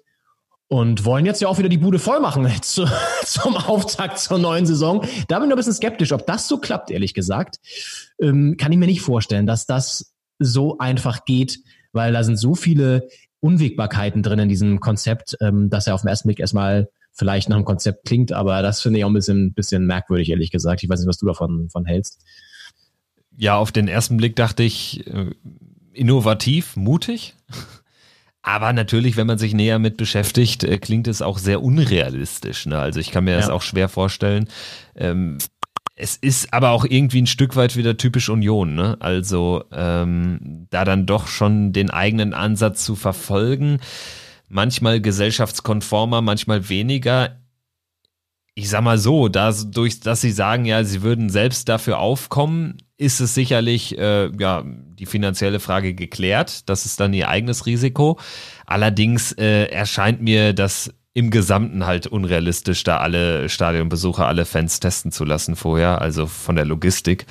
und 0.67 1.03
wollen 1.05 1.25
jetzt 1.25 1.41
ja 1.41 1.49
auch 1.49 1.57
wieder 1.59 1.69
die 1.69 1.77
Bude 1.77 1.99
voll 1.99 2.19
machen 2.19 2.49
zu, 2.61 2.88
zum 3.25 3.57
Auftakt 3.57 4.17
zur 4.17 4.39
neuen 4.39 4.65
Saison. 4.65 5.05
Da 5.27 5.38
bin 5.38 5.45
ich 5.45 5.49
noch 5.49 5.55
ein 5.55 5.57
bisschen 5.57 5.73
skeptisch, 5.73 6.13
ob 6.13 6.25
das 6.25 6.47
so 6.47 6.57
klappt, 6.57 6.89
ehrlich 6.89 7.13
gesagt. 7.13 7.57
Ähm, 8.19 8.55
kann 8.57 8.71
ich 8.71 8.77
mir 8.77 8.88
nicht 8.88 9.01
vorstellen, 9.01 9.45
dass 9.45 9.67
das 9.67 10.13
so 10.39 10.79
einfach 10.79 11.25
geht, 11.25 11.59
weil 11.93 12.13
da 12.13 12.23
sind 12.23 12.37
so 12.37 12.55
viele 12.55 13.07
Unwägbarkeiten 13.39 14.23
drin 14.23 14.39
in 14.39 14.49
diesem 14.49 14.79
Konzept, 14.79 15.35
ähm, 15.41 15.69
dass 15.69 15.87
er 15.87 15.95
auf 15.95 16.01
den 16.01 16.09
ersten 16.09 16.27
Blick 16.27 16.39
erstmal 16.39 16.89
vielleicht 17.13 17.49
nach 17.49 17.57
einem 17.57 17.65
Konzept 17.65 18.05
klingt, 18.05 18.31
aber 18.31 18.61
das 18.61 18.81
finde 18.81 18.99
ich 18.99 19.05
auch 19.05 19.09
ein 19.09 19.13
bisschen, 19.13 19.53
bisschen 19.53 19.85
merkwürdig, 19.85 20.29
ehrlich 20.29 20.51
gesagt. 20.51 20.83
Ich 20.83 20.89
weiß 20.89 20.99
nicht, 20.99 21.09
was 21.09 21.17
du 21.17 21.25
davon 21.25 21.69
von 21.69 21.85
hältst. 21.85 22.23
Ja, 23.37 23.57
auf 23.57 23.71
den 23.71 23.87
ersten 23.87 24.17
Blick 24.17 24.35
dachte 24.35 24.63
ich, 24.63 25.05
äh, 25.07 25.31
innovativ, 25.93 26.75
mutig. 26.75 27.35
Aber 28.43 28.73
natürlich, 28.73 29.17
wenn 29.17 29.27
man 29.27 29.37
sich 29.37 29.53
näher 29.53 29.77
mit 29.77 29.97
beschäftigt, 29.97 30.63
äh, 30.63 30.79
klingt 30.79 31.07
es 31.07 31.21
auch 31.21 31.37
sehr 31.37 31.61
unrealistisch. 31.61 32.65
Ne? 32.65 32.79
Also 32.79 32.99
ich 32.99 33.11
kann 33.11 33.23
mir 33.23 33.31
ja. 33.31 33.37
das 33.37 33.49
auch 33.49 33.61
schwer 33.61 33.87
vorstellen. 33.87 34.47
Ähm, 34.95 35.37
es 35.95 36.17
ist 36.17 36.53
aber 36.53 36.71
auch 36.71 36.85
irgendwie 36.85 37.21
ein 37.21 37.27
Stück 37.27 37.55
weit 37.55 37.75
wieder 37.75 37.97
typisch 37.97 38.29
Union. 38.29 38.75
Ne? 38.75 38.97
Also 38.99 39.63
ähm, 39.71 40.67
da 40.69 40.85
dann 40.85 41.05
doch 41.05 41.27
schon 41.27 41.73
den 41.73 41.89
eigenen 41.89 42.33
Ansatz 42.33 42.83
zu 42.83 42.95
verfolgen. 42.95 43.79
Manchmal 44.47 44.99
gesellschaftskonformer, 45.01 46.21
manchmal 46.21 46.69
weniger 46.69 47.41
ich 48.53 48.69
sag 48.69 48.83
mal 48.83 48.97
so, 48.97 49.29
dadurch, 49.29 50.01
dass 50.01 50.21
sie 50.21 50.31
sagen, 50.31 50.65
ja, 50.65 50.83
sie 50.83 51.01
würden 51.01 51.29
selbst 51.29 51.69
dafür 51.69 51.99
aufkommen, 51.99 52.77
ist 52.97 53.19
es 53.19 53.33
sicherlich 53.33 53.97
äh, 53.97 54.29
ja 54.37 54.63
die 54.65 55.05
finanzielle 55.05 55.59
Frage 55.59 55.93
geklärt. 55.93 56.69
Das 56.69 56.85
ist 56.85 56.99
dann 56.99 57.13
ihr 57.13 57.29
eigenes 57.29 57.65
Risiko. 57.65 58.19
Allerdings 58.65 59.31
äh, 59.33 59.65
erscheint 59.65 60.21
mir 60.21 60.53
das 60.53 60.93
im 61.14 61.30
Gesamten 61.30 61.86
halt 61.86 62.07
unrealistisch, 62.07 62.84
da 62.84 62.97
alle 62.97 63.49
Stadionbesucher, 63.49 64.28
alle 64.28 64.45
Fans 64.45 64.80
testen 64.80 65.12
zu 65.12 65.26
lassen 65.26 65.55
vorher, 65.55 66.01
also 66.01 66.26
von 66.26 66.55
der 66.55 66.66
Logistik. 66.66 67.26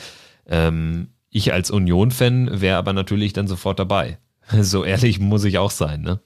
Ähm, 0.47 1.09
ich 1.31 1.53
als 1.53 1.71
Union-Fan 1.71 2.61
wäre 2.61 2.77
aber 2.77 2.93
natürlich 2.93 3.33
dann 3.33 3.49
sofort 3.49 3.79
dabei. 3.79 4.19
So 4.63 4.85
ehrlich 4.85 5.21
muss 5.21 5.45
ich 5.45 5.59
auch 5.59 5.71
sein, 5.71 6.03
ne? 6.03 6.19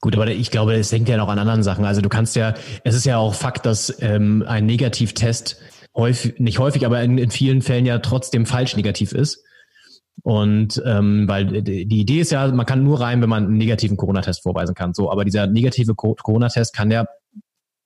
Gut, 0.00 0.16
aber 0.16 0.26
ich 0.26 0.50
glaube, 0.50 0.74
es 0.74 0.90
hängt 0.90 1.08
ja 1.08 1.16
noch 1.16 1.28
an 1.28 1.38
anderen 1.38 1.62
Sachen. 1.62 1.84
Also 1.84 2.00
du 2.00 2.08
kannst 2.08 2.34
ja, 2.34 2.54
es 2.82 2.96
ist 2.96 3.06
ja 3.06 3.16
auch 3.16 3.34
Fakt, 3.34 3.64
dass 3.64 3.96
ähm, 4.00 4.44
ein 4.46 4.66
Negativtest 4.66 5.56
häufig, 5.94 6.38
nicht 6.38 6.58
häufig, 6.58 6.84
aber 6.84 7.00
in, 7.02 7.16
in 7.16 7.30
vielen 7.30 7.62
Fällen 7.62 7.86
ja 7.86 7.98
trotzdem 7.98 8.44
falsch 8.44 8.76
negativ 8.76 9.12
ist. 9.12 9.44
Und 10.22 10.82
ähm, 10.84 11.28
weil 11.28 11.62
die 11.62 12.00
Idee 12.00 12.20
ist 12.20 12.32
ja, 12.32 12.48
man 12.48 12.66
kann 12.66 12.82
nur 12.82 13.00
rein, 13.00 13.22
wenn 13.22 13.28
man 13.28 13.44
einen 13.44 13.58
negativen 13.58 13.96
Corona-Test 13.96 14.42
vorweisen 14.42 14.74
kann. 14.74 14.94
So, 14.94 15.10
aber 15.10 15.24
dieser 15.24 15.46
negative 15.46 15.94
Corona-Test 15.94 16.74
kann 16.74 16.90
ja 16.90 17.06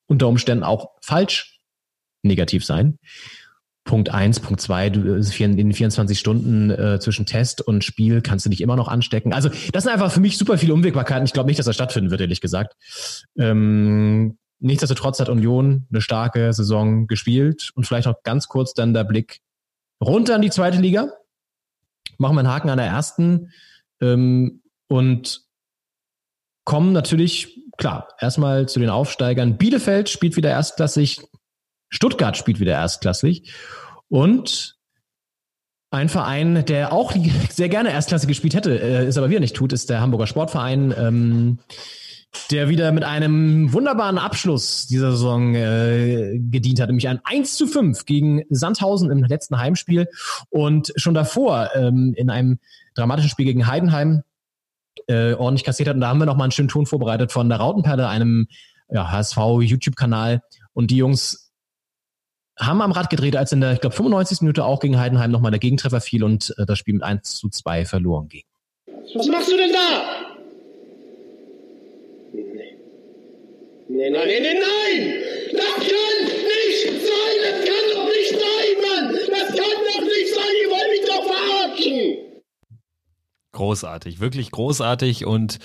unter 0.06 0.28
Umständen 0.28 0.64
auch 0.64 0.90
falsch 1.02 1.60
negativ 2.22 2.64
sein. 2.64 2.98
Punkt 3.84 4.10
eins, 4.10 4.40
Punkt 4.40 4.60
zwei, 4.60 4.90
du, 4.90 5.16
in 5.16 5.56
den 5.56 5.72
24 5.72 6.18
Stunden 6.18 6.70
äh, 6.70 7.00
zwischen 7.00 7.26
Test 7.26 7.60
und 7.62 7.82
Spiel 7.82 8.20
kannst 8.20 8.44
du 8.44 8.50
dich 8.50 8.60
immer 8.60 8.76
noch 8.76 8.88
anstecken. 8.88 9.32
Also 9.32 9.48
das 9.72 9.84
sind 9.84 9.92
einfach 9.92 10.12
für 10.12 10.20
mich 10.20 10.36
super 10.38 10.58
viele 10.58 10.74
Unwägbarkeiten. 10.74 11.24
Ich 11.24 11.32
glaube 11.32 11.48
nicht, 11.48 11.58
dass 11.58 11.66
das 11.66 11.74
stattfinden 11.74 12.10
wird, 12.10 12.20
ehrlich 12.20 12.40
gesagt. 12.40 12.76
Ähm, 13.38 14.36
nichtsdestotrotz 14.60 15.18
hat 15.18 15.28
Union 15.28 15.86
eine 15.90 16.02
starke 16.02 16.52
Saison 16.52 17.06
gespielt 17.06 17.70
und 17.74 17.86
vielleicht 17.86 18.06
noch 18.06 18.22
ganz 18.22 18.48
kurz 18.48 18.74
dann 18.74 18.94
der 18.94 19.04
Blick 19.04 19.40
runter 20.00 20.36
in 20.36 20.42
die 20.42 20.50
zweite 20.50 20.78
Liga. 20.78 21.08
Machen 22.20 22.36
wir 22.36 22.40
einen 22.40 22.50
Haken 22.50 22.68
an 22.68 22.76
der 22.76 22.86
ersten 22.86 23.50
ähm, 24.02 24.62
und 24.88 25.40
kommen 26.64 26.92
natürlich, 26.92 27.58
klar, 27.78 28.08
erstmal 28.18 28.68
zu 28.68 28.78
den 28.78 28.90
Aufsteigern. 28.90 29.56
Bielefeld 29.56 30.10
spielt 30.10 30.36
wieder 30.36 30.50
erstklassig, 30.50 31.22
Stuttgart 31.88 32.36
spielt 32.36 32.60
wieder 32.60 32.74
erstklassig. 32.74 33.54
Und 34.08 34.76
ein 35.90 36.10
Verein, 36.10 36.66
der 36.66 36.92
auch 36.92 37.14
sehr 37.50 37.70
gerne 37.70 37.90
Erstklasse 37.90 38.26
gespielt 38.26 38.54
hätte, 38.54 38.78
äh, 38.78 39.08
ist 39.08 39.16
aber 39.16 39.30
wieder 39.30 39.40
nicht 39.40 39.56
tut, 39.56 39.72
ist 39.72 39.88
der 39.88 40.02
Hamburger 40.02 40.26
Sportverein, 40.26 40.94
ähm, 40.96 41.58
der 42.50 42.68
wieder 42.68 42.92
mit 42.92 43.04
einem 43.04 43.72
wunderbaren 43.72 44.18
Abschluss 44.18 44.86
dieser 44.86 45.12
Saison 45.12 45.54
äh, 45.54 46.38
gedient 46.38 46.80
hat, 46.80 46.88
nämlich 46.88 47.08
ein 47.08 47.20
1 47.24 47.56
zu 47.56 47.66
5 47.66 48.06
gegen 48.06 48.44
Sandhausen 48.50 49.10
im 49.10 49.24
letzten 49.24 49.58
Heimspiel 49.58 50.08
und 50.48 50.92
schon 50.96 51.14
davor 51.14 51.70
ähm, 51.74 52.14
in 52.16 52.30
einem 52.30 52.58
dramatischen 52.94 53.30
Spiel 53.30 53.46
gegen 53.46 53.66
Heidenheim 53.66 54.22
äh, 55.08 55.34
ordentlich 55.34 55.64
kassiert 55.64 55.88
hat. 55.88 55.94
Und 55.96 56.00
da 56.02 56.08
haben 56.08 56.18
wir 56.18 56.26
nochmal 56.26 56.44
einen 56.44 56.52
schönen 56.52 56.68
Ton 56.68 56.86
vorbereitet 56.86 57.32
von 57.32 57.48
der 57.48 57.58
Rautenperle, 57.58 58.08
einem 58.08 58.48
ja, 58.90 59.10
HSV-YouTube-Kanal. 59.10 60.42
Und 60.72 60.90
die 60.90 60.96
Jungs 60.96 61.52
haben 62.58 62.82
am 62.82 62.92
Rad 62.92 63.10
gedreht, 63.10 63.36
als 63.36 63.52
in 63.52 63.60
der, 63.60 63.72
ich 63.72 63.80
glaube, 63.80 63.96
95. 63.96 64.42
Minute 64.42 64.64
auch 64.64 64.80
gegen 64.80 64.98
Heidenheim 64.98 65.30
nochmal 65.30 65.50
der 65.50 65.60
Gegentreffer 65.60 66.00
fiel 66.00 66.22
und 66.24 66.54
äh, 66.58 66.66
das 66.66 66.78
Spiel 66.78 66.94
mit 66.94 67.02
1 67.02 67.34
zu 67.34 67.48
2 67.48 67.84
verloren 67.84 68.28
ging. 68.28 68.44
Was 69.14 69.26
machst 69.26 69.50
du 69.50 69.56
denn 69.56 69.72
da? 69.72 70.30
Nee. 72.32 72.76
Nein, 73.92 74.12
nee, 74.12 74.40
nee, 74.40 74.54
nein! 74.54 75.14
Das 75.50 75.74
kann 75.74 76.24
nicht 76.24 76.86
sein! 77.02 77.36
Das 77.42 77.58
kann 77.66 77.86
doch 77.92 78.06
nicht 78.06 78.30
sein, 78.30 78.76
Mann! 78.86 79.14
Das 79.14 79.48
kann 79.48 79.78
doch 79.84 80.00
nicht 80.02 80.32
sein! 80.32 80.54
Ihr 80.62 80.70
wollt 80.70 80.90
mich 80.92 81.08
doch 81.08 81.24
verarschen! 81.24 82.18
Großartig, 83.50 84.20
wirklich 84.20 84.52
großartig 84.52 85.26
und 85.26 85.58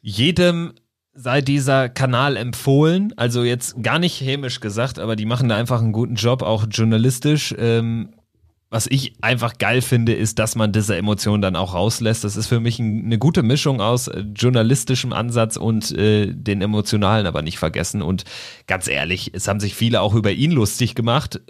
jedem 0.00 0.74
sei 1.12 1.40
dieser 1.40 1.88
Kanal 1.88 2.36
empfohlen. 2.36 3.14
Also 3.16 3.44
jetzt 3.44 3.80
gar 3.80 4.00
nicht 4.00 4.20
hämisch 4.20 4.58
gesagt, 4.58 4.98
aber 4.98 5.14
die 5.14 5.26
machen 5.26 5.48
da 5.48 5.56
einfach 5.56 5.80
einen 5.80 5.92
guten 5.92 6.16
Job, 6.16 6.42
auch 6.42 6.66
journalistisch. 6.68 7.54
Ähm, 7.56 8.12
was 8.70 8.86
ich 8.86 9.14
einfach 9.20 9.58
geil 9.58 9.82
finde, 9.82 10.14
ist, 10.14 10.38
dass 10.38 10.54
man 10.54 10.72
diese 10.72 10.96
Emotionen 10.96 11.42
dann 11.42 11.56
auch 11.56 11.74
rauslässt. 11.74 12.22
Das 12.22 12.36
ist 12.36 12.46
für 12.46 12.60
mich 12.60 12.78
ein, 12.78 13.04
eine 13.04 13.18
gute 13.18 13.42
Mischung 13.42 13.80
aus 13.80 14.06
äh, 14.06 14.20
journalistischem 14.20 15.12
Ansatz 15.12 15.56
und 15.56 15.90
äh, 15.90 16.32
den 16.32 16.62
emotionalen 16.62 17.26
aber 17.26 17.42
nicht 17.42 17.58
vergessen. 17.58 18.00
Und 18.00 18.24
ganz 18.68 18.86
ehrlich, 18.86 19.32
es 19.34 19.48
haben 19.48 19.58
sich 19.58 19.74
viele 19.74 20.00
auch 20.00 20.14
über 20.14 20.30
ihn 20.30 20.52
lustig 20.52 20.94
gemacht 20.94 21.40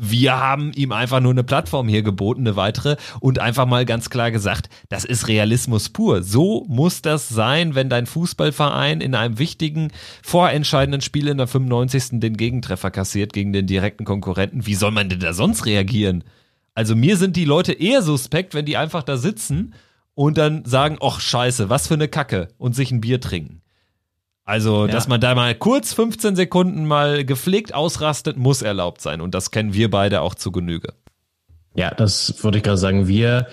wir 0.00 0.38
haben 0.38 0.72
ihm 0.72 0.92
einfach 0.92 1.20
nur 1.20 1.32
eine 1.32 1.44
Plattform 1.44 1.86
hier 1.86 2.02
geboten, 2.02 2.40
eine 2.40 2.56
weitere, 2.56 2.96
und 3.20 3.38
einfach 3.38 3.66
mal 3.66 3.84
ganz 3.84 4.08
klar 4.08 4.30
gesagt, 4.30 4.70
das 4.88 5.04
ist 5.04 5.28
Realismus 5.28 5.90
pur. 5.90 6.22
So 6.22 6.64
muss 6.68 7.02
das 7.02 7.28
sein, 7.28 7.74
wenn 7.74 7.90
dein 7.90 8.06
Fußballverein 8.06 9.02
in 9.02 9.14
einem 9.14 9.38
wichtigen, 9.38 9.92
vorentscheidenden 10.22 11.02
Spiel 11.02 11.28
in 11.28 11.36
der 11.36 11.46
95. 11.46 12.20
den 12.20 12.36
Gegentreffer 12.36 12.90
kassiert 12.90 13.34
gegen 13.34 13.52
den 13.52 13.66
direkten 13.66 14.04
Konkurrenten. 14.04 14.66
Wie 14.66 14.74
soll 14.74 14.90
man 14.90 15.10
denn 15.10 15.20
da 15.20 15.34
sonst 15.34 15.66
reagieren? 15.66 16.24
Also 16.74 16.96
mir 16.96 17.18
sind 17.18 17.36
die 17.36 17.44
Leute 17.44 17.72
eher 17.72 18.00
suspekt, 18.00 18.54
wenn 18.54 18.64
die 18.64 18.78
einfach 18.78 19.02
da 19.02 19.18
sitzen 19.18 19.74
und 20.14 20.38
dann 20.38 20.64
sagen, 20.64 20.96
ach 21.02 21.20
scheiße, 21.20 21.68
was 21.68 21.88
für 21.88 21.94
eine 21.94 22.08
Kacke 22.08 22.48
und 22.56 22.74
sich 22.74 22.90
ein 22.90 23.00
Bier 23.02 23.20
trinken. 23.20 23.59
Also, 24.44 24.86
ja. 24.86 24.92
dass 24.92 25.06
man 25.06 25.20
da 25.20 25.34
mal 25.34 25.54
kurz 25.54 25.92
15 25.92 26.34
Sekunden 26.34 26.86
mal 26.86 27.24
gepflegt 27.24 27.74
ausrastet, 27.74 28.36
muss 28.36 28.62
erlaubt 28.62 29.00
sein. 29.00 29.20
Und 29.20 29.34
das 29.34 29.50
kennen 29.50 29.74
wir 29.74 29.90
beide 29.90 30.22
auch 30.22 30.34
zu 30.34 30.50
Genüge. 30.50 30.94
Ja, 31.74 31.92
das 31.94 32.42
würde 32.42 32.58
ich 32.58 32.64
gerade 32.64 32.78
sagen. 32.78 33.06
Wir 33.06 33.46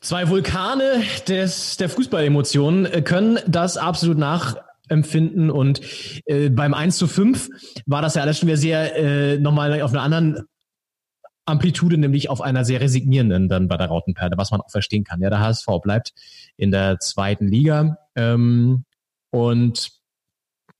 zwei 0.00 0.28
Vulkane 0.28 1.02
des, 1.28 1.76
der 1.76 1.88
Fußballemotionen 1.88 2.86
äh, 2.86 3.02
können 3.02 3.38
das 3.46 3.76
absolut 3.76 4.18
nachempfinden. 4.18 5.50
Und 5.50 5.80
äh, 6.26 6.50
beim 6.50 6.74
1 6.74 6.96
zu 6.96 7.06
5 7.06 7.48
war 7.86 8.02
das 8.02 8.14
ja 8.14 8.22
alles 8.22 8.38
schon 8.38 8.48
wieder 8.48 8.58
sehr 8.58 8.96
äh, 8.96 9.38
nochmal 9.38 9.80
auf 9.82 9.92
einer 9.92 10.02
anderen 10.02 10.42
Amplitude, 11.46 11.98
nämlich 11.98 12.30
auf 12.30 12.40
einer 12.40 12.64
sehr 12.64 12.80
resignierenden 12.80 13.48
dann 13.48 13.68
bei 13.68 13.76
der 13.76 13.88
Rautenperle, 13.88 14.36
was 14.36 14.50
man 14.50 14.60
auch 14.60 14.70
verstehen 14.70 15.04
kann. 15.04 15.20
Ja, 15.20 15.30
der 15.30 15.40
HSV 15.40 15.66
bleibt 15.82 16.12
in 16.56 16.70
der 16.70 16.98
zweiten 17.00 17.48
Liga. 17.48 17.98
Ähm, 18.16 18.84
und 19.30 19.99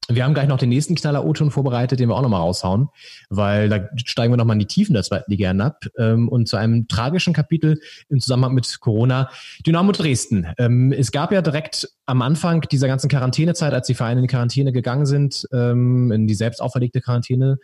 wir 0.09 0.25
haben 0.25 0.35
gleich 0.35 0.49
noch 0.49 0.59
den 0.59 0.71
nächsten 0.71 0.95
Knaller 0.95 1.25
O-Ton 1.25 1.51
vorbereitet, 1.51 2.01
den 2.01 2.09
wir 2.09 2.17
auch 2.17 2.23
nochmal 2.23 2.41
raushauen, 2.41 2.89
weil 3.29 3.69
da 3.69 3.89
steigen 3.97 4.33
wir 4.33 4.37
nochmal 4.37 4.55
in 4.55 4.61
die 4.61 4.67
Tiefen 4.67 4.95
der 4.95 5.03
zweiten 5.03 5.31
Liga 5.31 5.49
hinab 5.49 5.87
ähm, 5.99 6.29
und 6.29 6.49
zu 6.49 6.57
einem 6.57 6.89
tragischen 6.89 7.33
Kapitel 7.33 7.81
im 8.09 8.21
Zusammenhang 8.21 8.55
mit 8.55 8.81
Corona. 8.81 9.31
Dynamo 9.67 9.93
Dresden. 9.93 10.47
Ähm, 10.59 10.93
es 10.93 11.13
gab 11.13 11.33
ja 11.33 11.43
direkt 11.43 11.89
am 12.07 12.23
Anfang 12.23 12.63
dieser 12.63 12.89
ganzen 12.89 13.09
Quarantänezeit, 13.09 13.73
als 13.73 13.87
die 13.87 13.95
Vereine 13.95 14.21
in 14.21 14.27
die 14.27 14.31
Quarantäne 14.31 14.73
gegangen 14.73 15.07
sind, 15.07 15.47
ähm, 15.53 16.11
in 16.11 16.27
die 16.27 16.35
selbst 16.35 16.61
auferlegte 16.61 17.01
Quarantäne, 17.01 17.59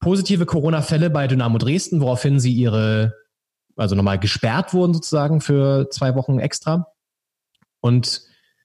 positive 0.00 0.46
Corona-Fälle 0.46 1.10
bei 1.10 1.26
Dynamo 1.26 1.58
Dresden, 1.58 2.00
woraufhin 2.00 2.40
sie 2.40 2.52
ihre, 2.52 3.14
also 3.76 3.94
nochmal 3.94 4.18
gesperrt 4.18 4.72
wurden 4.72 4.94
sozusagen 4.94 5.40
für 5.40 5.90
zwei 5.90 6.14
Wochen 6.14 6.38
extra. 6.38 6.88
Und 7.80 8.22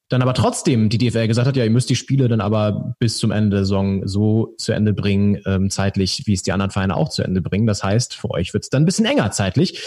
dann 0.09 0.21
aber 0.21 0.33
trotzdem 0.33 0.89
die 0.89 0.97
DFL 0.97 1.27
gesagt 1.27 1.47
hat, 1.47 1.57
ja, 1.57 1.63
ihr 1.63 1.69
müsst 1.69 1.89
die 1.89 1.95
Spiele 1.95 2.27
dann 2.27 2.39
aber 2.39 2.95
bis 2.99 3.17
zum 3.17 3.31
Ende 3.31 3.57
der 3.57 3.65
Saison 3.65 4.07
so 4.07 4.53
zu 4.57 4.71
Ende 4.71 4.93
bringen, 4.93 5.41
ähm, 5.45 5.69
zeitlich, 5.69 6.23
wie 6.25 6.33
es 6.33 6.43
die 6.43 6.53
anderen 6.53 6.71
Vereine 6.71 6.95
auch 6.95 7.09
zu 7.09 7.23
Ende 7.23 7.41
bringen. 7.41 7.67
Das 7.67 7.83
heißt, 7.83 8.15
für 8.15 8.31
euch 8.31 8.53
wird 8.53 8.63
es 8.63 8.69
dann 8.69 8.83
ein 8.83 8.85
bisschen 8.85 9.05
enger 9.05 9.31
zeitlich. 9.31 9.81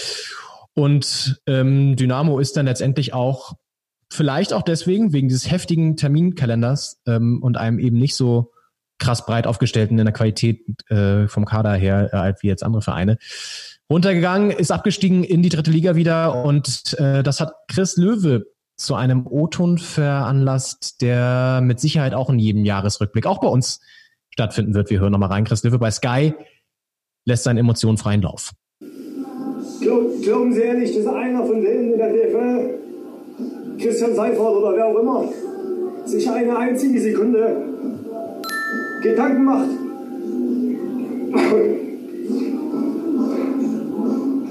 Und 0.74 1.40
ähm, 1.46 1.96
Dynamo 1.96 2.38
ist 2.38 2.56
dann 2.56 2.66
letztendlich 2.66 3.14
auch 3.14 3.54
vielleicht 4.12 4.52
auch 4.52 4.62
deswegen, 4.62 5.12
wegen 5.12 5.28
dieses 5.28 5.50
heftigen 5.50 5.96
Terminkalenders 5.96 7.00
ähm, 7.06 7.42
und 7.42 7.56
einem 7.56 7.78
eben 7.78 7.96
nicht 7.96 8.14
so 8.14 8.52
krass 8.98 9.24
breit 9.24 9.46
aufgestellten 9.46 9.98
in 9.98 10.04
der 10.04 10.12
Qualität 10.12 10.62
äh, 10.90 11.26
vom 11.28 11.46
Kader 11.46 11.72
her, 11.74 12.12
äh, 12.12 12.34
wie 12.42 12.48
jetzt 12.48 12.62
andere 12.62 12.82
Vereine, 12.82 13.16
runtergegangen, 13.88 14.50
ist 14.50 14.70
abgestiegen 14.70 15.24
in 15.24 15.42
die 15.42 15.48
dritte 15.48 15.70
Liga 15.70 15.96
wieder 15.96 16.44
und 16.44 16.94
äh, 16.98 17.22
das 17.22 17.40
hat 17.40 17.54
Chris 17.68 17.96
Löwe 17.96 18.44
zu 18.80 18.94
einem 18.94 19.26
O-Ton 19.26 19.78
veranlasst, 19.78 21.02
der 21.02 21.60
mit 21.62 21.80
Sicherheit 21.80 22.14
auch 22.14 22.30
in 22.30 22.38
jedem 22.38 22.64
Jahresrückblick, 22.64 23.26
auch 23.26 23.38
bei 23.38 23.48
uns 23.48 23.80
stattfinden 24.30 24.74
wird. 24.74 24.88
Wir 24.90 25.00
hören 25.00 25.12
nochmal 25.12 25.28
rein. 25.28 25.44
Chris 25.44 25.62
Löwe 25.62 25.78
bei 25.78 25.90
Sky 25.90 26.32
lässt 27.26 27.44
seinen 27.44 27.58
Emotionen 27.58 27.98
freien 27.98 28.22
Lauf. 28.22 28.52
Glauben 29.80 30.52
Sie 30.52 30.60
ehrlich, 30.60 30.96
dass 30.96 31.06
einer 31.06 31.44
von 31.44 31.60
denen 31.60 31.92
in 31.92 31.98
der 31.98 32.12
DFL 32.12 32.78
Christian 33.78 34.14
Seifert 34.14 34.40
oder 34.40 34.76
wer 34.76 34.86
auch 34.86 34.98
immer 34.98 35.28
sich 36.06 36.28
eine 36.30 36.56
einzige 36.56 37.00
Sekunde 37.00 37.56
Gedanken 39.02 39.44
macht, 39.44 39.68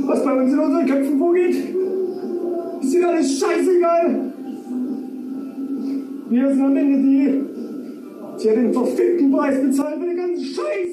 was 0.08 0.24
bei 0.24 0.34
uns 0.34 0.54
in 0.54 0.60
unseren 0.60 0.86
Köpfen 0.88 1.20
vorgeht, 1.20 1.79
ist 2.82 2.94
dir 2.94 3.08
alles 3.08 3.40
scheißegal. 3.40 4.34
Wir 6.30 6.50
sind 6.50 6.62
am 6.62 6.78
Ende 6.78 6.98
die, 7.02 8.44
die 8.44 8.56
den 8.56 8.74
verfickten 8.74 9.32
Preis 9.32 9.62
bezahlen 9.62 10.00
für 10.00 10.08
den 10.08 10.18
ganzen 10.18 10.46
Scheiß. 10.46 10.90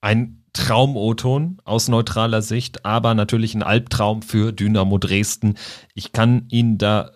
Ein 0.00 0.44
Traum-O-Ton 0.52 1.58
aus 1.64 1.88
neutraler 1.88 2.42
Sicht, 2.42 2.84
aber 2.84 3.14
natürlich 3.14 3.54
ein 3.54 3.62
Albtraum 3.62 4.22
für 4.22 4.52
Dynamo 4.52 4.98
Dresden. 4.98 5.54
Ich 5.94 6.12
kann 6.12 6.46
ihn 6.50 6.78
da 6.78 7.10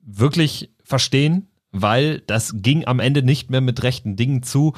wirklich 0.00 0.74
verstehen, 0.84 1.48
weil 1.70 2.20
das 2.20 2.54
ging 2.56 2.86
am 2.86 3.00
Ende 3.00 3.22
nicht 3.22 3.50
mehr 3.50 3.60
mit 3.60 3.82
rechten 3.82 4.16
Dingen 4.16 4.42
zu. 4.42 4.74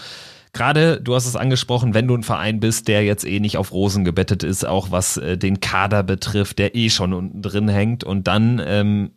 Gerade, 0.55 1.01
du 1.01 1.17
hast 1.17 1.27
es 1.27 1.35
angesprochen, 1.35 1.95
wenn 1.95 2.07
du 2.07 2.15
ein 2.15 2.23
Verein 2.23 2.61
bist, 2.61 2.87
der 2.87 3.05
jetzt 3.05 3.27
eh 3.27 3.41
nicht 3.41 3.59
auf 3.59 3.73
Rosen 3.73 4.05
gebettet 4.05 4.45
ist, 4.45 4.65
auch 4.65 4.93
was 4.93 5.17
äh, 5.17 5.37
den 5.37 5.59
Kader 5.59 6.05
betrifft, 6.05 6.61
der 6.61 6.77
eh 6.77 6.91
schon 6.91 7.13
unten 7.13 7.43
drin 7.43 7.69
hängt. 7.69 8.05
Und 8.05 8.29
dann 8.29 8.63
ähm, 8.65 9.11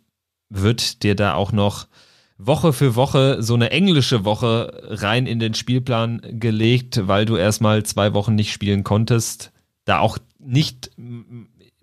wird 0.50 1.04
dir 1.04 1.14
da 1.14 1.34
auch 1.34 1.52
noch 1.52 1.86
Woche 2.38 2.72
für 2.72 2.96
Woche 2.96 3.40
so 3.40 3.54
eine 3.54 3.70
englische 3.70 4.24
Woche 4.24 4.82
rein 4.84 5.26
in 5.26 5.38
den 5.38 5.54
Spielplan 5.54 6.20
gelegt, 6.24 7.06
weil 7.06 7.24
du 7.24 7.36
erstmal 7.36 7.84
zwei 7.84 8.14
Wochen 8.14 8.34
nicht 8.34 8.52
spielen 8.52 8.82
konntest, 8.82 9.52
da 9.84 10.00
auch 10.00 10.18
nicht 10.40 10.90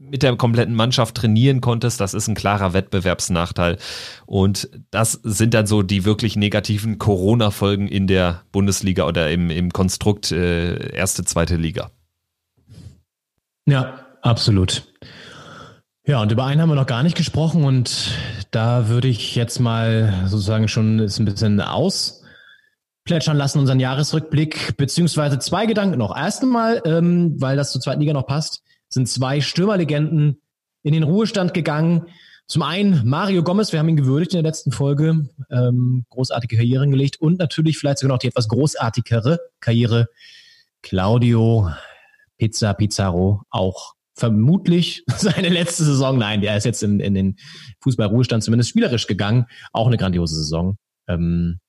mit 0.09 0.23
der 0.23 0.35
kompletten 0.35 0.75
Mannschaft 0.75 1.15
trainieren 1.15 1.61
konntest, 1.61 1.99
das 1.99 2.13
ist 2.13 2.27
ein 2.27 2.35
klarer 2.35 2.73
Wettbewerbsnachteil. 2.73 3.77
Und 4.25 4.69
das 4.91 5.13
sind 5.23 5.53
dann 5.53 5.67
so 5.67 5.81
die 5.81 6.05
wirklich 6.05 6.35
negativen 6.35 6.97
Corona-Folgen 6.97 7.87
in 7.87 8.07
der 8.07 8.41
Bundesliga 8.51 9.05
oder 9.05 9.31
im, 9.31 9.49
im 9.49 9.71
Konstrukt 9.71 10.31
äh, 10.31 10.93
erste, 10.93 11.23
zweite 11.25 11.55
Liga. 11.55 11.91
Ja, 13.67 14.05
absolut. 14.21 14.83
Ja, 16.07 16.21
und 16.21 16.31
über 16.31 16.45
einen 16.45 16.61
haben 16.61 16.69
wir 16.69 16.75
noch 16.75 16.85
gar 16.85 17.01
nicht 17.01 17.17
gesprochen 17.17 17.63
und 17.63 18.11
da 18.51 18.89
würde 18.89 19.07
ich 19.07 19.35
jetzt 19.35 19.59
mal 19.59 20.13
sozusagen 20.27 20.67
schon 20.67 20.99
ein 20.99 21.25
bisschen 21.25 21.59
ausplätschern 21.59 23.35
lassen, 23.35 23.57
unseren 23.57 23.79
Jahresrückblick, 23.79 24.77
beziehungsweise 24.77 25.39
zwei 25.39 25.65
Gedanken 25.65 25.97
noch. 25.97 26.15
Erst 26.15 26.43
einmal, 26.43 26.79
ähm, 26.85 27.41
weil 27.41 27.57
das 27.57 27.71
zur 27.71 27.81
zweiten 27.81 28.01
Liga 28.01 28.13
noch 28.13 28.27
passt, 28.27 28.61
sind 28.89 29.07
zwei 29.09 29.41
Stürmerlegenden 29.41 30.41
in 30.83 30.93
den 30.93 31.03
Ruhestand 31.03 31.53
gegangen. 31.53 32.07
Zum 32.47 32.61
einen 32.61 33.07
Mario 33.07 33.43
Gomez, 33.43 33.71
wir 33.71 33.79
haben 33.79 33.89
ihn 33.89 33.97
gewürdigt 33.97 34.33
in 34.33 34.43
der 34.43 34.49
letzten 34.49 34.71
Folge, 34.71 35.29
ähm, 35.49 36.05
großartige 36.09 36.57
Karriere 36.57 36.83
hingelegt 36.83 37.19
und 37.19 37.39
natürlich 37.39 37.77
vielleicht 37.77 37.99
sogar 37.99 38.15
noch 38.15 38.19
die 38.19 38.27
etwas 38.27 38.47
großartigere 38.47 39.39
Karriere 39.59 40.09
Claudio 40.83 41.71
Pizza 42.37 42.73
Pizarro, 42.73 43.41
auch 43.49 43.95
vermutlich 44.13 45.03
seine 45.17 45.49
letzte 45.49 45.83
Saison. 45.83 46.17
Nein, 46.17 46.41
der 46.41 46.55
ist 46.55 46.65
jetzt 46.65 46.83
in, 46.83 46.99
in 46.99 47.15
den 47.15 47.37
Fußballruhestand 47.81 48.43
zumindest 48.43 48.69
spielerisch 48.69 49.07
gegangen. 49.07 49.47
Auch 49.73 49.87
eine 49.87 49.97
grandiose 49.97 50.35
Saison. 50.35 50.77
Ähm, 51.07 51.59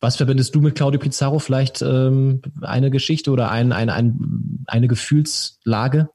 was 0.00 0.16
verbindest 0.16 0.54
du 0.54 0.60
mit 0.60 0.74
Claudio 0.74 1.00
Pizarro? 1.00 1.38
Vielleicht 1.38 1.82
ähm, 1.82 2.42
eine 2.60 2.90
Geschichte 2.90 3.30
oder 3.30 3.50
ein, 3.50 3.72
ein, 3.72 3.88
ein, 3.88 4.16
eine 4.68 4.88
Gefühlslage? 4.88 6.10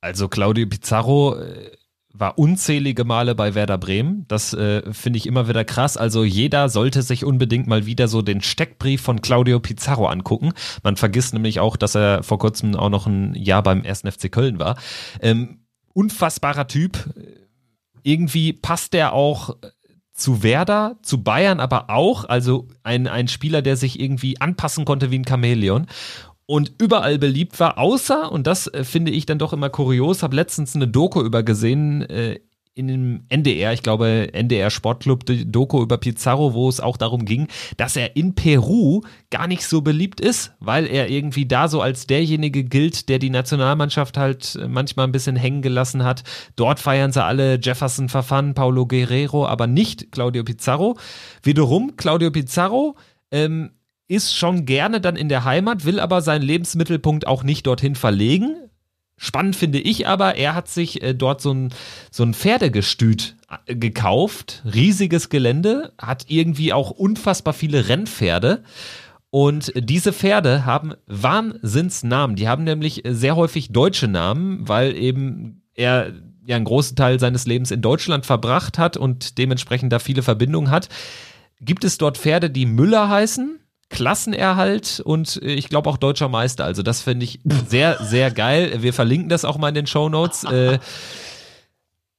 Also 0.00 0.28
Claudio 0.28 0.66
Pizarro 0.66 1.36
äh, 1.36 1.70
war 2.12 2.38
unzählige 2.38 3.04
Male 3.04 3.34
bei 3.34 3.54
Werder 3.54 3.78
Bremen. 3.78 4.26
Das 4.28 4.52
äh, 4.52 4.92
finde 4.92 5.16
ich 5.16 5.26
immer 5.26 5.48
wieder 5.48 5.64
krass. 5.64 5.96
Also 5.96 6.24
jeder 6.24 6.68
sollte 6.68 7.02
sich 7.02 7.24
unbedingt 7.24 7.66
mal 7.66 7.86
wieder 7.86 8.08
so 8.08 8.22
den 8.22 8.42
Steckbrief 8.42 9.00
von 9.00 9.22
Claudio 9.22 9.60
Pizarro 9.60 10.06
angucken. 10.06 10.52
Man 10.82 10.96
vergisst 10.96 11.32
nämlich 11.34 11.60
auch, 11.60 11.76
dass 11.76 11.94
er 11.94 12.22
vor 12.22 12.38
kurzem 12.38 12.76
auch 12.76 12.90
noch 12.90 13.06
ein 13.06 13.34
Jahr 13.34 13.62
beim 13.62 13.82
1. 13.84 14.00
FC 14.00 14.30
Köln 14.30 14.58
war. 14.58 14.76
Ähm, 15.20 15.60
unfassbarer 15.94 16.66
Typ. 16.66 17.14
Irgendwie 18.02 18.52
passt 18.52 18.92
der 18.92 19.12
auch 19.12 19.56
zu 20.12 20.42
Werder, 20.42 20.98
zu 21.02 21.22
Bayern 21.22 21.60
aber 21.60 21.88
auch. 21.88 22.24
Also 22.24 22.68
ein, 22.82 23.06
ein 23.06 23.28
Spieler, 23.28 23.62
der 23.62 23.76
sich 23.76 23.98
irgendwie 23.98 24.40
anpassen 24.40 24.84
konnte 24.84 25.10
wie 25.10 25.18
ein 25.18 25.26
Chamäleon 25.26 25.86
und 26.46 26.72
überall 26.78 27.18
beliebt 27.18 27.58
war, 27.60 27.78
außer, 27.78 28.30
und 28.32 28.46
das 28.46 28.66
äh, 28.66 28.84
finde 28.84 29.12
ich 29.12 29.26
dann 29.26 29.38
doch 29.38 29.52
immer 29.52 29.70
kurios, 29.70 30.22
habe 30.22 30.36
letztens 30.36 30.74
eine 30.74 30.88
Doku 30.88 31.22
übergesehen 31.22 32.02
äh, 32.02 32.40
in 32.74 32.88
dem 32.88 33.24
NDR, 33.28 33.72
ich 33.74 33.82
glaube 33.82 34.32
NDR 34.32 34.70
Sportclub 34.70 35.24
Doku 35.26 35.82
über 35.82 35.98
Pizarro, 35.98 36.54
wo 36.54 36.68
es 36.68 36.80
auch 36.80 36.96
darum 36.96 37.26
ging, 37.26 37.48
dass 37.76 37.96
er 37.96 38.16
in 38.16 38.34
Peru 38.34 39.02
gar 39.30 39.46
nicht 39.46 39.66
so 39.66 39.82
beliebt 39.82 40.20
ist, 40.20 40.52
weil 40.58 40.86
er 40.86 41.10
irgendwie 41.10 41.44
da 41.44 41.68
so 41.68 41.82
als 41.82 42.06
derjenige 42.06 42.64
gilt, 42.64 43.10
der 43.10 43.18
die 43.18 43.28
Nationalmannschaft 43.28 44.16
halt 44.16 44.56
äh, 44.56 44.68
manchmal 44.68 45.06
ein 45.06 45.12
bisschen 45.12 45.36
hängen 45.36 45.60
gelassen 45.60 46.02
hat. 46.02 46.22
Dort 46.56 46.80
feiern 46.80 47.12
sie 47.12 47.22
alle 47.22 47.58
Jefferson 47.60 48.08
Verfan, 48.08 48.54
Paulo 48.54 48.86
Guerrero, 48.86 49.46
aber 49.46 49.66
nicht 49.66 50.10
Claudio 50.10 50.42
Pizarro. 50.42 50.96
Wiederum 51.42 51.96
Claudio 51.96 52.30
Pizarro 52.30 52.96
ähm, 53.30 53.72
ist 54.12 54.36
schon 54.36 54.66
gerne 54.66 55.00
dann 55.00 55.16
in 55.16 55.30
der 55.30 55.44
Heimat, 55.44 55.86
will 55.86 55.98
aber 55.98 56.20
seinen 56.20 56.42
Lebensmittelpunkt 56.42 57.26
auch 57.26 57.42
nicht 57.42 57.66
dorthin 57.66 57.94
verlegen. 57.94 58.56
Spannend 59.16 59.56
finde 59.56 59.78
ich 59.78 60.06
aber, 60.06 60.36
er 60.36 60.54
hat 60.54 60.68
sich 60.68 61.02
äh, 61.02 61.14
dort 61.14 61.40
so 61.40 61.54
ein, 61.54 61.74
so 62.10 62.22
ein 62.22 62.34
Pferdegestüt 62.34 63.36
äh, 63.66 63.74
gekauft, 63.74 64.62
riesiges 64.64 65.30
Gelände, 65.30 65.92
hat 65.96 66.26
irgendwie 66.28 66.74
auch 66.74 66.90
unfassbar 66.90 67.54
viele 67.54 67.88
Rennpferde. 67.88 68.64
Und 69.30 69.72
diese 69.74 70.12
Pferde 70.12 70.66
haben 70.66 70.92
Wahnsinnsnamen. 71.06 72.36
Die 72.36 72.48
haben 72.48 72.64
nämlich 72.64 73.02
sehr 73.08 73.34
häufig 73.34 73.72
deutsche 73.72 74.08
Namen, 74.08 74.68
weil 74.68 74.94
eben 74.94 75.62
er 75.74 76.12
ja 76.44 76.56
einen 76.56 76.66
großen 76.66 76.96
Teil 76.96 77.18
seines 77.18 77.46
Lebens 77.46 77.70
in 77.70 77.80
Deutschland 77.80 78.26
verbracht 78.26 78.76
hat 78.76 78.98
und 78.98 79.38
dementsprechend 79.38 79.90
da 79.90 80.00
viele 80.00 80.22
Verbindungen 80.22 80.70
hat. 80.70 80.90
Gibt 81.62 81.84
es 81.84 81.96
dort 81.96 82.18
Pferde, 82.18 82.50
die 82.50 82.66
Müller 82.66 83.08
heißen? 83.08 83.58
Klassenerhalt 83.92 85.00
und 85.04 85.40
äh, 85.42 85.52
ich 85.52 85.68
glaube 85.68 85.88
auch 85.88 85.96
deutscher 85.96 86.28
Meister. 86.28 86.64
Also 86.64 86.82
das 86.82 87.02
finde 87.02 87.24
ich 87.24 87.40
sehr, 87.68 87.98
sehr 88.02 88.32
geil. 88.32 88.78
Wir 88.82 88.92
verlinken 88.92 89.28
das 89.28 89.44
auch 89.44 89.58
mal 89.58 89.68
in 89.68 89.76
den 89.76 89.86
Show 89.86 90.08
Notes. 90.08 90.44
Äh, 90.52 90.78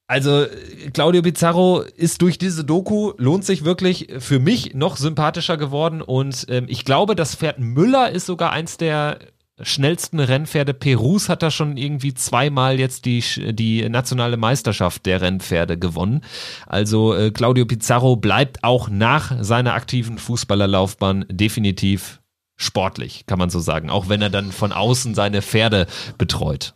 also 0.08 0.46
Claudio 0.94 1.22
Pizarro 1.22 1.82
ist 1.82 2.22
durch 2.22 2.38
diese 2.38 2.64
Doku, 2.64 3.14
lohnt 3.18 3.46
sich 3.46 3.64
wirklich 3.64 4.08
für 4.20 4.40
mich 4.40 4.74
noch 4.74 4.98
sympathischer 4.98 5.56
geworden 5.56 6.02
und 6.02 6.46
ähm, 6.50 6.66
ich 6.68 6.84
glaube, 6.84 7.16
das 7.16 7.36
Pferd 7.36 7.60
Müller 7.60 8.12
ist 8.12 8.26
sogar 8.26 8.52
eins 8.52 8.78
der 8.78 9.20
schnellsten 9.62 10.20
Rennpferde 10.20 10.74
Perus 10.74 11.30
hat 11.30 11.44
er 11.44 11.52
schon 11.52 11.78
irgendwie 11.78 12.14
zweimal 12.14 12.80
jetzt 12.80 13.06
die, 13.06 13.24
die 13.54 13.88
nationale 13.88 14.38
Meisterschaft 14.38 15.06
der 15.06 15.22
Rennpferde 15.22 15.78
gewonnen. 15.78 16.22
Also 16.66 17.14
äh, 17.14 17.32
Claudio 17.32 17.66
Pizarro 17.66 18.16
bleibt 18.16 18.64
auch 18.64 18.90
nach 18.90 19.44
seiner 19.44 19.74
aktiven 19.74 20.18
Fußballerlaufbahn 20.18 21.26
definitiv 21.30 22.22
sportlich, 22.56 23.26
kann 23.26 23.40
man 23.40 23.50
so 23.50 23.60
sagen, 23.60 23.90
auch 23.90 24.10
wenn 24.10 24.22
er 24.22 24.30
dann 24.30 24.52
von 24.52 24.72
außen 24.72 25.16
seine 25.16 25.42
Pferde 25.42 25.88
betreut. 26.18 26.74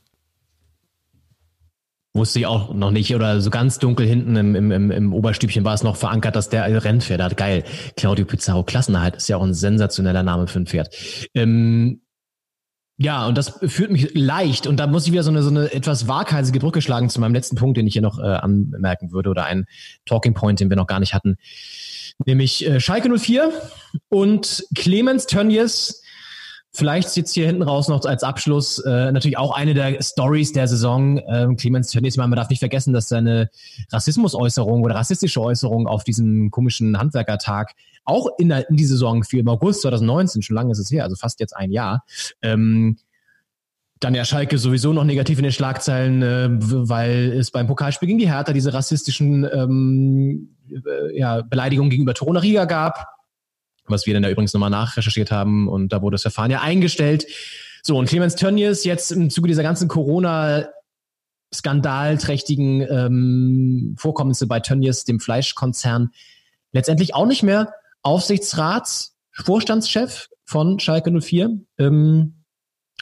Wusste 2.13 2.39
ich 2.39 2.45
auch 2.47 2.73
noch 2.73 2.89
nicht, 2.89 3.13
oder 3.13 3.41
so 3.41 3.51
ganz 3.51 3.77
dunkel 3.77 4.07
hinten 4.07 4.35
im, 4.35 4.55
im, 4.55 4.91
im, 4.91 5.13
Oberstübchen 5.13 5.63
war 5.63 5.75
es 5.75 5.83
noch 5.83 5.95
verankert, 5.95 6.35
dass 6.35 6.49
der 6.49 6.83
Rennpferd 6.83 7.21
hat. 7.21 7.37
Geil. 7.37 7.63
Claudio 7.95 8.25
Pizarro 8.25 8.63
Klassenerhalt 8.63 9.15
ist 9.17 9.29
ja 9.29 9.37
auch 9.37 9.43
ein 9.43 9.53
sensationeller 9.53 10.23
Name 10.23 10.47
für 10.47 10.59
ein 10.59 10.65
Pferd. 10.65 10.89
Ähm, 11.35 12.01
ja, 12.99 13.27
und 13.27 13.37
das 13.37 13.59
führt 13.67 13.91
mich 13.91 14.15
leicht, 14.15 14.65
und 14.65 14.77
da 14.77 14.87
muss 14.87 15.05
ich 15.05 15.11
wieder 15.11 15.21
so 15.21 15.29
eine, 15.29 15.43
so 15.43 15.49
eine 15.49 15.71
etwas 15.71 16.07
waghalsige 16.07 16.59
Brücke 16.59 16.81
schlagen 16.81 17.09
zu 17.09 17.21
meinem 17.21 17.35
letzten 17.35 17.55
Punkt, 17.55 17.77
den 17.77 17.85
ich 17.85 17.93
hier 17.93 18.01
noch 18.01 18.17
äh, 18.17 18.23
anmerken 18.23 19.11
würde, 19.11 19.29
oder 19.29 19.45
einen 19.45 19.67
Talking 20.05 20.33
Point, 20.33 20.59
den 20.59 20.69
wir 20.69 20.77
noch 20.77 20.87
gar 20.87 20.99
nicht 20.99 21.13
hatten. 21.13 21.37
Nämlich 22.25 22.65
äh, 22.65 22.79
Schalke 22.79 23.15
04 23.15 23.51
und 24.09 24.65
Clemens 24.73 25.27
Tönnies, 25.27 26.01
vielleicht 26.71 27.15
jetzt 27.15 27.33
hier 27.33 27.45
hinten 27.45 27.61
raus 27.61 27.87
noch 27.87 28.03
als 28.03 28.23
Abschluss, 28.23 28.79
äh, 28.79 29.11
natürlich 29.11 29.37
auch 29.37 29.55
eine 29.55 29.75
der 29.75 30.01
Stories 30.01 30.51
der 30.51 30.67
Saison. 30.67 31.21
Ähm, 31.27 31.55
Clemens 31.55 31.91
Tönnies, 31.91 32.17
man 32.17 32.31
darf 32.31 32.49
nicht 32.49 32.59
vergessen, 32.59 32.93
dass 32.93 33.09
seine 33.09 33.51
Rassismusäußerung 33.91 34.81
oder 34.81 34.95
rassistische 34.95 35.41
Äußerung 35.41 35.87
auf 35.87 36.03
diesem 36.03 36.49
komischen 36.49 36.97
Handwerkertag 36.97 37.75
auch 38.07 38.29
in, 38.37 38.49
der, 38.49 38.69
in 38.69 38.77
die 38.77 38.85
Saison 38.85 39.23
fiel, 39.23 39.41
im 39.41 39.49
August 39.49 39.81
2019, 39.81 40.41
schon 40.41 40.55
lange 40.55 40.71
ist 40.71 40.79
es 40.79 40.91
her, 40.91 41.03
also 41.03 41.15
fast 41.15 41.39
jetzt 41.39 41.55
ein 41.55 41.71
Jahr. 41.71 42.03
Ähm, 42.41 42.97
dann 43.99 44.15
ja 44.15 44.25
Schalke 44.25 44.57
sowieso 44.57 44.93
noch 44.93 45.03
negativ 45.03 45.39
in 45.39 45.43
den 45.43 45.51
Schlagzeilen, 45.51 46.21
äh, 46.21 46.47
weil 46.51 47.33
es 47.33 47.51
beim 47.51 47.67
Pokalspiel 47.67 48.07
gegen 48.07 48.19
die 48.19 48.29
Hertha 48.29 48.53
diese 48.53 48.73
rassistischen 48.73 49.47
ähm, 49.51 50.55
äh, 50.69 51.17
ja, 51.17 51.41
Beleidigungen 51.41 51.89
gegenüber 51.89 52.13
Torona 52.13 52.39
Riga 52.39 52.65
gab, 52.65 53.07
was 53.85 54.05
wir 54.05 54.13
dann 54.13 54.23
ja 54.23 54.29
übrigens 54.29 54.53
nochmal 54.53 54.69
nachrecherchiert 54.69 55.31
haben 55.31 55.67
und 55.67 55.91
da 55.91 56.01
wurde 56.01 56.15
das 56.15 56.21
Verfahren 56.21 56.51
ja 56.51 56.61
eingestellt. 56.61 57.25
So, 57.83 57.97
und 57.97 58.07
Clemens 58.07 58.35
Tönnies 58.35 58.83
jetzt 58.83 59.11
im 59.11 59.29
Zuge 59.29 59.47
dieser 59.47 59.63
ganzen 59.63 59.87
Corona 59.87 60.67
skandalträchtigen 61.53 62.81
ähm, 62.81 63.95
Vorkommnisse 63.97 64.47
bei 64.47 64.59
Tönnies, 64.59 65.05
dem 65.05 65.19
Fleischkonzern, 65.19 66.11
letztendlich 66.71 67.15
auch 67.15 67.25
nicht 67.25 67.43
mehr 67.43 67.73
Aufsichtsrats, 68.07 69.17
Vorstandschef 69.31 70.29
von 70.45 70.79
Schalke 70.79 71.11
04, 71.11 71.59
ähm, 71.77 72.45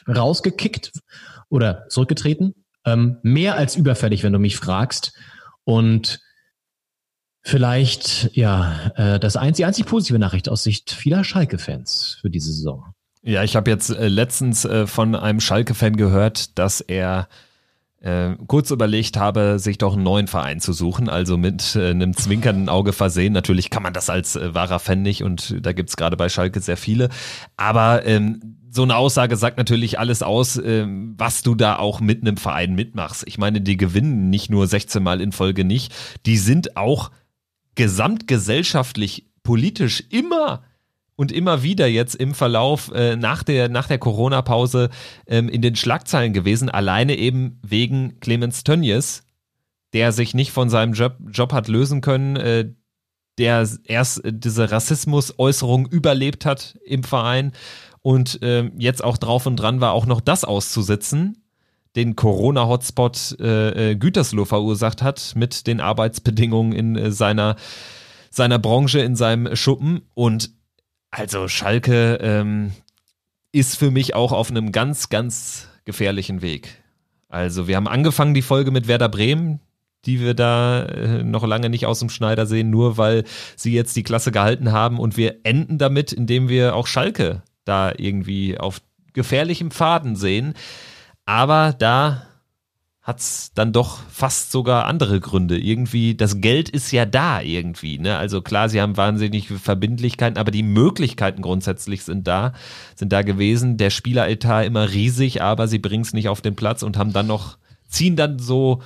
rausgekickt 0.08 0.92
oder 1.48 1.86
zurückgetreten. 1.88 2.64
Ähm, 2.84 3.18
mehr 3.22 3.54
als 3.54 3.76
überfällig, 3.76 4.24
wenn 4.24 4.32
du 4.32 4.40
mich 4.40 4.56
fragst. 4.56 5.12
Und 5.62 6.18
vielleicht, 7.42 8.36
ja, 8.36 8.90
äh, 8.96 9.20
das 9.20 9.36
einzig, 9.36 9.58
die 9.58 9.64
einzig 9.66 9.86
positive 9.86 10.18
Nachricht 10.18 10.48
aus 10.48 10.64
Sicht 10.64 10.90
vieler 10.90 11.22
Schalke-Fans 11.22 12.18
für 12.20 12.28
diese 12.28 12.52
Saison. 12.52 12.92
Ja, 13.22 13.44
ich 13.44 13.54
habe 13.54 13.70
jetzt 13.70 13.90
äh, 13.90 14.08
letztens 14.08 14.64
äh, 14.64 14.88
von 14.88 15.14
einem 15.14 15.38
Schalke-Fan 15.38 15.96
gehört, 15.96 16.58
dass 16.58 16.80
er 16.80 17.28
äh, 18.06 18.36
kurz 18.46 18.70
überlegt 18.70 19.16
habe, 19.16 19.58
sich 19.58 19.78
doch 19.78 19.94
einen 19.94 20.04
neuen 20.04 20.28
Verein 20.28 20.60
zu 20.60 20.72
suchen, 20.72 21.08
also 21.08 21.36
mit 21.36 21.74
äh, 21.74 21.90
einem 21.90 22.16
zwinkernden 22.16 22.68
Auge 22.68 22.92
versehen. 22.92 23.32
Natürlich 23.32 23.68
kann 23.68 23.82
man 23.82 23.92
das 23.92 24.08
als 24.08 24.36
äh, 24.36 24.54
wahrer 24.54 24.78
Fan 24.78 25.02
nicht 25.02 25.24
und 25.24 25.56
da 25.60 25.72
gibt's 25.72 25.96
gerade 25.96 26.16
bei 26.16 26.28
Schalke 26.28 26.60
sehr 26.60 26.76
viele. 26.76 27.08
Aber 27.56 28.06
ähm, 28.06 28.58
so 28.70 28.84
eine 28.84 28.94
Aussage 28.94 29.36
sagt 29.36 29.58
natürlich 29.58 29.98
alles 29.98 30.22
aus, 30.22 30.56
ähm, 30.56 31.14
was 31.18 31.42
du 31.42 31.56
da 31.56 31.76
auch 31.76 32.00
mit 32.00 32.20
einem 32.20 32.36
Verein 32.36 32.74
mitmachst. 32.76 33.24
Ich 33.26 33.38
meine, 33.38 33.60
die 33.60 33.76
gewinnen 33.76 34.30
nicht 34.30 34.50
nur 34.50 34.68
16 34.68 35.02
Mal 35.02 35.20
in 35.20 35.32
Folge 35.32 35.64
nicht, 35.64 35.92
die 36.26 36.36
sind 36.36 36.76
auch 36.76 37.10
gesamtgesellschaftlich, 37.74 39.26
politisch 39.42 40.04
immer 40.10 40.62
und 41.16 41.32
immer 41.32 41.62
wieder 41.62 41.86
jetzt 41.86 42.14
im 42.14 42.34
Verlauf 42.34 42.92
äh, 42.94 43.16
nach 43.16 43.42
der, 43.42 43.68
nach 43.68 43.88
der 43.88 43.98
Corona-Pause 43.98 44.90
ähm, 45.26 45.48
in 45.48 45.62
den 45.62 45.74
Schlagzeilen 45.74 46.32
gewesen, 46.32 46.68
alleine 46.68 47.16
eben 47.16 47.58
wegen 47.62 48.20
Clemens 48.20 48.64
Tönnies, 48.64 49.24
der 49.92 50.12
sich 50.12 50.34
nicht 50.34 50.52
von 50.52 50.68
seinem 50.68 50.92
Job, 50.92 51.16
Job 51.30 51.52
hat 51.52 51.68
lösen 51.68 52.02
können, 52.02 52.36
äh, 52.36 52.70
der 53.38 53.68
erst 53.84 54.22
diese 54.24 54.70
Rassismus-Äußerung 54.70 55.86
überlebt 55.86 56.46
hat 56.46 56.78
im 56.84 57.02
Verein 57.02 57.52
und 58.02 58.42
äh, 58.42 58.70
jetzt 58.78 59.02
auch 59.02 59.18
drauf 59.18 59.46
und 59.46 59.56
dran 59.56 59.80
war, 59.80 59.92
auch 59.92 60.06
noch 60.06 60.20
das 60.20 60.44
auszusitzen, 60.44 61.42
den 61.96 62.14
Corona-Hotspot 62.14 63.36
äh, 63.40 63.90
äh, 63.90 63.96
Gütersloh 63.96 64.44
verursacht 64.44 65.02
hat 65.02 65.32
mit 65.34 65.66
den 65.66 65.80
Arbeitsbedingungen 65.80 66.72
in 66.72 66.96
äh, 66.96 67.10
seiner, 67.10 67.56
seiner 68.30 68.58
Branche, 68.58 69.00
in 69.00 69.16
seinem 69.16 69.56
Schuppen. 69.56 70.02
Und 70.14 70.55
also 71.16 71.48
Schalke 71.48 72.18
ähm, 72.20 72.72
ist 73.50 73.76
für 73.76 73.90
mich 73.90 74.14
auch 74.14 74.32
auf 74.32 74.50
einem 74.50 74.70
ganz, 74.70 75.08
ganz 75.08 75.68
gefährlichen 75.86 76.42
Weg. 76.42 76.82
Also 77.28 77.66
wir 77.66 77.76
haben 77.76 77.88
angefangen 77.88 78.34
die 78.34 78.42
Folge 78.42 78.70
mit 78.70 78.86
Werder 78.86 79.08
Bremen, 79.08 79.60
die 80.04 80.20
wir 80.20 80.34
da 80.34 80.84
äh, 80.84 81.22
noch 81.24 81.46
lange 81.46 81.70
nicht 81.70 81.86
aus 81.86 82.00
dem 82.00 82.10
Schneider 82.10 82.44
sehen, 82.44 82.70
nur 82.70 82.98
weil 82.98 83.24
sie 83.56 83.72
jetzt 83.72 83.96
die 83.96 84.02
Klasse 84.02 84.30
gehalten 84.30 84.72
haben 84.72 84.98
und 84.98 85.16
wir 85.16 85.36
enden 85.44 85.78
damit, 85.78 86.12
indem 86.12 86.48
wir 86.48 86.76
auch 86.76 86.86
Schalke 86.86 87.42
da 87.64 87.92
irgendwie 87.96 88.58
auf 88.58 88.80
gefährlichem 89.14 89.70
Faden 89.70 90.16
sehen. 90.16 90.52
Aber 91.24 91.74
da 91.76 92.26
hat 93.06 93.20
es 93.20 93.52
dann 93.54 93.72
doch 93.72 94.00
fast 94.10 94.50
sogar 94.50 94.86
andere 94.86 95.20
Gründe. 95.20 95.56
Irgendwie, 95.56 96.16
das 96.16 96.40
Geld 96.40 96.68
ist 96.68 96.90
ja 96.90 97.06
da 97.06 97.40
irgendwie. 97.40 98.00
Ne? 98.00 98.16
Also 98.18 98.42
klar, 98.42 98.68
sie 98.68 98.80
haben 98.80 98.96
wahnsinnig 98.96 99.46
Verbindlichkeiten, 99.46 100.36
aber 100.36 100.50
die 100.50 100.64
Möglichkeiten 100.64 101.40
grundsätzlich 101.40 102.02
sind 102.02 102.26
da, 102.26 102.52
sind 102.96 103.12
da 103.12 103.22
gewesen. 103.22 103.76
Der 103.76 103.90
Spieleretat 103.90 104.66
immer 104.66 104.90
riesig, 104.90 105.40
aber 105.40 105.68
sie 105.68 105.78
bringen 105.78 106.02
es 106.02 106.14
nicht 106.14 106.28
auf 106.28 106.40
den 106.40 106.56
Platz 106.56 106.82
und 106.82 106.98
haben 106.98 107.12
dann 107.12 107.28
noch, 107.28 107.58
ziehen 107.86 108.16
dann 108.16 108.40
so, 108.40 108.82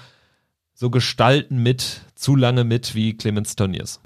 so 0.74 0.90
Gestalten 0.90 1.62
mit, 1.62 2.02
zu 2.14 2.36
lange 2.36 2.64
mit 2.64 2.94
wie 2.94 3.16
Clemens 3.16 3.56
Tönnies. 3.56 4.00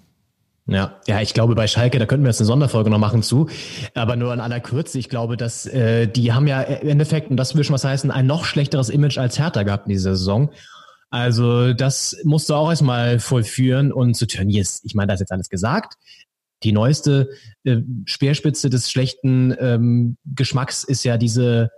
Ja, 0.66 0.98
ja, 1.06 1.20
ich 1.20 1.34
glaube 1.34 1.54
bei 1.54 1.66
Schalke, 1.66 1.98
da 1.98 2.06
könnten 2.06 2.24
wir 2.24 2.30
jetzt 2.30 2.40
eine 2.40 2.46
Sonderfolge 2.46 2.88
noch 2.88 2.98
machen 2.98 3.22
zu, 3.22 3.48
aber 3.94 4.16
nur 4.16 4.32
in 4.32 4.40
aller 4.40 4.60
Kürze. 4.60 4.98
Ich 4.98 5.10
glaube, 5.10 5.36
dass 5.36 5.66
äh, 5.66 6.06
die 6.06 6.32
haben 6.32 6.46
ja 6.46 6.62
im 6.62 6.88
Endeffekt, 6.88 7.30
und 7.30 7.36
das 7.36 7.54
will 7.54 7.64
schon 7.64 7.74
was 7.74 7.84
heißen, 7.84 8.10
ein 8.10 8.26
noch 8.26 8.46
schlechteres 8.46 8.88
Image 8.88 9.18
als 9.18 9.38
Hertha 9.38 9.62
gehabt 9.62 9.86
in 9.86 9.92
dieser 9.92 10.16
Saison. 10.16 10.50
Also 11.10 11.74
das 11.74 12.16
musst 12.24 12.48
du 12.48 12.54
auch 12.54 12.70
erstmal 12.70 13.20
vollführen 13.20 13.92
und 13.92 14.14
zu 14.14 14.26
Tönnies, 14.26 14.80
ich 14.84 14.94
meine, 14.94 15.08
das 15.08 15.16
ist 15.16 15.20
jetzt 15.20 15.32
alles 15.32 15.50
gesagt. 15.50 15.94
Die 16.62 16.72
neueste 16.72 17.28
äh, 17.64 17.76
Speerspitze 18.06 18.70
des 18.70 18.90
schlechten 18.90 19.54
ähm, 19.60 20.16
Geschmacks 20.24 20.82
ist 20.82 21.04
ja 21.04 21.18
diese 21.18 21.70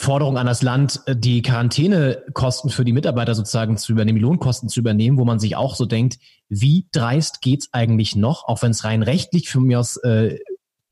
Forderung 0.00 0.38
an 0.38 0.46
das 0.46 0.62
Land, 0.62 1.02
äh, 1.04 1.14
die 1.14 1.42
Quarantänekosten 1.42 2.70
für 2.70 2.86
die 2.86 2.94
Mitarbeiter 2.94 3.34
sozusagen 3.34 3.76
zu 3.76 3.92
übernehmen, 3.92 4.16
die 4.16 4.22
Lohnkosten 4.22 4.70
zu 4.70 4.80
übernehmen, 4.80 5.18
wo 5.18 5.26
man 5.26 5.38
sich 5.38 5.56
auch 5.56 5.74
so 5.74 5.84
denkt, 5.84 6.18
wie 6.48 6.86
dreist 6.90 7.42
geht's 7.42 7.68
eigentlich 7.72 8.16
noch, 8.16 8.44
auch 8.48 8.62
wenn 8.62 8.70
es 8.70 8.84
rein 8.84 9.02
rechtlich 9.02 9.50
für 9.50 9.60
mir 9.60 9.78
aus 9.78 9.98
äh, 9.98 10.38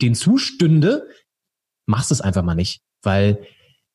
den 0.02 0.14
zustünde, 0.14 1.09
machst 1.86 2.12
es 2.12 2.20
einfach 2.20 2.43
mal 2.43 2.55
nicht, 2.55 2.82
weil 3.02 3.47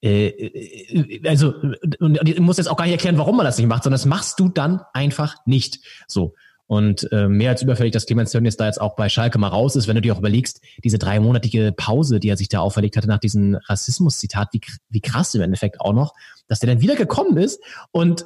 äh, 0.02 0.30
äh 0.30 1.30
also 1.30 1.54
und 2.00 2.28
ich 2.28 2.40
muss 2.40 2.58
jetzt 2.58 2.68
auch 2.68 2.78
gar 2.78 2.86
nicht 2.86 2.94
erklären, 2.94 3.20
warum 3.20 3.38
man 3.38 3.46
das 3.46 3.60
nicht 3.60 3.68
macht, 3.68 3.84
sondern 3.84 4.00
das 4.00 4.08
machst 4.08 4.40
du 4.40 4.50
dann 4.50 4.82
einfach 4.94 5.36
nicht. 5.46 5.80
So 6.08 6.34
und 6.68 7.12
äh, 7.12 7.28
mehr 7.28 7.52
als 7.52 7.62
überfällig, 7.62 7.92
dass 7.92 8.06
Clemens 8.06 8.32
Tönnies 8.32 8.58
da 8.58 8.66
jetzt 8.66 8.80
auch 8.80 8.96
bei 8.96 9.10
Schalke 9.10 9.38
mal 9.38 9.50
raus 9.50 9.76
ist, 9.76 9.88
wenn 9.88 9.96
du 9.96 10.02
dir 10.02 10.14
auch 10.14 10.20
überlegst, 10.20 10.62
diese 10.84 10.98
dreimonatige 10.98 11.74
Pause, 11.76 12.20
die 12.20 12.30
er 12.30 12.38
sich 12.38 12.50
da 12.50 12.60
auferlegt 12.60 12.96
hatte 12.96 13.08
nach 13.08 13.20
diesem 13.20 13.56
Rassismus-Zitat, 13.56 14.50
wie, 14.54 14.62
wie 14.90 15.02
krass 15.02 15.36
im 15.36 15.42
Endeffekt 15.42 15.82
auch 15.82 15.94
noch, 15.94 16.14
dass 16.48 16.60
der 16.60 16.70
dann 16.70 16.82
wieder 16.82 16.96
gekommen 16.96 17.38
ist 17.38 17.62
und 17.92 18.26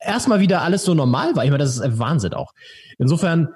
erstmal 0.00 0.40
wieder 0.40 0.62
alles 0.62 0.84
so 0.84 0.94
normal 0.94 1.36
war. 1.36 1.44
Ich 1.44 1.50
meine, 1.50 1.62
das 1.62 1.78
ist 1.78 1.98
Wahnsinn 1.98 2.34
auch. 2.34 2.52
Insofern, 2.98 3.48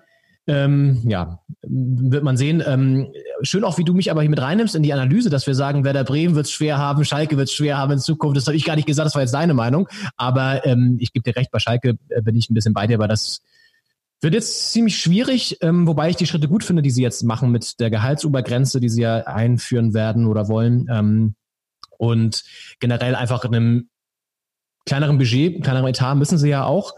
ähm, 0.46 1.02
ja, 1.06 1.40
wird 1.62 2.24
man 2.24 2.36
sehen. 2.36 2.62
Ähm, 2.66 3.12
schön 3.42 3.64
auch, 3.64 3.76
wie 3.76 3.84
du 3.84 3.92
mich 3.92 4.10
aber 4.10 4.22
hier 4.22 4.30
mit 4.30 4.40
reinnimmst 4.40 4.74
in 4.74 4.82
die 4.82 4.92
Analyse, 4.92 5.30
dass 5.30 5.46
wir 5.46 5.54
sagen, 5.54 5.84
Werder 5.84 6.04
Bremen 6.04 6.34
wird 6.34 6.46
es 6.46 6.52
schwer 6.52 6.78
haben, 6.78 7.04
Schalke 7.04 7.36
wird 7.36 7.48
es 7.48 7.54
schwer 7.54 7.76
haben 7.76 7.92
in 7.92 7.98
Zukunft. 7.98 8.36
Das 8.36 8.46
habe 8.46 8.56
ich 8.56 8.64
gar 8.64 8.76
nicht 8.76 8.86
gesagt, 8.86 9.06
das 9.06 9.14
war 9.14 9.22
jetzt 9.22 9.34
deine 9.34 9.52
Meinung. 9.52 9.88
Aber 10.16 10.64
ähm, 10.64 10.96
ich 11.00 11.12
gebe 11.12 11.22
dir 11.30 11.36
recht, 11.36 11.50
bei 11.50 11.58
Schalke 11.58 11.98
äh, 12.08 12.22
bin 12.22 12.34
ich 12.34 12.48
ein 12.48 12.54
bisschen 12.54 12.72
bei 12.72 12.86
dir, 12.86 12.98
weil 12.98 13.08
das 13.08 13.42
wird 14.20 14.34
jetzt 14.34 14.72
ziemlich 14.72 14.98
schwierig, 14.98 15.58
ähm, 15.60 15.86
wobei 15.86 16.10
ich 16.10 16.16
die 16.16 16.26
Schritte 16.26 16.48
gut 16.48 16.64
finde, 16.64 16.82
die 16.82 16.90
sie 16.90 17.02
jetzt 17.02 17.22
machen 17.22 17.50
mit 17.50 17.78
der 17.80 17.90
Gehaltsobergrenze, 17.90 18.80
die 18.80 18.88
sie 18.88 19.02
ja 19.02 19.18
einführen 19.26 19.94
werden 19.94 20.26
oder 20.26 20.48
wollen. 20.48 20.86
Ähm, 20.90 21.34
und 21.98 22.44
generell 22.80 23.14
einfach 23.14 23.44
in 23.44 23.54
einem 23.54 23.88
kleineren 24.86 25.18
Budget, 25.18 25.62
kleineren 25.62 25.88
Etat 25.88 26.14
müssen 26.14 26.38
sie 26.38 26.48
ja 26.48 26.64
auch 26.64 26.94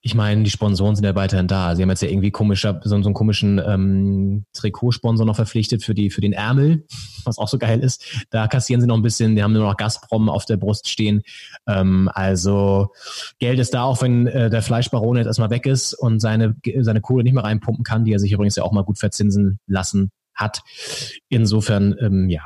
ich 0.00 0.14
meine, 0.14 0.42
die 0.42 0.50
Sponsoren 0.50 0.96
sind 0.96 1.04
ja 1.04 1.14
weiterhin 1.14 1.46
da. 1.46 1.74
Sie 1.74 1.82
haben 1.82 1.90
jetzt 1.90 2.02
ja 2.02 2.08
irgendwie 2.08 2.30
komischer, 2.30 2.80
so, 2.84 2.94
einen 2.94 3.14
komischen 3.14 3.60
ähm, 3.64 4.44
Trikotsponsor 4.52 5.26
noch 5.26 5.36
verpflichtet 5.36 5.84
für 5.84 5.94
die 5.94 6.10
für 6.10 6.20
den 6.20 6.32
Ärmel, 6.32 6.86
was 7.24 7.38
auch 7.38 7.48
so 7.48 7.58
geil 7.58 7.80
ist. 7.80 8.24
Da 8.30 8.48
kassieren 8.48 8.80
sie 8.80 8.86
noch 8.86 8.96
ein 8.96 9.02
bisschen. 9.02 9.36
Die 9.36 9.42
haben 9.42 9.52
nur 9.52 9.64
noch 9.64 9.76
Gazprom 9.76 10.28
auf 10.28 10.44
der 10.44 10.56
Brust 10.56 10.88
stehen. 10.88 11.22
Ähm, 11.66 12.10
also 12.12 12.88
Geld 13.38 13.58
ist 13.58 13.74
da, 13.74 13.84
auch 13.84 14.02
wenn 14.02 14.26
äh, 14.26 14.50
der 14.50 14.62
Fleischbaron 14.62 15.16
jetzt 15.16 15.26
erstmal 15.26 15.50
weg 15.50 15.66
ist 15.66 15.94
und 15.94 16.20
seine 16.20 16.56
seine 16.80 17.00
Kohle 17.00 17.24
nicht 17.24 17.34
mehr 17.34 17.44
reinpumpen 17.44 17.84
kann, 17.84 18.04
die 18.04 18.12
er 18.12 18.18
sich 18.18 18.32
übrigens 18.32 18.56
ja 18.56 18.64
auch 18.64 18.72
mal 18.72 18.84
gut 18.84 18.98
verzinsen 18.98 19.58
lassen 19.66 20.10
hat. 20.34 20.62
Insofern, 21.28 21.94
ähm, 22.00 22.28
ja 22.28 22.42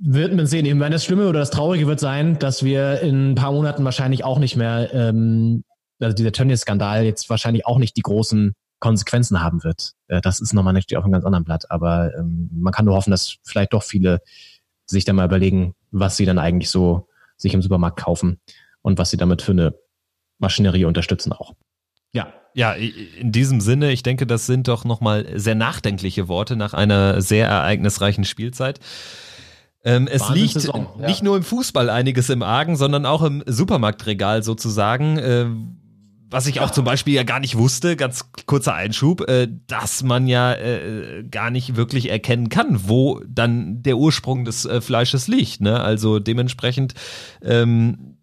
wird 0.00 0.34
man 0.34 0.46
sehen. 0.46 0.66
Ich 0.66 0.74
meine, 0.74 0.94
das 0.94 1.04
Schlimme 1.04 1.28
oder 1.28 1.40
das 1.40 1.50
Traurige 1.50 1.86
wird 1.86 2.00
sein, 2.00 2.38
dass 2.38 2.62
wir 2.62 3.00
in 3.00 3.32
ein 3.32 3.34
paar 3.34 3.52
Monaten 3.52 3.84
wahrscheinlich 3.84 4.24
auch 4.24 4.38
nicht 4.38 4.56
mehr, 4.56 4.92
ähm, 4.92 5.64
also 6.00 6.14
dieser 6.14 6.32
Tönnies-Skandal 6.32 7.04
jetzt 7.04 7.30
wahrscheinlich 7.30 7.66
auch 7.66 7.78
nicht 7.78 7.96
die 7.96 8.02
großen 8.02 8.54
Konsequenzen 8.78 9.42
haben 9.42 9.64
wird. 9.64 9.92
Äh, 10.08 10.20
das 10.20 10.40
ist 10.40 10.52
nochmal 10.52 10.74
natürlich 10.74 10.98
auf 10.98 11.04
einem 11.04 11.12
ganz 11.12 11.24
anderen 11.24 11.44
Blatt. 11.44 11.70
Aber 11.70 12.14
ähm, 12.16 12.50
man 12.52 12.72
kann 12.72 12.84
nur 12.84 12.94
hoffen, 12.94 13.10
dass 13.10 13.36
vielleicht 13.44 13.72
doch 13.72 13.82
viele 13.82 14.20
sich 14.86 15.04
dann 15.04 15.16
mal 15.16 15.24
überlegen, 15.24 15.74
was 15.90 16.16
sie 16.16 16.26
dann 16.26 16.38
eigentlich 16.38 16.70
so 16.70 17.08
sich 17.36 17.54
im 17.54 17.62
Supermarkt 17.62 17.98
kaufen 17.98 18.38
und 18.82 18.98
was 18.98 19.10
sie 19.10 19.16
damit 19.16 19.42
für 19.42 19.52
eine 19.52 19.74
Maschinerie 20.38 20.84
unterstützen 20.84 21.32
auch. 21.32 21.54
Ja. 22.12 22.32
Ja, 22.54 22.72
in 22.72 23.32
diesem 23.32 23.60
Sinne, 23.60 23.92
ich 23.92 24.02
denke, 24.02 24.26
das 24.26 24.46
sind 24.46 24.68
doch 24.68 24.86
nochmal 24.86 25.26
sehr 25.38 25.54
nachdenkliche 25.54 26.26
Worte 26.26 26.56
nach 26.56 26.72
einer 26.72 27.20
sehr 27.20 27.48
ereignisreichen 27.48 28.24
Spielzeit. 28.24 28.80
Ähm, 29.86 30.08
es 30.10 30.28
liegt 30.30 30.54
Saison, 30.54 30.88
ja. 30.98 31.06
nicht 31.06 31.22
nur 31.22 31.36
im 31.36 31.44
Fußball 31.44 31.88
einiges 31.88 32.28
im 32.28 32.42
Argen, 32.42 32.74
sondern 32.74 33.06
auch 33.06 33.22
im 33.22 33.44
Supermarktregal 33.46 34.42
sozusagen. 34.42 35.16
Äh, 35.16 35.46
was 36.28 36.48
ich 36.48 36.60
auch 36.60 36.72
zum 36.72 36.84
Beispiel 36.84 37.14
ja 37.14 37.22
gar 37.22 37.38
nicht 37.38 37.56
wusste, 37.56 37.94
ganz 37.94 38.32
kurzer 38.46 38.74
Einschub, 38.74 39.28
äh, 39.28 39.46
dass 39.68 40.02
man 40.02 40.26
ja 40.26 40.54
äh, 40.54 41.22
gar 41.30 41.52
nicht 41.52 41.76
wirklich 41.76 42.10
erkennen 42.10 42.48
kann, 42.48 42.88
wo 42.88 43.20
dann 43.28 43.84
der 43.84 43.96
Ursprung 43.96 44.44
des 44.44 44.64
äh, 44.64 44.80
Fleisches 44.80 45.28
liegt. 45.28 45.60
Ne? 45.60 45.80
Also 45.80 46.18
dementsprechend 46.18 46.94
ähm, 47.42 48.15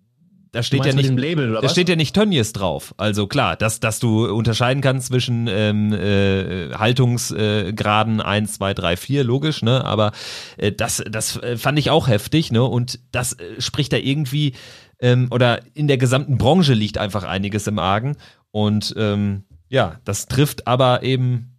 da 0.54 0.62
steht 0.62 0.86
ja 0.86 0.94
nicht, 0.94 1.10
Label, 1.10 1.58
da 1.60 1.68
steht 1.68 1.90
ja 1.90 1.96
nicht 1.96 2.14
Tönnies 2.14 2.54
drauf. 2.54 2.94
Also 2.98 3.26
klar, 3.26 3.56
dass, 3.56 3.80
dass 3.80 4.00
du 4.00 4.28
unterscheiden 4.28 4.82
kannst 4.82 5.08
zwischen 5.08 5.48
ähm, 5.48 5.92
äh, 5.92 6.70
Haltungsgraden 6.76 8.20
äh, 8.20 8.24
1, 8.24 8.54
2, 8.54 8.74
3, 8.76 8.96
4, 8.96 9.24
logisch, 9.24 9.64
ne? 9.64 9.84
Aber 9.84 10.12
äh, 10.58 10.72
das, 10.72 11.04
das 11.10 11.38
äh, 11.38 11.58
fand 11.58 11.80
ich 11.80 11.90
auch 11.90 12.08
heftig, 12.08 12.52
ne? 12.52 12.64
Und 12.64 13.00
das 13.12 13.34
äh, 13.34 13.60
spricht 13.60 13.94
da 13.94 13.98
irgendwie, 13.98 14.54
ähm, 15.00 15.28
oder 15.32 15.62
in 15.74 15.88
der 15.88 15.98
gesamten 15.98 16.38
Branche 16.38 16.76
liegt 16.76 17.00
einfach 17.00 17.24
einiges 17.24 17.66
im 17.66 17.80
Argen. 17.80 18.16
Und 18.52 18.94
ähm, 18.96 19.46
ja, 19.70 20.00
das 20.06 20.28
trifft 20.28 20.68
aber 20.68 21.02
eben 21.02 21.58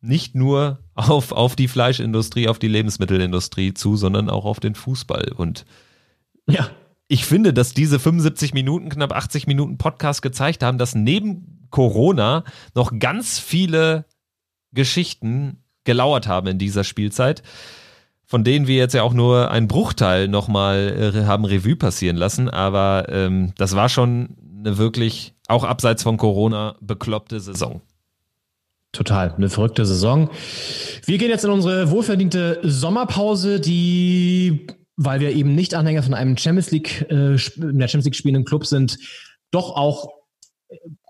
nicht 0.00 0.34
nur 0.34 0.78
auf, 0.94 1.32
auf 1.32 1.54
die 1.54 1.68
Fleischindustrie, 1.68 2.48
auf 2.48 2.58
die 2.58 2.68
Lebensmittelindustrie 2.68 3.74
zu, 3.74 3.98
sondern 3.98 4.30
auch 4.30 4.46
auf 4.46 4.58
den 4.58 4.74
Fußball. 4.74 5.32
Und 5.36 5.66
ja, 6.48 6.70
ich 7.12 7.26
finde, 7.26 7.52
dass 7.52 7.74
diese 7.74 7.98
75 7.98 8.54
Minuten, 8.54 8.88
knapp 8.88 9.12
80 9.12 9.46
Minuten 9.46 9.76
Podcast 9.76 10.22
gezeigt 10.22 10.62
haben, 10.62 10.78
dass 10.78 10.94
neben 10.94 11.68
Corona 11.68 12.42
noch 12.74 12.98
ganz 12.98 13.38
viele 13.38 14.06
Geschichten 14.72 15.58
gelauert 15.84 16.26
haben 16.26 16.46
in 16.46 16.58
dieser 16.58 16.84
Spielzeit, 16.84 17.42
von 18.24 18.44
denen 18.44 18.66
wir 18.66 18.76
jetzt 18.76 18.94
ja 18.94 19.02
auch 19.02 19.12
nur 19.12 19.50
einen 19.50 19.68
Bruchteil 19.68 20.26
nochmal 20.26 21.12
äh, 21.14 21.26
haben 21.26 21.44
Revue 21.44 21.76
passieren 21.76 22.16
lassen. 22.16 22.48
Aber 22.48 23.04
ähm, 23.10 23.52
das 23.58 23.76
war 23.76 23.90
schon 23.90 24.34
eine 24.60 24.78
wirklich, 24.78 25.34
auch 25.48 25.64
abseits 25.64 26.02
von 26.02 26.16
Corona, 26.16 26.76
bekloppte 26.80 27.40
Saison. 27.40 27.82
Total, 28.92 29.34
eine 29.36 29.50
verrückte 29.50 29.84
Saison. 29.84 30.30
Wir 31.04 31.18
gehen 31.18 31.28
jetzt 31.28 31.44
in 31.44 31.50
unsere 31.50 31.90
wohlverdiente 31.90 32.60
Sommerpause, 32.62 33.60
die 33.60 34.66
weil 35.04 35.20
wir 35.20 35.30
eben 35.30 35.54
nicht 35.54 35.74
Anhänger 35.74 36.02
von 36.02 36.14
einem 36.14 36.36
Champions 36.36 36.70
League, 36.70 37.06
äh, 37.10 37.34
in 37.34 37.78
der 37.78 37.88
Champions 37.88 38.04
League 38.04 38.16
spielenden 38.16 38.44
Club 38.44 38.66
sind, 38.66 38.98
doch 39.50 39.76
auch 39.76 40.08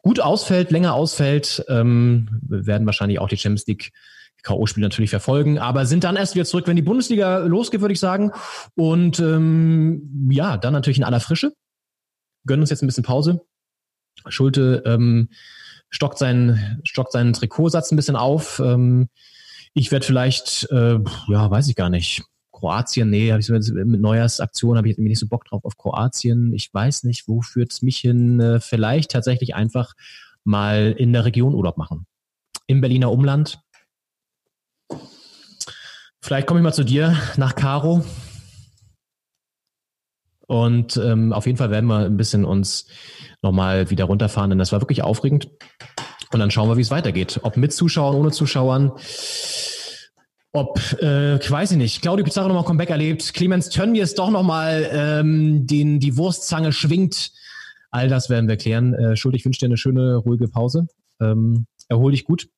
gut 0.02 0.20
ausfällt, 0.20 0.70
länger 0.70 0.94
ausfällt. 0.94 1.64
Ähm, 1.68 2.40
wir 2.42 2.66
werden 2.66 2.86
wahrscheinlich 2.86 3.18
auch 3.18 3.28
die 3.28 3.36
Champions 3.36 3.66
League 3.66 3.92
K.O.-Spiele 4.42 4.82
natürlich 4.82 5.10
verfolgen, 5.10 5.58
aber 5.58 5.86
sind 5.86 6.04
dann 6.04 6.16
erst 6.16 6.34
wieder 6.34 6.44
zurück, 6.44 6.66
wenn 6.66 6.76
die 6.76 6.82
Bundesliga 6.82 7.38
losgeht, 7.38 7.80
würde 7.80 7.92
ich 7.92 8.00
sagen. 8.00 8.32
Und 8.74 9.20
ähm, 9.20 10.28
ja, 10.30 10.56
dann 10.56 10.72
natürlich 10.72 10.98
in 10.98 11.04
aller 11.04 11.20
Frische. 11.20 11.52
Gönnen 12.44 12.62
uns 12.62 12.70
jetzt 12.70 12.82
ein 12.82 12.88
bisschen 12.88 13.04
Pause. 13.04 13.40
Schulte 14.26 14.82
ähm, 14.84 15.28
stockt, 15.90 16.18
seinen, 16.18 16.80
stockt 16.84 17.12
seinen 17.12 17.32
Trikotsatz 17.34 17.92
ein 17.92 17.96
bisschen 17.96 18.16
auf. 18.16 18.60
Ähm, 18.64 19.08
ich 19.74 19.92
werde 19.92 20.04
vielleicht, 20.04 20.68
äh, 20.70 20.98
ja, 21.28 21.50
weiß 21.50 21.68
ich 21.68 21.76
gar 21.76 21.88
nicht, 21.88 22.24
Kroatien, 22.62 23.10
nee, 23.10 23.32
habe 23.32 23.40
ich 23.40 23.46
so 23.46 23.54
mit 23.54 24.00
Neujahrsaktion 24.00 24.76
habe 24.76 24.88
ich 24.88 24.96
mir 24.96 25.08
nicht 25.08 25.18
so 25.18 25.26
Bock 25.26 25.44
drauf 25.44 25.64
auf 25.64 25.76
Kroatien. 25.76 26.54
Ich 26.54 26.72
weiß 26.72 27.02
nicht, 27.02 27.26
wo 27.26 27.42
führt 27.42 27.72
es 27.72 27.82
mich 27.82 27.98
hin? 27.98 28.38
Äh, 28.38 28.60
vielleicht 28.60 29.10
tatsächlich 29.10 29.56
einfach 29.56 29.94
mal 30.44 30.94
in 30.96 31.12
der 31.12 31.24
Region 31.24 31.56
Urlaub 31.56 31.76
machen. 31.76 32.06
Im 32.68 32.80
Berliner 32.80 33.10
Umland. 33.10 33.58
Vielleicht 36.20 36.46
komme 36.46 36.60
ich 36.60 36.64
mal 36.64 36.72
zu 36.72 36.84
dir 36.84 37.16
nach 37.36 37.56
Karo. 37.56 38.04
Und 40.46 40.96
ähm, 40.98 41.32
auf 41.32 41.46
jeden 41.46 41.58
Fall 41.58 41.70
werden 41.70 41.86
wir 41.86 42.06
ein 42.06 42.16
bisschen 42.16 42.44
uns 42.44 42.86
nochmal 43.42 43.90
wieder 43.90 44.04
runterfahren, 44.04 44.50
denn 44.50 44.60
das 44.60 44.70
war 44.70 44.80
wirklich 44.80 45.02
aufregend. 45.02 45.50
Und 46.32 46.38
dann 46.38 46.52
schauen 46.52 46.68
wir, 46.68 46.76
wie 46.76 46.82
es 46.82 46.92
weitergeht. 46.92 47.40
Ob 47.42 47.56
mit 47.56 47.72
Zuschauern, 47.72 48.14
ohne 48.14 48.30
Zuschauern 48.30 48.92
ob, 50.52 50.78
äh, 51.00 51.36
ich 51.36 51.50
weiß 51.50 51.72
ich 51.72 51.78
nicht, 51.78 52.02
Claudio 52.02 52.24
Pizarro 52.24 52.48
nochmal 52.48 52.64
Comeback 52.64 52.90
erlebt, 52.90 53.32
Clemens 53.32 53.70
Tönnies 53.70 54.14
doch 54.14 54.30
nochmal 54.30 54.88
ähm, 54.92 55.66
den, 55.66 55.98
die 55.98 56.16
Wurstzange 56.16 56.72
schwingt. 56.72 57.32
All 57.90 58.08
das 58.08 58.28
werden 58.28 58.48
wir 58.48 58.56
klären. 58.56 58.94
Äh, 58.94 59.16
Schuld, 59.16 59.34
ich 59.34 59.44
wünsche 59.44 59.60
dir 59.60 59.66
eine 59.66 59.76
schöne, 59.76 60.16
ruhige 60.16 60.48
Pause. 60.48 60.86
Ähm, 61.20 61.66
erhol 61.88 62.12
dich 62.12 62.24
gut. 62.24 62.48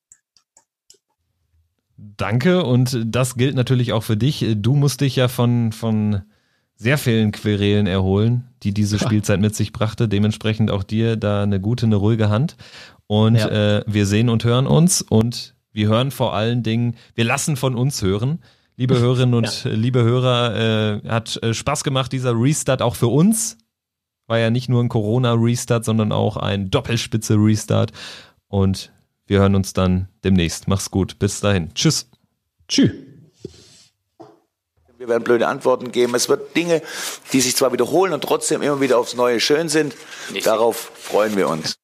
Danke 1.97 2.65
und 2.65 3.01
das 3.07 3.37
gilt 3.37 3.55
natürlich 3.55 3.93
auch 3.93 4.03
für 4.03 4.17
dich. 4.17 4.45
Du 4.57 4.75
musst 4.75 5.01
dich 5.01 5.17
ja 5.17 5.29
von, 5.29 5.73
von 5.73 6.23
sehr 6.77 6.99
vielen 6.99 7.31
Querelen 7.31 7.87
erholen, 7.87 8.49
die 8.63 8.75
diese 8.75 8.99
Spielzeit 9.01 9.41
mit 9.41 9.55
sich 9.55 9.73
brachte. 9.73 10.09
Dementsprechend 10.09 10.71
auch 10.71 10.83
dir 10.83 11.17
da 11.17 11.45
eine 11.45 11.61
gute, 11.61 11.87
eine 11.87 11.97
ruhige 11.97 12.29
Hand. 12.29 12.57
Und 13.07 13.37
ja. 13.37 13.79
äh, 13.79 13.85
wir 13.87 14.07
sehen 14.07 14.29
und 14.29 14.45
hören 14.45 14.67
uns 14.67 15.03
und 15.03 15.54
wir 15.75 15.89
hören 15.89 16.13
vor 16.13 16.35
allen 16.35 16.63
Dingen, 16.63 16.97
wir 17.15 17.25
lassen 17.25 17.57
von 17.57 17.75
uns 17.75 18.01
hören. 18.01 18.39
Liebe 18.77 18.99
Hörerinnen 18.99 19.35
und 19.35 19.65
ja. 19.65 19.71
liebe 19.73 20.03
Hörer, 20.03 21.03
äh, 21.05 21.09
hat 21.09 21.43
äh, 21.43 21.53
Spaß 21.53 21.85
gemacht, 21.85 22.13
dieser 22.13 22.33
Restart 22.33 22.81
auch 22.81 22.95
für 22.95 23.09
uns. 23.09 23.59
War 24.27 24.39
ja 24.39 24.51
nicht 24.51 24.69
nur 24.69 24.83
ein 24.83 24.89
Corona-Restart, 24.89 25.85
sondern 25.85 26.13
auch 26.13 26.37
ein 26.37 26.71
Doppelspitze-Restart. 26.71 27.93
Und 28.49 28.93
wir 29.27 29.41
hören 29.41 29.55
uns 29.57 29.73
dann 29.73 30.09
demnächst. 30.23 30.69
Mach's 30.69 30.91
gut. 30.91 31.19
Bis 31.19 31.41
dahin. 31.41 31.75
Tschüss. 31.75 32.09
Tschüss. 32.69 32.93
Wir 34.97 35.09
werden 35.09 35.25
blöde 35.25 35.49
Antworten 35.49 35.91
geben. 35.91 36.15
Es 36.15 36.29
wird 36.29 36.57
Dinge, 36.57 36.83
die 37.33 37.41
sich 37.41 37.57
zwar 37.57 37.73
wiederholen 37.73 38.13
und 38.13 38.23
trotzdem 38.23 38.63
immer 38.63 38.81
wieder 38.81 38.97
aufs 38.99 39.15
Neue 39.15 39.41
schön 39.41 39.69
sind. 39.69 39.95
Darauf 40.45 40.93
freuen 40.95 41.37
wir 41.37 41.49
uns. 41.49 41.77